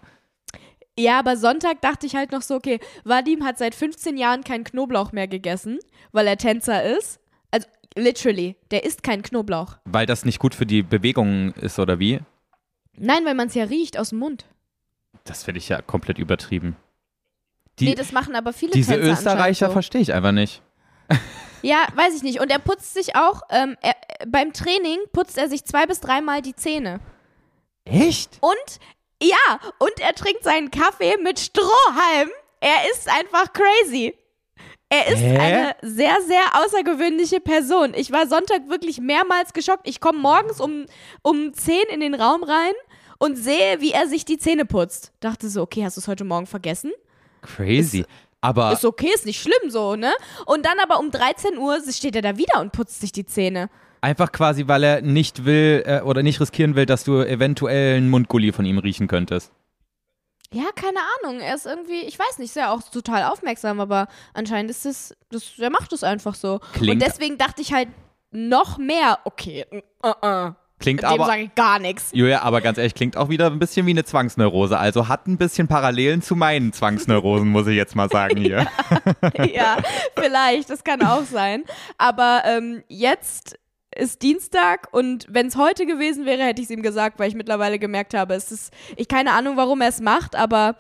Ja, 0.98 1.20
aber 1.20 1.38
Sonntag 1.38 1.82
dachte 1.82 2.06
ich 2.08 2.16
halt 2.16 2.32
noch 2.32 2.42
so, 2.42 2.56
okay, 2.56 2.80
Vadim 3.06 3.46
hat 3.46 3.58
seit 3.58 3.74
15 3.74 4.18
Jahren 4.18 4.44
keinen 4.44 4.64
Knoblauch 4.66 5.12
mehr 5.12 5.28
gegessen, 5.28 5.80
weil 6.12 6.28
er 6.28 6.38
Tänzer 6.38 6.84
ist. 6.84 7.20
Also, 7.52 7.68
literally, 7.96 8.58
der 8.72 8.84
isst 8.84 9.04
keinen 9.04 9.22
Knoblauch. 9.22 9.78
Weil 9.86 10.06
das 10.06 10.26
nicht 10.26 10.40
gut 10.40 10.56
für 10.56 10.66
die 10.66 10.84
Bewegungen 10.84 11.54
ist, 11.54 11.80
oder 11.80 12.00
wie? 12.00 12.20
Nein, 12.98 13.24
weil 13.24 13.36
man 13.36 13.48
es 13.48 13.56
ja 13.56 13.64
riecht 13.64 13.98
aus 13.98 14.10
dem 14.10 14.20
Mund. 14.20 14.46
Das 15.24 15.44
finde 15.44 15.60
ich 15.60 15.70
ja 15.70 15.82
komplett 15.82 16.18
übertrieben. 16.18 16.76
Die, 17.80 17.86
nee, 17.86 17.96
das 17.96 18.12
machen 18.12 18.36
aber 18.36 18.52
viele 18.52 18.74
diese 18.74 18.94
Tänzer 18.94 19.12
Österreicher 19.12 19.68
so. 19.68 19.74
verstehe 19.74 20.02
ich 20.02 20.14
einfach 20.14 20.34
nicht. 20.34 20.62
Ja, 21.62 21.88
weiß 21.96 22.16
ich 22.16 22.24
nicht. 22.24 22.40
Und 22.40 22.52
er 22.52 22.60
putzt 22.60 22.94
sich 22.94 23.16
auch, 23.16 23.42
ähm, 23.50 23.78
er, 23.82 23.96
beim 24.28 24.54
Training 24.54 25.00
putzt 25.12 25.38
er 25.38 25.50
sich 25.50 25.66
zwei 25.66 25.86
bis 25.86 26.00
dreimal 26.00 26.42
die 26.42 26.56
Zähne. 26.56 27.00
Echt? 27.86 28.38
Und, 28.42 28.80
ja, 29.22 29.60
und 29.80 30.00
er 30.00 30.14
trinkt 30.14 30.44
seinen 30.44 30.72
Kaffee 30.72 31.18
mit 31.24 31.40
Strohhalm. 31.40 32.30
Er 32.60 32.90
ist 32.92 33.10
einfach 33.10 33.52
crazy. 33.54 34.16
Er 34.90 35.08
ist 35.08 35.20
Hä? 35.20 35.38
eine 35.38 35.76
sehr, 35.82 36.18
sehr 36.26 36.44
außergewöhnliche 36.64 37.40
Person. 37.40 37.94
Ich 37.96 38.12
war 38.12 38.28
Sonntag 38.28 38.68
wirklich 38.70 39.00
mehrmals 39.00 39.54
geschockt. 39.54 39.88
Ich 39.88 40.02
komme 40.02 40.18
morgens 40.20 40.60
um, 40.60 40.86
um 41.22 41.54
10 41.54 41.84
in 41.94 42.00
den 42.00 42.16
Raum 42.16 42.44
rein 42.44 42.74
und 43.20 43.36
sehe, 43.36 43.82
wie 43.82 43.92
er 43.92 44.08
sich 44.08 44.26
die 44.26 44.40
Zähne 44.40 44.66
putzt. 44.66 45.12
Dachte 45.20 45.48
so, 45.48 45.62
okay, 45.62 45.86
hast 45.86 45.98
du 45.98 46.02
es 46.02 46.08
heute 46.08 46.24
Morgen 46.24 46.48
vergessen? 46.48 46.92
Crazy. 47.42 48.04
Aber 48.42 48.72
Ist 48.72 48.86
okay, 48.86 49.10
ist 49.14 49.26
nicht 49.26 49.42
schlimm 49.42 49.70
so, 49.70 49.96
ne? 49.96 50.12
Und 50.46 50.66
dann 50.66 50.80
aber 50.82 51.00
um 51.00 51.12
13 51.12 51.58
Uhr 51.58 51.80
steht 51.92 52.16
er 52.16 52.22
da 52.22 52.38
wieder 52.38 52.62
und 52.62 52.72
putzt 52.72 53.02
sich 53.02 53.12
die 53.12 53.26
Zähne. 53.26 53.70
einfach 54.02 54.32
quasi, 54.32 54.68
weil 54.68 54.84
er 54.84 55.02
nicht 55.02 55.44
will 55.46 55.84
äh, 55.86 56.02
oder 56.02 56.24
nicht 56.24 56.40
riskieren 56.40 56.76
will, 56.76 56.86
dass 56.86 57.04
du 57.04 57.22
eventuell 57.22 57.98
einen 57.98 58.10
Mundgulli 58.10 58.54
von 58.54 58.66
ihm 58.66 58.78
riechen 58.78 59.08
könntest. 59.10 59.52
Ja, 60.54 60.64
keine 60.74 61.00
Ahnung. 61.22 61.42
Er 61.42 61.54
ist 61.54 61.66
irgendwie, 61.68 62.00
ich 62.08 62.18
weiß 62.18 62.40
nicht, 62.40 62.50
ist 62.50 62.56
ja 62.56 62.72
auch 62.72 62.82
total 62.82 63.24
aufmerksam, 63.26 63.80
aber 63.80 64.08
anscheinend 64.34 64.72
ist 64.72 64.86
es, 64.86 65.16
das, 65.30 65.60
er 65.60 65.70
macht 65.70 65.92
es 65.94 66.04
einfach 66.04 66.34
so. 66.34 66.60
Klingt- 66.74 66.94
Und 66.94 67.02
deswegen 67.08 67.38
dachte 67.38 67.62
ich 67.62 67.74
halt 67.74 67.90
noch 68.32 68.78
mehr, 68.78 69.20
okay, 69.26 69.66
uh, 70.04 70.08
uh, 70.26 70.52
Klingt 70.80 71.02
dem 71.02 71.10
aber. 71.10 71.26
sage 71.26 71.44
ich 71.44 71.56
gar 71.56 71.80
nichts. 71.80 72.10
Julia, 72.14 72.42
aber 72.42 72.62
ganz 72.62 72.78
ehrlich, 72.78 72.96
klingt 72.96 73.18
auch 73.18 73.30
wieder 73.30 73.48
ein 73.48 73.60
bisschen 73.60 73.86
wie 73.86 73.92
eine 73.92 74.06
Zwangsneurose. 74.06 74.78
Also 74.78 75.08
hat 75.08 75.28
ein 75.28 75.38
bisschen 75.38 75.68
Parallelen 75.68 76.22
zu 76.22 76.36
meinen 76.36 76.72
Zwangsneurosen, 76.74 77.50
muss 77.50 77.68
ich 77.68 77.76
jetzt 77.76 77.96
mal 77.96 78.10
sagen 78.10 78.38
hier. 78.42 78.68
ja, 79.54 79.78
vielleicht, 80.18 80.70
das 80.70 80.84
kann 80.84 81.02
auch 81.02 81.24
sein. 81.24 81.64
Aber 81.98 82.44
ähm, 82.46 82.84
jetzt 82.88 83.60
ist 83.96 84.22
Dienstag 84.22 84.88
und 84.92 85.26
wenn 85.30 85.48
es 85.48 85.58
heute 85.58 85.86
gewesen 85.86 86.26
wäre, 86.26 86.44
hätte 86.44 86.62
ich 86.62 86.70
es 86.70 86.72
ihm 86.72 86.82
gesagt, 86.82 87.20
weil 87.20 87.28
ich 87.28 87.36
mittlerweile 87.36 87.80
gemerkt 87.80 88.14
habe, 88.14 88.36
es 88.36 88.52
ist, 88.52 88.72
ich 88.96 89.08
keine 89.08 89.34
Ahnung, 89.34 89.58
warum 89.58 89.82
er 89.82 89.90
es 89.90 90.00
macht, 90.00 90.36
aber 90.36 90.76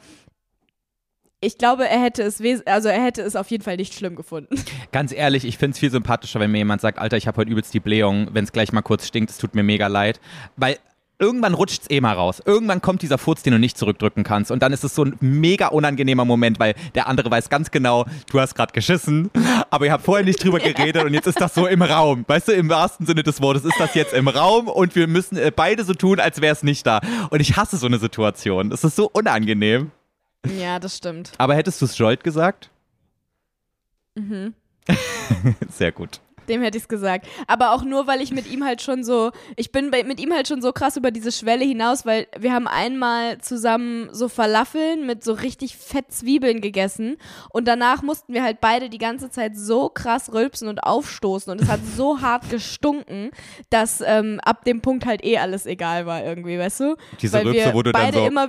ich 1.42 1.58
glaube, 1.58 1.88
er 1.88 2.02
hätte 2.02 2.24
es, 2.24 2.42
also 2.66 2.90
er 2.90 3.04
hätte 3.04 3.22
es 3.22 3.36
auf 3.36 3.50
jeden 3.50 3.64
Fall 3.64 3.78
nicht 3.78 3.94
schlimm 3.94 4.16
gefunden. 4.16 4.56
Ganz 4.92 5.14
ehrlich, 5.14 5.46
ich 5.46 5.58
finde 5.58 5.74
es 5.74 5.80
viel 5.80 5.92
sympathischer, 5.92 6.40
wenn 6.40 6.52
mir 6.52 6.58
jemand 6.58 6.82
sagt, 6.82 7.00
Alter, 7.00 7.18
ich 7.18 7.28
habe 7.28 7.38
heute 7.38 7.52
übelst 7.52 7.74
die 7.74 7.80
Blähung, 7.80 8.28
wenn 8.34 8.44
es 8.44 8.52
gleich 8.52 8.74
mal 8.74 8.82
kurz 8.82 9.08
stinkt, 9.08 9.32
es 9.32 9.38
tut 9.38 9.56
mir 9.56 9.64
mega 9.64 9.88
leid. 9.88 10.20
Weil 10.58 10.78
irgendwann 11.18 11.54
rutscht 11.54 11.84
es 11.84 11.90
eh 11.90 12.02
mal 12.02 12.14
raus. 12.14 12.42
Irgendwann 12.46 12.82
kommt 12.82 13.02
dieser 13.02 13.18
Furz, 13.18 13.44
den 13.44 13.54
du 13.54 13.60
nicht 13.60 13.78
zurückdrücken 13.78 14.24
kannst. 14.24 14.52
Und 14.52 14.64
dann 14.64 14.74
ist 14.74 14.84
es 14.84 14.96
so 14.96 15.04
ein 15.04 15.16
mega 15.22 15.68
unangenehmer 15.68 16.26
Moment, 16.26 16.60
weil 16.60 16.76
der 16.96 17.08
andere 17.08 17.32
weiß 17.32 17.50
ganz 17.50 17.72
genau, 17.72 18.06
du 18.32 18.40
hast 18.40 18.56
gerade 18.56 18.74
geschissen, 18.74 19.30
aber 19.70 19.86
ihr 19.86 19.92
habt 19.94 20.04
vorher 20.04 20.26
nicht 20.26 20.44
drüber 20.44 20.60
geredet 20.60 21.04
und 21.04 21.14
jetzt 21.14 21.28
ist 21.28 21.40
das 21.40 21.54
so 21.54 21.68
im 21.68 21.82
Raum. 21.82 22.26
Weißt 22.28 22.50
du, 22.50 22.52
im 22.52 22.70
wahrsten 22.70 23.06
Sinne 23.06 23.24
des 23.24 23.42
Wortes 23.42 23.64
ist 23.64 23.80
das 23.80 23.94
jetzt 23.96 24.14
im 24.14 24.28
Raum 24.28 24.68
und 24.68 24.96
wir 24.96 25.08
müssen 25.08 25.38
äh, 25.38 25.52
beide 25.56 25.86
so 25.86 25.94
tun, 25.94 26.20
als 26.20 26.42
wäre 26.42 26.54
es 26.54 26.64
nicht 26.64 26.86
da. 26.86 27.00
Und 27.30 27.40
ich 27.40 27.56
hasse 27.56 27.78
so 27.78 27.88
eine 27.88 28.00
Situation. 28.00 28.70
Das 28.70 28.84
ist 28.84 28.96
so 28.96 29.10
unangenehm. 29.12 29.92
Ja, 30.46 30.80
das 30.80 30.98
stimmt. 30.98 31.32
Aber 31.38 31.56
hättest 31.56 31.82
du 31.82 31.86
es 31.86 31.98
Jolt 31.98 32.24
gesagt? 32.24 32.70
Mhm. 34.16 34.54
Sehr 35.70 35.92
gut. 35.92 36.20
Dem 36.48 36.64
hätte 36.64 36.78
ich 36.80 36.84
es 36.86 36.90
gesagt. 36.90 37.28
Aber 37.46 37.74
auch 37.76 37.84
nur, 37.84 38.08
weil 38.08 38.22
ich 38.22 38.32
mit 38.32 38.52
ihm 38.52 38.64
halt 38.66 38.82
schon 38.82 39.04
so, 39.04 39.30
ich 39.56 39.72
bin 39.72 39.92
bei, 39.92 40.04
mit 40.04 40.20
ihm 40.20 40.34
halt 40.34 40.48
schon 40.48 40.64
so 40.64 40.72
krass 40.72 40.98
über 40.98 41.12
diese 41.12 41.32
Schwelle 41.32 41.64
hinaus, 41.64 42.08
weil 42.08 42.26
wir 42.40 42.54
haben 42.54 42.68
einmal 42.68 43.38
zusammen 43.38 44.10
so 44.12 44.28
Falafeln 44.30 45.06
mit 45.06 45.24
so 45.24 45.34
richtig 45.34 45.78
fett 45.78 46.12
Zwiebeln 46.12 46.60
gegessen 46.60 47.18
und 47.52 47.68
danach 47.68 48.02
mussten 48.02 48.34
wir 48.34 48.42
halt 48.42 48.62
beide 48.62 48.90
die 48.90 48.98
ganze 48.98 49.30
Zeit 49.30 49.56
so 49.56 49.90
krass 49.90 50.34
rülpsen 50.34 50.68
und 50.70 50.80
aufstoßen 50.80 51.52
und 51.52 51.62
es 51.62 51.70
hat 51.70 51.82
so 51.96 52.20
hart 52.22 52.50
gestunken, 52.50 53.30
dass 53.70 54.02
ähm, 54.04 54.40
ab 54.44 54.66
dem 54.66 54.82
Punkt 54.82 55.06
halt 55.06 55.24
eh 55.24 55.38
alles 55.38 55.68
egal 55.68 56.08
war 56.08 56.24
irgendwie, 56.26 56.58
weißt 56.58 56.80
du? 56.80 56.96
Diese 57.22 57.38
weil 57.38 57.46
Rülpse, 57.46 57.66
wir 57.66 57.74
wo 57.76 57.84
du 57.84 57.92
dann 57.92 58.02
beide 58.02 58.18
so- 58.18 58.26
immer 58.26 58.48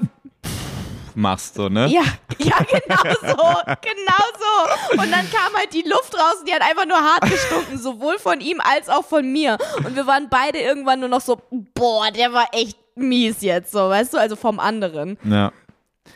Machst 1.15 1.55
so, 1.55 1.69
ne? 1.69 1.87
ja, 1.89 2.03
ja, 2.39 2.57
genau 2.59 3.03
so, 3.21 3.37
genau 3.81 4.25
so. 4.39 4.93
Und 5.01 5.11
dann 5.11 5.29
kam 5.31 5.55
halt 5.57 5.73
die 5.73 5.83
Luft 5.83 6.15
raus 6.15 6.37
und 6.41 6.49
die 6.49 6.53
hat 6.55 6.63
einfach 6.63 6.87
nur 6.87 6.99
hart 6.99 7.23
gestunken, 7.23 7.79
sowohl 7.79 8.19
von 8.19 8.41
ihm 8.41 8.61
als 8.61 8.89
auch 8.89 9.05
von 9.05 9.31
mir. 9.31 9.59
Und 9.79 9.97
wir 9.97 10.07
waren 10.07 10.29
beide 10.31 10.59
irgendwann 10.59 11.01
nur 11.01 11.09
noch 11.09 11.21
so, 11.21 11.41
boah, 11.75 12.11
der 12.11 12.33
war 12.33 12.49
echt 12.53 12.77
mies 12.97 13.41
jetzt, 13.41 13.73
so, 13.73 13.89
weißt 13.89 14.15
du, 14.15 14.19
also 14.19 14.37
vom 14.37 14.61
anderen. 14.61 15.19
Ja. 15.25 15.53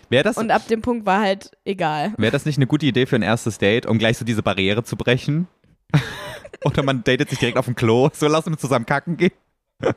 Wäre 0.09 0.25
das, 0.25 0.37
Und 0.37 0.51
ab 0.51 0.67
dem 0.69 0.83
Punkt 0.83 1.07
war 1.07 1.21
halt 1.21 1.51
egal. 1.65 2.13
wär 2.17 2.31
das 2.31 2.45
nicht 2.47 2.59
eine 2.59 2.67
gute 2.67 2.87
Idee 2.87 3.07
für 3.07 3.17
ein 3.17 3.23
erstes 3.23 3.59
Date, 3.59 3.87
um 3.87 3.99
gleich 3.99 4.19
so 4.19 4.25
diese 4.25 4.43
Barriere 4.43 4.83
zu 4.85 4.97
brechen? 4.97 5.49
Oder 6.65 6.83
man 6.83 7.05
datet 7.05 7.31
sich 7.31 7.39
direkt 7.39 7.59
auf 7.59 7.67
dem 7.67 7.75
Klo. 7.77 8.11
So, 8.13 8.27
lass 8.27 8.47
uns 8.47 8.61
zusammen 8.61 8.87
kacken 8.87 9.17
gehen. 9.17 9.33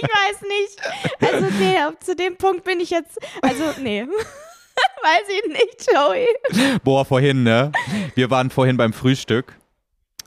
Ich 0.00 0.08
weiß 0.08 0.42
nicht. 0.42 1.32
Also, 1.32 1.46
nee, 1.58 1.76
zu 2.00 2.14
dem 2.16 2.36
Punkt 2.36 2.64
bin 2.64 2.80
ich 2.80 2.90
jetzt, 2.90 3.18
also, 3.42 3.64
nee. 3.82 4.04
weiß 5.02 5.22
ich 5.28 5.52
nicht, 5.52 5.86
Joey. 5.92 6.26
Boah, 6.84 7.04
vorhin, 7.04 7.42
ne? 7.42 7.72
Wir 8.14 8.30
waren 8.30 8.50
vorhin 8.50 8.76
beim 8.76 8.92
Frühstück 8.92 9.54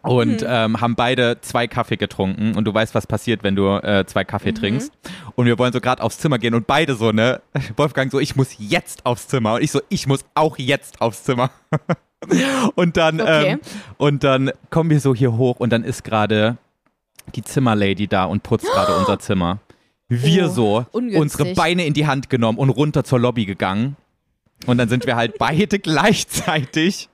Mhm. 0.03 0.09
und 0.11 0.45
ähm, 0.47 0.81
haben 0.81 0.95
beide 0.95 1.39
zwei 1.41 1.67
Kaffee 1.67 1.95
getrunken. 1.97 2.55
Und 2.55 2.65
du 2.65 2.73
weißt, 2.73 2.95
was 2.95 3.05
passiert, 3.05 3.43
wenn 3.43 3.55
du 3.55 3.67
äh, 3.67 4.03
zwei 4.07 4.23
Mhm. 4.23 4.27
Kaffee 4.27 4.51
trinkst. 4.51 4.91
Und 5.35 5.45
wir 5.45 5.59
wollen 5.59 5.71
so 5.73 5.79
gerade 5.79 6.01
aufs 6.01 6.17
Zimmer 6.17 6.39
gehen 6.39 6.55
und 6.55 6.65
beide 6.67 6.95
so, 6.95 7.11
ne? 7.11 7.41
Wolfgang 7.77 8.11
so, 8.11 8.19
ich 8.19 8.35
muss 8.35 8.55
jetzt 8.57 9.05
aufs 9.05 9.27
Zimmer. 9.27 9.53
Und 9.55 9.61
ich 9.61 9.71
so, 9.71 9.79
ich 9.89 10.07
muss 10.07 10.25
auch 10.33 10.57
jetzt 10.57 11.01
aufs 11.01 11.23
Zimmer. 11.23 11.51
und 12.75 12.97
dann, 12.97 13.21
Okay. 13.21 13.47
ähm, 13.51 13.59
und 13.97 14.23
dann 14.23 14.51
kommen 14.69 14.89
wir 14.89 14.99
so 14.99 15.13
hier 15.15 15.37
hoch 15.37 15.59
und 15.59 15.71
dann 15.71 15.83
ist 15.83 16.03
gerade 16.03 16.57
die 17.35 17.41
Zimmerlady 17.43 18.07
da 18.07 18.25
und 18.25 18.43
putzt 18.43 18.65
gerade 18.65 18.95
unser 18.97 19.19
Zimmer. 19.19 19.59
Wir 20.09 20.45
Oh, 20.45 20.49
so 20.49 20.85
ungünstig. 20.91 21.21
unsere 21.21 21.53
Beine 21.55 21.85
in 21.85 21.93
die 21.93 22.05
Hand 22.07 22.29
genommen 22.29 22.57
und 22.57 22.69
runter 22.69 23.03
zur 23.03 23.19
Lobby 23.19 23.45
gegangen. 23.45 23.95
Und 24.67 24.77
dann 24.77 24.89
sind 24.89 25.05
wir 25.05 25.15
halt 25.15 25.37
beide 25.37 25.79
gleichzeitig 25.79 27.09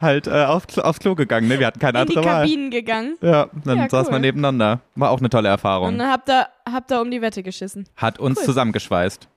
halt 0.00 0.26
äh, 0.26 0.44
auf, 0.44 0.64
aufs 0.78 1.00
Klo 1.00 1.14
gegangen. 1.14 1.48
Ne? 1.48 1.58
Wir 1.58 1.66
hatten 1.66 1.78
keine 1.78 2.00
In 2.02 2.06
die 2.08 2.16
andere 2.16 2.30
Wahl. 2.32 2.42
Kabinen 2.44 2.70
gegangen. 2.70 3.16
Ja, 3.20 3.48
dann 3.64 3.78
Ja, 3.78 3.88
saßen 3.88 4.10
wir 4.10 4.16
cool. 4.16 4.20
nebeneinander. 4.20 4.80
War 4.94 5.10
auch 5.10 5.18
eine 5.18 5.28
tolle 5.30 5.48
Und 5.48 5.52
Erfahrung. 5.52 5.98
dann 5.98 6.10
habt 6.10 6.28
ihr, 6.28 6.48
habt 6.70 6.90
ihr 6.90 7.00
um 7.00 7.10
die 7.10 7.20
Wette 7.22 7.42
geschissen. 7.42 7.86
Hat 7.96 8.18
uns 8.18 8.38
Cool. 8.38 8.44
zusammengeschweißt. 8.46 9.28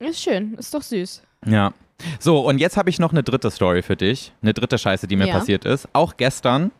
Ist 0.00 0.20
schön, 0.22 0.54
ist 0.54 0.72
doch 0.74 0.82
süß. 0.82 1.22
Ja. 1.46 1.72
So, 2.18 2.40
und 2.40 2.58
jetzt 2.58 2.76
habe 2.76 2.90
ich 2.90 2.98
noch 2.98 3.12
eine 3.12 3.22
dritte 3.22 3.50
Story 3.50 3.82
für 3.82 3.96
dich. 3.96 4.32
Eine 4.42 4.52
dritte 4.54 4.76
Scheiße, 4.78 5.06
die 5.06 5.16
mir 5.16 5.28
Ja. 5.28 5.34
passiert 5.34 5.64
ist. 5.64 5.88
Auch 5.92 6.16
gestern. 6.16 6.72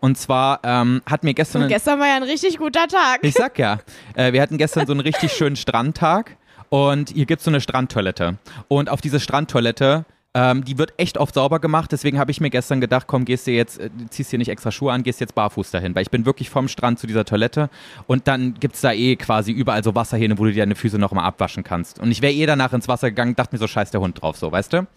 Und 0.00 0.18
zwar 0.18 0.60
ähm, 0.64 1.00
hat 1.06 1.24
mir 1.24 1.34
gestern. 1.34 1.62
Und 1.62 1.68
gestern 1.68 1.98
war 1.98 2.06
ja 2.06 2.16
ein 2.16 2.22
richtig 2.22 2.58
guter 2.58 2.86
Tag. 2.88 3.20
Ich 3.22 3.34
sag 3.34 3.58
ja, 3.58 3.78
äh, 4.14 4.32
wir 4.32 4.42
hatten 4.42 4.58
gestern 4.58 4.86
so 4.86 4.92
einen 4.92 5.00
richtig 5.00 5.32
schönen 5.32 5.56
Strandtag 5.56 6.36
und 6.68 7.10
hier 7.10 7.26
gibt's 7.26 7.44
so 7.44 7.50
eine 7.50 7.60
Strandtoilette. 7.60 8.36
Und 8.68 8.90
auf 8.90 9.00
diese 9.00 9.20
Strandtoilette 9.20 10.04
Ähm, 10.36 10.64
die 10.64 10.78
wird 10.78 10.94
echt 10.96 11.16
oft 11.16 11.32
sauber 11.32 11.60
gemacht, 11.60 11.92
deswegen 11.92 12.18
habe 12.18 12.32
ich 12.32 12.40
mir 12.40 12.50
gestern 12.50 12.80
gedacht, 12.80 13.06
komm, 13.06 13.24
gehst 13.24 13.46
du 13.46 13.52
jetzt, 13.52 13.78
äh, 13.78 13.88
ziehst 14.10 14.32
dir 14.32 14.38
nicht 14.40 14.50
extra 14.50 14.72
Schuhe 14.72 14.92
an, 14.92 15.04
gehst 15.04 15.20
jetzt 15.20 15.36
barfuß 15.36 15.70
dahin, 15.70 15.94
weil 15.94 16.02
ich 16.02 16.10
bin 16.10 16.26
wirklich 16.26 16.50
vom 16.50 16.66
Strand 16.66 16.98
zu 16.98 17.06
dieser 17.06 17.24
Toilette 17.24 17.70
und 18.08 18.26
dann 18.26 18.54
gibt 18.54 18.74
es 18.74 18.80
da 18.80 18.90
eh 18.90 19.14
quasi 19.14 19.52
überall 19.52 19.84
so 19.84 19.94
Wasserhähne, 19.94 20.36
wo 20.36 20.44
du 20.44 20.50
dir 20.50 20.62
deine 20.62 20.74
Füße 20.74 20.98
nochmal 20.98 21.24
abwaschen 21.24 21.62
kannst. 21.62 22.00
Und 22.00 22.10
ich 22.10 22.20
wäre 22.20 22.32
eh 22.32 22.46
danach 22.46 22.72
ins 22.72 22.88
Wasser 22.88 23.10
gegangen, 23.10 23.36
dachte 23.36 23.54
mir 23.54 23.60
so, 23.60 23.68
scheiß 23.68 23.92
der 23.92 24.00
Hund 24.00 24.20
drauf, 24.20 24.36
so, 24.36 24.50
weißt 24.50 24.72
du? 24.72 24.88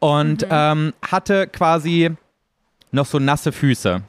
Und 0.00 0.44
ähm, 0.50 0.94
hatte 1.00 1.46
quasi 1.46 2.10
noch 2.90 3.06
so 3.06 3.20
nasse 3.20 3.52
Füße. 3.52 4.02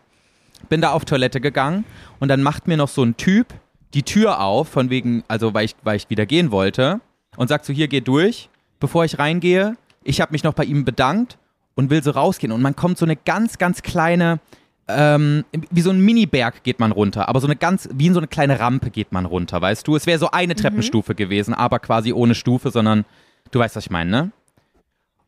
Bin 0.69 0.81
da 0.81 0.91
auf 0.91 1.05
Toilette 1.05 1.41
gegangen 1.41 1.85
und 2.19 2.29
dann 2.29 2.41
macht 2.41 2.67
mir 2.67 2.77
noch 2.77 2.87
so 2.87 3.03
ein 3.03 3.17
Typ 3.17 3.47
die 3.93 4.03
Tür 4.03 4.39
auf, 4.41 4.69
von 4.69 4.89
wegen, 4.89 5.23
also 5.27 5.53
weil 5.53 5.65
ich, 5.65 5.75
weil 5.83 5.97
ich 5.97 6.09
wieder 6.09 6.25
gehen 6.25 6.51
wollte 6.51 6.99
und 7.37 7.47
sagt 7.47 7.65
so, 7.65 7.73
hier, 7.73 7.87
geh 7.87 8.01
durch, 8.01 8.49
bevor 8.79 9.05
ich 9.05 9.19
reingehe. 9.19 9.77
Ich 10.03 10.19
habe 10.19 10.31
mich 10.31 10.43
noch 10.43 10.53
bei 10.53 10.65
ihm 10.65 10.83
bedankt 10.83 11.37
und 11.75 11.89
will 11.89 12.03
so 12.03 12.11
rausgehen 12.11 12.51
und 12.51 12.61
man 12.61 12.75
kommt 12.75 12.97
so 12.97 13.05
eine 13.05 13.15
ganz, 13.15 13.57
ganz 13.57 13.81
kleine, 13.81 14.39
ähm, 14.87 15.45
wie 15.71 15.81
so 15.81 15.91
ein 15.91 16.01
Mini-Berg 16.01 16.63
geht 16.63 16.79
man 16.79 16.91
runter, 16.91 17.29
aber 17.29 17.39
so 17.39 17.47
eine 17.47 17.55
ganz, 17.55 17.87
wie 17.93 18.07
in 18.07 18.13
so 18.13 18.19
eine 18.19 18.27
kleine 18.27 18.59
Rampe 18.59 18.89
geht 18.89 19.11
man 19.11 19.25
runter, 19.25 19.61
weißt 19.61 19.87
du? 19.87 19.95
Es 19.95 20.05
wäre 20.05 20.19
so 20.19 20.31
eine 20.31 20.55
Treppenstufe 20.55 21.15
gewesen, 21.15 21.53
aber 21.53 21.79
quasi 21.79 22.13
ohne 22.13 22.35
Stufe, 22.35 22.71
sondern 22.71 23.05
du 23.51 23.59
weißt, 23.59 23.75
was 23.75 23.85
ich 23.85 23.91
meine, 23.91 24.09
ne? 24.11 24.31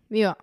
Ja. 0.10 0.36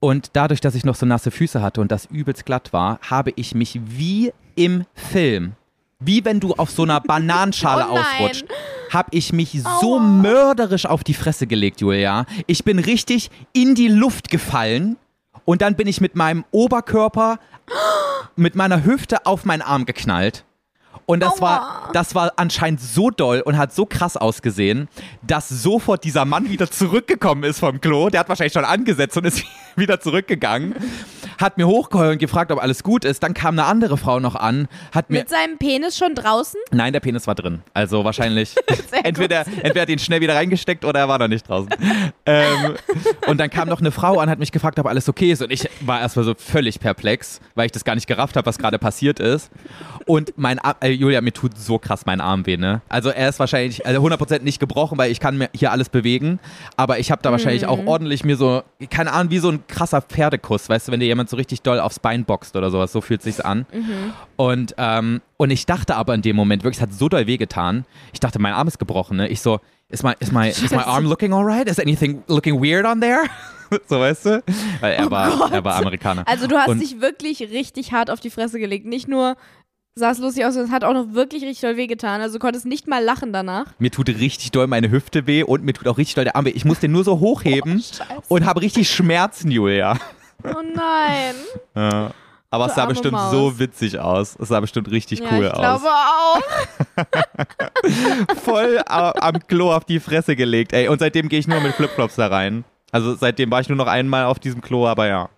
Und 0.00 0.30
dadurch, 0.34 0.60
dass 0.60 0.74
ich 0.74 0.84
noch 0.84 0.94
so 0.94 1.06
nasse 1.06 1.30
Füße 1.30 1.60
hatte 1.60 1.80
und 1.80 1.90
das 1.90 2.06
übelst 2.06 2.46
glatt 2.46 2.72
war, 2.72 3.00
habe 3.02 3.32
ich 3.36 3.54
mich 3.54 3.80
wie 3.84 4.32
im 4.54 4.84
Film, 4.94 5.52
wie 5.98 6.24
wenn 6.24 6.40
du 6.40 6.54
auf 6.54 6.70
so 6.70 6.84
einer 6.84 7.00
Bananenschale 7.06 7.86
Oh 7.90 7.98
ausrutscht, 7.98 8.46
habe 8.90 9.08
ich 9.12 9.32
mich 9.32 9.60
so 9.80 9.98
mörderisch 9.98 10.86
auf 10.86 11.04
die 11.04 11.14
Fresse 11.14 11.46
gelegt, 11.46 11.80
Julia. 11.80 12.26
Ich 12.46 12.64
bin 12.64 12.78
richtig 12.78 13.30
in 13.52 13.74
die 13.74 13.88
Luft 13.88 14.30
gefallen 14.30 14.96
und 15.44 15.62
dann 15.62 15.74
bin 15.74 15.88
ich 15.88 16.00
mit 16.00 16.14
meinem 16.14 16.44
Oberkörper, 16.52 17.38
mit 18.36 18.54
meiner 18.54 18.84
Hüfte 18.84 19.26
auf 19.26 19.44
meinen 19.44 19.62
Arm 19.62 19.84
geknallt. 19.84 20.44
Und 21.10 21.20
das 21.20 21.40
war, 21.40 21.88
das 21.94 22.14
war 22.14 22.34
anscheinend 22.36 22.82
so 22.82 23.08
doll 23.08 23.40
und 23.40 23.56
hat 23.56 23.72
so 23.72 23.86
krass 23.86 24.18
ausgesehen, 24.18 24.88
dass 25.22 25.48
sofort 25.48 26.04
dieser 26.04 26.26
Mann 26.26 26.50
wieder 26.50 26.70
zurückgekommen 26.70 27.44
ist 27.44 27.60
vom 27.60 27.80
Klo. 27.80 28.10
Der 28.10 28.20
hat 28.20 28.28
wahrscheinlich 28.28 28.52
schon 28.52 28.66
angesetzt 28.66 29.16
und 29.16 29.24
ist 29.24 29.42
wieder 29.76 30.00
zurückgegangen. 30.00 30.74
Hat 31.38 31.56
mir 31.56 31.66
hochgeheult 31.66 32.12
und 32.12 32.18
gefragt, 32.18 32.50
ob 32.50 32.60
alles 32.60 32.82
gut 32.82 33.04
ist. 33.04 33.22
Dann 33.22 33.32
kam 33.32 33.58
eine 33.58 33.66
andere 33.66 33.96
Frau 33.96 34.20
noch 34.20 34.34
an, 34.34 34.68
hat 34.92 35.08
mir. 35.10 35.20
Mit 35.20 35.28
seinem 35.28 35.56
Penis 35.58 35.96
schon 35.96 36.14
draußen? 36.14 36.60
Nein, 36.72 36.92
der 36.92 37.00
Penis 37.00 37.26
war 37.26 37.34
drin. 37.34 37.62
Also 37.74 38.04
wahrscheinlich. 38.04 38.56
entweder, 39.04 39.46
entweder 39.46 39.82
hat 39.82 39.88
er 39.88 39.90
ihn 39.90 39.98
schnell 39.98 40.20
wieder 40.20 40.34
reingesteckt 40.34 40.84
oder 40.84 41.00
er 41.00 41.08
war 41.08 41.18
noch 41.18 41.28
nicht 41.28 41.48
draußen. 41.48 41.70
ähm, 42.26 42.74
und 43.26 43.38
dann 43.38 43.50
kam 43.50 43.68
noch 43.68 43.80
eine 43.80 43.92
Frau 43.92 44.18
an, 44.18 44.28
hat 44.28 44.38
mich 44.38 44.52
gefragt, 44.52 44.78
ob 44.78 44.86
alles 44.86 45.08
okay 45.08 45.30
ist. 45.30 45.42
Und 45.42 45.52
ich 45.52 45.68
war 45.80 46.00
erstmal 46.00 46.24
so 46.24 46.34
völlig 46.36 46.80
perplex, 46.80 47.40
weil 47.54 47.66
ich 47.66 47.72
das 47.72 47.84
gar 47.84 47.94
nicht 47.94 48.06
gerafft 48.06 48.36
habe, 48.36 48.46
was 48.46 48.58
gerade 48.58 48.78
passiert 48.78 49.20
ist. 49.20 49.50
Und 50.06 50.32
mein 50.36 50.58
Arm, 50.58 50.76
äh, 50.80 50.90
Julia, 50.90 51.20
mir 51.20 51.32
tut 51.32 51.56
so 51.56 51.78
krass 51.78 52.06
mein 52.06 52.20
Arm 52.20 52.46
weh, 52.46 52.56
ne? 52.56 52.80
Also 52.88 53.10
er 53.10 53.28
ist 53.28 53.38
wahrscheinlich 53.38 53.86
also 53.86 54.04
100% 54.04 54.42
nicht 54.42 54.58
gebrochen, 54.58 54.98
weil 54.98 55.12
ich 55.12 55.20
kann 55.20 55.38
mir 55.38 55.50
hier 55.54 55.70
alles 55.70 55.88
bewegen. 55.88 56.40
Aber 56.76 56.98
ich 56.98 57.10
habe 57.10 57.22
da 57.22 57.30
wahrscheinlich 57.30 57.66
auch 57.66 57.86
ordentlich 57.86 58.24
mir 58.24 58.36
so, 58.36 58.62
keine 58.90 59.12
Ahnung, 59.12 59.30
wie 59.30 59.38
so 59.38 59.50
ein 59.50 59.66
krasser 59.68 60.02
Pferdekuss, 60.02 60.68
weißt 60.68 60.88
du, 60.88 60.92
wenn 60.92 61.00
dir 61.00 61.06
jemand 61.06 61.27
so 61.30 61.36
richtig 61.36 61.62
doll 61.62 61.80
aufs 61.80 61.98
Bein 61.98 62.24
boxt 62.24 62.56
oder 62.56 62.70
sowas, 62.70 62.92
so 62.92 63.00
fühlt 63.00 63.22
sich's 63.22 63.40
an. 63.40 63.66
Und, 64.36 64.74
ähm, 64.78 65.20
und 65.36 65.50
ich 65.50 65.66
dachte 65.66 65.96
aber 65.96 66.14
in 66.14 66.22
dem 66.22 66.36
Moment, 66.36 66.64
wirklich, 66.64 66.78
es 66.78 66.82
hat 66.82 66.92
so 66.92 67.08
doll 67.08 67.26
wehgetan. 67.26 67.84
Ich 68.12 68.20
dachte, 68.20 68.38
mein 68.38 68.52
Arm 68.54 68.68
ist 68.68 68.78
gebrochen, 68.78 69.16
ne? 69.16 69.28
Ich 69.28 69.40
so, 69.40 69.60
is 69.88 70.02
my, 70.02 70.12
is 70.20 70.32
my, 70.32 70.48
is 70.48 70.70
my 70.70 70.78
arm 70.78 71.04
looking 71.06 71.32
alright? 71.32 71.68
Is 71.68 71.78
anything 71.78 72.22
looking 72.28 72.62
weird 72.62 72.86
on 72.86 73.00
there? 73.00 73.24
so, 73.88 74.00
weißt 74.00 74.26
du? 74.26 74.42
Weil 74.80 74.94
er, 74.94 75.10
war, 75.10 75.52
er 75.52 75.64
war 75.64 75.76
Amerikaner. 75.76 76.24
Also 76.26 76.46
du 76.46 76.56
hast 76.56 76.68
Und- 76.68 76.80
dich 76.80 77.00
wirklich 77.00 77.40
richtig 77.40 77.92
hart 77.92 78.10
auf 78.10 78.20
die 78.20 78.30
Fresse 78.30 78.58
gelegt. 78.58 78.86
Nicht 78.86 79.08
nur 79.08 79.36
sah 79.98 80.12
es 80.12 80.18
lustig 80.18 80.44
aus, 80.44 80.54
sondern 80.54 80.68
es 80.70 80.74
hat 80.74 80.84
auch 80.84 80.94
noch 80.94 81.12
wirklich 81.12 81.42
richtig 81.42 81.60
doll 81.60 81.76
wehgetan. 81.76 82.20
Also 82.20 82.34
du 82.34 82.38
konntest 82.38 82.64
nicht 82.66 82.86
mal 82.86 83.02
lachen 83.02 83.32
danach. 83.32 83.66
Mir 83.78 83.90
tut 83.90 84.08
richtig 84.08 84.52
doll 84.52 84.66
meine 84.68 84.90
Hüfte 84.90 85.26
weh 85.26 85.42
und 85.42 85.64
mir 85.64 85.72
tut 85.72 85.88
auch 85.88 85.98
richtig 85.98 86.14
doll 86.14 86.24
der 86.24 86.36
Arm 86.36 86.44
weh. 86.44 86.50
Ich 86.50 86.64
muss 86.64 86.78
den 86.78 86.92
nur 86.92 87.04
so 87.04 87.18
hochheben 87.18 87.80
Scheiße. 87.80 88.04
und 88.28 88.46
habe 88.46 88.60
richtig 88.62 88.88
Schmerzen, 88.90 89.50
Julia. 89.50 89.98
Oh 90.44 90.62
nein. 90.74 91.34
Ja. 91.74 92.10
Aber 92.50 92.64
Du 92.64 92.70
es 92.70 92.76
sah 92.76 92.86
bestimmt 92.86 93.12
Maus. 93.12 93.30
so 93.30 93.58
witzig 93.58 93.98
aus. 93.98 94.36
Es 94.40 94.48
sah 94.48 94.60
bestimmt 94.60 94.90
richtig 94.90 95.18
Ja, 95.20 95.26
cool 95.32 95.44
ich 95.44 95.52
aus. 95.52 95.58
glaube 95.82 95.88
auch. 95.90 96.40
Voll 98.42 98.80
am 98.86 99.46
Klo 99.46 99.72
auf 99.72 99.84
die 99.84 100.00
Fresse 100.00 100.34
gelegt, 100.36 100.72
ey. 100.72 100.88
Und 100.88 100.98
seitdem 101.00 101.28
gehe 101.28 101.38
ich 101.38 101.46
nur 101.48 101.60
mit 101.60 101.74
Flipflops 101.74 102.16
da 102.16 102.28
rein. 102.28 102.64
Also 102.90 103.14
seitdem 103.14 103.50
war 103.50 103.60
ich 103.60 103.68
nur 103.68 103.76
noch 103.76 103.86
einmal 103.86 104.24
auf 104.24 104.38
diesem 104.38 104.62
Klo, 104.62 104.86
aber 104.86 105.06
ja. 105.06 105.28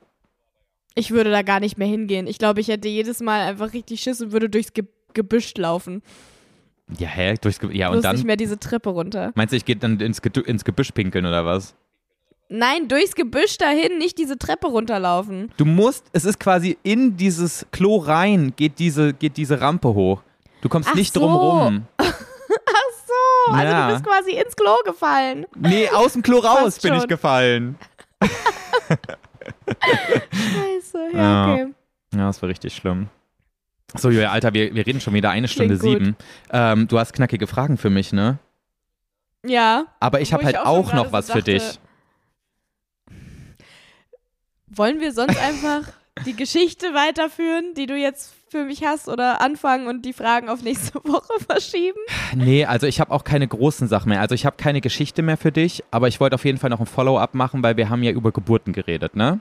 Ich 0.95 1.11
würde 1.11 1.31
da 1.31 1.43
gar 1.43 1.59
nicht 1.61 1.79
mehr 1.79 1.89
hingehen. 1.89 2.27
Ich 2.27 2.39
glaube, 2.39 2.61
ich 2.61 2.69
hätte 2.69 2.89
jedes 2.89 3.21
Mal 3.21 3.41
einfach 3.41 3.73
richtig 3.73 4.01
Schiss 4.03 4.21
und 4.21 4.33
würde 4.33 4.49
durchs 4.49 4.73
Ge 4.73 4.85
Gebüsch 5.13 5.55
laufen. 5.57 6.03
Ja, 6.99 7.09
hä? 7.09 7.35
Durchs 7.41 7.59
Ge 7.59 7.77
ja, 7.77 7.89
und 7.89 7.95
Bloß 8.01 8.05
nicht 8.13 8.21
dann? 8.21 8.27
mehr 8.29 8.37
diese 8.37 8.61
Treppe 8.61 8.91
runter. 8.91 9.33
Meinst 9.35 9.51
du, 9.53 9.57
ich 9.57 9.65
gehe 9.65 9.75
dann 9.75 9.99
ins, 9.99 10.23
Ge 10.23 10.31
ins 10.45 10.65
Gebüsch 10.65 10.93
pinkeln 10.93 11.27
oder 11.27 11.45
was? 11.45 11.75
Nein, 12.53 12.89
durchs 12.89 13.15
Gebüsch 13.15 13.59
dahin, 13.59 13.99
nicht 13.99 14.19
diese 14.19 14.37
Treppe 14.37 14.67
runterlaufen. 14.67 15.53
Du 15.57 15.65
musst, 15.65 16.05
es 16.13 16.25
ist 16.25 16.41
quasi 16.41 16.77
in 16.83 17.17
dieses 17.17 17.65
Klo 17.71 17.99
rein, 17.99 18.53
geht 18.57 18.81
diese, 18.81 19.15
geht 19.15 19.37
diese 19.37 19.61
Rampe 19.61 19.89
hoch. 19.95 20.23
Du 20.61 20.69
kommst 20.69 20.89
Ach 20.91 20.95
nicht 20.97 21.15
so. 21.15 21.21
drum 21.21 21.33
rum. 21.37 21.87
Ach 21.99 22.13
so, 23.07 23.53
also 23.53 23.73
Ja. 23.73 23.87
du 23.87 23.93
bist 23.95 24.05
quasi 24.05 24.33
ins 24.33 24.57
Klo 24.57 24.75
gefallen. 24.85 25.47
Nee, 25.57 25.89
aus 25.91 26.15
dem 26.15 26.23
Klo 26.23 26.39
raus 26.41 26.81
bin 26.81 26.95
ich 26.95 27.07
gefallen. 27.07 27.79
Scheiße, 30.33 31.09
ja, 31.15 31.53
okay. 31.53 31.67
Ja, 32.15 32.27
das 32.27 32.43
war 32.43 32.49
richtig 32.49 32.75
schlimm. 32.75 33.09
So, 33.97 34.11
Julia, 34.11 34.31
Alter, 34.31 34.53
wir, 34.55 34.75
wir 34.75 34.87
reden 34.87 35.01
schon 35.01 35.15
wieder 35.15 35.31
eine 35.31 35.49
Stunde 35.49 35.79
Klingt 35.79 35.99
sieben. 36.01 36.17
Ähm, 36.53 36.89
du 36.89 36.99
hast 36.99 37.13
knackige 37.13 37.47
Fragen 37.47 37.77
für 37.77 37.91
mich, 37.91 38.13
ne? 38.13 38.39
Ja. 39.45 39.87
Aber 40.01 40.21
ich 40.21 40.33
habe 40.33 40.45
halt 40.45 40.57
ich 40.57 40.61
auch 40.61 40.89
auch, 40.89 40.93
noch 40.93 41.13
was 41.13 41.29
so 41.29 41.33
für 41.35 41.39
dachte- 41.41 41.53
dich. 41.53 41.79
Wollen 44.71 45.01
wir 45.01 45.13
sonst 45.13 45.37
einfach 45.39 45.93
die 46.27 46.37
Geschichte 46.37 46.95
weiterführen, 46.95 47.75
die 47.77 47.87
du 47.87 47.97
jetzt 47.97 48.33
für 48.49 48.65
mich 48.65 48.85
hast, 48.85 49.09
oder 49.09 49.41
anfangen 49.41 49.87
und 49.87 50.05
die 50.05 50.13
Fragen 50.13 50.49
auf 50.49 50.63
nächste 50.63 50.95
Woche 51.05 51.33
verschieben? 51.45 51.99
Nee, 52.35 52.65
also 52.65 52.87
ich 52.87 53.01
habe 53.01 53.13
auch 53.13 53.25
keine 53.25 53.47
großen 53.47 53.89
Sachen 53.89 54.11
mehr. 54.11 54.21
Also 54.21 54.35
ich 54.35 54.47
habe 54.47 54.57
keine 54.57 54.81
Geschichte 54.81 55.23
mehr 55.23 55.37
für 55.37 55.53
dich, 55.53 55.85
aber 55.91 56.09
ich 56.09 56.21
wollte 56.21 56.35
auf 56.35 56.45
jeden 56.45 56.59
Fall 56.59 56.71
noch 56.71 56.81
ein 56.81 56.87
Follow-up 56.87 57.35
machen, 57.35 57.63
weil 57.63 57.77
wir 57.77 57.91
haben 57.91 58.03
ja 58.03 58.13
über 58.13 58.33
Geburten 58.33 58.73
geredet, 58.73 59.17
ne? 59.17 59.41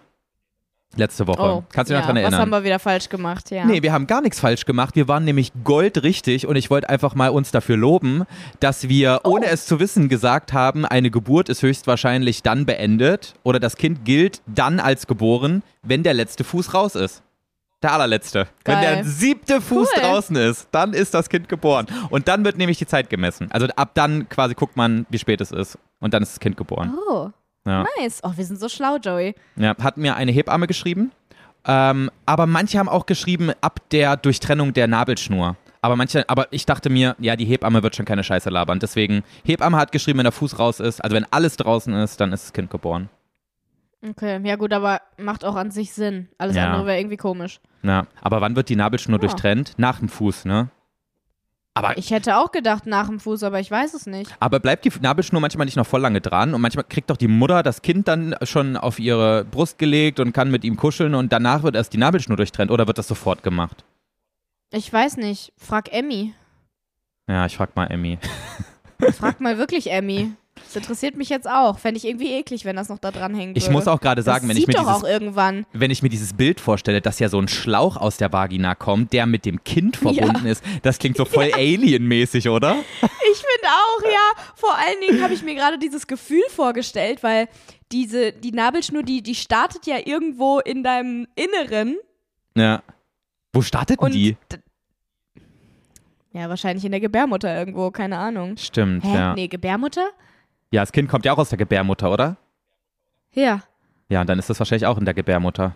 Letzte 0.95 1.27
Woche. 1.27 1.63
Kannst 1.71 1.91
du 1.91 1.93
dich 1.95 2.03
Oh, 2.03 2.07
ja, 2.07 2.13
noch 2.13 2.13
dran 2.13 2.15
Was 2.17 2.23
haben 2.25 2.33
erinnern? 2.33 2.51
wir 2.51 2.63
wieder 2.65 2.79
falsch 2.79 3.09
gemacht, 3.09 3.51
ja. 3.51 3.63
Nee, 3.63 3.81
wir 3.83 3.93
haben 3.93 4.07
gar 4.07 4.21
nichts 4.21 4.39
falsch 4.39 4.65
gemacht. 4.65 4.95
Wir 4.95 5.07
waren 5.07 5.23
nämlich 5.23 5.51
goldrichtig 5.63 6.47
und 6.47 6.55
ich 6.55 6.69
wollte 6.71 6.89
einfach 6.89 7.13
mal 7.15 7.29
uns 7.29 7.51
dafür 7.51 7.77
loben, 7.77 8.23
dass 8.59 8.89
wir, 8.89 9.21
Oh. 9.23 9.35
ohne 9.35 9.45
es 9.47 9.65
zu 9.67 9.79
wissen, 9.79 10.09
gesagt 10.09 10.51
haben, 10.51 10.85
eine 10.85 11.11
Geburt 11.11 11.47
ist 11.47 11.61
höchstwahrscheinlich 11.61 12.41
dann 12.43 12.65
beendet 12.65 13.35
oder 13.43 13.59
das 13.59 13.77
Kind 13.77 14.03
gilt 14.03 14.41
dann 14.47 14.79
als 14.79 15.05
geboren, 15.07 15.61
wenn 15.83 16.01
der 16.03 16.15
letzte 16.15 16.43
Fuß 16.43 16.73
raus 16.73 16.95
ist. 16.95 17.21
Der 17.81 17.93
allerletzte. 17.93 18.47
Wenn 18.65 18.81
Geil. 18.81 18.95
der 18.95 19.03
siebte 19.05 19.61
Fuß 19.61 19.87
Cool. 19.95 20.01
draußen 20.01 20.35
ist, 20.35 20.67
dann 20.71 20.91
ist 20.93 21.13
das 21.13 21.29
Kind 21.29 21.47
geboren. 21.47 21.85
Und 22.09 22.27
dann 22.27 22.43
wird 22.43 22.57
nämlich 22.57 22.77
die 22.77 22.87
Zeit 22.87 23.09
gemessen. 23.09 23.47
Also 23.51 23.67
ab 23.77 23.91
dann 23.93 24.27
quasi 24.27 24.53
guckt 24.53 24.75
man, 24.75 25.05
wie 25.09 25.17
spät 25.17 25.39
es 25.39 25.51
ist. 25.51 25.77
Und 26.01 26.13
dann 26.13 26.21
ist 26.21 26.33
das 26.33 26.39
Kind 26.41 26.57
geboren. 26.57 26.93
Oh, 27.09 27.29
Ja. 27.65 27.85
nice. 27.99 28.21
Oh, 28.23 28.31
wir 28.35 28.45
sind 28.45 28.59
so 28.59 28.69
schlau, 28.69 28.97
Joey. 28.97 29.35
Ja, 29.55 29.75
hat 29.81 29.97
mir 29.97 30.15
eine 30.15 30.31
Hebamme 30.31 30.67
geschrieben. 30.67 31.11
Ähm, 31.65 32.09
aber 32.25 32.45
manche 32.45 32.79
haben 32.79 32.89
auch 32.89 33.05
geschrieben, 33.05 33.51
ab 33.61 33.81
der 33.91 34.15
Durchtrennung 34.17 34.73
der 34.73 34.87
Nabelschnur. 34.87 35.55
Aber 35.81 35.95
manche, 35.95 36.27
aber 36.29 36.47
ich 36.51 36.65
dachte 36.65 36.89
mir, 36.89 37.15
ja, 37.19 37.35
die 37.35 37.45
Hebamme 37.45 37.83
wird 37.83 37.95
schon 37.95 38.05
keine 38.05 38.23
Scheiße 38.23 38.49
labern. 38.49 38.79
Deswegen, 38.79 39.23
Hebamme 39.45 39.77
hat 39.77 39.91
geschrieben, 39.91 40.19
wenn 40.19 40.23
der 40.25 40.31
Fuß 40.31 40.57
raus 40.59 40.79
ist, 40.79 41.01
also 41.03 41.15
wenn 41.15 41.25
alles 41.31 41.57
draußen 41.57 41.93
ist, 41.93 42.19
dann 42.19 42.33
ist 42.33 42.45
das 42.45 42.53
Kind 42.53 42.69
geboren. 42.69 43.09
Okay, 44.07 44.39
ja 44.45 44.55
gut, 44.55 44.71
aber 44.71 45.01
macht 45.17 45.43
auch 45.43 45.55
an 45.55 45.71
sich 45.71 45.91
Sinn. 45.93 46.29
Alles 46.37 46.55
Ja. 46.55 46.67
andere 46.67 46.85
wäre 46.85 46.97
irgendwie 46.99 47.17
komisch. 47.17 47.59
Ja, 47.83 48.07
aber 48.21 48.39
wann 48.41 48.55
wird 48.55 48.69
die 48.69 48.75
Nabelschnur 48.77 49.17
Ja. 49.17 49.27
durchtrennt? 49.27 49.73
Nach 49.77 49.99
dem 49.99 50.07
Fuß, 50.09 50.45
ne? 50.45 50.69
Aber, 51.79 51.97
Ich 51.97 52.11
hätte 52.11 52.37
auch 52.37 52.51
gedacht 52.51 52.85
nach 52.85 53.07
dem 53.07 53.19
Fuß, 53.19 53.43
aber 53.43 53.59
ich 53.59 53.71
weiß 53.71 53.93
es 53.93 54.05
nicht. 54.05 54.35
aber 54.39 54.59
bleibt 54.59 54.85
die 54.85 54.91
Nabelschnur 55.01 55.41
manchmal 55.41 55.65
nicht 55.65 55.77
noch 55.77 55.87
voll 55.87 56.01
lange 56.01 56.21
dran 56.21 56.53
und 56.53 56.61
manchmal 56.61 56.85
kriegt 56.85 57.09
doch 57.09 57.17
die 57.17 57.27
Mutter 57.27 57.63
das 57.63 57.81
Kind 57.81 58.07
dann 58.07 58.35
schon 58.43 58.77
auf 58.77 58.99
ihre 58.99 59.45
Brust 59.45 59.77
gelegt 59.77 60.19
und 60.19 60.33
kann 60.33 60.51
mit 60.51 60.63
ihm 60.63 60.75
kuscheln 60.77 61.15
und 61.15 61.31
danach 61.31 61.63
wird 61.63 61.75
erst 61.75 61.93
die 61.93 61.97
Nabelschnur 61.97 62.37
durchtrennt 62.37 62.71
oder 62.71 62.87
wird 62.87 62.97
das 62.97 63.07
sofort 63.07 63.43
gemacht? 63.43 63.83
Ich 64.71 64.91
weiß 64.91 65.17
nicht. 65.17 65.51
Frag 65.57 65.91
Emmy. 65.91 66.33
Ja, 67.27 67.45
ich 67.45 67.55
frag 67.57 67.75
mal 67.75 67.85
Emmy. 67.87 68.19
Frag 69.13 69.39
mal 69.39 69.57
wirklich 69.57 69.91
Emmy. 69.91 70.31
Das 70.69 70.75
interessiert 70.75 71.17
mich 71.17 71.29
jetzt 71.29 71.49
auch. 71.49 71.79
Fände 71.79 71.97
ich 71.97 72.05
irgendwie 72.05 72.31
eklig, 72.31 72.63
wenn 72.63 72.75
das 72.75 72.89
noch 72.89 72.99
da 72.99 73.09
dran 73.09 73.33
hängt. 73.33 73.57
Ich 73.57 73.71
muss 73.71 73.87
auch 73.87 73.99
gerade 73.99 74.21
sagen, 74.21 74.47
das 74.47 74.55
wenn 74.55 74.61
ich, 74.61 74.67
mir 74.67 74.75
dieses, 74.75 75.65
wenn 75.73 75.89
ich 75.89 76.03
mir 76.03 76.09
dieses 76.09 76.33
Bild 76.33 76.59
vorstelle, 76.59 77.01
dass 77.01 77.17
ja 77.17 77.27
so 77.27 77.39
ein 77.39 77.47
Schlauch 77.47 77.97
aus 77.97 78.17
der 78.17 78.31
Vagina 78.31 78.75
kommt, 78.75 79.11
der 79.11 79.25
mit 79.25 79.45
dem 79.45 79.63
Kind 79.63 79.97
verbunden 79.97 80.45
ist, 80.45 80.63
das 80.83 80.99
klingt 80.99 81.17
so 81.17 81.25
voll 81.25 81.51
alienmäßig, 81.55 82.49
oder? 82.49 82.75
Ich 83.01 83.37
finde 83.37 83.67
auch, 83.67 84.03
ja. 84.03 84.43
Vor 84.53 84.75
allen 84.75 85.01
Dingen 85.01 85.23
habe 85.23 85.33
ich 85.33 85.41
mir 85.41 85.55
gerade 85.55 85.79
dieses 85.79 86.05
Gefühl 86.05 86.43
vorgestellt, 86.49 87.23
weil 87.23 87.47
diese, 87.91 88.31
die 88.31 88.51
Nabelschnur, 88.51 89.01
die, 89.01 89.23
die 89.23 89.33
startet 89.33 89.87
ja 89.87 89.97
irgendwo 90.05 90.59
in 90.59 90.83
deinem 90.83 91.25
Inneren. 91.33 91.97
Ja. 92.55 92.83
Wo 93.53 93.63
startet 93.63 93.99
denn 93.99 94.11
die? 94.11 94.37
ja, 96.31 96.47
wahrscheinlich 96.47 96.85
in 96.85 96.91
der 96.91 96.99
Gebärmutter 96.99 97.57
irgendwo, 97.57 97.89
keine 97.89 98.19
Ahnung. 98.19 98.55
Stimmt, 98.57 99.03
Hä? 99.03 99.15
ja. 99.15 99.33
Nee, 99.33 99.47
Gebärmutter? 99.47 100.11
Ja, 100.71 100.81
das 100.81 100.91
Kind 100.91 101.09
kommt 101.09 101.25
ja 101.25 101.33
auch 101.33 101.37
aus 101.37 101.49
der 101.49 101.57
Gebärmutter, 101.57 102.11
oder? 102.11 102.37
Ja. 103.33 103.63
Ja, 104.09 104.21
und 104.21 104.29
dann 104.29 104.39
ist 104.39 104.49
das 104.49 104.59
wahrscheinlich 104.59 104.85
auch 104.85 104.97
in 104.97 105.05
der 105.05 105.13
Gebärmutter. 105.13 105.75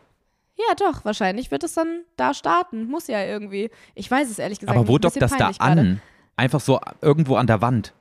Ja, 0.56 0.76
doch, 0.78 1.04
wahrscheinlich 1.04 1.50
wird 1.52 1.64
es 1.64 1.74
dann 1.74 2.02
da 2.16 2.34
starten. 2.34 2.86
Muss 2.88 3.08
ja 3.08 3.24
irgendwie. 3.24 3.72
Ich 3.96 4.10
weiß 4.10 4.30
es 4.30 4.40
ehrlich 4.40 4.60
gesagt 4.60 4.78
Aber 4.78 4.88
wo 4.88 4.94
nicht. 4.94 5.06
Dockt 5.06 5.22
das 5.22 5.32
da 5.32 5.38
peinlich 5.38 5.60
gerade. 5.60 5.82
an? 5.82 6.02
Einfach 6.36 6.60
so 6.60 6.80
irgendwo 7.02 7.36
an 7.36 7.48
der 7.48 7.62
Wand. 7.62 7.94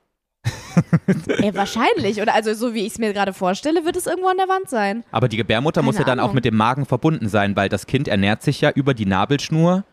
Ey, 1.26 1.54
wahrscheinlich. 1.54 2.20
Oder 2.20 2.34
also 2.34 2.52
so 2.54 2.74
wie 2.74 2.80
ich 2.80 2.92
es 2.92 2.98
mir 2.98 3.12
gerade 3.12 3.32
vorstelle, 3.32 3.84
wird 3.84 3.96
es 3.96 4.06
irgendwo 4.06 4.28
an 4.28 4.36
der 4.36 4.48
Wand 4.48 4.68
sein. 4.68 5.04
Aber 5.10 5.28
die 5.28 5.36
Gebärmutter 5.36 5.82
muss 5.82 5.96
ja 5.96 6.04
Keine 6.04 6.16
dann 6.16 6.20
auch 6.28 6.32
mit 6.32 6.44
dem 6.44 6.56
Magen 6.56 6.86
verbunden 6.86 7.28
sein, 7.28 7.56
weil 7.56 7.68
das 7.68 7.86
Kind 7.86 8.08
ernährt 8.08 8.42
sich 8.42 8.60
ja 8.60 8.70
über 8.70 8.94
die 8.94 9.06
Nabelschnur 9.06 9.84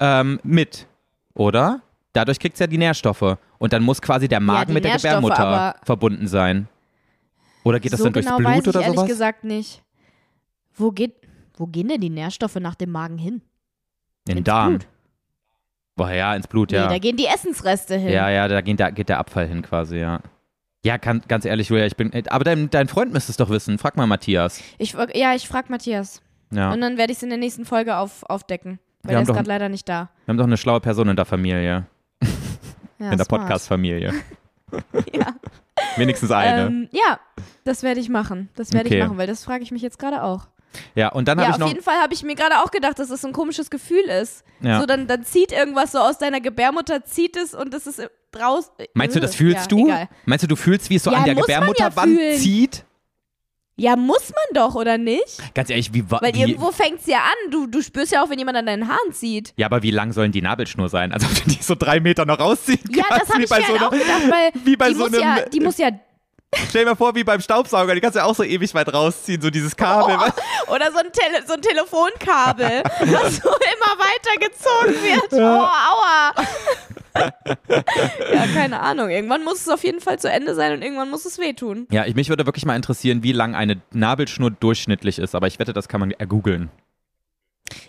ähm, 0.00 0.40
mit, 0.42 0.86
oder? 1.34 1.80
Dadurch 2.12 2.40
kriegt 2.40 2.54
es 2.54 2.60
ja 2.60 2.66
die 2.66 2.78
Nährstoffe. 2.78 3.36
Und 3.62 3.72
dann 3.72 3.84
muss 3.84 4.02
quasi 4.02 4.26
der 4.26 4.40
Magen 4.40 4.70
die 4.70 4.74
mit 4.74 4.84
der 4.84 4.96
Gebärmutter 4.96 5.76
verbunden 5.84 6.26
sein. 6.26 6.66
Oder 7.62 7.78
geht 7.78 7.92
das 7.92 8.00
so 8.00 8.06
dann 8.06 8.14
durchs 8.14 8.26
genau 8.26 8.38
Blut 8.38 8.48
weiß 8.50 8.60
ich 8.62 8.68
oder 8.68 8.80
ehrlich 8.80 8.96
sowas? 8.96 9.08
gesagt 9.08 9.44
nicht. 9.44 9.84
Wo 10.74 10.90
geht, 10.90 11.14
wo 11.56 11.68
gehen 11.68 11.86
denn 11.86 12.00
die 12.00 12.10
Nährstoffe 12.10 12.56
nach 12.56 12.74
dem 12.74 12.90
Magen 12.90 13.18
hin? 13.18 13.40
In 14.26 14.34
den 14.34 14.42
Darm. 14.42 14.78
Blut. 14.78 14.88
Boah, 15.94 16.10
ja, 16.10 16.34
ins 16.34 16.48
Blut, 16.48 16.72
Nee, 16.72 16.78
ja. 16.78 16.88
da 16.88 16.98
gehen 16.98 17.16
die 17.16 17.26
Essensreste 17.26 17.96
hin. 17.98 18.12
Ja, 18.12 18.30
ja, 18.30 18.48
da 18.48 18.62
geht 18.62 18.80
der, 18.80 18.90
geht 18.90 19.08
der 19.08 19.20
Abfall 19.20 19.46
hin 19.46 19.62
quasi, 19.62 19.98
ja. 19.98 20.18
Ja, 20.84 20.98
kann, 20.98 21.22
ganz 21.28 21.44
ehrlich, 21.44 21.68
Julia, 21.68 21.86
ich 21.86 21.96
bin. 21.96 22.10
Aber 22.30 22.42
dein, 22.42 22.68
dein 22.68 22.88
Freund 22.88 23.12
müsste 23.12 23.30
es 23.30 23.36
doch 23.36 23.48
wissen. 23.48 23.78
Frag 23.78 23.96
mal 23.96 24.08
Matthias. 24.08 24.60
Ich, 24.78 24.96
ja, 25.14 25.36
ich 25.36 25.46
frage 25.46 25.70
Matthias. 25.70 26.20
Ja. 26.50 26.72
Und 26.72 26.80
dann 26.80 26.98
werde 26.98 27.12
ich 27.12 27.18
es 27.18 27.22
in 27.22 27.28
der 27.28 27.38
nächsten 27.38 27.64
Folge 27.64 27.96
auf, 27.96 28.24
aufdecken. 28.24 28.80
Weil 29.04 29.14
er 29.14 29.22
ist 29.22 29.28
gerade 29.28 29.48
leider 29.48 29.68
nicht 29.68 29.88
da. 29.88 30.10
Wir 30.24 30.32
haben 30.32 30.38
doch 30.38 30.46
eine 30.46 30.56
schlaue 30.56 30.80
Person 30.80 31.08
in 31.08 31.14
der 31.14 31.26
Familie. 31.26 31.86
Ja, 33.02 33.10
in 33.12 33.18
der. 33.18 33.24
Podcast-Familie. 33.24 34.12
Ja. 35.12 35.34
Wenigstens 35.96 36.30
eine. 36.30 36.66
Ähm, 36.66 36.88
ja, 36.92 37.20
das 37.64 37.82
werde 37.82 38.00
ich 38.00 38.08
machen. 38.08 38.48
Das 38.56 38.72
werde 38.72 38.86
Okay. 38.88 38.98
ich 38.98 39.04
machen, 39.04 39.18
weil 39.18 39.26
das 39.26 39.44
frage 39.44 39.62
ich 39.62 39.70
mich 39.70 39.82
jetzt 39.82 39.98
gerade 39.98 40.22
auch. 40.22 40.46
ja, 40.94 41.10
und 41.12 41.28
dann 41.28 41.38
habe 41.38 41.42
Ja, 41.42 41.48
ich 41.50 41.54
auf 41.56 41.60
noch. 41.60 41.68
jeden 41.68 41.82
Fall 41.82 41.96
habe 42.00 42.14
ich 42.14 42.22
mir 42.22 42.34
gerade 42.34 42.58
auch 42.62 42.70
gedacht, 42.70 42.98
dass 42.98 43.08
das 43.08 43.22
ein 43.26 43.32
komisches 43.34 43.68
Gefühl 43.68 44.04
ist. 44.04 44.44
Ja. 44.60 44.80
So, 44.80 44.86
dann, 44.86 45.06
dann 45.06 45.24
zieht 45.24 45.52
irgendwas 45.52 45.92
so 45.92 45.98
aus 45.98 46.16
deiner 46.16 46.40
Gebärmutter, 46.40 47.04
zieht 47.04 47.36
es 47.36 47.52
und 47.54 47.74
es 47.74 47.86
ist 47.86 48.00
raus. 48.40 48.70
Meinst 48.94 49.14
du, 49.14 49.20
das 49.20 49.34
Äh, 49.34 49.36
fühlst 49.36 49.60
ja, 49.70 49.76
du? 49.76 49.86
Egal. 49.86 50.08
Meinst 50.24 50.42
du, 50.44 50.46
du 50.48 50.56
fühlst, 50.56 50.88
wie 50.88 50.94
es 50.96 51.02
so 51.02 51.10
an 51.10 51.24
der 51.26 51.36
fühlen. 51.36 52.38
zieht? 52.38 52.84
Ja, 53.76 53.96
muss 53.96 54.30
man 54.30 54.62
doch, 54.62 54.74
oder 54.74 54.98
nicht? 54.98 55.40
Ganz 55.54 55.70
ehrlich, 55.70 55.94
wie, 55.94 56.08
wa- 56.10 56.18
Weil 56.22 56.34
wie 56.34 56.40
irgendwo 56.42 56.70
fängt 56.72 57.00
es 57.00 57.06
ja 57.06 57.18
an. 57.20 57.50
Du, 57.50 57.66
du 57.66 57.80
spürst 57.82 58.12
ja 58.12 58.22
auch, 58.22 58.28
wenn 58.28 58.38
jemand 58.38 58.58
an 58.58 58.66
deinen 58.66 58.86
Haaren 58.86 59.12
zieht. 59.12 59.54
Ja, 59.56 59.66
aber 59.66 59.82
wie 59.82 59.90
lang 59.90 60.12
sollen 60.12 60.30
die 60.30 60.42
Nabelschnur 60.42 60.88
sein? 60.90 61.10
Also, 61.12 61.26
du 61.44 61.50
die 61.50 61.62
so 61.62 61.74
drei 61.74 61.98
Meter 62.00 62.26
noch 62.26 62.38
rausziehen 62.38 62.80
Ja, 62.94 63.04
das 63.08 63.28
habe 63.30 63.42
ich 63.42 63.50
mir 63.50 63.56
so 63.56 63.68
halt 63.68 63.82
auch 63.82 63.90
gedacht, 63.90 64.30
weil 64.30 64.50
wie 64.64 64.76
bei 64.76 64.88
die, 64.88 64.94
so 64.94 65.04
muss 65.04 65.14
einem- 65.14 65.22
ja, 65.22 65.44
die 65.46 65.60
muss 65.60 65.78
ja 65.78 65.88
Stell 66.68 66.84
dir 66.84 66.90
mal 66.90 66.96
vor, 66.96 67.14
wie 67.14 67.24
beim 67.24 67.40
Staubsauger, 67.40 67.94
die 67.94 68.00
kannst 68.00 68.16
du 68.16 68.20
ja 68.20 68.26
auch 68.26 68.34
so 68.34 68.44
ewig 68.44 68.74
weit 68.74 68.92
rausziehen, 68.92 69.40
so 69.40 69.50
dieses 69.50 69.74
Kabel. 69.74 70.16
du? 70.16 70.72
Oder 70.72 70.90
so 70.92 70.98
ein, 70.98 71.10
Tele 71.12 71.46
so 71.46 71.54
ein 71.54 71.62
Telefonkabel, 71.62 72.82
was 73.00 73.36
so 73.36 73.48
immer 73.48 73.98
weiter 73.98 74.38
gezogen 74.38 75.02
wird. 75.02 75.32
Oh, 75.32 75.66
aua. 75.66 76.32
ja, 78.32 78.46
keine 78.54 78.80
Ahnung. 78.80 79.10
Irgendwann 79.10 79.44
muss 79.44 79.60
es 79.62 79.68
auf 79.68 79.82
jeden 79.84 80.00
Fall 80.00 80.18
zu 80.18 80.30
Ende 80.30 80.54
sein 80.54 80.72
und 80.72 80.82
irgendwann 80.82 81.10
muss 81.10 81.24
es 81.24 81.38
wehtun. 81.38 81.86
Ja, 81.90 82.04
ich, 82.04 82.14
mich 82.14 82.28
würde 82.28 82.46
wirklich 82.46 82.66
mal 82.66 82.76
interessieren, 82.76 83.22
wie 83.22 83.32
lang 83.32 83.54
eine 83.54 83.80
Nabelschnur 83.92 84.50
durchschnittlich 84.50 85.18
ist, 85.18 85.34
aber 85.34 85.46
ich 85.46 85.58
wette, 85.58 85.72
das 85.72 85.88
kann 85.88 86.00
man 86.00 86.10
ergoogeln. 86.10 86.70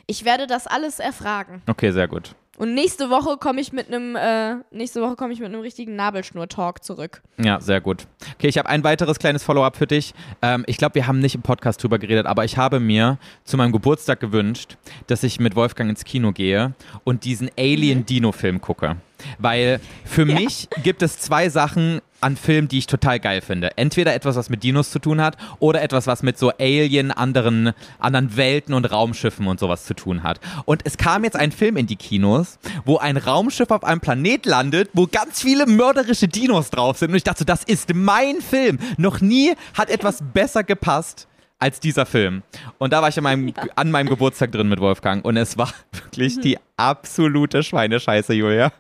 Ich 0.08 0.24
werde 0.26 0.48
das 0.48 0.68
alles 0.68 1.00
erfragen. 1.00 1.62
Okay, 1.68 1.92
sehr 1.92 2.08
gut. 2.08 2.36
Und 2.58 2.76
nächste 2.76 3.10
Woche 3.10 3.38
komme 3.38 3.62
ich 3.62 3.74
mit 3.74 3.88
einem 3.88 4.16
äh, 4.16 4.58
nächste 4.72 5.02
Woche 5.02 5.16
komme 5.16 5.34
ich 5.34 5.40
mit 5.40 5.50
einem 5.50 5.62
richtigen 5.62 5.96
Nabelschnur-Talk 5.96 6.84
zurück. 6.84 7.24
Ja, 7.38 7.60
sehr 7.60 7.82
gut. 7.82 8.06
Okay, 8.36 8.48
ich 8.48 8.60
habe 8.60 8.70
ein 8.70 8.84
weiteres 8.84 9.18
kleines 9.18 9.44
Follow-up 9.44 9.76
für 9.76 9.88
dich. 9.88 10.14
Ähm, 10.44 10.64
ich 10.68 10.78
glaube, 10.78 10.96
wir 10.96 11.08
haben 11.08 11.20
nicht 11.20 11.34
im 11.34 11.42
Podcast 11.42 11.82
drüber 11.82 11.98
geredet, 11.98 12.28
aber 12.28 12.46
ich 12.46 12.58
habe 12.58 12.80
mir 12.80 13.18
zu 13.44 13.58
meinem 13.58 13.72
Geburtstag 13.72 14.20
gewünscht, 14.20 14.78
dass 15.08 15.24
ich 15.24 15.40
mit 15.40 15.56
Wolfgang 15.56 15.90
ins 15.90 16.04
Kino 16.04 16.32
gehe 16.32 16.74
und 17.04 17.26
diesen 17.26 17.50
Alien-Dino-Film 17.58 18.62
gucke. 18.62 18.98
Weil 19.40 19.80
für 20.06 20.26
mich 20.26 20.68
gibt 20.84 21.02
es 21.02 21.20
zwei 21.20 21.50
Sachen 21.50 22.02
an 22.24 22.38
Filmen, 22.38 22.70
die 22.70 22.78
ich 22.78 22.88
total 22.88 23.20
geil 23.20 23.42
finde. 23.42 23.78
Entweder 23.78 24.14
etwas, 24.14 24.36
was 24.36 24.50
mit 24.50 24.64
Dinos 24.64 24.92
zu 24.92 25.00
tun 25.00 25.22
hat, 25.22 25.38
oder 25.60 25.82
etwas, 25.82 26.08
was 26.08 26.24
mit 26.24 26.38
so 26.38 26.52
Alien, 26.58 27.12
anderen, 27.12 27.74
anderen 28.00 28.38
Welten 28.38 28.74
und 28.74 28.86
Raumschiffen 28.86 29.46
und 29.48 29.60
sowas 29.60 29.86
zu 29.86 29.94
tun 29.94 30.24
hat. 30.24 30.40
Und 30.66 30.82
es 30.86 30.98
kam 30.98 31.26
jetzt 31.26 31.36
ein 31.36 31.52
Film 31.52 31.78
in 31.78 31.86
die 31.86 31.98
Kinos, 31.98 32.60
wo 32.86 32.98
ein 32.98 33.18
Raumschiff 33.18 33.72
auf 33.72 33.84
einem 33.84 34.00
Planet 34.00 34.46
landet, 34.46 34.90
wo 34.94 35.06
ganz 35.06 35.42
viele 35.42 35.66
mörderische 35.66 36.28
Dinos 36.28 36.70
drauf 36.70 36.98
sind. 36.98 37.10
Und 37.10 37.18
ich 37.18 37.24
dachte, 37.24 37.40
so, 37.40 37.46
das 37.46 37.64
ist 37.64 37.94
mein 37.94 38.42
Film. 38.42 38.80
Noch 38.98 39.20
nie 39.20 39.54
hat 39.74 39.90
etwas 39.90 40.20
besser 40.34 40.64
gepasst 40.64 41.28
als 41.64 41.80
dieser 41.80 42.06
Film. 42.06 42.44
Und 42.78 42.92
da 42.92 43.02
war 43.02 43.08
ich 43.08 43.18
an 43.18 43.24
meinem, 43.24 43.54
an 43.76 43.90
meinem 43.90 44.10
Geburtstag 44.10 44.52
drin 44.52 44.68
mit 44.68 44.82
Wolfgang 44.82 45.24
und 45.24 45.38
es 45.38 45.58
war 45.58 45.74
wirklich 45.92 46.40
die 46.42 46.58
absolute 46.76 47.64
Schweinescheiße, 47.64 48.34
Julia. 48.34 48.74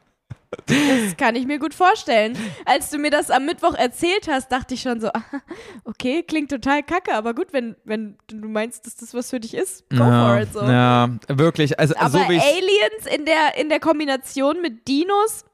Das 0.65 1.17
kann 1.17 1.35
ich 1.35 1.45
mir 1.45 1.59
gut 1.59 1.73
vorstellen. 1.73 2.37
Als 2.65 2.89
du 2.89 2.97
mir 2.97 3.11
das 3.11 3.29
am 3.29 3.45
Mittwoch 3.45 3.75
erzählt 3.75 4.27
hast, 4.27 4.51
dachte 4.51 4.73
ich 4.73 4.81
schon 4.81 4.99
so, 5.01 5.09
okay, 5.83 6.23
klingt 6.23 6.49
total 6.49 6.83
kacke, 6.83 7.13
aber 7.13 7.33
gut, 7.33 7.47
wenn, 7.51 7.75
wenn 7.83 8.17
du 8.27 8.47
meinst, 8.47 8.85
dass 8.85 8.95
das 8.95 9.13
was 9.13 9.29
für 9.29 9.39
dich 9.39 9.53
ist, 9.53 9.89
go 9.89 9.97
ja, 9.97 10.27
for 10.27 10.41
it 10.41 10.53
so. 10.53 10.61
ja, 10.61 11.09
wirklich. 11.27 11.79
Also, 11.79 11.95
Aber 11.97 12.09
so 12.09 12.19
Aliens 12.19 13.05
in 13.13 13.25
der, 13.25 13.57
in 13.57 13.69
der 13.69 13.79
Kombination 13.79 14.61
mit 14.61 14.87
Dinos, 14.87 15.45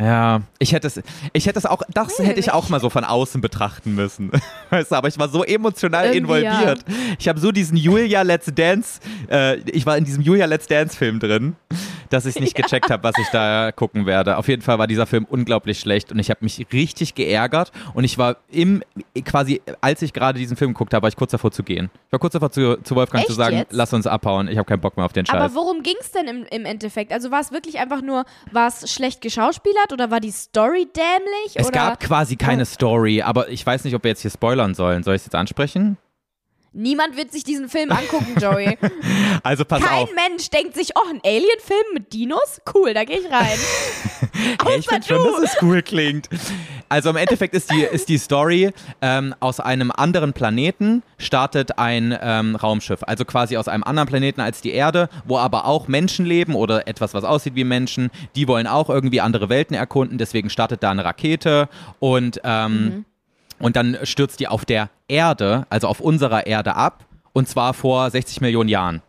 Ja, 0.00 0.42
ich 0.60 0.72
hätte 0.72 0.86
es, 0.86 1.00
ich 1.32 1.46
hätte 1.46 1.58
es 1.58 1.66
auch, 1.66 1.82
das 1.92 2.20
hätte 2.20 2.38
ich 2.38 2.52
auch 2.52 2.68
mal 2.68 2.78
so 2.78 2.88
von 2.88 3.02
außen 3.02 3.40
betrachten 3.40 3.96
müssen. 3.96 4.30
Weißt 4.70 4.92
du, 4.92 4.94
aber 4.94 5.08
ich 5.08 5.18
war 5.18 5.28
so 5.28 5.42
emotional 5.42 6.14
Irgendwie 6.14 6.18
involviert. 6.18 6.84
Ich 7.18 7.28
habe 7.28 7.40
so 7.40 7.50
diesen 7.50 7.76
Julia 7.76 8.22
Let's 8.22 8.48
Dance, 8.54 9.00
äh, 9.28 9.58
ich 9.70 9.86
war 9.86 9.96
in 9.96 10.04
diesem 10.04 10.22
Julia 10.22 10.46
Let's 10.46 10.68
Dance 10.68 10.96
Film 10.96 11.18
drin, 11.18 11.56
dass 12.10 12.26
ich 12.26 12.38
nicht 12.38 12.54
gecheckt 12.54 12.90
habe, 12.90 13.02
was 13.02 13.14
ich 13.18 13.26
da 13.32 13.72
gucken 13.72 14.06
werde. 14.06 14.36
Auf 14.36 14.46
jeden 14.46 14.62
Fall 14.62 14.78
war 14.78 14.86
dieser 14.86 15.06
Film 15.06 15.26
unglaublich 15.28 15.80
schlecht 15.80 16.12
und 16.12 16.20
ich 16.20 16.30
habe 16.30 16.40
mich 16.42 16.64
richtig 16.72 17.16
geärgert 17.16 17.72
und 17.94 18.04
ich 18.04 18.18
war 18.18 18.36
im, 18.50 18.84
quasi, 19.24 19.60
als 19.80 20.02
ich 20.02 20.12
gerade 20.12 20.38
diesen 20.38 20.56
Film 20.56 20.74
geguckt 20.74 20.94
habe, 20.94 21.02
war 21.02 21.08
ich 21.08 21.16
kurz 21.16 21.32
davor 21.32 21.50
zu 21.50 21.64
gehen. 21.64 21.90
Ich 22.06 22.12
war 22.12 22.20
kurz 22.20 22.34
davor 22.34 22.52
zu, 22.52 22.80
zu 22.82 22.94
Wolfgang 22.94 23.24
zu 23.24 23.32
Echt 23.32 23.36
sagen, 23.36 23.56
jetzt? 23.56 23.72
lass 23.72 23.92
uns 23.92 24.06
abhauen, 24.06 24.46
ich 24.46 24.58
habe 24.58 24.66
keinen 24.66 24.80
Bock 24.80 24.96
mehr 24.96 25.06
auf 25.06 25.12
den 25.12 25.26
Scheiß. 25.26 25.34
aber 25.34 25.54
worum 25.56 25.82
ging 25.82 25.96
es 26.00 26.12
denn 26.12 26.28
im, 26.28 26.44
im 26.44 26.64
Endeffekt? 26.64 27.12
Also 27.12 27.32
war 27.32 27.40
es 27.40 27.50
wirklich 27.50 27.80
einfach 27.80 28.00
nur, 28.00 28.24
war 28.52 28.68
es 28.68 28.90
schlecht 28.92 29.20
geschauspielert 29.22 29.87
oder 29.92 30.10
war 30.10 30.20
die 30.20 30.30
Story 30.30 30.86
dämlich? 30.94 31.54
es 31.54 31.66
oder? 31.66 31.72
gab 31.72 32.00
quasi 32.00 32.36
keine 32.36 32.64
Story, 32.64 33.22
aber 33.22 33.48
ich 33.48 33.64
weiß 33.64 33.84
nicht, 33.84 33.94
ob 33.94 34.04
wir 34.04 34.10
jetzt 34.10 34.22
hier 34.22 34.30
spoilern 34.30 34.74
sollen. 34.74 35.02
Soll 35.02 35.14
ich 35.14 35.20
es 35.22 35.26
jetzt 35.26 35.34
ansprechen? 35.34 35.96
Niemand 36.72 37.16
wird 37.16 37.32
sich 37.32 37.44
diesen 37.44 37.68
Film 37.68 37.90
angucken, 37.90 38.34
Joey. 38.40 38.76
Also 39.44 39.64
pass 39.64 39.80
Kein 39.80 40.02
auf. 40.02 40.10
Mensch 40.14 40.50
denkt 40.50 40.74
sich, 40.74 40.90
oh, 40.96 41.08
ein 41.08 41.20
Alien-Film 41.24 41.94
mit 41.94 42.12
Dinos? 42.12 42.60
Cool, 42.74 42.92
da 42.92 43.04
gehe 43.04 43.20
ich 43.20 43.30
rein. 43.30 43.56
Hey, 44.64 44.78
ich 44.78 44.88
finde 44.88 45.06
schon, 45.06 45.24
dass 45.24 45.52
es 45.52 45.62
cool 45.62 45.82
klingt. 45.82 46.28
Also 46.88 47.10
im 47.10 47.16
Endeffekt 47.16 47.54
ist 47.54 47.72
die, 47.72 47.82
ist 47.82 48.08
die 48.08 48.18
Story, 48.18 48.70
ähm, 49.00 49.34
aus 49.40 49.58
einem 49.58 49.90
anderen 49.90 50.32
Planeten 50.32 51.02
startet 51.18 51.78
ein 51.78 52.16
ähm, 52.20 52.54
Raumschiff. 52.54 53.02
Also 53.02 53.24
quasi 53.24 53.56
aus 53.56 53.66
einem 53.66 53.82
anderen 53.82 54.08
Planeten 54.08 54.40
als 54.40 54.60
die 54.60 54.70
Erde, 54.70 55.08
wo 55.24 55.38
aber 55.38 55.64
auch 55.64 55.88
Menschen 55.88 56.24
leben 56.24 56.54
oder 56.54 56.86
etwas, 56.86 57.14
was 57.14 57.24
aussieht 57.24 57.56
wie 57.56 57.64
Menschen. 57.64 58.10
Die 58.36 58.46
wollen 58.46 58.66
auch 58.66 58.90
irgendwie 58.90 59.20
andere 59.20 59.48
Welten 59.48 59.74
erkunden, 59.74 60.18
deswegen 60.18 60.50
startet 60.50 60.82
da 60.82 60.90
eine 60.92 61.04
Rakete 61.04 61.68
und, 61.98 62.40
ähm, 62.44 63.04
und 63.60 63.76
dann 63.76 63.98
stürzt 64.04 64.40
die 64.40 64.48
auf 64.48 64.64
der 64.64 64.90
Erde, 65.08 65.66
also 65.70 65.88
auf 65.88 66.00
unserer 66.00 66.46
Erde 66.46 66.74
ab. 66.74 67.04
Und 67.32 67.48
zwar 67.48 67.74
vor 67.74 68.10
60 68.10 68.40
Millionen 68.40 68.68
Jahren. 68.68 69.02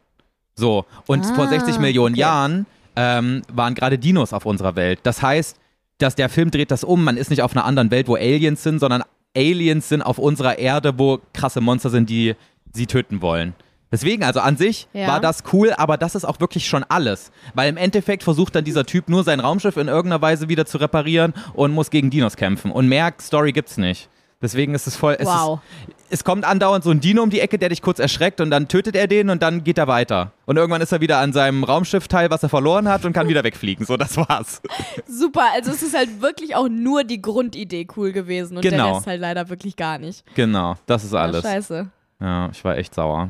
So, 0.56 0.86
und 1.08 1.26
vor 1.26 1.48
60 1.48 1.80
Millionen 1.80 2.14
okay. 2.16 2.22
Jahren 2.22 2.66
ähm, 2.96 3.42
waren 3.52 3.76
gerade 3.76 3.98
Dinos 3.98 4.34
auf 4.34 4.46
unserer 4.46 4.76
Welt. 4.76 5.00
Das 5.04 5.22
heißt, 5.22 5.58
dass 6.00 6.16
der 6.16 6.30
Film 6.30 6.52
dreht 6.52 6.72
das 6.72 6.84
um. 6.84 7.04
Man 7.04 7.18
ist 7.18 7.30
nicht 7.30 7.42
auf 7.42 7.56
einer 7.56 7.66
anderen 7.66 7.92
Welt, 7.92 8.08
wo 8.08 8.16
Aliens 8.16 8.62
sind, 8.62 8.80
sondern 8.80 9.04
Aliens 9.36 9.90
sind 9.90 10.02
auf 10.02 10.18
unserer 10.18 10.60
Erde, 10.60 10.98
wo 11.00 11.20
krasse 11.34 11.62
Monster 11.62 11.90
sind, 11.90 12.10
die 12.10 12.36
sie 12.74 12.88
töten 12.88 13.22
wollen. 13.22 13.54
Deswegen, 13.92 14.24
also 14.24 14.40
an 14.40 14.56
sich 14.58 14.88
Ja. 14.94 15.08
war 15.08 15.20
das 15.20 15.44
cool, 15.52 15.74
aber 15.74 15.98
das 15.98 16.14
ist 16.14 16.26
auch 16.26 16.40
wirklich 16.40 16.68
schon 16.68 16.84
alles. 16.84 17.32
Weil 17.56 17.70
im 17.70 17.78
Endeffekt 17.78 18.24
versucht 18.24 18.56
dann 18.56 18.64
dieser 18.64 18.86
Typ 18.86 19.10
nur 19.10 19.24
sein 19.24 19.40
Raumschiff 19.40 19.78
in 19.78 19.88
irgendeiner 19.88 20.22
Weise 20.22 20.48
wieder 20.48 20.66
zu 20.66 20.78
reparieren 20.78 21.34
und 21.54 21.72
muss 21.74 21.90
gegen 21.90 22.10
Dinos 22.10 22.36
kämpfen. 22.38 22.72
Und 22.72 22.88
mehr 22.88 23.14
Story 23.20 23.52
gibt's 23.52 23.78
nicht. 23.78 24.10
Deswegen 24.42 24.74
ist 24.74 24.88
es 24.88 24.96
voll. 24.96 25.18
Es, 25.20 25.28
Wow. 25.28 25.60
ist, 26.08 26.12
es 26.12 26.24
kommt 26.24 26.46
andauernd 26.46 26.84
so 26.86 26.92
ein 26.92 27.02
Dino 27.02 27.22
um 27.22 27.30
die 27.30 27.42
Ecke, 27.42 27.58
der 27.60 27.68
dich 27.70 27.82
kurz 27.82 28.00
erschreckt 28.00 28.40
und 28.40 28.50
dann 28.52 28.68
tötet 28.70 28.96
er 28.96 29.08
den 29.08 29.30
und 29.30 29.42
dann 29.44 29.64
geht 29.66 29.78
er 29.78 29.88
weiter. 29.88 30.32
Und 30.46 30.56
irgendwann 30.56 30.82
ist 30.82 30.92
er 30.94 31.02
wieder 31.02 31.18
an 31.18 31.34
seinem 31.34 31.64
Raumschiffteil, 31.66 32.30
was 32.30 32.42
er 32.42 32.50
verloren 32.50 32.88
hat 32.88 33.04
und 33.04 33.12
kann 33.12 33.28
wieder 33.28 33.44
wegfliegen. 33.44 33.86
So, 33.86 33.98
das 33.98 34.16
war's. 34.16 34.62
Super, 35.08 35.44
also 35.54 35.72
es 35.72 35.84
ist 35.84 35.96
halt 35.96 36.22
wirklich 36.22 36.56
auch 36.56 36.70
nur 36.70 37.04
die 37.04 37.22
Grundidee 37.22 37.86
cool 37.98 38.14
gewesen 38.14 38.56
und 38.56 38.64
der 38.64 38.72
Genau. 38.72 38.96
Rest 38.96 39.08
halt 39.08 39.20
leider 39.20 39.50
wirklich 39.50 39.76
gar 39.76 39.98
nicht. 39.98 40.24
Genau, 40.36 40.76
das 40.86 41.04
ist 41.04 41.14
alles. 41.14 41.44
scheiße. 41.44 41.88
Ja, 42.22 42.50
ich 42.52 42.64
war 42.64 42.78
echt 42.78 42.96
sauer. 42.96 43.30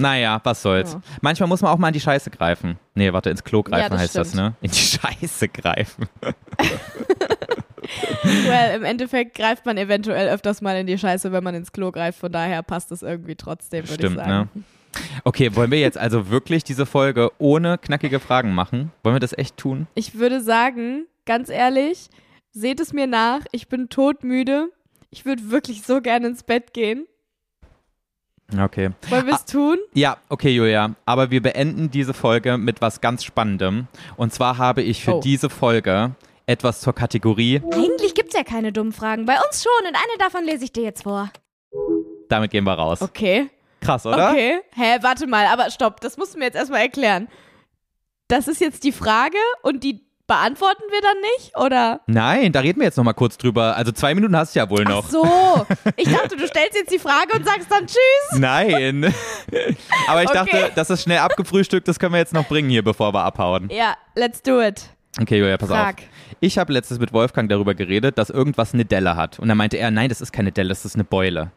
Naja, 0.00 0.40
was 0.44 0.62
soll's. 0.62 0.92
Ja. 0.92 1.00
Manchmal 1.22 1.48
muss 1.48 1.60
man 1.60 1.72
auch 1.72 1.78
mal 1.78 1.88
in 1.88 1.92
die 1.94 2.00
Scheiße 2.00 2.30
greifen. 2.30 2.78
Nee, 2.94 3.12
warte, 3.12 3.30
ins 3.30 3.42
Klo 3.42 3.62
greifen 3.64 3.90
das 3.90 4.00
heißt 4.00 4.14
das, 4.16 4.28
stimmt. 4.28 4.42
ne? 4.42 4.54
In 4.60 4.70
die 4.70 4.76
Scheiße 5.22 5.48
greifen. 5.48 6.08
Well, 8.22 8.76
im 8.76 8.84
Endeffekt 8.84 9.34
greift 9.36 9.64
man 9.66 9.76
eventuell 9.78 10.28
öfters 10.28 10.60
mal 10.60 10.76
in 10.76 10.86
die 10.86 10.98
Scheiße, 10.98 11.32
wenn 11.32 11.42
man 11.44 11.54
ins 11.54 11.72
Klo 11.72 11.90
greift. 11.90 12.18
Von 12.18 12.32
daher 12.32 12.62
passt 12.62 12.92
es 12.92 13.02
irgendwie 13.02 13.34
trotzdem, 13.36 13.84
würde 13.88 13.92
ich 13.92 14.10
Stimmt, 14.10 14.16
sagen. 14.16 14.50
ne? 14.54 14.62
Okay, 15.24 15.54
wollen 15.54 15.70
wir 15.70 15.78
jetzt 15.80 15.98
also 15.98 16.30
wirklich 16.30 16.64
diese 16.64 16.86
Folge 16.86 17.30
ohne 17.38 17.78
knackige 17.78 18.20
Fragen 18.20 18.54
machen? 18.54 18.90
Wollen 19.02 19.14
wir 19.16 19.20
das 19.20 19.36
echt 19.36 19.56
tun? 19.56 19.86
Ich 19.94 20.18
würde 20.18 20.40
sagen, 20.40 21.06
ganz 21.26 21.48
ehrlich, 21.50 22.08
seht 22.52 22.80
es 22.80 22.92
mir 22.92 23.06
nach, 23.06 23.40
ich 23.52 23.68
bin 23.68 23.88
todmüde. 23.88 24.68
Ich 25.10 25.24
würde 25.24 25.50
wirklich 25.50 25.82
so 25.82 26.00
gerne 26.00 26.26
ins 26.28 26.42
Bett 26.42 26.72
gehen. 26.74 27.06
Okay. 28.58 28.90
Wollen 29.10 29.26
wir 29.26 29.34
es 29.34 29.44
tun? 29.44 29.76
Ja, 29.92 30.16
okay, 30.30 30.48
Julia. 30.50 30.94
Aber 31.04 31.30
wir 31.30 31.42
beenden 31.42 31.90
diese 31.90 32.14
Folge 32.14 32.56
mit 32.56 32.80
was 32.80 33.02
ganz 33.02 33.22
Spannendem. 33.22 33.88
Und 34.16 34.32
zwar 34.32 34.56
habe 34.56 34.80
ich 34.82 35.04
für 35.04 35.16
Oh. 35.16 35.20
diese 35.20 35.50
Folge 35.50 36.12
etwas 36.48 36.80
zur 36.80 36.94
Kategorie. 36.94 37.60
Eigentlich 37.72 38.14
gibt's 38.14 38.34
ja 38.34 38.42
keine 38.42 38.72
dummen 38.72 38.92
Fragen. 38.92 39.26
Bei 39.26 39.34
uns 39.46 39.62
schon 39.62 39.86
und 39.86 39.94
eine 39.94 40.18
davon 40.18 40.44
lese 40.44 40.64
ich 40.64 40.72
dir 40.72 40.82
jetzt 40.82 41.02
vor. 41.02 41.30
Damit 42.28 42.50
gehen 42.50 42.64
wir 42.64 42.72
raus. 42.72 43.02
Okay. 43.02 43.50
Krass, 43.80 44.04
oder? 44.06 44.30
Okay. 44.30 44.60
Hä, 44.74 44.96
warte 45.02 45.26
mal, 45.26 45.46
aber 45.46 45.70
stopp, 45.70 46.00
das 46.00 46.16
musst 46.16 46.34
du 46.34 46.38
mir 46.38 46.46
jetzt 46.46 46.56
erstmal 46.56 46.80
erklären. 46.80 47.28
Das 48.28 48.48
ist 48.48 48.60
jetzt 48.60 48.82
die 48.84 48.92
Frage 48.92 49.36
und 49.62 49.84
die 49.84 50.04
beantworten 50.26 50.82
wir 50.90 51.00
dann 51.00 51.16
nicht? 51.20 51.56
Oder? 51.56 52.00
Nein, 52.06 52.52
da 52.52 52.60
reden 52.60 52.80
wir 52.80 52.84
jetzt 52.86 52.96
noch 52.96 53.04
mal 53.04 53.14
kurz 53.14 53.38
drüber. 53.38 53.76
Also 53.76 53.92
zwei 53.92 54.14
Minuten 54.14 54.36
hast 54.36 54.54
du 54.54 54.58
ja 54.58 54.68
wohl 54.68 54.84
Ach 54.86 54.90
noch. 54.90 55.08
so. 55.08 55.24
Ich 55.96 56.10
dachte, 56.10 56.36
du 56.36 56.46
stellst 56.46 56.74
jetzt 56.76 56.92
die 56.92 56.98
Frage 56.98 57.34
und 57.34 57.46
sagst 57.46 57.70
dann 57.70 57.86
Tschüss. 57.86 58.38
Nein. 58.38 59.14
Aber 60.08 60.22
ich 60.22 60.28
Okay. 60.28 60.34
dachte, 60.34 60.72
das 60.74 60.90
ist 60.90 61.02
schnell 61.04 61.18
abgefrühstückt, 61.18 61.88
das 61.88 61.98
können 61.98 62.12
wir 62.12 62.18
jetzt 62.18 62.34
noch 62.34 62.46
bringen 62.46 62.68
hier, 62.68 62.82
bevor 62.84 63.14
wir 63.14 63.22
abhauen. 63.24 63.70
Ja, 63.70 63.96
let's 64.14 64.42
do 64.42 64.60
it. 64.60 64.82
Okay, 65.20 65.38
Julia, 65.38 65.56
pass 65.56 65.68
Frag. 65.70 65.98
auf. 66.00 66.04
Ich 66.40 66.58
habe 66.58 66.72
letztens 66.72 67.00
mit 67.00 67.12
Wolfgang 67.12 67.48
darüber 67.48 67.74
geredet, 67.74 68.18
dass 68.18 68.30
irgendwas 68.30 68.74
eine 68.74 68.84
Delle 68.84 69.16
hat. 69.16 69.38
Und 69.38 69.48
dann 69.48 69.58
meinte 69.58 69.76
er, 69.76 69.90
nein, 69.90 70.08
das 70.08 70.20
ist 70.20 70.32
keine 70.32 70.52
Delle, 70.52 70.68
das 70.70 70.84
ist 70.84 70.94
eine 70.94 71.04
Beule. 71.04 71.50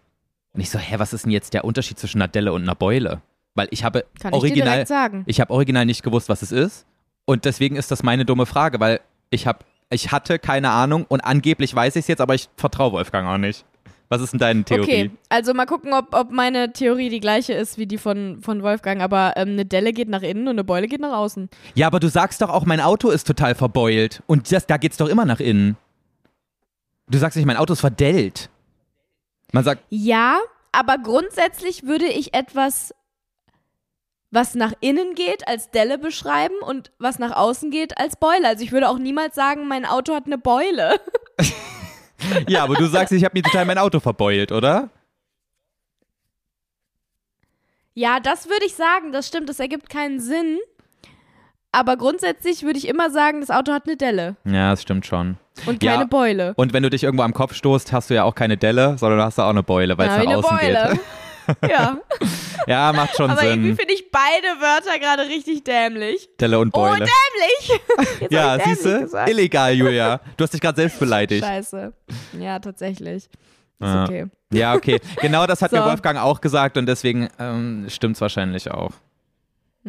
Und 0.53 0.61
ich 0.61 0.69
so, 0.69 0.79
hä, 0.79 0.95
was 0.97 1.13
ist 1.13 1.25
denn 1.25 1.31
jetzt 1.31 1.53
der 1.53 1.65
Unterschied 1.65 1.99
zwischen 1.99 2.21
einer 2.21 2.27
Delle 2.27 2.53
und 2.53 2.63
einer 2.63 2.75
Beule? 2.75 3.21
Weil 3.55 3.67
ich 3.71 3.83
habe 3.83 4.05
Kann 4.19 4.33
ich 4.33 4.39
original, 4.39 4.69
direkt 4.73 4.87
sagen. 4.87 5.23
ich 5.25 5.39
habe 5.41 5.53
original 5.53 5.85
nicht 5.85 6.03
gewusst, 6.03 6.29
was 6.29 6.41
es 6.41 6.51
ist. 6.51 6.85
Und 7.25 7.45
deswegen 7.45 7.75
ist 7.75 7.91
das 7.91 8.03
meine 8.03 8.25
dumme 8.25 8.45
Frage, 8.45 8.79
weil 8.79 8.99
ich 9.29 9.47
habe, 9.47 9.59
ich 9.89 10.11
hatte 10.11 10.39
keine 10.39 10.71
Ahnung 10.71 11.05
und 11.07 11.21
angeblich 11.21 11.73
weiß 11.73 11.95
ich 11.95 12.01
es 12.01 12.07
jetzt, 12.07 12.21
aber 12.21 12.33
ich 12.35 12.49
vertraue 12.57 12.93
Wolfgang 12.93 13.27
auch 13.27 13.37
nicht. 13.37 13.65
Was 14.11 14.19
ist 14.19 14.33
denn 14.33 14.41
deine 14.41 14.65
Theorie? 14.65 14.81
Okay, 14.83 15.11
also 15.29 15.53
mal 15.53 15.65
gucken, 15.65 15.93
ob, 15.93 16.13
ob 16.13 16.31
meine 16.31 16.73
Theorie 16.73 17.07
die 17.07 17.21
gleiche 17.21 17.53
ist 17.53 17.77
wie 17.77 17.85
die 17.87 17.97
von, 17.97 18.41
von 18.41 18.61
Wolfgang. 18.61 18.99
Aber 19.01 19.35
ähm, 19.37 19.51
eine 19.51 19.65
Delle 19.65 19.93
geht 19.93 20.09
nach 20.09 20.21
innen 20.21 20.49
und 20.49 20.55
eine 20.55 20.65
Beule 20.65 20.89
geht 20.89 20.99
nach 20.99 21.13
außen. 21.13 21.49
Ja, 21.75 21.87
aber 21.87 22.01
du 22.01 22.09
sagst 22.09 22.41
doch 22.41 22.49
auch, 22.49 22.65
mein 22.65 22.81
Auto 22.81 23.09
ist 23.09 23.25
total 23.25 23.55
verbeult. 23.55 24.21
Und 24.27 24.51
das, 24.51 24.67
da 24.67 24.75
geht's 24.75 24.97
doch 24.97 25.07
immer 25.07 25.23
nach 25.23 25.39
innen. 25.39 25.77
Du 27.07 27.19
sagst 27.19 27.37
nicht, 27.37 27.45
mein 27.45 27.55
Auto 27.55 27.71
ist 27.71 27.79
verdellt. 27.79 28.49
Man 29.53 29.63
sagt, 29.63 29.81
Ja, 29.87 30.39
aber 30.73 30.97
grundsätzlich 30.97 31.85
würde 31.85 32.07
ich 32.07 32.33
etwas, 32.33 32.93
was 34.29 34.55
nach 34.55 34.73
innen 34.81 35.15
geht, 35.15 35.47
als 35.47 35.71
Delle 35.71 35.97
beschreiben 35.97 36.55
und 36.67 36.91
was 36.99 37.17
nach 37.17 37.31
außen 37.33 37.71
geht, 37.71 37.97
als 37.97 38.17
Beule. 38.17 38.45
Also 38.45 38.61
ich 38.61 38.73
würde 38.73 38.89
auch 38.89 38.99
niemals 38.99 39.35
sagen, 39.35 39.69
mein 39.69 39.85
Auto 39.85 40.13
hat 40.13 40.25
eine 40.25 40.37
Beule. 40.37 40.99
ja, 42.47 42.63
aber 42.63 42.75
du 42.75 42.85
sagst, 42.87 43.11
ich 43.13 43.23
habe 43.23 43.37
mir 43.37 43.43
total 43.43 43.65
mein 43.65 43.77
Auto 43.77 43.99
verbeult, 43.99 44.51
oder? 44.51 44.89
Ja, 47.93 48.19
das 48.19 48.47
würde 48.47 48.65
ich 48.65 48.75
sagen, 48.75 49.11
das 49.11 49.27
stimmt, 49.27 49.49
das 49.49 49.59
ergibt 49.59 49.89
keinen 49.89 50.19
Sinn. 50.19 50.59
Aber 51.73 51.95
grundsätzlich 51.97 52.63
würde 52.63 52.77
ich 52.79 52.87
immer 52.87 53.09
sagen, 53.11 53.39
das 53.41 53.49
Auto 53.49 53.71
hat 53.71 53.85
eine 53.87 53.95
Delle 53.95 54.35
Ja, 54.45 54.71
das 54.71 54.81
stimmt 54.81 55.05
schon. 55.05 55.37
und 55.65 55.81
Ja. 55.83 55.93
keine 55.93 56.05
Beule. 56.07 56.53
Und 56.57 56.73
wenn 56.73 56.83
du 56.83 56.89
dich 56.89 57.03
irgendwo 57.03 57.23
am 57.23 57.33
Kopf 57.33 57.53
stoßt, 57.53 57.93
hast 57.93 58.09
du 58.09 58.13
ja 58.15 58.23
auch 58.23 58.35
keine 58.35 58.57
Delle, 58.57 58.97
sondern 58.97 59.21
hast 59.21 59.37
du 59.37 59.41
auch 59.43 59.49
eine 59.49 59.63
Beule, 59.63 59.97
weil 59.97 60.09
es 60.09 60.15
Ja, 60.17 60.23
nach 60.23 60.35
außen 60.37 60.57
Beule. 60.57 60.73
ja, 60.73 60.87
geht. 60.91 60.99
Ja, 62.67 62.93
macht 62.93 63.15
schon 63.15 63.29
aber 63.31 63.43
irgendwie 63.43 63.69
Sinn. 63.69 63.77
finde 63.77 63.93
ich 63.93 64.11
beide 64.11 64.47
Wörter 64.61 64.99
gerade 64.99 65.23
richtig 65.27 65.63
dämlich. 65.63 66.29
Delle 66.39 66.59
und 66.59 66.69
Oh, 66.73 66.79
Beule. 66.81 66.99
dämlich! 66.99 67.81
Jetzt 68.21 68.31
ja, 68.31 68.57
siehst 68.63 68.85
du? 68.85 69.09
Illegal, 69.27 69.73
Julia. 69.73 70.19
Du 70.37 70.43
hast 70.43 70.53
dich 70.53 70.61
gerade 70.61 70.75
selbst 70.75 70.99
beleidigt. 70.99 71.43
Scheiße. 71.43 71.93
Ja, 72.39 72.59
tatsächlich. 72.59 73.25
Ist 73.25 73.29
Ja. 73.79 74.03
okay. 74.03 74.25
Ja, 74.53 74.73
okay. 74.75 74.99
Genau 75.21 75.47
das 75.47 75.61
hat 75.61 75.71
mir 75.71 75.79
So. 75.83 75.85
Wolfgang 75.85 76.19
auch 76.19 76.39
gesagt 76.41 76.77
und 76.77 76.85
deswegen 76.85 77.29
ähm, 77.39 77.85
stimmt 77.89 78.15
es 78.15 78.21
wahrscheinlich 78.21 78.69
auch. 78.69 78.91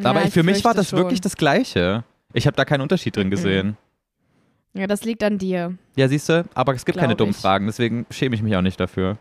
Aber 0.02 0.20
ja, 0.20 0.26
ich, 0.28 0.32
für 0.32 0.42
mich 0.42 0.64
war 0.64 0.72
das 0.72 0.88
schon. 0.90 0.98
wirklich 0.98 1.20
das 1.20 1.36
Gleiche. 1.36 2.04
Ich 2.32 2.46
habe 2.46 2.56
da 2.56 2.64
keinen 2.64 2.80
Unterschied 2.80 3.14
drin 3.14 3.30
gesehen. 3.30 3.76
Ja, 4.72 4.86
das 4.86 5.04
liegt 5.04 5.22
an 5.22 5.36
dir. 5.36 5.74
Ja, 5.96 6.08
siehst 6.08 6.30
du, 6.30 6.46
aber 6.54 6.72
es 6.74 6.86
gibt 6.86 6.96
keine 6.96 7.08
Glaub 7.08 7.18
dummen 7.18 7.32
ich. 7.32 7.36
Fragen, 7.36 7.66
deswegen 7.66 8.06
schäme 8.08 8.34
ich 8.34 8.40
mich 8.42 8.56
auch 8.56 8.62
nicht 8.62 8.80
dafür. 8.80 9.18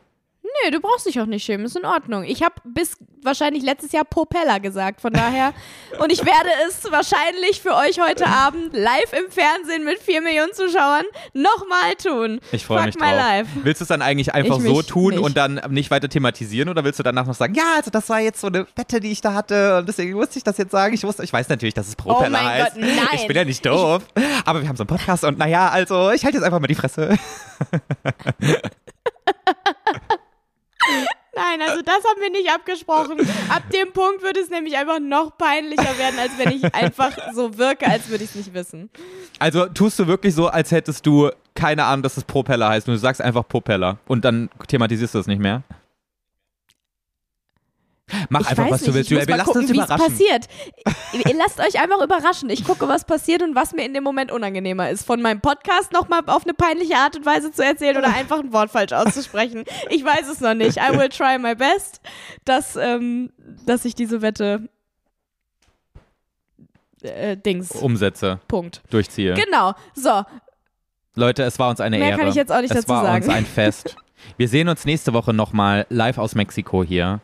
Nö, 0.64 0.72
du 0.72 0.80
brauchst 0.80 1.06
dich 1.06 1.20
auch 1.20 1.26
nicht 1.26 1.44
schämen, 1.44 1.66
ist 1.66 1.76
in 1.78 1.86
Ordnung. 1.86 2.24
Ich 2.24 2.44
habe 2.44 2.56
bis 2.64 2.98
wahrscheinlich 3.24 3.64
letztes 3.64 3.92
Jahr 3.92 4.04
Propeller 4.04 4.60
gesagt, 4.60 5.02
von 5.02 5.14
daher. 5.14 5.54
und 6.00 6.12
ich 6.12 6.26
werde 6.26 6.50
es 6.68 6.92
wahrscheinlich 6.92 7.62
für 7.62 7.76
euch 7.76 8.00
heute 8.00 8.28
Abend 8.28 8.74
live 8.76 9.14
im 9.14 9.32
Fernsehen 9.32 9.84
mit 9.86 10.00
4 10.00 10.22
Millionen 10.22 10.54
Zuschauern 10.54 11.04
nochmal 11.34 11.96
tun. 12.02 12.40
Ich 12.52 12.66
freue 12.66 12.86
mich 12.86 12.96
drauf. 12.98 13.08
life. 13.12 13.50
Willst 13.64 13.82
du 13.82 13.84
es 13.84 13.90
dann 13.90 14.02
eigentlich 14.02 14.34
einfach 14.34 14.58
Ich 14.58 14.64
so 14.66 14.82
tun 14.82 15.12
nicht. 15.16 15.24
und 15.24 15.38
dann 15.38 15.62
nicht 15.70 15.92
weiter 15.92 16.10
thematisieren 16.10 16.70
oder 16.70 16.84
willst 16.84 17.00
du 17.00 17.04
danach 17.04 17.26
noch 17.26 17.36
sagen, 17.36 17.54
ja, 17.54 17.76
also 17.78 17.92
das 17.92 18.10
war 18.10 18.20
jetzt 18.20 18.42
so 18.42 18.48
eine 18.48 18.66
Wette, 18.76 19.00
die 19.00 19.12
ich 19.12 19.22
da 19.22 19.34
hatte 19.34 19.78
und 19.78 19.88
deswegen 19.88 20.14
musste 20.14 20.38
ich 20.38 20.44
das 20.44 20.58
jetzt 20.58 20.72
sagen. 20.72 20.94
Ich 20.94 21.04
wusste, 21.04 21.24
ich 21.24 21.32
weiß 21.34 21.50
natürlich, 21.50 21.74
dass 21.74 21.88
es 21.88 21.96
Propeller 21.96 22.40
Oh 22.42 22.46
heißt. 22.46 22.74
Gott, 22.76 22.84
nein. 22.84 23.08
Ich 23.14 23.28
bin 23.28 23.36
ja 23.36 23.46
nicht 23.46 23.66
doof. 23.66 24.04
Aber 24.46 24.62
wir 24.62 24.68
haben 24.68 24.78
so 24.78 24.84
einen 24.84 24.88
Podcast 24.88 25.24
und 25.24 25.38
naja, 25.38 25.70
also 25.70 26.12
ich 26.12 26.24
halte 26.26 26.38
jetzt 26.38 26.46
einfach 26.46 26.60
mal 26.60 26.68
die 26.68 26.76
Fresse. 26.76 27.18
Nein, 31.34 31.62
also 31.62 31.82
das 31.82 32.04
haben 32.04 32.20
wir 32.20 32.30
nicht 32.30 32.52
abgesprochen. 32.52 33.18
Ab 33.50 33.64
dem 33.72 33.94
Punkt 33.94 34.22
würde 34.22 34.42
es 34.42 34.50
nämlich 34.50 34.76
einfach 34.76 35.00
noch 35.00 35.38
peinlicher 35.38 35.98
werden, 35.98 36.20
als 36.20 36.32
wenn 36.38 36.52
ich 36.52 36.76
einfach 36.76 37.18
so 37.34 37.58
wirke, 37.58 37.88
als 37.88 38.10
würde 38.10 38.26
ich 38.26 38.32
es 38.32 38.36
nicht 38.36 38.54
wissen. 38.54 38.90
Also 39.40 39.68
tust 39.68 39.98
du 39.98 40.08
wirklich 40.08 40.36
so, 40.36 40.48
als 40.48 40.72
hättest 40.72 41.06
du 41.06 41.30
keine 41.56 41.86
Ahnung, 41.86 42.04
dass 42.04 42.18
es 42.18 42.26
Propeller 42.26 42.70
heißt 42.70 42.88
und 42.88 42.96
du 42.96 43.00
sagst 43.00 43.22
einfach 43.22 43.48
Propeller 43.48 43.98
und 44.08 44.26
dann 44.26 44.50
thematisierst 44.68 45.16
du 45.16 45.20
es 45.20 45.28
nicht 45.28 45.40
mehr? 45.40 45.64
Mach 48.30 48.42
Ich 48.42 48.48
einfach, 48.50 48.70
was 48.70 48.82
nicht, 48.82 48.88
du 48.88 48.94
willst. 48.94 49.12
ich 49.12 49.18
muss 49.18 49.28
Wir 49.28 49.36
mal 49.36 49.42
uns 49.42 49.48
gucken, 49.48 49.64
es 49.64 49.70
überraschen. 49.72 50.06
passiert. 50.08 50.48
Lasst 51.38 51.60
euch 51.60 51.82
einfach 51.82 52.02
überraschen. 52.02 52.50
Ich 52.50 52.64
gucke, 52.64 52.88
was 52.88 53.06
passiert 53.06 53.42
und 53.44 53.56
was 53.56 53.74
mir 53.74 53.86
in 53.86 53.94
dem 53.94 54.04
Moment 54.04 54.32
unangenehmer 54.32 54.90
ist. 54.90 55.06
Von 55.06 55.22
meinem 55.22 55.42
Podcast 55.42 55.92
nochmal 55.94 56.22
auf 56.28 56.44
eine 56.44 56.54
peinliche 56.54 56.96
Art 56.96 57.16
und 57.16 57.26
Weise 57.26 57.52
zu 57.52 57.64
erzählen 57.64 57.98
oder 57.98 58.14
einfach 58.14 58.40
ein 58.40 58.52
Wort 58.54 58.72
falsch 58.72 58.94
auszusprechen. 58.94 59.64
Ich 59.90 60.04
weiß 60.04 60.28
es 60.30 60.40
noch 60.42 60.54
nicht. 60.54 60.78
I 60.78 60.98
will 60.98 61.10
try 61.10 61.38
my 61.40 61.56
best, 61.56 62.02
dass, 62.46 62.76
ähm, 62.76 63.32
dass 63.66 63.86
ich 63.86 63.96
diese 63.96 64.22
Wette 64.22 64.70
äh, 67.02 67.36
Dings. 67.38 67.72
Umsätze, 67.72 68.40
Punkt. 68.48 68.82
durchziehe. 68.90 69.34
Genau. 69.34 69.74
So, 69.96 70.24
Leute, 71.16 71.44
es 71.44 71.60
war 71.60 71.70
uns 71.70 71.82
eine 71.82 71.98
Mehr 71.98 72.10
Ehre. 72.10 72.20
kann 72.20 72.28
ich 72.30 72.36
jetzt 72.36 72.52
auch 72.52 72.62
nicht 72.62 72.72
es 72.72 72.86
dazu 72.86 72.90
war 72.90 73.04
sagen. 73.04 73.26
uns 73.26 73.34
ein 73.34 73.46
Fest. 73.46 73.96
Wir 74.38 74.48
sehen 74.48 74.70
uns 74.70 74.86
nächste 74.86 75.14
Woche 75.14 75.34
nochmal 75.34 75.86
live 75.90 76.18
aus 76.20 76.36
Mexiko 76.36 76.84
hier. 76.84 77.20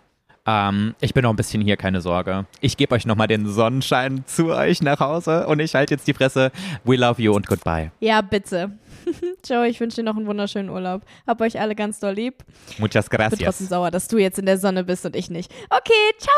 Ähm, 0.47 0.95
ich 1.01 1.13
bin 1.13 1.23
noch 1.23 1.29
ein 1.31 1.35
bisschen 1.35 1.61
hier, 1.61 1.75
keine 1.77 1.99
Sorge. 2.01 2.45
Ich 2.61 2.77
gebe 2.77 2.95
euch 2.95 3.05
nochmal 3.05 3.27
den 3.27 3.45
Sonnenschein 3.47 4.23
zu 4.25 4.47
euch 4.47 4.81
nach 4.81 4.99
Hause 4.99 5.45
und 5.47 5.59
ich 5.59 5.75
halte 5.75 5.93
jetzt 5.95 6.07
die 6.07 6.13
Fresse. 6.13 6.51
We 6.85 6.95
love 6.95 7.21
you 7.21 7.33
und 7.33 7.47
goodbye. 7.47 7.91
ja, 7.99 8.21
bitte. 8.21 8.71
Joe, 9.47 9.67
ich 9.67 9.79
wünsche 9.79 9.97
dir 9.97 10.03
noch 10.03 10.17
einen 10.17 10.25
wunderschönen 10.25 10.69
Urlaub. 10.69 11.03
Hab 11.25 11.39
euch 11.41 11.59
alle 11.59 11.75
ganz 11.75 11.99
doll 11.99 12.13
lieb. 12.13 12.43
Muchas 12.77 13.09
Bin 13.09 13.19
trotzdem 13.19 13.39
gracias. 13.45 13.69
sauer, 13.69 13.91
dass 13.91 14.07
du 14.07 14.17
jetzt 14.17 14.39
in 14.39 14.45
der 14.45 14.57
Sonne 14.57 14.83
bist 14.83 15.05
und 15.05 15.15
ich 15.15 15.29
nicht. 15.29 15.51
Okay, 15.69 15.93
ciao! 16.17 16.33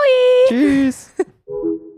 Tschüss. 0.50 1.12